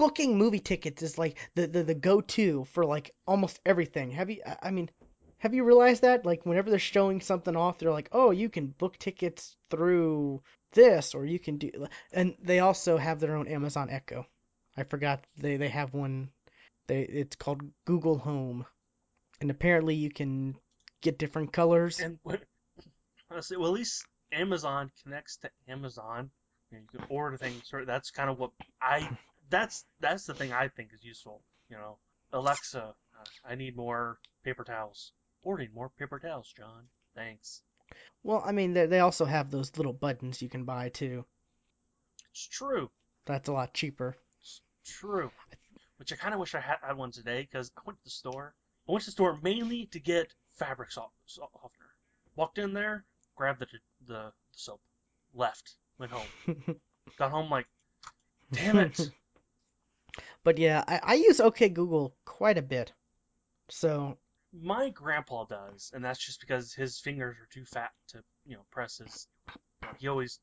booking 0.00 0.38
movie 0.38 0.58
tickets 0.60 1.02
is 1.02 1.18
like 1.18 1.38
the 1.54 1.66
the, 1.66 1.82
the 1.82 1.94
go-to 1.94 2.64
for 2.72 2.84
like 2.84 3.14
almost 3.26 3.60
everything. 3.64 4.10
Have 4.10 4.30
you? 4.30 4.42
I- 4.62 4.70
mean, 4.70 4.90
have 5.38 5.54
you 5.54 5.64
realized 5.64 6.02
that? 6.02 6.26
Like, 6.26 6.44
whenever 6.44 6.70
they're 6.70 6.78
showing 6.78 7.20
something 7.20 7.56
off, 7.56 7.78
they're 7.78 7.90
like, 7.90 8.08
oh, 8.12 8.30
you 8.30 8.48
can 8.48 8.66
book 8.66 8.98
tickets 8.98 9.56
through 9.70 10.42
this, 10.72 11.14
or 11.14 11.24
you 11.24 11.38
can 11.38 11.56
do, 11.56 11.86
and 12.12 12.34
they 12.42 12.58
also 12.60 12.96
have 12.96 13.20
their 13.20 13.36
own 13.36 13.48
Amazon 13.48 13.88
Echo. 13.90 14.26
I 14.76 14.84
forgot 14.84 15.26
they 15.38 15.56
they 15.56 15.68
have 15.68 15.94
one. 15.94 16.30
They 16.88 17.02
it's 17.02 17.36
called 17.36 17.62
Google 17.84 18.18
Home 18.18 18.66
and 19.40 19.50
apparently 19.50 19.94
you 19.94 20.10
can 20.10 20.56
get 21.00 21.18
different 21.18 21.52
colors. 21.52 22.00
and 22.00 22.18
what 22.22 22.42
say, 23.40 23.56
well, 23.56 23.68
at 23.68 23.74
least 23.74 24.04
Amazon 24.32 24.90
connects 25.02 25.36
to 25.38 25.50
Amazon. 25.68 26.30
You, 26.70 26.78
you 26.92 26.98
can 26.98 27.08
order 27.08 27.36
things. 27.36 27.62
That's 27.86 28.10
kind 28.10 28.30
of 28.30 28.38
what 28.38 28.50
I. 28.82 29.08
That's 29.50 29.84
that's 30.00 30.26
the 30.26 30.34
thing 30.34 30.52
I 30.52 30.68
think 30.68 30.90
is 30.94 31.04
useful. 31.04 31.42
You 31.68 31.76
know, 31.76 31.98
Alexa, 32.32 32.82
uh, 32.82 33.24
I 33.44 33.54
need 33.54 33.76
more 33.76 34.18
paper 34.44 34.64
towels. 34.64 35.12
Ordering 35.42 35.70
more 35.74 35.90
paper 35.98 36.18
towels, 36.18 36.52
John. 36.56 36.84
Thanks. 37.14 37.62
Well, 38.22 38.42
I 38.46 38.52
mean, 38.52 38.72
they 38.72 38.86
they 38.86 39.00
also 39.00 39.24
have 39.24 39.50
those 39.50 39.76
little 39.76 39.92
buttons 39.92 40.40
you 40.40 40.48
can 40.48 40.64
buy 40.64 40.88
too. 40.88 41.24
It's 42.30 42.46
true. 42.46 42.90
That's 43.26 43.48
a 43.48 43.52
lot 43.52 43.74
cheaper. 43.74 44.16
It's 44.40 44.60
true. 44.84 45.30
Which 45.98 46.12
I 46.12 46.16
kind 46.16 46.32
of 46.32 46.40
wish 46.40 46.54
I 46.54 46.60
had, 46.60 46.76
had 46.82 46.96
one 46.96 47.10
today 47.10 47.42
because 47.42 47.70
I 47.76 47.82
went 47.84 47.98
to 47.98 48.04
the 48.04 48.10
store. 48.10 48.54
I 48.88 48.92
went 48.92 49.02
to 49.04 49.08
the 49.08 49.12
store 49.12 49.38
mainly 49.42 49.86
to 49.86 50.00
get 50.00 50.32
fabric 50.52 50.92
so- 50.92 51.10
softener. 51.26 51.94
Walked 52.36 52.58
in 52.58 52.72
there, 52.72 53.04
grabbed 53.34 53.60
the, 53.60 53.66
the 54.06 54.14
the 54.14 54.32
soap, 54.52 54.80
left, 55.34 55.74
went 55.98 56.12
home. 56.12 56.76
Got 57.18 57.30
home 57.30 57.50
like, 57.50 57.66
damn 58.52 58.78
it. 58.78 59.10
But 60.44 60.58
yeah, 60.58 60.84
I, 60.86 61.00
I 61.02 61.14
use 61.14 61.40
OK 61.40 61.68
Google 61.70 62.14
quite 62.24 62.58
a 62.58 62.62
bit. 62.62 62.92
So 63.70 64.18
My 64.52 64.90
grandpa 64.90 65.44
does, 65.44 65.90
and 65.94 66.04
that's 66.04 66.24
just 66.24 66.40
because 66.40 66.72
his 66.74 66.98
fingers 66.98 67.36
are 67.38 67.48
too 67.52 67.64
fat 67.64 67.90
to, 68.08 68.22
you 68.46 68.56
know, 68.56 68.64
press 68.70 68.98
his. 68.98 69.28
You 69.82 69.88
know, 69.88 69.94
he 69.98 70.08
always, 70.08 70.40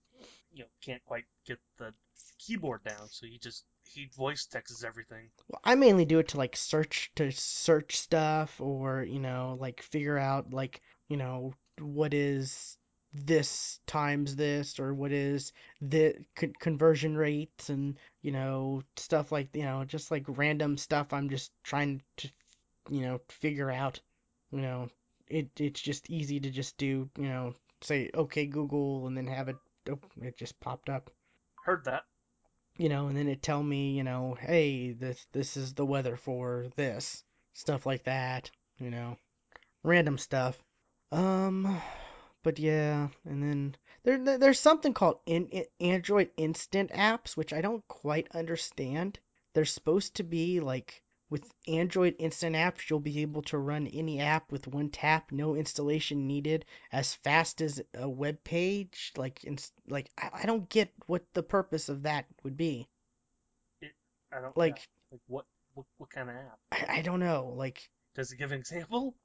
you 0.52 0.64
know, 0.64 0.69
can't 0.82 1.03
quite 1.06 1.26
get 1.45 1.60
the 1.78 1.94
keyboard 2.40 2.84
down, 2.84 3.10
so 3.10 3.26
he 3.28 3.38
just 3.40 3.65
he 3.86 4.06
voice 4.15 4.45
texts 4.45 4.84
everything. 4.84 5.30
well, 5.48 5.61
I 5.64 5.76
mainly 5.76 6.06
do 6.06 6.19
it 6.19 6.30
to 6.30 6.38
like 6.38 6.56
search 6.56 7.11
to 7.15 7.32
search 7.32 7.98
stuff 7.98 8.60
or 8.61 9.03
you 9.03 9.19
know 9.19 9.57
like 9.60 9.82
figure 9.82 10.18
out 10.18 10.53
like 10.53 10.82
you 11.10 11.18
know 11.18 11.53
what 11.80 12.14
is 12.14 12.76
this 13.26 13.80
times 13.88 14.35
this 14.35 14.80
or 14.80 14.94
what 14.94 15.11
is 15.11 15.53
the 15.81 16.15
con- 16.35 16.53
conversion 16.60 17.18
rates 17.18 17.69
and 17.69 17.98
you 18.22 18.31
know 18.31 18.84
stuff 18.95 19.31
like 19.31 19.49
you 19.53 19.64
know 19.64 19.84
just 19.85 20.11
like 20.11 20.23
random 20.27 20.77
stuff 20.77 21.14
I'm 21.14 21.30
just 21.30 21.52
trying 21.64 22.02
to 22.18 22.30
you 22.89 23.02
know 23.02 23.19
figure 23.30 23.72
out 23.72 23.99
you 24.52 24.61
know 24.61 24.89
it 25.27 25.49
it's 25.60 25.81
just 25.81 26.10
easy 26.10 26.39
to 26.39 26.49
just 26.49 26.77
do 26.77 27.10
you 27.18 27.27
know 27.30 27.53
say 27.81 28.10
okay 28.14 28.45
Google 28.45 29.07
and 29.07 29.18
then 29.18 29.27
have 29.27 29.49
it 29.49 29.57
oh, 29.89 29.99
it 30.22 30.38
just 30.38 30.60
popped 30.60 30.89
up 30.89 31.10
Heard 31.65 31.84
that. 31.85 32.03
you 32.77 32.88
know, 32.89 33.07
and 33.07 33.18
then 33.18 33.27
it 33.27 33.41
tell 33.41 33.61
me, 33.61 33.91
you 33.91 34.03
know, 34.03 34.38
hey, 34.39 34.91
this 34.94 35.26
this 35.34 35.57
is 35.57 35.73
the 35.73 35.85
weather 35.85 36.15
for 36.15 36.68
this, 36.76 37.23
stuff 37.53 37.85
like 37.85 38.03
that, 38.06 38.49
you 38.80 38.89
know, 38.89 39.18
random 39.84 40.18
stuff. 40.18 40.57
Um, 41.11 41.81
but 42.43 42.59
yeah, 42.59 43.09
and 43.26 43.43
then 43.43 43.76
there 44.03 44.18
there- 44.23 44.38
there's 44.38 44.59
something 44.59 44.93
called 44.93 45.19
in, 45.26 45.47
in 45.49 45.65
Android 45.80 46.31
Instant 46.38 46.91
apps, 46.91 47.38
which 47.38 47.53
I 47.53 47.61
don't 47.61 47.88
quite 47.88 48.27
understand. 48.31 49.19
They're 49.53 49.65
supposed 49.65 50.15
to 50.15 50.23
be 50.23 50.59
like 50.59 51.03
with 51.30 51.51
Android 51.68 52.15
Instant 52.19 52.55
apps, 52.55 52.89
you'll 52.89 52.99
be 52.99 53.22
able 53.22 53.41
to 53.43 53.57
run 53.57 53.88
any 53.88 54.19
app 54.19 54.51
with 54.51 54.68
one 54.68 54.89
tap, 54.89 55.31
no 55.31 55.55
installation 55.55 56.26
needed, 56.27 56.65
as 56.91 57.14
fast 57.14 57.61
as 57.61 57.81
a 57.93 58.07
web 58.09 58.43
page. 58.43 59.11
Like, 59.18 59.43
ins- 59.43 59.72
like 59.88 60.09
I, 60.18 60.30
I 60.34 60.45
don't 60.45 60.69
get 60.69 60.91
what 61.05 61.26
the 61.34 61.43
purpose 61.43 61.89
of 61.89 62.03
that 62.03 62.26
would 62.43 62.57
be. 62.57 62.88
I 64.31 64.41
don't 64.41 64.57
Like, 64.57 64.77
yeah, 64.77 64.84
like 65.11 65.22
what 65.27 65.45
what 65.73 65.85
what 65.97 66.09
kind 66.09 66.30
of 66.30 66.35
app? 66.35 66.59
I, 66.72 66.99
I 66.99 67.01
don't 67.01 67.19
know. 67.19 67.53
Like, 67.55 67.89
Does 68.15 68.31
it 68.31 68.38
give 68.38 68.51
an 68.51 68.59
example? 68.59 69.15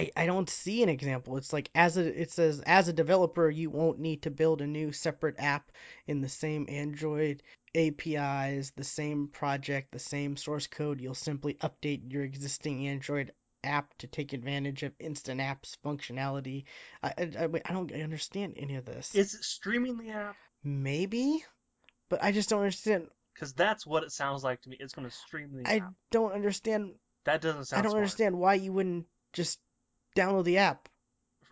I, 0.00 0.10
I 0.16 0.26
don't 0.26 0.48
see 0.48 0.82
an 0.82 0.88
example. 0.88 1.36
It's 1.36 1.52
like 1.52 1.70
as 1.74 1.98
a 1.98 2.20
it 2.22 2.30
says 2.30 2.60
as 2.60 2.88
a 2.88 2.92
developer, 2.92 3.50
you 3.50 3.68
won't 3.68 3.98
need 3.98 4.22
to 4.22 4.30
build 4.30 4.62
a 4.62 4.66
new 4.66 4.92
separate 4.92 5.36
app 5.38 5.70
in 6.06 6.22
the 6.22 6.28
same 6.28 6.66
Android 6.70 7.42
APIs, 7.74 8.70
the 8.70 8.84
same 8.84 9.28
project, 9.28 9.92
the 9.92 9.98
same 9.98 10.36
source 10.38 10.66
code. 10.66 11.00
You'll 11.00 11.14
simply 11.14 11.54
update 11.54 12.10
your 12.12 12.24
existing 12.24 12.88
Android 12.88 13.32
app 13.62 13.92
to 13.98 14.06
take 14.06 14.32
advantage 14.32 14.82
of 14.84 14.94
instant 14.98 15.40
apps 15.40 15.76
functionality. 15.84 16.64
I 17.02 17.12
I, 17.18 17.48
I, 17.64 17.72
don't 17.72 17.92
understand 17.92 18.54
any 18.56 18.76
of 18.76 18.86
this. 18.86 19.14
Is 19.14 19.34
it 19.34 19.44
streaming 19.44 19.98
the 19.98 20.10
app? 20.10 20.36
Maybe, 20.64 21.44
but 22.08 22.24
I 22.24 22.32
just 22.32 22.48
don't 22.48 22.60
understand. 22.60 23.08
Because 23.34 23.52
that's 23.52 23.86
what 23.86 24.02
it 24.02 24.12
sounds 24.12 24.42
like 24.42 24.62
to 24.62 24.70
me. 24.70 24.78
It's 24.80 24.94
going 24.94 25.08
to 25.08 25.14
stream 25.14 25.56
the 25.56 25.68
I 25.68 25.76
app. 25.76 25.92
don't 26.10 26.32
understand. 26.32 26.94
That 27.24 27.42
doesn't 27.42 27.66
sound 27.66 27.80
I 27.80 27.82
don't 27.82 27.90
smart. 27.90 28.02
understand 28.02 28.38
why 28.38 28.54
you 28.54 28.72
wouldn't 28.72 29.06
just 29.32 29.58
download 30.16 30.44
the 30.44 30.58
app. 30.58 30.88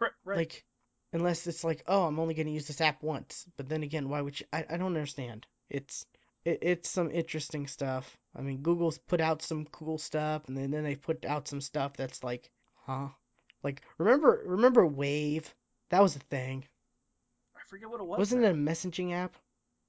Right, 0.01 0.13
right. 0.25 0.37
Like, 0.37 0.65
unless 1.13 1.47
it's 1.47 1.65
like, 1.65 1.83
oh, 1.87 2.05
I'm 2.05 2.19
only 2.19 2.35
going 2.35 2.47
to 2.47 2.53
use 2.53 2.67
this 2.67 2.81
app 2.81 3.03
once. 3.03 3.47
But 3.57 3.69
then 3.69 3.83
again, 3.83 4.09
why 4.09 4.21
would 4.21 4.39
you? 4.39 4.47
I, 4.53 4.65
I 4.69 4.77
don't 4.77 4.87
understand. 4.87 5.47
It's 5.71 6.07
it, 6.45 6.59
it's 6.63 6.91
some 6.91 7.11
interesting 7.11 7.67
stuff. 7.67 8.17
I 8.37 8.43
mean, 8.43 8.59
Google's 8.59 8.99
put 8.99 9.21
out 9.21 9.43
some 9.43 9.67
cool 9.67 9.99
stuff, 9.99 10.49
and 10.49 10.57
then, 10.57 10.71
then 10.71 10.85
they 10.85 10.95
put 10.95 11.25
out 11.25 11.49
some 11.49 11.61
stuff 11.61 11.97
that's 11.97 12.23
like, 12.23 12.51
huh? 12.87 13.09
Like, 13.63 13.83
remember 13.99 14.43
remember 14.47 14.87
Wave? 14.87 15.53
That 15.91 16.03
was 16.03 16.17
a 16.17 16.21
thing. 16.21 16.65
I 17.57 17.61
forget 17.69 17.91
what 17.91 18.01
it 18.01 18.07
was. 18.07 18.19
Wasn't 18.19 18.43
now. 18.43 18.49
it 18.49 18.53
a 18.53 18.55
messaging 18.55 19.13
app 19.13 19.35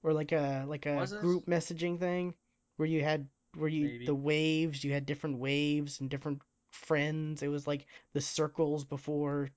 or 0.04 0.14
like 0.14 0.32
a 0.32 0.66
like 0.68 0.86
a 0.86 0.96
Was 0.96 1.14
it? 1.14 1.22
group 1.22 1.46
messaging 1.46 2.00
thing 2.00 2.34
where 2.78 2.88
you 2.88 3.04
had 3.04 3.28
where 3.56 3.70
you 3.70 3.86
Maybe. 3.86 4.06
the 4.06 4.16
waves, 4.16 4.84
you 4.84 4.94
had 4.94 5.06
different 5.06 5.38
waves 5.38 6.00
and 6.00 6.10
different 6.10 6.42
friends. 6.72 7.42
It 7.44 7.48
was 7.50 7.68
like 7.68 7.86
the 8.14 8.22
circles 8.22 8.86
before 8.86 9.50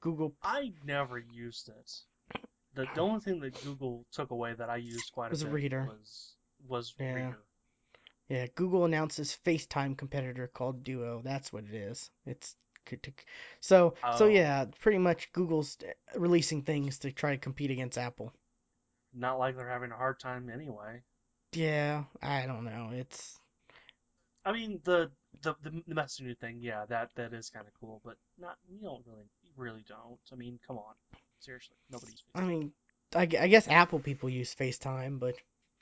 Google 0.00 0.34
I 0.42 0.72
never 0.84 1.18
used 1.18 1.68
it. 1.68 1.92
The, 2.74 2.86
the 2.94 3.00
only 3.00 3.20
thing 3.20 3.40
that 3.40 3.62
Google 3.64 4.04
took 4.12 4.30
away 4.30 4.54
that 4.54 4.70
I 4.70 4.76
used 4.76 5.12
quite 5.12 5.30
Was 5.30 5.42
a 5.42 5.46
bit 5.46 5.54
reader. 5.54 5.88
was 5.88 6.34
was 6.68 6.94
Yeah. 6.98 7.14
Reader. 7.14 7.38
Yeah, 8.28 8.46
Google 8.54 8.84
announces 8.84 9.38
FaceTime 9.46 9.96
competitor 9.96 10.48
called 10.48 10.84
Duo. 10.84 11.22
That's 11.24 11.52
what 11.52 11.64
it 11.64 11.74
is. 11.74 12.10
It's 12.26 12.54
so 13.60 13.94
so 14.16 14.24
Oh. 14.24 14.28
yeah, 14.28 14.64
pretty 14.80 14.98
much 14.98 15.30
Google's 15.32 15.76
uh, 15.82 16.18
releasing 16.18 16.62
things 16.62 16.98
to 17.00 17.12
try 17.12 17.32
to 17.32 17.38
compete 17.38 17.70
against 17.70 17.98
Apple. 17.98 18.32
Not 19.12 19.38
like 19.38 19.56
they're 19.56 19.68
having 19.68 19.92
a 19.92 19.96
hard 19.96 20.18
time 20.20 20.48
anyway. 20.48 21.02
Yeah, 21.52 22.04
I 22.22 22.46
don't 22.46 22.64
know. 22.64 22.90
It's 22.92 23.38
I 24.44 24.52
mean 24.52 24.80
the 24.84 25.10
the 25.42 25.54
the, 25.62 25.82
the 25.86 25.94
messenger 25.94 26.34
thing, 26.34 26.58
yeah, 26.60 26.84
that 26.88 27.10
that 27.16 27.32
is 27.32 27.50
kind 27.50 27.66
of 27.66 27.72
cool, 27.80 28.00
but 28.04 28.16
not 28.38 28.56
you 28.68 28.80
don't 28.80 29.02
really 29.06 29.28
really 29.56 29.84
don't. 29.88 30.18
I 30.32 30.36
mean, 30.36 30.58
come 30.66 30.78
on, 30.78 30.94
seriously, 31.40 31.76
nobody's. 31.90 32.22
I 32.34 32.42
mean, 32.42 32.72
I, 33.14 33.22
I 33.22 33.48
guess 33.48 33.68
Apple 33.68 33.98
people 33.98 34.28
use 34.28 34.54
FaceTime, 34.54 35.18
but 35.18 35.34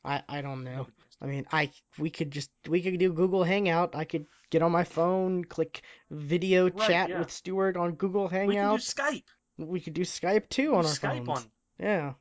I 0.05 0.23
I 0.29 0.43
don't 0.43 0.65
know. 0.65 0.87
I 1.21 1.27
mean, 1.27 1.47
I 1.51 1.71
we 1.99 2.11
could 2.11 2.31
just 2.31 2.51
we 2.69 2.83
could 2.83 2.99
do 2.99 3.13
Google 3.13 3.45
Hangout. 3.45 3.95
I 3.95 4.05
could 4.05 4.27
get 4.51 4.63
on 4.63 4.73
my 4.73 4.85
phone, 4.85 5.45
click 5.45 5.83
video 6.11 6.65
Right, 6.71 6.89
chat 6.89 7.09
yeah. 7.11 7.19
with 7.19 7.31
Stuart 7.31 7.77
on 7.77 7.93
Google 7.93 8.29
Hangout. 8.29 8.49
We 8.49 8.55
can 8.55 8.77
do 8.77 8.83
Skype. 8.83 9.25
We 9.59 9.81
could 9.81 9.95
do 9.95 10.03
Skype 10.03 10.49
too 10.49 10.75
on 10.75 10.85
our 10.85 10.93
Skype 10.93 11.27
phones. 11.27 11.41
on 11.41 11.51
Yeah. 11.79 12.13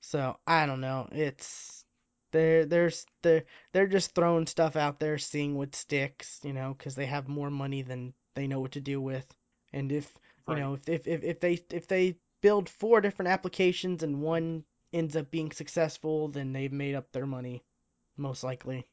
So 0.00 0.38
I 0.46 0.66
don't 0.66 0.80
know. 0.80 1.08
It's 1.12 1.84
they're 2.32 2.64
there's 2.66 3.06
they're 3.22 3.44
they're 3.72 3.86
just 3.86 4.14
throwing 4.14 4.46
stuff 4.46 4.76
out 4.76 4.98
there, 5.00 5.18
seeing 5.18 5.56
what 5.56 5.74
sticks, 5.74 6.40
you 6.44 6.52
know, 6.52 6.74
because 6.76 6.94
they 6.94 7.06
have 7.06 7.28
more 7.28 7.50
money 7.50 7.82
than 7.82 8.12
they 8.34 8.46
know 8.46 8.60
what 8.60 8.72
to 8.72 8.80
do 8.80 9.00
with. 9.00 9.26
And 9.72 9.90
if 9.92 10.12
you 10.46 10.54
Right. 10.54 10.56
know 10.56 10.74
if 10.74 10.88
if 10.88 11.06
if, 11.06 11.24
if 11.24 11.40
they 11.40 11.60
if 11.70 11.86
they 11.88 12.16
build 12.40 12.68
four 12.68 13.00
different 13.00 13.30
applications 13.30 14.02
and 14.02 14.22
one 14.22 14.64
ends 14.92 15.16
up 15.16 15.30
being 15.30 15.52
successful, 15.52 16.28
then 16.28 16.52
they've 16.52 16.72
made 16.72 16.94
up 16.94 17.10
their 17.12 17.26
money 17.26 17.62
most 18.16 18.44
likely. 18.44 18.86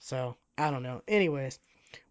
So 0.00 0.36
I 0.58 0.70
don't 0.70 0.82
know. 0.82 1.02
Anyways, 1.08 1.58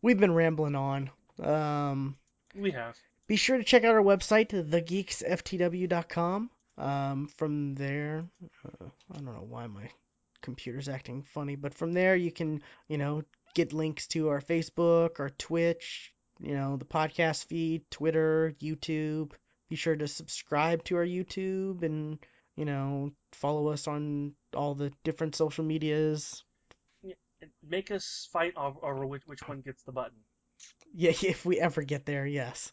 we've 0.01 0.19
been 0.19 0.33
rambling 0.33 0.75
on. 0.75 1.09
Um, 1.41 2.17
We 2.55 2.71
have. 2.71 2.97
be 3.27 3.35
sure 3.35 3.57
to 3.57 3.63
check 3.63 3.83
out 3.83 3.95
our 3.95 4.01
website, 4.03 4.49
thegeeksftw.com. 4.49 6.49
Um, 6.77 7.27
from 7.27 7.75
there, 7.75 8.25
uh, 8.65 8.85
I 9.11 9.15
don't 9.15 9.25
know 9.25 9.45
why 9.49 9.67
my 9.67 9.89
computer's 10.41 10.89
acting 10.89 11.23
funny, 11.23 11.55
but 11.55 11.73
from 11.73 11.93
there 11.93 12.15
you 12.15 12.31
can, 12.31 12.61
you 12.87 12.97
know, 12.97 13.23
get 13.53 13.73
links 13.73 14.07
to 14.07 14.29
our 14.29 14.41
Facebook, 14.41 15.19
our 15.19 15.29
Twitch, 15.29 16.13
you 16.39 16.53
know, 16.53 16.77
the 16.77 16.85
podcast 16.85 17.45
feed, 17.45 17.83
Twitter, 17.89 18.53
YouTube. 18.61 19.31
Be 19.69 19.75
sure 19.75 19.95
to 19.95 20.07
subscribe 20.07 20.83
to 20.85 20.95
our 20.97 21.05
YouTube 21.05 21.83
and, 21.83 22.19
you 22.55 22.65
know, 22.65 23.11
follow 23.33 23.69
us 23.69 23.87
on 23.87 24.33
all 24.55 24.75
the 24.75 24.91
different 25.03 25.35
social 25.35 25.63
medias. 25.63 26.43
Make 27.67 27.91
us 27.91 28.27
fight 28.31 28.53
over, 28.55 29.05
which 29.05 29.47
one 29.47 29.61
gets 29.61 29.83
the 29.83 29.91
button. 29.91 30.17
Yeah, 30.93 31.11
if 31.23 31.45
we 31.45 31.59
ever 31.59 31.83
get 31.83 32.05
there, 32.05 32.25
yes. 32.25 32.71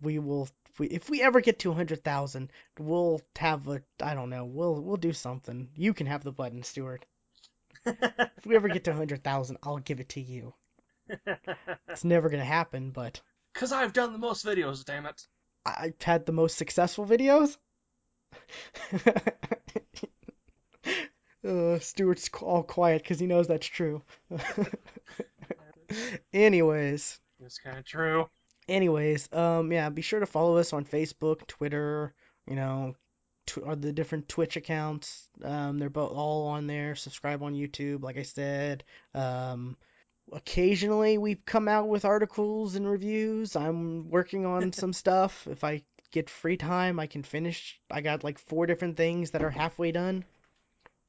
we 0.00 0.18
will 0.18 0.48
if 0.74 0.80
we, 0.80 0.86
if 0.88 1.08
we 1.08 1.22
ever 1.22 1.40
get 1.40 1.60
to 1.60 1.68
100,000, 1.68 2.50
we'll 2.80 3.20
have 3.36 3.68
a 3.68 3.80
I 4.02 4.14
don't 4.14 4.30
know, 4.30 4.44
we'll 4.44 4.80
we'll 4.82 4.96
do 4.96 5.12
something. 5.12 5.68
You 5.76 5.94
can 5.94 6.08
have 6.08 6.24
the 6.24 6.32
button, 6.32 6.64
Stuart. 6.64 7.06
If 7.86 8.46
we 8.46 8.56
ever 8.56 8.68
get 8.68 8.84
to 8.84 8.90
100,000, 8.90 9.58
I'll 9.62 9.78
give 9.78 10.00
it 10.00 10.08
to 10.10 10.20
you. 10.20 10.52
It's 11.88 12.02
never 12.04 12.28
going 12.28 12.40
to 12.40 12.44
happen, 12.44 12.90
but 12.90 13.20
Cause 13.54 13.70
I've 13.70 13.92
done 13.92 14.12
the 14.12 14.18
most 14.18 14.44
videos, 14.44 14.84
damn 14.84 15.06
it. 15.06 15.26
I've 15.64 16.02
had 16.02 16.26
the 16.26 16.32
most 16.32 16.58
successful 16.58 17.06
videos. 17.06 17.56
uh, 21.46 21.78
Stuart's 21.78 22.28
all 22.42 22.64
quiet 22.64 23.02
because 23.02 23.20
he 23.20 23.26
knows 23.26 23.46
that's 23.46 23.66
true. 23.66 24.02
anyways, 26.32 27.20
It's 27.40 27.58
kind 27.58 27.78
of 27.78 27.84
true. 27.84 28.28
Anyways, 28.68 29.28
um, 29.32 29.72
yeah, 29.72 29.88
be 29.90 30.02
sure 30.02 30.20
to 30.20 30.26
follow 30.26 30.56
us 30.56 30.72
on 30.72 30.84
Facebook, 30.84 31.46
Twitter, 31.46 32.14
you 32.46 32.56
know, 32.56 32.94
tw- 33.46 33.62
or 33.64 33.76
the 33.76 33.92
different 33.92 34.28
Twitch 34.28 34.56
accounts. 34.56 35.28
Um, 35.42 35.78
they're 35.78 35.90
both 35.90 36.12
all 36.12 36.48
on 36.48 36.66
there. 36.66 36.94
Subscribe 36.94 37.42
on 37.42 37.54
YouTube, 37.54 38.02
like 38.02 38.16
I 38.16 38.22
said. 38.22 38.84
Um, 39.14 39.76
occasionally 40.32 41.18
we 41.18 41.34
come 41.34 41.68
out 41.68 41.88
with 41.88 42.04
articles 42.04 42.76
and 42.76 42.88
reviews. 42.88 43.56
I'm 43.56 44.08
working 44.10 44.46
on 44.46 44.72
some 44.72 44.92
stuff. 44.92 45.46
If 45.50 45.64
I 45.64 45.82
get 46.10 46.30
free 46.30 46.56
time, 46.56 46.98
I 47.00 47.06
can 47.06 47.22
finish. 47.22 47.80
I 47.90 48.00
got 48.00 48.24
like 48.24 48.38
four 48.38 48.66
different 48.66 48.96
things 48.96 49.32
that 49.32 49.42
are 49.42 49.50
halfway 49.50 49.92
done. 49.92 50.24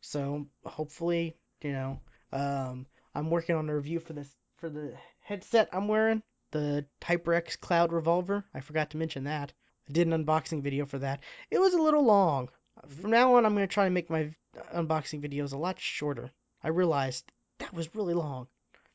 So 0.02 0.48
hopefully, 0.66 1.36
you 1.62 1.72
know, 1.72 2.00
um, 2.32 2.86
I'm 3.14 3.30
working 3.30 3.56
on 3.56 3.70
a 3.70 3.76
review 3.76 4.00
for 4.00 4.14
this 4.14 4.30
for 4.58 4.70
the 4.70 4.94
headset 5.22 5.70
I'm 5.74 5.88
wearing, 5.88 6.22
the 6.56 6.86
HyperX 7.02 7.60
Cloud 7.60 7.92
Revolver. 7.92 8.46
I 8.54 8.62
forgot 8.62 8.90
to 8.92 8.98
mention 8.98 9.26
that. 9.26 9.52
I 9.90 9.92
did 9.92 10.08
an 10.08 10.26
unboxing 10.26 10.64
video 10.64 10.86
for 10.86 10.98
that. 11.00 11.22
It 11.52 11.60
was 11.60 11.74
a 11.74 11.82
little 11.82 12.04
long. 12.04 12.50
From 12.88 13.12
now 13.12 13.36
on, 13.36 13.46
I'm 13.46 13.54
gonna 13.54 13.68
try 13.68 13.84
to 13.84 13.90
make 13.90 14.10
my 14.10 14.34
unboxing 14.74 15.22
videos 15.22 15.52
a 15.52 15.58
lot 15.58 15.80
shorter. 15.80 16.32
I 16.64 16.70
realized 16.70 17.26
that 17.60 17.74
was 17.74 17.94
really 17.94 18.14
long. 18.14 18.48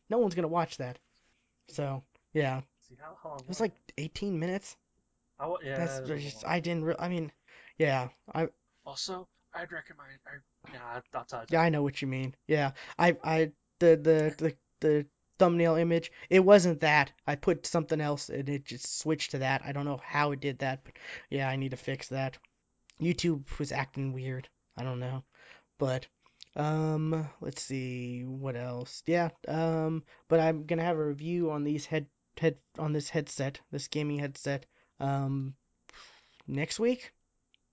No 0.08 0.18
one's 0.18 0.34
gonna 0.34 0.48
watch 0.48 0.78
that. 0.78 0.98
So 1.68 2.02
yeah, 2.32 2.62
See 2.88 2.96
how, 2.98 3.16
how 3.22 3.28
long 3.30 3.40
it 3.40 3.48
was 3.48 3.60
like 3.60 3.74
18 3.98 4.38
minutes. 4.38 4.78
I, 5.38 5.54
yeah, 5.62 5.76
That's 5.76 6.08
just. 6.08 6.46
I 6.46 6.60
didn't. 6.60 6.84
Re- 6.84 6.96
I 6.98 7.08
mean, 7.08 7.30
yeah, 7.76 8.08
I 8.34 8.48
Also, 8.86 9.28
I'd 9.54 9.70
recommend. 9.70 10.08
I, 10.26 10.72
nah. 10.72 11.00
Yeah, 11.50 11.60
I 11.60 11.68
know 11.68 11.82
what 11.82 12.00
you 12.00 12.08
mean. 12.08 12.34
Yeah, 12.48 12.72
I, 12.98 13.16
I, 13.22 13.52
the, 13.78 13.96
the, 13.96 14.34
the, 14.38 14.56
the 14.80 15.06
thumbnail 15.40 15.76
image, 15.76 16.12
it 16.28 16.40
wasn't 16.40 16.80
that. 16.80 17.12
I 17.26 17.34
put 17.34 17.66
something 17.66 18.00
else 18.00 18.28
and 18.28 18.46
it 18.48 18.66
just 18.66 19.00
switched 19.00 19.30
to 19.30 19.38
that. 19.38 19.62
I 19.64 19.72
don't 19.72 19.86
know 19.86 20.00
how 20.04 20.32
it 20.32 20.40
did 20.40 20.58
that, 20.58 20.84
but 20.84 20.92
yeah, 21.30 21.48
I 21.48 21.56
need 21.56 21.70
to 21.70 21.78
fix 21.78 22.08
that. 22.08 22.36
YouTube 23.00 23.44
was 23.58 23.72
acting 23.72 24.12
weird. 24.12 24.48
I 24.76 24.84
don't 24.84 25.00
know, 25.00 25.24
but, 25.78 26.06
um, 26.56 27.26
let's 27.40 27.62
see 27.62 28.22
what 28.24 28.54
else. 28.54 29.02
Yeah, 29.06 29.30
um, 29.48 30.04
but 30.28 30.40
I'm 30.40 30.66
gonna 30.66 30.84
have 30.84 30.98
a 30.98 31.06
review 31.06 31.50
on 31.50 31.64
these 31.64 31.86
head, 31.86 32.06
head, 32.38 32.56
on 32.78 32.92
this 32.92 33.08
headset, 33.08 33.60
this 33.72 33.88
gaming 33.88 34.18
headset, 34.18 34.66
um, 35.00 35.54
next 36.46 36.78
week. 36.78 37.12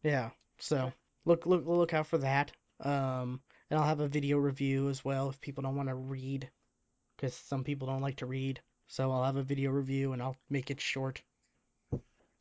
Yeah, 0.03 0.29
so 0.59 0.93
look 1.25 1.45
look 1.45 1.65
look 1.65 1.93
out 1.93 2.07
for 2.07 2.19
that. 2.19 2.53
Um, 2.79 3.41
and 3.69 3.79
I'll 3.79 3.87
have 3.87 3.99
a 3.99 4.07
video 4.07 4.37
review 4.37 4.89
as 4.89 5.03
well 5.03 5.29
if 5.29 5.41
people 5.41 5.63
don't 5.63 5.75
want 5.75 5.89
to 5.89 5.95
read, 5.95 6.49
because 7.17 7.33
some 7.35 7.63
people 7.63 7.87
don't 7.87 8.01
like 8.01 8.17
to 8.17 8.25
read. 8.25 8.61
So 8.87 9.11
I'll 9.11 9.23
have 9.25 9.35
a 9.35 9.43
video 9.43 9.71
review 9.71 10.13
and 10.13 10.21
I'll 10.21 10.37
make 10.49 10.71
it 10.71 10.79
short. 10.79 11.21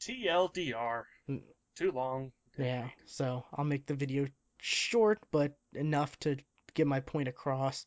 TLDR. 0.00 1.04
Mm, 1.28 1.42
Too 1.74 1.90
long. 1.90 2.32
Yeah, 2.58 2.88
so 3.04 3.44
I'll 3.52 3.64
make 3.64 3.86
the 3.86 3.94
video 3.94 4.26
short 4.58 5.18
but 5.30 5.52
enough 5.74 6.18
to 6.20 6.36
get 6.74 6.86
my 6.86 7.00
point 7.00 7.28
across. 7.28 7.86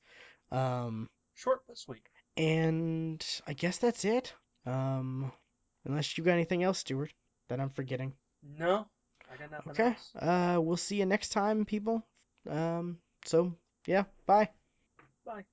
Um, 0.51 1.09
Short 1.35 1.61
but 1.67 1.77
sweet. 1.77 2.01
and 2.37 3.25
I 3.47 3.53
guess 3.53 3.77
that's 3.77 4.03
it. 4.05 4.33
Um, 4.65 5.31
unless 5.85 6.17
you 6.17 6.23
got 6.23 6.33
anything 6.33 6.63
else, 6.63 6.79
Stuart, 6.79 7.13
that 7.47 7.59
I'm 7.59 7.69
forgetting. 7.69 8.13
No, 8.43 8.87
I 9.31 9.37
got 9.37 9.51
nothing 9.51 9.71
Okay. 9.71 9.95
else. 9.95 10.11
Uh, 10.15 10.59
we'll 10.61 10.77
see 10.77 10.97
you 10.97 11.05
next 11.05 11.29
time, 11.29 11.65
people. 11.65 12.05
Um, 12.47 12.97
so 13.25 13.53
yeah, 13.85 14.03
bye. 14.25 14.49
Bye. 15.25 15.45